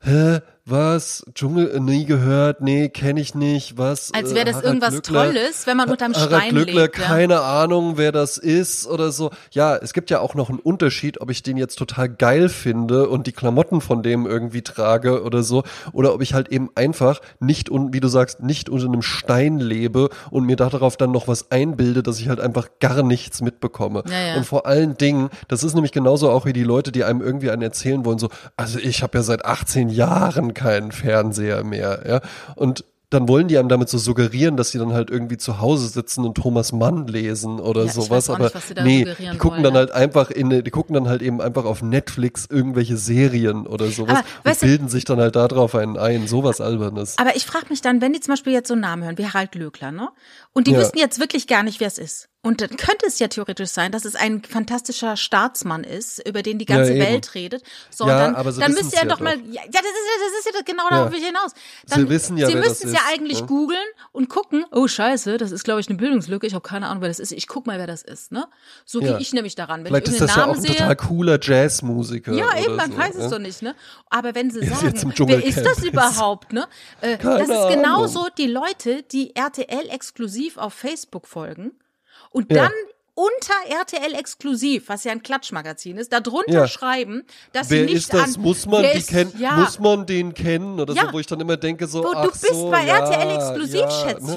hä 0.00 0.40
was 0.66 1.24
Dschungel 1.34 1.70
äh, 1.72 1.80
nie 1.80 2.06
gehört 2.06 2.62
nee 2.62 2.88
kenne 2.88 3.20
ich 3.20 3.34
nicht 3.34 3.76
was 3.76 4.12
Als 4.14 4.32
äh, 4.32 4.34
wäre 4.34 4.46
das 4.46 4.54
Harald 4.56 4.66
irgendwas 4.66 4.90
Glückler, 5.02 5.24
Tolles, 5.26 5.66
wenn 5.66 5.76
man 5.76 5.90
unterm 5.90 6.14
Harald 6.14 6.30
Stein 6.30 6.54
Glückler, 6.54 6.82
lebt. 6.82 6.98
Ja. 6.98 7.04
keine 7.04 7.40
Ahnung, 7.42 7.96
wer 7.96 8.12
das 8.12 8.38
ist 8.38 8.86
oder 8.86 9.10
so. 9.12 9.30
Ja, 9.50 9.76
es 9.76 9.92
gibt 9.92 10.10
ja 10.10 10.20
auch 10.20 10.34
noch 10.34 10.48
einen 10.48 10.58
Unterschied, 10.58 11.20
ob 11.20 11.30
ich 11.30 11.42
den 11.42 11.58
jetzt 11.58 11.76
total 11.76 12.08
geil 12.08 12.48
finde 12.48 13.08
und 13.08 13.26
die 13.26 13.32
Klamotten 13.32 13.82
von 13.82 14.02
dem 14.02 14.26
irgendwie 14.26 14.62
trage 14.62 15.22
oder 15.22 15.42
so, 15.42 15.64
oder 15.92 16.14
ob 16.14 16.22
ich 16.22 16.32
halt 16.32 16.48
eben 16.48 16.70
einfach 16.74 17.20
nicht, 17.40 17.70
un, 17.70 17.92
wie 17.92 18.00
du 18.00 18.08
sagst, 18.08 18.42
nicht 18.42 18.70
unter 18.70 18.86
einem 18.86 19.02
Stein 19.02 19.58
lebe 19.58 20.08
und 20.30 20.44
mir 20.44 20.56
darauf 20.56 20.96
dann 20.96 21.10
noch 21.10 21.28
was 21.28 21.50
einbilde, 21.50 22.02
dass 22.02 22.18
ich 22.18 22.28
halt 22.28 22.40
einfach 22.40 22.68
gar 22.80 23.02
nichts 23.02 23.42
mitbekomme. 23.42 24.02
Ja, 24.08 24.28
ja. 24.28 24.36
Und 24.36 24.44
vor 24.44 24.66
allen 24.66 24.96
Dingen, 24.96 25.28
das 25.48 25.62
ist 25.62 25.74
nämlich 25.74 25.92
genauso 25.92 26.30
auch 26.30 26.46
wie 26.46 26.54
die 26.54 26.64
Leute, 26.64 26.90
die 26.90 27.04
einem 27.04 27.20
irgendwie 27.20 27.50
einen 27.50 27.62
erzählen 27.62 28.04
wollen, 28.04 28.18
so, 28.18 28.30
also 28.56 28.78
ich 28.78 29.02
habe 29.02 29.18
ja 29.18 29.22
seit 29.22 29.44
18 29.44 29.90
Jahren 29.90 30.53
keinen 30.54 30.92
Fernseher 30.92 31.64
mehr, 31.64 32.02
ja. 32.08 32.20
Und 32.56 32.84
dann 33.10 33.28
wollen 33.28 33.46
die 33.46 33.58
einem 33.58 33.68
damit 33.68 33.88
so 33.88 33.96
suggerieren, 33.98 34.56
dass 34.56 34.70
sie 34.70 34.78
dann 34.78 34.92
halt 34.92 35.08
irgendwie 35.08 35.36
zu 35.36 35.60
Hause 35.60 35.86
sitzen 35.86 36.24
und 36.24 36.34
Thomas 36.36 36.72
Mann 36.72 37.06
lesen 37.06 37.60
oder 37.60 37.82
Ja, 37.82 37.86
ich 37.86 37.92
sowas. 37.92 38.28
aber 38.28 38.44
nicht, 38.44 38.54
was 38.56 38.64
nee, 38.82 39.00
suggerieren 39.04 39.32
die 39.34 39.38
gucken 39.38 39.56
wollen, 39.58 39.62
dann 39.62 39.72
ne? 39.74 39.78
halt 39.78 39.90
einfach 39.92 40.30
in, 40.32 40.50
die 40.50 40.70
gucken 40.70 40.94
dann 40.94 41.06
halt 41.08 41.22
eben 41.22 41.40
einfach 41.40 41.64
auf 41.64 41.80
Netflix 41.80 42.46
irgendwelche 42.50 42.96
Serien 42.96 43.68
oder 43.68 43.86
sowas 43.88 44.18
Aber, 44.18 44.26
und 44.42 44.44
weißt 44.50 44.62
du- 44.62 44.66
bilden 44.66 44.88
sich 44.88 45.04
dann 45.04 45.20
halt 45.20 45.36
darauf 45.36 45.76
einen 45.76 45.96
ein, 45.96 46.26
sowas 46.26 46.60
Albernes. 46.60 47.16
Aber 47.18 47.36
ich 47.36 47.46
frage 47.46 47.66
mich 47.68 47.82
dann, 47.82 48.00
wenn 48.00 48.12
die 48.14 48.20
zum 48.20 48.32
Beispiel 48.32 48.52
jetzt 48.52 48.66
so 48.66 48.74
einen 48.74 48.80
Namen 48.80 49.04
hören, 49.04 49.18
wie 49.18 49.26
Harald 49.26 49.52
Glöckler, 49.52 49.92
ne? 49.92 50.08
Und 50.52 50.66
die 50.66 50.72
Ja. 50.72 50.80
wissen 50.80 50.98
jetzt 50.98 51.20
wirklich 51.20 51.46
gar 51.46 51.62
nicht, 51.62 51.78
wer 51.78 51.86
es 51.88 51.98
ist. 51.98 52.28
Und 52.44 52.60
dann 52.60 52.76
könnte 52.76 53.06
es 53.06 53.18
ja 53.20 53.28
theoretisch 53.28 53.70
sein, 53.70 53.90
dass 53.90 54.04
es 54.04 54.16
ein 54.16 54.42
fantastischer 54.42 55.16
Staatsmann 55.16 55.82
ist, 55.82 56.28
über 56.28 56.42
den 56.42 56.58
die 56.58 56.66
ganze 56.66 56.92
Ja. 56.92 57.02
Welt 57.02 57.34
redet. 57.34 57.62
So, 57.88 58.06
Ja, 58.06 58.18
dann, 58.18 58.34
aber 58.34 58.52
sie 58.52 58.60
dann 58.60 58.72
wissen's 58.72 58.84
müsst 58.92 58.96
ihr 58.96 59.08
ja 59.08 59.08
doch 59.08 59.20
mal, 59.20 59.32
ja, 59.50 59.62
das 59.62 59.64
ist 59.64 59.72
ja, 59.72 59.80
das 59.80 60.38
ist 60.40 60.54
ja 60.54 60.60
genau 60.62 60.86
darauf 60.90 61.10
will 61.10 61.20
ich 61.20 61.24
hinaus. 61.24 61.52
Dann, 61.88 62.00
Sie 62.00 62.08
wissen 62.10 62.36
ja, 62.36 62.46
Sie 62.46 62.52
wer 62.52 62.60
das 62.60 62.68
müssen 62.82 62.88
es 62.88 62.92
ja 62.92 63.00
eigentlich 63.10 63.40
ne? 63.40 63.46
googeln 63.46 63.86
und 64.12 64.28
gucken, 64.28 64.66
oh 64.72 64.86
scheiße, 64.86 65.38
das 65.38 65.52
ist 65.52 65.64
glaube 65.64 65.80
ich 65.80 65.88
eine 65.88 65.96
Bildungslücke, 65.96 66.46
ich 66.46 66.52
habe 66.52 66.68
keine 66.68 66.88
Ahnung, 66.88 67.00
wer 67.00 67.08
das 67.08 67.18
ist. 67.18 67.32
Ich 67.32 67.48
guck 67.48 67.66
mal, 67.66 67.78
wer 67.78 67.86
das 67.86 68.02
ist, 68.02 68.30
ne? 68.30 68.46
So 68.84 69.00
gehe 69.00 69.18
ich 69.20 69.32
nämlich 69.32 69.54
daran, 69.54 69.80
wenn 69.80 69.86
Vielleicht 69.86 70.08
ich 70.08 70.12
ist 70.12 70.20
das 70.20 70.36
ja 70.36 70.42
auch 70.42 70.48
Namen 70.48 70.58
ein 70.58 70.62
sehe. 70.66 70.76
total 70.76 70.96
cooler 70.96 71.38
Jazzmusiker. 71.40 72.34
Ja, 72.34 72.58
eben, 72.58 72.76
man 72.76 72.92
so, 72.92 72.98
weiß 72.98 73.14
es 73.14 73.24
ne? 73.24 73.30
doch 73.30 73.38
nicht, 73.38 73.62
ne? 73.62 73.74
Aber 74.10 74.34
wenn 74.34 74.50
sie 74.50 74.66
sagen, 74.66 75.14
wer 75.16 75.42
ist 75.42 75.64
das 75.64 75.82
überhaupt, 75.82 76.52
ne? 76.52 76.66
Äh, 77.00 77.16
das 77.16 77.48
ist 77.48 77.68
genauso 77.70 78.28
die 78.36 78.48
Leute, 78.48 79.02
die 79.02 79.34
RTL 79.34 79.88
exklusiv 79.88 80.58
auf 80.58 80.74
Facebook 80.74 81.26
folgen 81.26 81.72
und 82.34 82.52
Ja. 82.52 82.62
dann 82.64 82.72
unter 83.16 83.54
RTL 83.80 84.12
exklusiv, 84.14 84.88
was 84.88 85.04
ja 85.04 85.12
ein 85.12 85.22
Klatschmagazin 85.22 85.98
ist, 85.98 86.12
darunter 86.12 86.52
Ja. 86.52 86.66
schreiben, 86.66 87.22
dass 87.52 87.70
Wer 87.70 87.78
sie 87.80 87.84
nicht 87.84 87.96
ist 87.96 88.12
das? 88.12 88.34
an, 88.36 88.42
muss 88.42 88.66
man 88.66 88.82
die 88.82 89.02
kennen? 89.02 89.32
Ja, 89.38 89.52
Muss 89.54 89.78
man 89.78 90.04
den 90.04 90.34
kennen 90.34 90.80
oder 90.80 90.94
Ja. 90.94 91.06
so, 91.06 91.12
wo 91.12 91.20
ich 91.20 91.26
dann 91.28 91.38
immer 91.38 91.56
denke 91.56 91.86
so, 91.86 92.02
wo 92.02 92.12
ach 92.12 92.22
du 92.24 92.30
bist 92.32 92.46
so, 92.48 92.70
bei 92.72 92.84
ja, 92.84 92.98
RTL 92.98 93.36
exklusiv, 93.36 93.84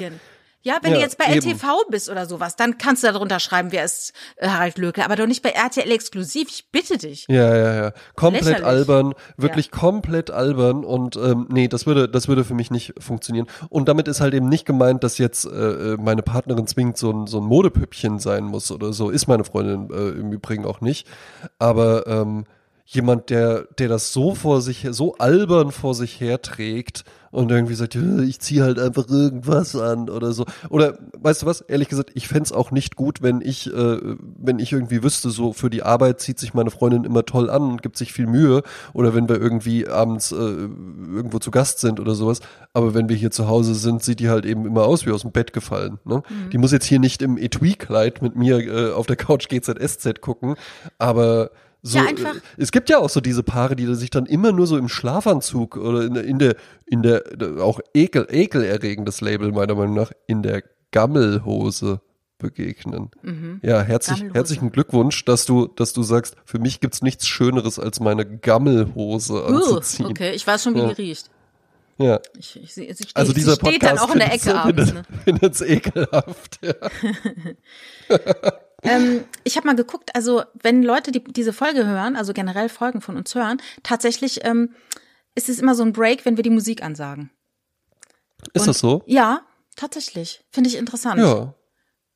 ne? 0.00 0.20
Ja, 0.68 0.80
wenn 0.82 0.90
Ja, 0.90 0.98
du 0.98 1.02
jetzt 1.02 1.16
bei 1.16 1.34
eben. 1.34 1.38
RTV 1.48 1.86
bist 1.88 2.10
oder 2.10 2.26
sowas, 2.26 2.54
dann 2.54 2.76
kannst 2.76 3.02
du 3.02 3.06
da 3.06 3.14
drunter 3.14 3.40
schreiben, 3.40 3.72
wer 3.72 3.86
ist 3.86 4.12
äh, 4.36 4.48
Harald 4.48 4.76
Löke, 4.76 5.02
aber 5.02 5.16
doch 5.16 5.26
nicht 5.26 5.42
bei 5.42 5.48
RTL 5.48 5.90
exklusiv. 5.90 6.48
Ich 6.50 6.70
bitte 6.70 6.98
dich. 6.98 7.24
Ja, 7.30 7.56
ja, 7.56 7.74
ja. 7.74 7.92
Komplett 8.16 8.44
Lächerlich. 8.44 8.66
albern, 8.66 9.14
wirklich 9.38 9.70
komplett 9.70 10.30
albern 10.30 10.84
und 10.84 11.16
ähm, 11.16 11.46
nee, 11.50 11.68
das 11.68 11.86
würde, 11.86 12.06
das 12.06 12.28
würde 12.28 12.44
für 12.44 12.52
mich 12.52 12.70
nicht 12.70 12.92
funktionieren. 12.98 13.46
Und 13.70 13.88
damit 13.88 14.08
ist 14.08 14.20
halt 14.20 14.34
eben 14.34 14.50
nicht 14.50 14.66
gemeint, 14.66 15.02
dass 15.04 15.16
jetzt 15.16 15.46
äh, 15.46 15.48
äh, 15.48 15.96
meine 15.96 16.22
Partnerin 16.22 16.66
zwingend 16.66 16.98
so 16.98 17.10
ein, 17.12 17.26
so 17.26 17.38
ein 17.40 17.44
Modepüppchen 17.44 18.18
sein 18.18 18.44
muss 18.44 18.70
oder 18.70 18.92
so. 18.92 19.08
Ist 19.08 19.26
meine 19.26 19.44
Freundin 19.44 19.88
äh, 19.90 20.20
im 20.20 20.32
Übrigen 20.32 20.66
auch 20.66 20.82
nicht. 20.82 21.06
Aber 21.58 22.06
ähm, 22.06 22.44
jemand, 22.90 23.28
der, 23.28 23.66
der 23.78 23.88
das 23.88 24.14
so 24.14 24.34
vor 24.34 24.62
sich, 24.62 24.86
so 24.92 25.14
albern 25.16 25.72
vor 25.72 25.94
sich 25.94 26.20
herträgt 26.20 27.04
und 27.30 27.50
irgendwie 27.50 27.74
sagt, 27.74 27.94
"Ja, 27.94 28.20
ich 28.20 28.40
ziehe 28.40 28.62
halt 28.62 28.78
einfach 28.78 29.06
irgendwas 29.10 29.76
an 29.76 30.08
oder 30.08 30.32
so. 30.32 30.46
Oder 30.70 30.98
weißt 31.18 31.42
du 31.42 31.46
was, 31.46 31.60
ehrlich 31.60 31.90
gesagt, 31.90 32.12
ich 32.14 32.28
fänd's 32.28 32.50
auch 32.50 32.70
nicht 32.70 32.96
gut, 32.96 33.20
wenn 33.20 33.42
ich, 33.42 33.66
äh, 33.66 33.98
wenn 34.38 34.58
ich 34.58 34.72
irgendwie 34.72 35.02
wüsste, 35.02 35.28
so 35.28 35.52
für 35.52 35.68
die 35.68 35.82
Arbeit 35.82 36.20
zieht 36.20 36.38
sich 36.38 36.54
meine 36.54 36.70
Freundin 36.70 37.04
immer 37.04 37.26
toll 37.26 37.50
an 37.50 37.60
und 37.72 37.82
gibt 37.82 37.98
sich 37.98 38.14
viel 38.14 38.26
Mühe. 38.26 38.62
Oder 38.94 39.14
wenn 39.14 39.28
wir 39.28 39.38
irgendwie 39.38 39.86
abends 39.86 40.32
äh, 40.32 40.36
irgendwo 40.36 41.40
zu 41.40 41.50
Gast 41.50 41.80
sind 41.80 42.00
oder 42.00 42.14
sowas. 42.14 42.40
Aber 42.72 42.94
wenn 42.94 43.10
wir 43.10 43.16
hier 43.16 43.30
zu 43.30 43.48
Hause 43.48 43.74
sind, 43.74 44.02
sieht 44.02 44.20
die 44.20 44.30
halt 44.30 44.46
eben 44.46 44.64
immer 44.64 44.84
aus 44.84 45.04
wie 45.04 45.10
aus 45.10 45.22
dem 45.22 45.32
Bett 45.32 45.52
gefallen. 45.52 45.98
Ne? 46.06 46.22
Mhm. 46.26 46.50
Die 46.50 46.58
muss 46.58 46.72
jetzt 46.72 46.86
hier 46.86 47.00
nicht 47.00 47.20
im 47.20 47.36
Etui-Kleid 47.36 48.22
mit 48.22 48.34
mir 48.34 48.60
äh, 48.60 48.92
auf 48.92 49.04
der 49.06 49.16
Couch 49.16 49.50
GZSZ 49.50 50.22
gucken, 50.22 50.54
aber 50.96 51.50
so, 51.82 51.98
Ja, 51.98 52.06
einfach- 52.06 52.34
äh, 52.36 52.40
es 52.56 52.72
gibt 52.72 52.90
ja 52.90 52.98
auch 52.98 53.08
so 53.10 53.20
diese 53.20 53.42
Paare, 53.42 53.76
die 53.76 53.92
sich 53.94 54.10
dann 54.10 54.26
immer 54.26 54.52
nur 54.52 54.66
so 54.66 54.76
im 54.76 54.88
Schlafanzug 54.88 55.76
oder 55.76 56.02
in 56.04 56.14
der, 56.14 56.24
in 56.24 56.38
der, 56.38 56.56
in 56.86 57.02
der, 57.02 57.22
auch 57.60 57.80
ekel, 57.94 58.26
ekelerregendes 58.30 59.20
Label 59.20 59.52
meiner 59.52 59.74
Meinung 59.74 59.94
nach, 59.94 60.10
in 60.26 60.42
der 60.42 60.62
Gammelhose 60.90 62.00
begegnen. 62.38 63.10
Ja, 63.62 63.80
herzlich, 63.82 64.22
herzlichen 64.32 64.70
Glückwunsch, 64.70 65.24
dass 65.24 65.44
du, 65.44 65.66
dass 65.66 65.92
du 65.92 66.02
sagst, 66.04 66.36
für 66.44 66.58
mich 66.60 66.78
gibt's 66.80 67.02
nichts 67.02 67.26
Schöneres, 67.26 67.78
als 67.80 67.98
meine 68.00 68.24
Gammelhose 68.26 69.32
Uh, 69.34 69.46
anzuziehen. 69.56 70.06
okay, 70.06 70.30
ich 70.34 70.46
weiß 70.46 70.62
schon, 70.62 70.74
wie 70.76 70.80
Ja. 70.80 70.92
die 70.92 71.02
riecht. 71.02 71.30
Ja. 71.98 72.20
Ich, 72.38 72.60
ich, 72.62 72.72
sie, 72.74 72.92
sie, 72.92 73.06
Also 73.14 73.32
dieser 73.32 73.54
steht 73.56 73.64
Podcast 73.80 73.96
dann 73.96 73.98
auch 73.98 74.12
in 74.12 74.20
der 74.20 74.32
Ecke 74.32 74.54
abends. 74.60 74.94
Ne? 74.94 75.02
findet's 75.24 75.60
ekelhaft. 75.62 76.60
Ja. 76.62 76.74
Ähm, 78.82 79.24
ich 79.44 79.56
habe 79.56 79.66
mal 79.66 79.74
geguckt, 79.76 80.14
also 80.14 80.42
wenn 80.62 80.82
Leute 80.82 81.10
die, 81.10 81.22
diese 81.24 81.52
Folge 81.52 81.84
hören, 81.86 82.14
also 82.16 82.32
generell 82.32 82.68
Folgen 82.68 83.00
von 83.00 83.16
uns 83.16 83.34
hören, 83.34 83.60
tatsächlich 83.82 84.44
ähm, 84.44 84.74
ist 85.34 85.48
es 85.48 85.58
immer 85.58 85.74
so 85.74 85.82
ein 85.82 85.92
Break, 85.92 86.24
wenn 86.24 86.36
wir 86.36 86.44
die 86.44 86.50
Musik 86.50 86.82
ansagen. 86.82 87.30
Ist 88.54 88.62
Und- 88.62 88.68
das 88.68 88.78
so? 88.78 89.02
Ja, 89.06 89.42
tatsächlich. 89.76 90.44
Finde 90.50 90.70
ich 90.70 90.76
interessant. 90.76 91.20
Ja. 91.20 91.54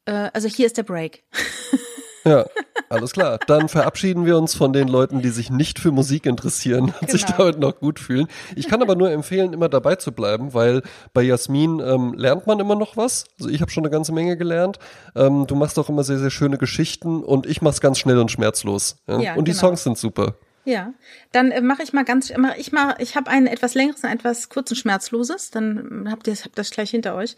Äh, 0.04 0.30
also 0.32 0.48
hier 0.48 0.66
ist 0.66 0.76
der 0.76 0.84
Break. 0.84 1.24
Ja, 2.24 2.46
alles 2.88 3.12
klar. 3.12 3.38
Dann 3.46 3.68
verabschieden 3.68 4.26
wir 4.26 4.36
uns 4.38 4.54
von 4.54 4.72
den 4.72 4.88
Leuten, 4.88 5.22
die 5.22 5.30
sich 5.30 5.50
nicht 5.50 5.78
für 5.78 5.90
Musik 5.90 6.26
interessieren 6.26 6.94
und 7.00 7.10
sich 7.10 7.26
Genau. 7.26 7.38
damit 7.38 7.58
noch 7.58 7.78
gut 7.78 7.98
fühlen. 7.98 8.28
Ich 8.54 8.68
kann 8.68 8.82
aber 8.82 8.94
nur 8.94 9.10
empfehlen, 9.10 9.52
immer 9.52 9.68
dabei 9.68 9.96
zu 9.96 10.12
bleiben, 10.12 10.54
weil 10.54 10.82
bei 11.12 11.22
Jasmin 11.22 11.80
ähm, 11.80 12.14
lernt 12.14 12.46
man 12.46 12.60
immer 12.60 12.74
noch 12.74 12.96
was. 12.96 13.24
Also 13.38 13.50
ich 13.50 13.60
habe 13.60 13.70
schon 13.70 13.84
eine 13.84 13.90
ganze 13.90 14.12
Menge 14.12 14.36
gelernt. 14.36 14.78
Ähm, 15.16 15.46
du 15.46 15.54
machst 15.56 15.78
auch 15.78 15.88
immer 15.88 16.04
sehr, 16.04 16.18
sehr 16.18 16.30
schöne 16.30 16.58
Geschichten 16.58 17.22
und 17.24 17.46
ich 17.46 17.62
mach's 17.62 17.80
ganz 17.80 17.98
schnell 17.98 18.18
und 18.18 18.30
schmerzlos. 18.30 18.96
Ja? 19.08 19.20
Ja, 19.20 19.34
und 19.34 19.48
die 19.48 19.52
genau. 19.52 19.68
Songs 19.68 19.82
sind 19.84 19.98
super. 19.98 20.36
Ja, 20.64 20.92
dann 21.32 21.50
äh, 21.50 21.60
mache 21.60 21.82
ich 21.82 21.92
mal 21.92 22.04
ganz, 22.04 22.32
mach 22.36 22.56
ich 22.56 22.70
mal, 22.70 22.94
ich 22.98 23.16
habe 23.16 23.28
ein 23.30 23.48
etwas 23.48 23.74
längeres, 23.74 24.04
ein 24.04 24.12
etwas 24.16 24.48
kurzen 24.48 24.76
Schmerzloses, 24.76 25.50
dann 25.50 26.06
habt 26.08 26.28
ihr 26.28 26.34
habt 26.34 26.56
das 26.56 26.70
gleich 26.70 26.90
hinter 26.90 27.16
euch. 27.16 27.36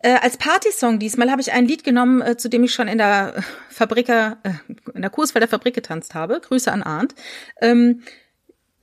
Äh, 0.00 0.18
als 0.20 0.36
Partysong 0.36 0.98
diesmal 0.98 1.30
habe 1.30 1.40
ich 1.40 1.52
ein 1.52 1.66
Lied 1.66 1.84
genommen, 1.84 2.20
äh, 2.20 2.36
zu 2.36 2.48
dem 2.48 2.64
ich 2.64 2.74
schon 2.74 2.88
in 2.88 2.98
der 2.98 3.42
Fabriker, 3.70 4.38
äh, 4.42 4.50
in 4.94 5.02
der 5.02 5.10
Kursfelder 5.10 5.48
Fabrik 5.48 5.74
getanzt 5.74 6.14
habe. 6.14 6.40
Grüße 6.40 6.70
an 6.70 6.82
Arndt. 6.82 7.14
Ähm, 7.60 8.02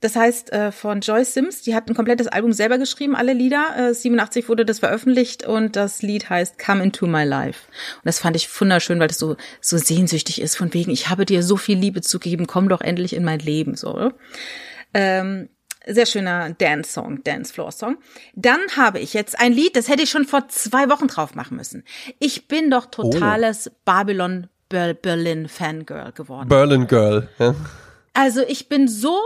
das 0.04 0.16
heißt 0.16 0.52
äh, 0.52 0.70
von 0.70 1.00
Joyce 1.00 1.32
Sims, 1.32 1.62
die 1.62 1.74
hat 1.74 1.88
ein 1.88 1.94
komplettes 1.94 2.26
Album 2.26 2.52
selber 2.52 2.76
geschrieben, 2.76 3.16
alle 3.16 3.32
Lieder. 3.32 3.74
Äh, 3.74 3.94
87 3.94 4.50
wurde 4.50 4.66
das 4.66 4.80
veröffentlicht 4.80 5.46
und 5.46 5.76
das 5.76 6.02
Lied 6.02 6.28
heißt 6.28 6.58
Come 6.58 6.82
Into 6.82 7.06
My 7.06 7.24
Life. 7.24 7.68
Und 7.96 8.04
das 8.04 8.18
fand 8.18 8.36
ich 8.36 8.48
wunderschön, 8.60 9.00
weil 9.00 9.08
das 9.08 9.18
so 9.18 9.36
so 9.62 9.78
sehnsüchtig 9.78 10.42
ist, 10.42 10.56
von 10.56 10.74
wegen, 10.74 10.90
ich 10.90 11.08
habe 11.08 11.24
dir 11.24 11.42
so 11.42 11.56
viel 11.56 11.78
Liebe 11.78 12.02
zu 12.02 12.18
geben, 12.18 12.46
komm 12.46 12.68
doch 12.68 12.82
endlich 12.82 13.14
in 13.14 13.24
mein 13.24 13.38
Leben. 13.38 13.76
So. 13.76 14.12
Ähm, 14.92 15.48
sehr 15.86 16.06
schöner 16.06 16.50
Dance-Song, 16.54 17.22
Dance-Floor-Song. 17.24 17.98
Dann 18.34 18.60
habe 18.76 19.00
ich 19.00 19.14
jetzt 19.14 19.38
ein 19.38 19.52
Lied, 19.52 19.76
das 19.76 19.88
hätte 19.88 20.02
ich 20.02 20.10
schon 20.10 20.24
vor 20.24 20.48
zwei 20.48 20.88
Wochen 20.88 21.08
drauf 21.08 21.34
machen 21.34 21.56
müssen. 21.56 21.84
Ich 22.18 22.48
bin 22.48 22.70
doch 22.70 22.86
totales 22.86 23.70
Babylon 23.84 24.48
Ber- 24.68 24.94
Berlin 24.94 25.48
Fangirl 25.48 26.12
geworden. 26.12 26.48
Berlin 26.48 26.86
Girl. 26.86 27.28
Ja? 27.38 27.54
Also 28.14 28.42
ich 28.46 28.68
bin 28.68 28.88
so 28.88 29.18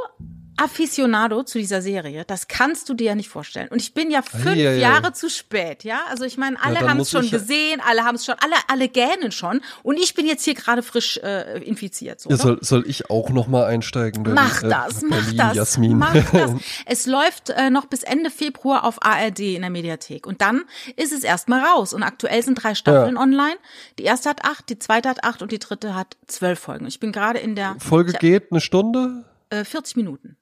Aficionado 0.58 1.42
zu 1.42 1.58
dieser 1.58 1.82
Serie. 1.82 2.24
Das 2.26 2.48
kannst 2.48 2.88
du 2.88 2.94
dir 2.94 3.08
ja 3.08 3.14
nicht 3.14 3.28
vorstellen. 3.28 3.68
Und 3.68 3.80
ich 3.80 3.94
bin 3.94 4.10
ja 4.10 4.22
fünf 4.22 4.46
ei, 4.46 4.68
ei. 4.68 4.78
Jahre 4.78 5.12
zu 5.12 5.30
spät, 5.30 5.84
ja. 5.84 6.00
Also 6.10 6.24
ich 6.24 6.36
meine, 6.36 6.62
alle 6.62 6.80
haben 6.80 7.00
es 7.00 7.10
schon 7.10 7.28
gesehen, 7.30 7.80
alle 7.86 8.04
haben 8.04 8.16
es 8.16 8.24
schon, 8.24 8.34
alle, 8.40 8.54
alle 8.68 8.88
gähnen 8.88 9.32
schon. 9.32 9.60
Und 9.82 9.98
ich 9.98 10.14
bin 10.14 10.26
jetzt 10.26 10.44
hier 10.44 10.54
gerade 10.54 10.82
frisch 10.82 11.18
äh, 11.18 11.58
infiziert. 11.62 12.20
So, 12.20 12.30
Ja, 12.30 12.36
soll, 12.36 12.58
soll 12.60 12.84
ich 12.86 13.10
auch 13.10 13.30
noch 13.30 13.46
mal 13.46 13.64
einsteigen? 13.66 14.22
Berlin? 14.22 14.42
Mach 14.42 14.62
Äh, 14.62 14.68
das, 14.68 15.02
mach 15.02 15.16
Berlin, 15.18 15.36
das, 15.36 15.56
Jasmin. 15.56 15.98
mach 15.98 16.14
das. 16.32 16.50
Es 16.86 17.06
läuft 17.06 17.50
äh, 17.50 17.70
noch 17.70 17.86
bis 17.86 18.02
Ende 18.02 18.30
Februar 18.30 18.84
auf 18.84 19.04
ARD 19.04 19.40
in 19.40 19.62
der 19.62 19.70
Mediathek 19.70 20.26
und 20.26 20.40
dann 20.40 20.64
ist 20.96 21.12
es 21.12 21.22
erstmal 21.24 21.64
raus. 21.64 21.92
Und 21.92 22.02
aktuell 22.02 22.42
sind 22.42 22.62
drei 22.62 22.74
Staffeln 22.74 23.16
online. 23.16 23.56
Die 23.98 24.04
erste 24.04 24.28
hat 24.30 24.44
acht, 24.44 24.68
die 24.68 24.78
zweite 24.78 25.08
hat 25.08 25.24
acht 25.24 25.42
und 25.42 25.52
die 25.52 25.58
dritte 25.58 25.94
hat 25.94 26.16
zwölf 26.26 26.58
Folgen. 26.58 26.86
Ich 26.86 27.00
bin 27.00 27.12
gerade 27.12 27.38
in 27.38 27.54
der 27.54 27.76
Folge 27.78 28.12
geht 28.14 28.50
eine 28.50 28.60
Stunde? 28.60 29.24
äh, 29.50 29.64
40 29.64 29.96
Minuten. 29.96 30.36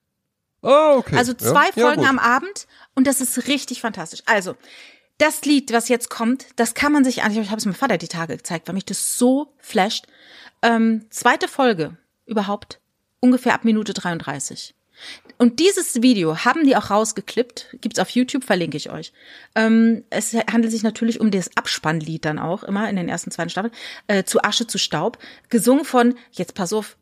Ah, 0.67 0.97
okay. 0.97 1.17
Also 1.17 1.33
Ja. 1.33 1.39
zwei 1.39 1.67
Ja, 1.75 1.87
Folgen 1.87 2.01
gut. 2.03 2.09
am 2.11 2.19
Abend 2.19 2.67
und 2.95 3.07
das 3.07 3.21
ist 3.21 3.47
richtig 3.49 3.81
fantastisch. 3.81 4.23
Also 4.27 4.57
das 5.19 5.45
Lied, 5.45 5.73
was 5.73 5.89
jetzt 5.89 6.11
kommt, 6.11 6.47
das 6.57 6.75
kann 6.75 6.93
man 6.93 7.05
sich 7.05 7.23
an. 7.23 7.33
Ich 7.33 7.49
habe 7.51 7.57
es 7.59 7.64
meinem 7.64 7.75
Vater 7.75 7.97
die 7.99 8.09
Tage 8.09 8.37
gezeigt, 8.37 8.69
weil 8.69 8.75
mich 8.75 8.85
das 8.85 9.17
so 9.17 9.55
flasht. 9.59 10.07
Ähm, 10.62 11.07
zweite 11.11 11.49
Folge 11.49 11.97
überhaupt 12.27 12.81
ungefähr 13.21 13.55
ab 13.55 13.64
Minute 13.64 13.95
33. 13.95 14.75
Und 15.39 15.61
dieses 15.61 16.03
Video 16.03 16.45
haben 16.45 16.64
die 16.64 16.75
auch 16.77 16.91
rausgeklippt, 16.91 17.77
gibt's 17.83 17.99
auf 17.99 18.11
YouTube, 18.11 18.45
verlinke 18.45 18.77
ich 18.79 18.91
euch. 18.91 19.12
Ähm, 19.55 20.05
es 20.11 20.33
handelt 20.33 20.73
sich 20.73 20.83
natürlich 20.83 21.21
um 21.21 21.31
das 21.31 21.55
Abspannlied 21.57 22.25
dann 22.25 22.39
auch, 22.39 22.62
immer 22.62 22.89
in 22.89 22.97
den 22.97 23.09
ersten, 23.09 23.31
zweiten 23.31 23.51
Staffeln, 23.51 23.75
äh, 24.07 24.25
zu 24.25 24.43
Asche 24.43 24.67
zu 24.67 24.79
Staub, 24.79 25.19
gesungen 25.51 25.85
von, 25.85 26.14
jetzt 26.33 26.55
pass 26.55 26.73
auf, 26.73 26.97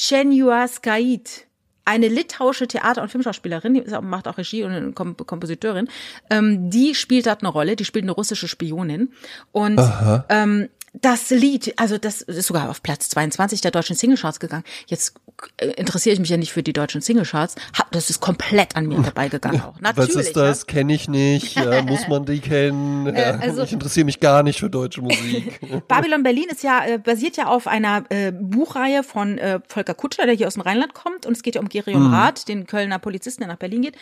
Svefaia 0.00 0.22
Chenjuaskait, 0.22 1.46
eine 1.84 2.08
litauische 2.08 2.66
Theater- 2.66 3.02
und 3.02 3.10
Filmschauspielerin, 3.10 3.74
die 3.74 3.84
macht 4.02 4.26
auch 4.26 4.38
Regie 4.38 4.64
und 4.64 4.94
Kom 4.94 5.16
Kompositeurin, 5.16 5.88
ähm, 6.30 6.70
die 6.70 6.94
spielt 6.94 7.26
dort 7.26 7.42
eine 7.42 7.50
Rolle, 7.50 7.76
die 7.76 7.84
spielt 7.84 8.04
eine 8.04 8.12
russische 8.12 8.48
Spionin. 8.48 9.12
Und 9.52 9.80
ähm, 10.28 10.68
das 10.94 11.30
Lied, 11.30 11.74
also 11.76 11.98
das 11.98 12.22
ist 12.22 12.46
sogar 12.46 12.70
auf 12.70 12.82
Platz 12.82 13.08
22 13.08 13.60
der 13.60 13.72
deutschen 13.72 13.96
Singlecharts 13.96 14.38
gegangen. 14.38 14.62
Jetzt 14.86 15.14
äh, 15.56 15.66
interessiere 15.72 16.14
ich 16.14 16.20
mich 16.20 16.30
ja 16.30 16.36
nicht 16.36 16.52
für 16.52 16.62
die 16.62 16.72
deutschen 16.72 17.00
Singlecharts. 17.00 17.56
Das 17.90 18.10
ist 18.10 18.20
komplett 18.20 18.76
an 18.76 18.86
mir 18.86 19.02
vorbeigegangen 19.02 19.60
auch. 19.62 19.80
Natürlich. 19.80 20.14
Was 20.14 20.26
ist 20.26 20.36
das? 20.36 20.66
Kenne 20.66 20.94
ich 20.94 21.08
nicht. 21.08 21.56
Ja, 21.56 21.82
muss 21.86 22.06
man 22.06 22.24
die 22.24 22.38
kennen? 22.38 23.06
Ja, 23.06 23.38
also- 23.38 23.64
ich 23.64 23.72
interessiere 23.72 24.04
mich 24.06 24.20
gar 24.20 24.44
nicht 24.44 24.60
für 24.60 24.70
deutsche 24.70 25.02
Musik. 25.02 25.58
Babylon 25.88 26.22
Berlin 26.22 26.46
ist 26.50 26.62
ja 26.62 26.84
äh, 26.86 26.98
basiert 26.98 27.36
ja 27.36 27.46
auf 27.46 27.66
einer 27.66 28.04
äh, 28.10 28.30
Buchreihe 28.30 29.02
von 29.02 29.36
äh, 29.38 29.58
Volker 29.66 29.94
Kutscher, 29.94 30.26
der 30.26 30.34
hier 30.36 30.46
aus 30.46 30.54
dem 30.54 30.62
Rheinland 30.62 30.94
kommt 30.94 31.26
und 31.26 31.32
es 31.36 31.42
geht 31.42 31.56
ja 31.56 31.60
um 31.60 31.68
Gerion 31.68 32.06
Rath, 32.14 32.46
den 32.46 32.66
Kölner 32.68 33.00
Polizisten, 33.00 33.40
der 33.42 33.48
nach 33.48 33.58
Berlin 33.58 33.82
geht. 33.82 33.96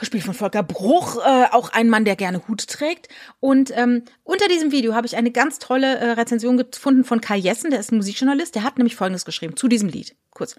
Gespielt 0.00 0.24
von 0.24 0.34
Volker 0.34 0.62
Bruch, 0.62 1.18
äh, 1.18 1.46
auch 1.52 1.70
ein 1.70 1.88
Mann, 1.88 2.04
der 2.04 2.16
gerne 2.16 2.48
Hut 2.48 2.66
trägt. 2.66 3.08
Und 3.38 3.70
ähm, 3.76 4.02
unter 4.24 4.48
diesem 4.48 4.72
Video 4.72 4.94
habe 4.94 5.06
ich 5.06 5.16
eine 5.16 5.30
ganz 5.30 5.58
tolle 5.58 5.98
äh, 5.98 6.10
Rezension 6.12 6.56
gefunden 6.56 7.04
von 7.04 7.20
Kai 7.20 7.36
Jessen, 7.36 7.70
der 7.70 7.80
ist 7.80 7.92
ein 7.92 7.96
Musikjournalist, 7.96 8.54
der 8.54 8.64
hat 8.64 8.78
nämlich 8.78 8.96
Folgendes 8.96 9.24
geschrieben 9.24 9.56
zu 9.56 9.68
diesem 9.68 9.88
Lied. 9.88 10.16
Kurz. 10.30 10.56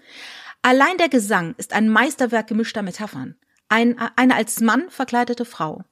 Allein 0.62 0.96
der 0.96 1.08
Gesang 1.08 1.54
ist 1.58 1.72
ein 1.72 1.88
Meisterwerk 1.88 2.46
gemischter 2.46 2.82
Metaphern. 2.82 3.34
Ein, 3.68 3.98
eine 4.16 4.36
als 4.36 4.60
Mann 4.60 4.84
verkleidete 4.90 5.44
Frau. 5.44 5.84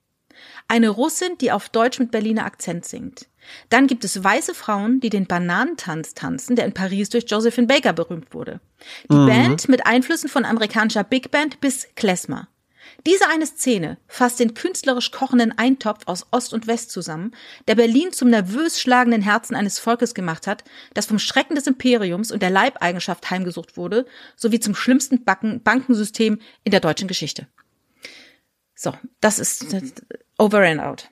Eine 0.69 0.89
Russin, 0.89 1.37
die 1.41 1.53
auf 1.53 1.69
Deutsch 1.69 1.99
mit 1.99 2.11
Berliner 2.11 2.45
Akzent 2.45 2.85
singt. 2.85 3.27
Dann 3.69 3.87
gibt 3.87 4.05
es 4.05 4.23
weiße 4.23 4.55
Frauen, 4.55 5.01
die 5.01 5.11
den 5.11 5.27
Bananentanz 5.27 6.15
tanzen, 6.15 6.57
der 6.57 6.67
in 6.67 6.75
Paris 6.75 7.09
durch 7.09 7.25
Josephine 7.27 7.67
Baker 7.67 7.93
berühmt 7.93 8.33
wurde. 8.33 8.61
Die 9.05 9.17
Band 9.17 9.69
mit 9.69 9.87
Einflüssen 9.87 10.29
von 10.29 10.45
amerikanischer 10.45 11.05
Big 11.05 11.31
Band 11.31 11.61
bis 11.61 11.89
Klezmer. 11.97 12.49
Diese 13.07 13.29
eine 13.29 13.47
Szene 13.47 13.99
fasst 14.07 14.41
den 14.41 14.55
künstlerisch 14.55 15.11
kochenden 15.11 15.57
Eintopf 15.57 16.03
aus 16.07 16.27
Ost 16.31 16.53
und 16.53 16.67
West 16.67 16.91
zusammen, 16.91 17.35
der 17.69 17.75
Berlin 17.75 18.13
zum 18.13 18.31
nervös 18.31 18.81
schlagenden 18.81 19.23
Herzen 19.23 19.55
eines 19.55 19.79
Volkes 19.79 20.15
gemacht 20.15 20.47
hat, 20.47 20.65
das 20.95 21.07
vom 21.07 21.19
Schrecken 21.19 21.55
des 21.55 21.67
Imperiums 21.67 22.31
und 22.31 22.43
der 22.43 22.51
Leibeigenschaft 22.51 23.31
heimgesucht 23.31 23.77
wurde, 23.77 24.07
sowie 24.37 24.61
zum 24.61 24.75
schlimmsten 24.75 25.25
Backen 25.25 25.63
Bankensystem 25.63 26.41
in 26.65 26.71
der 26.71 26.81
deutschen 26.81 27.09
Geschichte. 27.09 27.47
So, 28.75 28.95
das 29.21 29.39
ist 29.39 29.73
das, 29.73 29.93
over 30.39 30.61
and 30.61 30.81
out. 30.81 31.09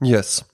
Yes. 0.00 0.44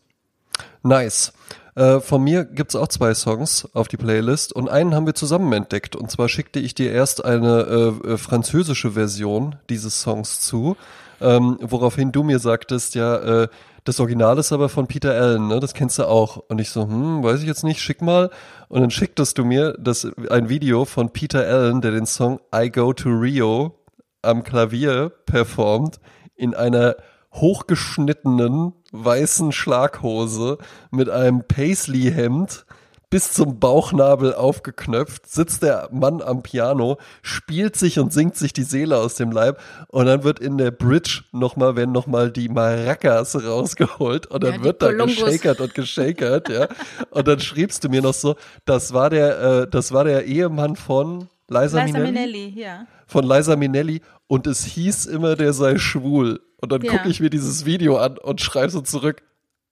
Nice. 0.83 1.33
Äh, 1.77 2.01
von 2.01 2.25
mir 2.25 2.45
gibt's 2.45 2.75
auch 2.75 2.89
zwei 2.89 3.15
Songs 3.15 3.69
auf 3.75 3.87
die 3.87 3.99
Playlist 3.99 4.53
und 4.53 4.69
einen 4.69 4.95
haben 4.95 5.07
wir 5.07 5.15
zusammen 5.15 5.53
entdeckt. 5.53 5.95
Und 5.95 6.11
zwar 6.11 6.29
schickte 6.29 6.59
ich 6.59 6.75
dir 6.75 6.91
erst 6.91 7.25
eine 7.25 8.03
äh, 8.05 8.13
äh, 8.13 8.17
französische 8.17 8.93
Version 8.93 9.57
dieses 9.69 10.01
Songs 10.01 10.41
zu, 10.41 10.77
ähm, 11.21 11.59
woraufhin 11.61 12.13
du 12.13 12.23
mir 12.23 12.39
sagtest, 12.39 12.95
ja, 12.95 13.43
äh, 13.43 13.49
das 13.85 14.01
Original 14.01 14.39
ist 14.39 14.53
aber 14.53 14.69
von 14.69 14.89
Peter 14.89 15.13
Allen, 15.13 15.47
ne? 15.47 15.61
Das 15.61 15.73
kennst 15.73 15.99
du 16.01 16.09
auch. 16.09 16.39
Und 16.49 16.61
ich 16.61 16.71
so, 16.71 16.83
hm, 16.83 17.23
weiß 17.23 17.41
ich 17.41 17.47
jetzt 17.47 17.63
nicht, 17.63 17.81
schick 17.81 18.03
mal. 18.03 18.31
Und 18.69 18.81
dann 18.81 18.91
schicktest 18.91 19.39
du 19.39 19.45
mir 19.45 19.77
das 19.79 20.09
ein 20.29 20.49
Video 20.49 20.85
von 20.87 21.11
Peter 21.11 21.47
Allen, 21.47 21.83
der 21.83 21.93
den 21.93 22.07
Song 22.07 22.41
I 22.53 22.69
Go 22.69 22.93
to 22.93 23.11
Rio 23.11 23.79
am 24.23 24.43
Klavier 24.43 25.13
performt 25.27 26.01
in 26.35 26.55
einer 26.55 26.97
hochgeschnittenen 27.41 28.73
weißen 28.93 29.53
Schlaghose 29.53 30.59
mit 30.91 31.11
einem 31.11 31.45
Paisley-Hemd 31.47 32.67
bis 33.09 33.33
zum 33.33 33.61
Bauchnabel 33.61 34.35
aufgeknöpft, 34.35 35.31
sitzt 35.31 35.63
der 35.63 35.89
Mann 35.93 36.21
am 36.21 36.43
Piano, 36.43 36.99
spielt 37.23 37.77
sich 37.77 37.99
und 38.01 38.13
singt 38.13 38.37
sich 38.37 38.53
die 38.53 38.65
Seele 38.65 38.99
aus 38.99 39.15
dem 39.15 39.31
Leib 39.31 39.61
und 39.89 40.07
dann 40.07 40.25
wird 40.25 40.41
in 40.41 40.59
der 40.59 40.73
Bridge 40.73 41.23
nochmal, 41.31 41.77
werden 41.77 41.93
nochmal 41.93 42.33
die 42.33 42.49
Maracas 42.49 43.37
rausgeholt 43.43 44.27
und 44.27 44.43
dann 44.43 44.55
Ja, 44.55 44.65
wird 44.65 44.83
da 44.83 44.93
geschakert 44.93 45.61
und 45.61 45.75
geschakert, 45.75 46.49
ja. 46.49 46.69
Und 47.11 47.29
dann 47.29 47.39
schriebst 47.39 47.85
du 47.85 47.89
mir 47.89 48.03
noch 48.03 48.15
so, 48.15 48.35
das 48.65 48.93
war 48.93 49.09
der, 49.09 49.41
äh, 49.41 49.69
das 49.69 49.93
war 49.93 50.05
der 50.05 50.25
Ehemann 50.25 50.75
von 50.75 51.29
Liza, 51.49 51.85
Liza 51.85 51.85
Minnelli 51.85 52.13
Minnelli, 52.13 52.61
ja. 52.61 52.87
von 53.07 53.25
Liza 53.25 53.55
Minnelli 53.55 54.01
und 54.27 54.49
es 54.49 54.65
hieß 54.65 55.07
immer, 55.07 55.37
der 55.37 55.53
sei 55.53 55.79
schwul. 55.79 56.41
Und 56.59 56.73
dann 56.73 56.83
Ja. 56.83 56.93
gucke 56.97 57.09
ich 57.09 57.21
mir 57.21 57.31
dieses 57.31 57.65
Video 57.67 57.99
an 57.99 58.19
und 58.19 58.41
schreibe 58.41 58.71
so 58.71 58.81
zurück, 58.81 59.23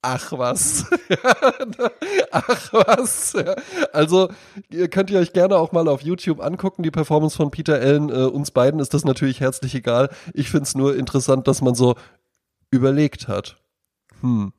ach 0.01 0.31
was. 0.33 0.85
ach 2.31 2.73
was. 2.73 3.33
Ja. 3.33 3.55
Also, 3.91 4.29
ihr 4.69 4.87
könnt 4.87 5.09
ihr 5.09 5.19
euch 5.19 5.33
gerne 5.33 5.57
auch 5.57 5.71
mal 5.71 5.87
auf 5.87 6.01
YouTube 6.01 6.41
angucken, 6.41 6.83
die 6.83 6.91
Performance 6.91 7.35
von 7.35 7.49
Peter 7.51 7.75
Allen. 7.75 8.09
Äh, 8.09 8.25
uns 8.25 8.51
beiden 8.51 8.79
ist 8.79 8.93
das 8.93 9.03
natürlich 9.03 9.39
herzlich 9.39 9.73
egal. 9.75 10.09
Ich 10.33 10.49
finde 10.49 10.63
es 10.63 10.75
nur 10.75 10.95
interessant, 10.95 11.47
dass 11.47 11.61
man 11.61 11.75
so 11.75 11.95
überlegt 12.71 13.27
hat. 13.27 13.57
Hm. 14.21 14.53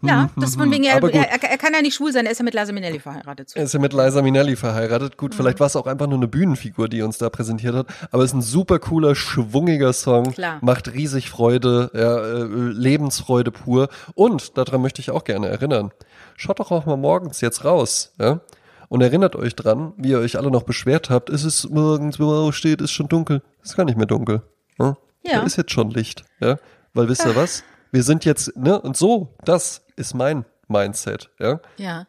Ja, 0.00 0.30
das 0.36 0.54
von 0.54 0.70
wegen, 0.70 0.84
er, 0.84 1.02
er, 1.02 1.42
er 1.50 1.58
kann 1.58 1.72
ja 1.74 1.82
nicht 1.82 1.94
schwul 1.96 2.12
sein, 2.12 2.24
er 2.24 2.30
ist 2.32 2.38
ja 2.38 2.44
mit 2.44 2.54
Liza 2.54 2.72
Minnelli 2.72 3.00
verheiratet. 3.00 3.50
So. 3.50 3.58
Er 3.58 3.64
ist 3.64 3.74
ja 3.74 3.80
mit 3.80 3.92
Liza 3.92 4.22
Minnelli 4.22 4.54
verheiratet. 4.54 5.16
Gut, 5.16 5.32
Mhm. 5.32 5.36
vielleicht 5.36 5.58
war 5.58 5.66
es 5.66 5.74
auch 5.74 5.88
einfach 5.88 6.06
nur 6.06 6.18
eine 6.18 6.28
Bühnenfigur, 6.28 6.88
die 6.88 7.02
uns 7.02 7.18
da 7.18 7.28
präsentiert 7.30 7.74
hat. 7.74 7.88
Aber 8.12 8.22
es 8.22 8.30
ist 8.30 8.34
ein 8.34 8.42
super 8.42 8.78
cooler, 8.78 9.16
schwungiger 9.16 9.92
Song. 9.92 10.32
Klar. 10.32 10.58
Macht 10.60 10.92
riesig 10.92 11.30
Freude, 11.30 11.90
ja, 11.94 12.16
äh, 12.18 12.44
Lebensfreude 12.44 13.50
pur. 13.50 13.88
Und 14.14 14.56
daran 14.56 14.82
möchte 14.82 15.00
ich 15.00 15.10
auch 15.10 15.24
gerne 15.24 15.48
erinnern. 15.48 15.90
Schaut 16.36 16.60
doch 16.60 16.70
auch 16.70 16.86
mal 16.86 16.96
morgens 16.96 17.40
jetzt 17.40 17.64
raus, 17.64 18.12
ja. 18.20 18.40
Und 18.88 19.00
erinnert 19.02 19.34
euch 19.36 19.54
dran, 19.56 19.92
wie 19.96 20.10
ihr 20.10 20.18
euch 20.20 20.38
alle 20.38 20.50
noch 20.50 20.62
beschwert 20.62 21.10
habt, 21.10 21.28
ist 21.28 21.44
es 21.44 21.68
morgens, 21.68 22.18
wenn 22.18 22.26
man 22.26 22.36
aufsteht, 22.36 22.80
ist 22.80 22.92
schon 22.92 23.08
dunkel. 23.08 23.42
Ist 23.62 23.76
gar 23.76 23.84
nicht 23.84 23.98
mehr 23.98 24.06
dunkel. 24.06 24.42
Ja. 24.78 24.96
Ja. 25.24 25.40
Da 25.40 25.42
ist 25.42 25.56
jetzt 25.56 25.72
schon 25.72 25.90
Licht, 25.90 26.24
ja. 26.40 26.56
Weil 26.94 27.08
wisst 27.08 27.26
ihr 27.26 27.34
was? 27.36 27.64
Wir 27.90 28.02
sind 28.02 28.24
jetzt, 28.24 28.56
ne, 28.56 28.80
und 28.80 28.96
so, 28.96 29.34
das 29.44 29.82
ist 29.98 30.14
mein 30.14 30.44
Mindset, 30.68 31.30
ja. 31.38 31.60
Ja. 31.76 32.06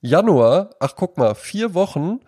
Januar, 0.00 0.70
ach 0.80 0.94
guck 0.96 1.18
mal, 1.18 1.34
vier 1.34 1.74
Wochen, 1.74 2.20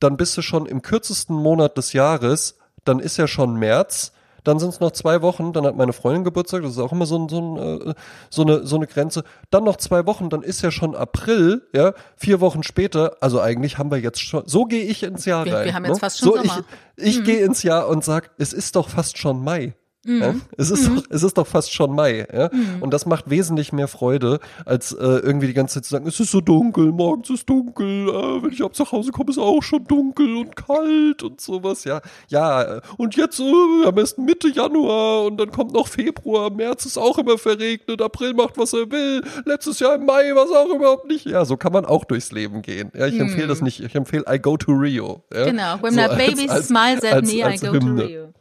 dann 0.00 0.16
bist 0.16 0.36
du 0.36 0.42
schon 0.42 0.66
im 0.66 0.82
kürzesten 0.82 1.36
Monat 1.36 1.76
des 1.78 1.92
Jahres, 1.92 2.58
dann 2.84 2.98
ist 2.98 3.16
ja 3.16 3.26
schon 3.28 3.54
März, 3.54 4.12
dann 4.42 4.58
sind 4.58 4.70
es 4.70 4.80
noch 4.80 4.90
zwei 4.90 5.22
Wochen, 5.22 5.52
dann 5.54 5.64
hat 5.64 5.76
meine 5.76 5.92
Freundin 5.94 6.24
Geburtstag, 6.24 6.62
das 6.62 6.72
ist 6.72 6.78
auch 6.78 6.92
immer 6.92 7.06
so, 7.06 7.16
ein, 7.18 7.28
so, 7.30 7.40
ein, 7.40 7.88
äh, 7.90 7.94
so, 8.28 8.42
eine, 8.42 8.66
so 8.66 8.76
eine 8.76 8.86
Grenze. 8.86 9.24
Dann 9.50 9.64
noch 9.64 9.76
zwei 9.76 10.04
Wochen, 10.06 10.28
dann 10.28 10.42
ist 10.42 10.60
ja 10.60 10.70
schon 10.70 10.94
April, 10.94 11.62
ja, 11.72 11.94
vier 12.16 12.40
Wochen 12.40 12.62
später, 12.62 13.16
also 13.20 13.40
eigentlich 13.40 13.78
haben 13.78 13.90
wir 13.90 13.98
jetzt 13.98 14.20
schon, 14.20 14.42
so 14.46 14.64
gehe 14.66 14.84
ich 14.84 15.02
ins 15.02 15.24
Jahr 15.24 15.46
Wir- 15.46 15.54
rein. 15.54 15.64
wir 15.66 15.74
haben 15.74 15.84
jetzt 15.86 15.94
ne? 15.94 16.00
fast 16.00 16.18
schon 16.18 16.28
so 16.28 16.36
Sommer. 16.36 16.64
Ich, 16.96 17.18
ich 17.18 17.24
gehe 17.24 17.42
ins 17.44 17.62
Jahr 17.62 17.88
und 17.88 18.04
sag, 18.04 18.32
es 18.36 18.52
ist 18.52 18.76
doch 18.76 18.88
fast 18.90 19.16
schon 19.16 19.42
Mai. 19.42 19.74
Mhm. 20.04 20.20
Ja? 20.20 20.34
Es, 20.56 20.70
ist 20.70 20.88
mhm. 20.88 20.96
doch, 20.96 21.04
es 21.10 21.22
ist 21.22 21.38
doch 21.38 21.46
fast 21.46 21.72
schon 21.72 21.94
Mai. 21.94 22.26
Ja? 22.32 22.50
Mhm. 22.52 22.82
Und 22.82 22.92
das 22.92 23.06
macht 23.06 23.30
wesentlich 23.30 23.72
mehr 23.72 23.88
Freude, 23.88 24.40
als 24.64 24.92
äh, 24.92 25.04
irgendwie 25.04 25.46
die 25.46 25.54
ganze 25.54 25.74
Zeit 25.74 25.84
zu 25.84 25.90
sagen, 25.90 26.06
es 26.06 26.20
ist 26.20 26.30
so 26.30 26.40
dunkel, 26.40 26.92
morgens 26.92 27.30
ist 27.30 27.48
dunkel, 27.48 28.08
äh, 28.08 28.42
wenn 28.42 28.52
ich 28.52 28.62
ab 28.62 28.74
zu 28.74 28.90
Hause 28.90 29.10
komme, 29.12 29.30
ist 29.30 29.38
auch 29.38 29.62
schon 29.62 29.84
dunkel 29.84 30.36
und 30.36 30.56
kalt 30.56 31.22
und 31.22 31.40
sowas. 31.40 31.84
Ja, 31.84 32.00
ja. 32.28 32.80
Und 32.96 33.16
jetzt, 33.16 33.40
äh, 33.40 33.84
haben 33.84 33.98
erst 33.98 34.18
Mitte 34.18 34.48
Januar 34.48 35.24
und 35.26 35.38
dann 35.38 35.50
kommt 35.50 35.72
noch 35.72 35.88
Februar, 35.88 36.50
März 36.50 36.86
ist 36.86 36.98
auch 36.98 37.18
immer 37.18 37.38
verregnet, 37.38 38.00
April 38.00 38.34
macht, 38.34 38.58
was 38.58 38.72
er 38.72 38.90
will, 38.90 39.22
letztes 39.44 39.80
Jahr 39.80 39.94
im 39.94 40.04
Mai 40.04 40.34
war 40.34 40.44
es 40.44 40.50
auch 40.50 40.74
überhaupt 40.74 41.06
nicht. 41.08 41.26
Ja, 41.26 41.44
so 41.44 41.56
kann 41.56 41.72
man 41.72 41.84
auch 41.84 42.04
durchs 42.04 42.32
Leben 42.32 42.62
gehen. 42.62 42.90
Ja, 42.94 43.06
ich 43.06 43.18
empfehle 43.18 43.46
das 43.46 43.60
mhm. 43.60 43.64
nicht. 43.64 43.80
Ich 43.80 43.94
empfehle 43.94 44.24
I 44.28 44.38
go 44.38 44.56
to 44.56 44.72
Rio. 44.72 45.22
Ja? 45.32 45.44
Genau, 45.44 45.82
when 45.82 45.94
so 45.94 46.00
that 46.00 46.16
baby 46.16 46.48
smiles 46.62 47.04
at 47.04 47.24
me, 47.24 47.34
I 47.34 47.56
go 47.58 47.72
Hymne. 47.72 48.02
to 48.02 48.06
Rio. 48.06 48.34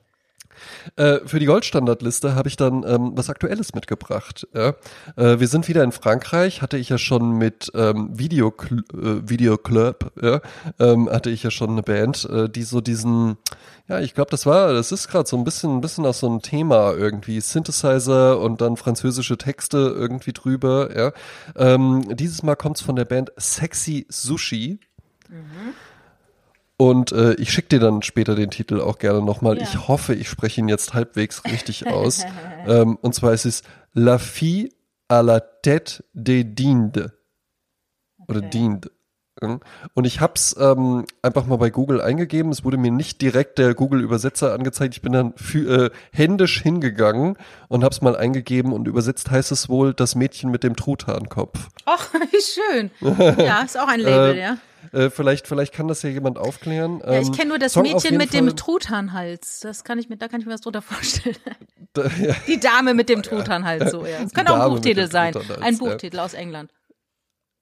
Äh, 0.96 1.20
für 1.26 1.40
die 1.40 1.46
Goldstandardliste 1.46 2.36
habe 2.36 2.48
ich 2.48 2.56
dann 2.56 2.84
ähm, 2.88 3.12
was 3.16 3.30
Aktuelles 3.30 3.74
mitgebracht. 3.74 4.48
Ja? 4.54 4.76
Äh, 5.16 5.40
wir 5.40 5.48
sind 5.48 5.68
wieder 5.68 5.84
in 5.84 5.92
Frankreich, 5.92 6.62
hatte 6.62 6.78
ich 6.78 6.90
ja 6.90 6.98
schon 6.98 7.38
mit 7.38 7.72
ähm, 7.76 8.10
Video, 8.18 8.50
äh, 8.50 9.30
Video 9.30 9.58
Club, 9.58 10.12
ja? 10.22 10.42
ähm, 10.80 11.10
hatte 11.10 11.30
ich 11.30 11.44
ja 11.44 11.52
schon 11.52 11.72
eine 11.72 11.84
Band, 11.84 12.26
äh, 12.26 12.50
die 12.50 12.64
so 12.64 12.82
diesen, 12.82 13.38
ja, 13.88 14.00
ich 14.00 14.14
glaube, 14.14 14.32
das 14.32 14.46
war, 14.46 14.74
das 14.74 14.92
ist 14.92 15.08
gerade 15.08 15.28
so 15.28 15.38
ein 15.38 15.44
bisschen, 15.44 15.78
ein 15.78 15.82
bisschen 15.82 16.06
auch 16.06 16.14
so 16.14 16.30
ein 16.30 16.42
Thema 16.42 16.94
irgendwie, 16.94 17.42
Synthesizer 17.42 18.40
und 18.40 18.62
dann 18.62 18.78
französische 18.78 19.38
Texte 19.38 19.78
irgendwie 19.78 20.34
drüber. 20.34 20.96
Ja? 20.96 21.12
Ähm, 21.56 22.16
dieses 22.16 22.44
Mal 22.44 22.56
kommt's 22.56 22.82
von 22.82 22.96
der 22.96 23.06
Band 23.06 23.32
Sexy 23.38 24.06
Sushi. 24.10 24.80
Mhm. 25.30 25.74
Und 26.84 27.14
äh, 27.14 27.36
ich 27.36 27.54
schicke 27.54 27.70
dir 27.70 27.80
dann 27.80 28.02
später 28.02 28.36
den 28.36 28.50
Titel 28.50 28.82
auch 28.82 29.00
gerne 29.00 29.22
nochmal. 29.22 29.56
Ja. 29.56 29.64
Ich 29.64 29.88
hoffe, 29.88 30.14
ich 30.14 30.28
spreche 30.28 30.60
ihn 30.60 30.68
jetzt 30.68 30.94
halbwegs 30.94 31.46
richtig 31.46 31.88
aus. 31.94 32.26
ähm, 32.68 32.98
und 33.02 33.16
zwar 33.16 33.32
ist 33.32 33.46
es 33.46 33.64
La 33.94 34.18
fille 34.18 34.68
à 35.08 35.24
la 35.24 35.40
tête 35.40 36.04
des 36.12 36.44
Dinde. 36.44 37.14
Oder 38.28 38.40
okay. 38.40 38.50
Dinde. 38.50 38.92
Und 39.94 40.06
ich 40.06 40.20
habe 40.20 40.34
es 40.36 40.58
ähm, 40.60 41.06
einfach 41.22 41.46
mal 41.46 41.56
bei 41.56 41.70
Google 41.70 42.02
eingegeben. 42.02 42.52
Es 42.52 42.66
wurde 42.66 42.78
mir 42.78 42.92
nicht 42.92 43.22
direkt 43.22 43.60
der 43.60 43.74
Google-Übersetzer 43.76 44.54
angezeigt. 44.54 44.94
Ich 44.94 45.02
bin 45.02 45.14
dann 45.14 45.34
für, 45.38 45.86
äh, 45.86 45.90
händisch 46.12 46.62
hingegangen 46.62 47.38
und 47.70 47.86
habe 47.86 47.94
es 47.94 48.02
mal 48.02 48.18
eingegeben 48.18 48.74
und 48.74 48.90
übersetzt 48.90 49.32
heißt 49.32 49.54
es 49.54 49.70
wohl 49.70 49.94
das 49.94 50.16
Mädchen 50.16 50.52
mit 50.52 50.64
dem 50.64 50.76
Truthahnkopf. 50.76 51.70
Ach, 51.86 52.14
wie 52.14 52.42
schön. 52.42 52.92
Ja, 53.46 53.62
ist 53.62 53.80
auch 53.80 53.88
ein 53.88 54.02
Label, 54.02 54.36
äh, 54.36 54.42
ja. 54.42 54.58
Äh, 54.92 55.10
vielleicht, 55.10 55.48
vielleicht 55.48 55.74
kann 55.74 55.88
das 55.88 56.02
ja 56.04 56.10
jemand 56.10 56.38
aufklären. 56.38 57.02
Ja, 57.06 57.20
ich 57.20 57.28
ähm, 57.28 57.34
kenne 57.34 57.50
nur 57.50 57.60
das 57.60 57.74
Song 57.74 57.84
Mädchen 57.84 58.18
mit 58.18 58.32
Fall. 58.32 58.42
dem 58.42 58.56
Truthahnhals. 58.56 59.62
Das 59.62 59.84
kann 59.84 60.00
ich 60.00 60.10
mir, 60.10 60.18
da 60.18 60.28
kann 60.28 60.42
ich 60.42 60.46
mir 60.46 60.54
was 60.54 60.62
drunter 60.62 60.82
vorstellen. 60.82 61.36
Da, 61.94 62.04
ja. 62.20 62.36
Die 62.48 62.60
Dame 62.60 62.94
mit 62.94 63.10
dem 63.10 63.24
Truthahnhals, 63.24 63.92
so, 63.92 64.06
ja. 64.06 64.18
Das 64.24 64.34
könnte 64.34 64.54
auch 64.54 64.60
ein 64.60 64.70
Buchtitel 64.70 65.10
sein. 65.10 65.34
Ein 65.62 65.78
Buchtitel 65.78 66.20
aus 66.20 66.34
England. 66.34 66.72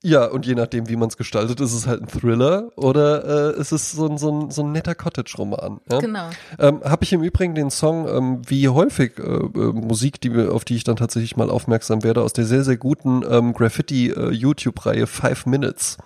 Ja, 0.04 0.26
und 0.26 0.48
je 0.48 0.56
nachdem, 0.56 0.90
wie 0.90 0.96
man 0.96 1.10
es 1.10 1.18
gestaltet, 1.18 1.60
ist 1.60 1.74
es 1.74 1.86
halt 1.86 2.02
ein 2.02 2.08
Thriller 2.08 2.72
oder 2.76 3.54
äh, 3.56 3.60
ist 3.60 3.72
es 3.72 3.92
so 3.92 4.08
ein, 4.08 4.18
so 4.18 4.32
ein, 4.32 4.50
so 4.50 4.64
ein 4.64 4.72
netter 4.72 4.96
Cottage-Roman. 4.96 5.80
Ja? 5.92 6.00
Genau. 6.00 6.30
Ähm, 6.58 6.82
Habe 6.84 7.04
ich 7.04 7.14
im 7.14 7.22
Übrigen 7.22 7.54
den 7.54 7.70
Song, 7.70 8.08
ähm, 8.08 8.42
wie 8.48 8.68
häufig 8.68 9.20
äh, 9.20 9.22
äh, 9.22 9.74
Musik, 9.74 10.20
die, 10.20 10.36
auf 10.48 10.66
die 10.66 10.76
ich 10.76 10.84
dann 10.84 10.96
tatsächlich 10.96 11.38
mal 11.38 11.52
aufmerksam 11.52 12.04
werde, 12.04 12.24
aus 12.24 12.34
der 12.34 12.46
sehr, 12.46 12.64
sehr 12.64 12.78
guten 12.78 13.22
ähm, 13.30 13.54
Graffiti-YouTube-Reihe 13.54 15.04
äh, 15.04 15.08
Five 15.08 15.46
Minutes 15.46 15.98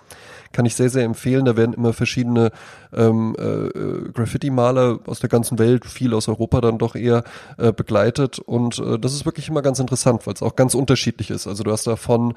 kann 0.52 0.66
ich 0.66 0.74
sehr, 0.74 0.90
sehr 0.90 1.04
empfehlen. 1.04 1.44
Da 1.44 1.56
werden 1.56 1.72
immer 1.74 1.92
verschiedene 1.92 2.50
ähm, 2.94 3.36
äh, 3.38 4.10
Graffiti-Maler 4.12 5.00
aus 5.06 5.20
der 5.20 5.28
ganzen 5.28 5.58
Welt, 5.58 5.86
viel 5.86 6.14
aus 6.14 6.28
Europa 6.28 6.60
dann 6.60 6.78
doch 6.78 6.94
eher 6.94 7.24
äh, 7.58 7.72
begleitet. 7.72 8.38
Und 8.38 8.78
äh, 8.78 8.98
das 8.98 9.14
ist 9.14 9.24
wirklich 9.24 9.48
immer 9.48 9.62
ganz 9.62 9.78
interessant, 9.78 10.26
weil 10.26 10.34
es 10.34 10.42
auch 10.42 10.56
ganz 10.56 10.74
unterschiedlich 10.74 11.30
ist. 11.30 11.46
Also 11.46 11.64
du 11.64 11.72
hast 11.72 11.86
da 11.86 11.96
von 11.96 12.34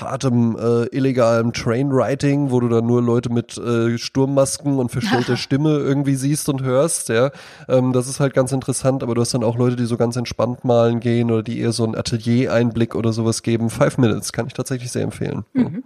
hartem 0.00 0.56
äh, 0.56 0.86
illegalem 0.96 1.52
Trainwriting, 1.52 2.50
wo 2.50 2.60
du 2.60 2.68
dann 2.68 2.86
nur 2.86 3.02
Leute 3.02 3.30
mit 3.30 3.56
äh, 3.56 3.96
Sturmmasken 3.96 4.78
und 4.78 4.90
verstellter 4.90 5.36
Stimme 5.44 5.78
irgendwie 5.78 6.16
siehst 6.16 6.48
und 6.48 6.62
hörst, 6.62 7.08
ja. 7.08 7.30
Ähm, 7.68 7.92
das 7.92 8.08
ist 8.08 8.20
halt 8.20 8.34
ganz 8.34 8.52
interessant, 8.52 9.02
aber 9.02 9.14
du 9.14 9.20
hast 9.20 9.34
dann 9.34 9.44
auch 9.44 9.56
Leute, 9.56 9.76
die 9.76 9.86
so 9.86 9.96
ganz 9.96 10.16
entspannt 10.16 10.64
malen 10.64 11.00
gehen 11.00 11.30
oder 11.30 11.42
die 11.42 11.60
eher 11.60 11.72
so 11.72 11.84
einen 11.84 11.94
Atelier-Einblick 11.94 12.94
oder 12.94 13.12
sowas 13.12 13.42
geben. 13.42 13.70
Five 13.70 13.98
Minutes 13.98 14.32
kann 14.32 14.46
ich 14.46 14.54
tatsächlich 14.54 14.90
sehr 14.90 15.02
empfehlen. 15.02 15.44
Mhm. 15.52 15.84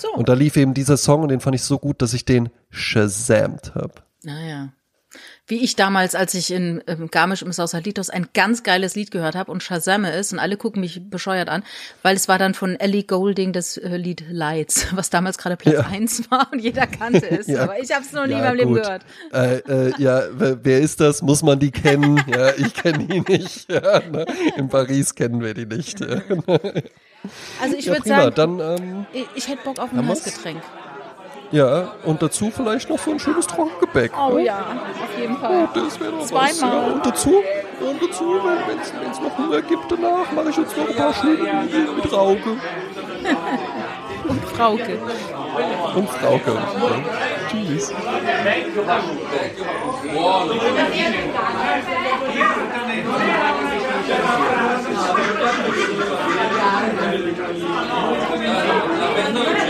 So. 0.00 0.12
Und 0.14 0.28
da 0.28 0.32
lief 0.32 0.56
eben 0.56 0.72
dieser 0.74 0.96
Song 0.96 1.22
und 1.22 1.28
den 1.28 1.40
fand 1.40 1.54
ich 1.54 1.62
so 1.62 1.78
gut, 1.78 2.00
dass 2.00 2.14
ich 2.14 2.24
den 2.24 2.48
shazamt 2.70 3.74
habe. 3.74 3.94
Naja. 4.22 4.72
Wie 5.46 5.64
ich 5.64 5.74
damals, 5.74 6.14
als 6.14 6.34
ich 6.34 6.52
in 6.52 6.84
ähm, 6.86 7.08
Garmisch 7.10 7.42
im 7.42 7.50
Sausalitos 7.50 8.08
ein 8.08 8.28
ganz 8.32 8.62
geiles 8.62 8.94
Lied 8.94 9.10
gehört 9.10 9.34
habe 9.34 9.50
und 9.50 9.64
Shazamme 9.64 10.12
ist 10.12 10.32
und 10.32 10.38
alle 10.38 10.56
gucken 10.56 10.80
mich 10.80 11.10
bescheuert 11.10 11.48
an, 11.48 11.64
weil 12.02 12.14
es 12.14 12.28
war 12.28 12.38
dann 12.38 12.54
von 12.54 12.76
Ellie 12.76 13.02
Golding 13.02 13.52
das 13.52 13.76
äh, 13.76 13.96
Lied 13.96 14.24
Lights, 14.30 14.86
was 14.94 15.10
damals 15.10 15.36
gerade 15.36 15.56
Platz 15.56 15.74
ja. 15.74 15.86
eins 15.86 16.30
war 16.30 16.48
und 16.52 16.60
jeder 16.60 16.86
kannte 16.86 17.28
es, 17.28 17.46
ja. 17.48 17.64
aber 17.64 17.80
ich 17.80 17.92
habe 17.92 18.04
es 18.04 18.12
noch 18.12 18.26
nie 18.26 18.32
ja, 18.32 18.38
in 18.38 18.44
meinem 18.44 18.56
Leben 18.56 18.74
gehört. 18.74 19.04
Äh, 19.32 19.56
äh, 19.56 19.92
ja, 19.98 20.22
wer 20.30 20.80
ist 20.80 21.00
das? 21.00 21.20
Muss 21.20 21.42
man 21.42 21.58
die 21.58 21.72
kennen? 21.72 22.22
ja, 22.28 22.54
ich 22.54 22.72
kenne 22.72 23.06
die 23.06 23.20
nicht. 23.20 23.68
Ja, 23.80 24.00
ne? 24.00 24.26
In 24.56 24.68
Paris 24.68 25.14
kennen 25.14 25.40
wir 25.40 25.54
die 25.54 25.66
nicht. 25.66 26.00
Also 27.60 27.76
ich 27.76 27.84
ja, 27.86 27.92
würde 27.92 28.08
sagen, 28.08 28.32
dann, 28.34 28.60
ähm, 28.60 29.06
ich, 29.12 29.26
ich 29.34 29.48
hätte 29.48 29.62
Bock 29.64 29.78
auf 29.78 29.92
ein 29.92 30.06
Heißgetränk. 30.06 30.62
Ja, 31.52 31.94
und 32.04 32.22
dazu 32.22 32.52
vielleicht 32.54 32.88
noch 32.88 32.98
so 32.98 33.10
ein 33.10 33.18
schönes 33.18 33.46
Trockengebäck. 33.46 34.12
Oh 34.16 34.34
ne? 34.34 34.44
ja, 34.44 34.58
auf 34.60 35.18
jeden 35.18 35.36
Fall. 35.36 35.64
Oh, 35.64 35.78
das 35.78 35.98
wäre 35.98 36.12
doch 36.12 36.24
Zweimal. 36.24 36.50
was. 36.50 36.60
Ja, 36.60 36.80
und 36.92 37.06
dazu, 37.06 37.42
und 37.80 38.02
dazu 38.02 38.40
wenn 38.68 39.10
es 39.10 39.20
noch 39.20 39.36
Hunger 39.36 39.62
gibt 39.62 39.90
danach, 39.90 40.30
mache 40.30 40.50
ich 40.50 40.56
jetzt 40.56 40.76
noch 40.76 40.88
ein 40.88 40.96
paar 40.96 41.12
Schnitten 41.12 41.96
mit 41.96 42.12
Rauke. 42.12 42.50
und 44.28 44.44
Frauke. 44.44 44.98
Und 45.96 46.08
Frauke. 46.08 46.52
Ja. 46.52 46.62
Tschüss. 47.50 47.92
no, 56.92 58.12
no, 59.32 59.32
no, 59.32 59.69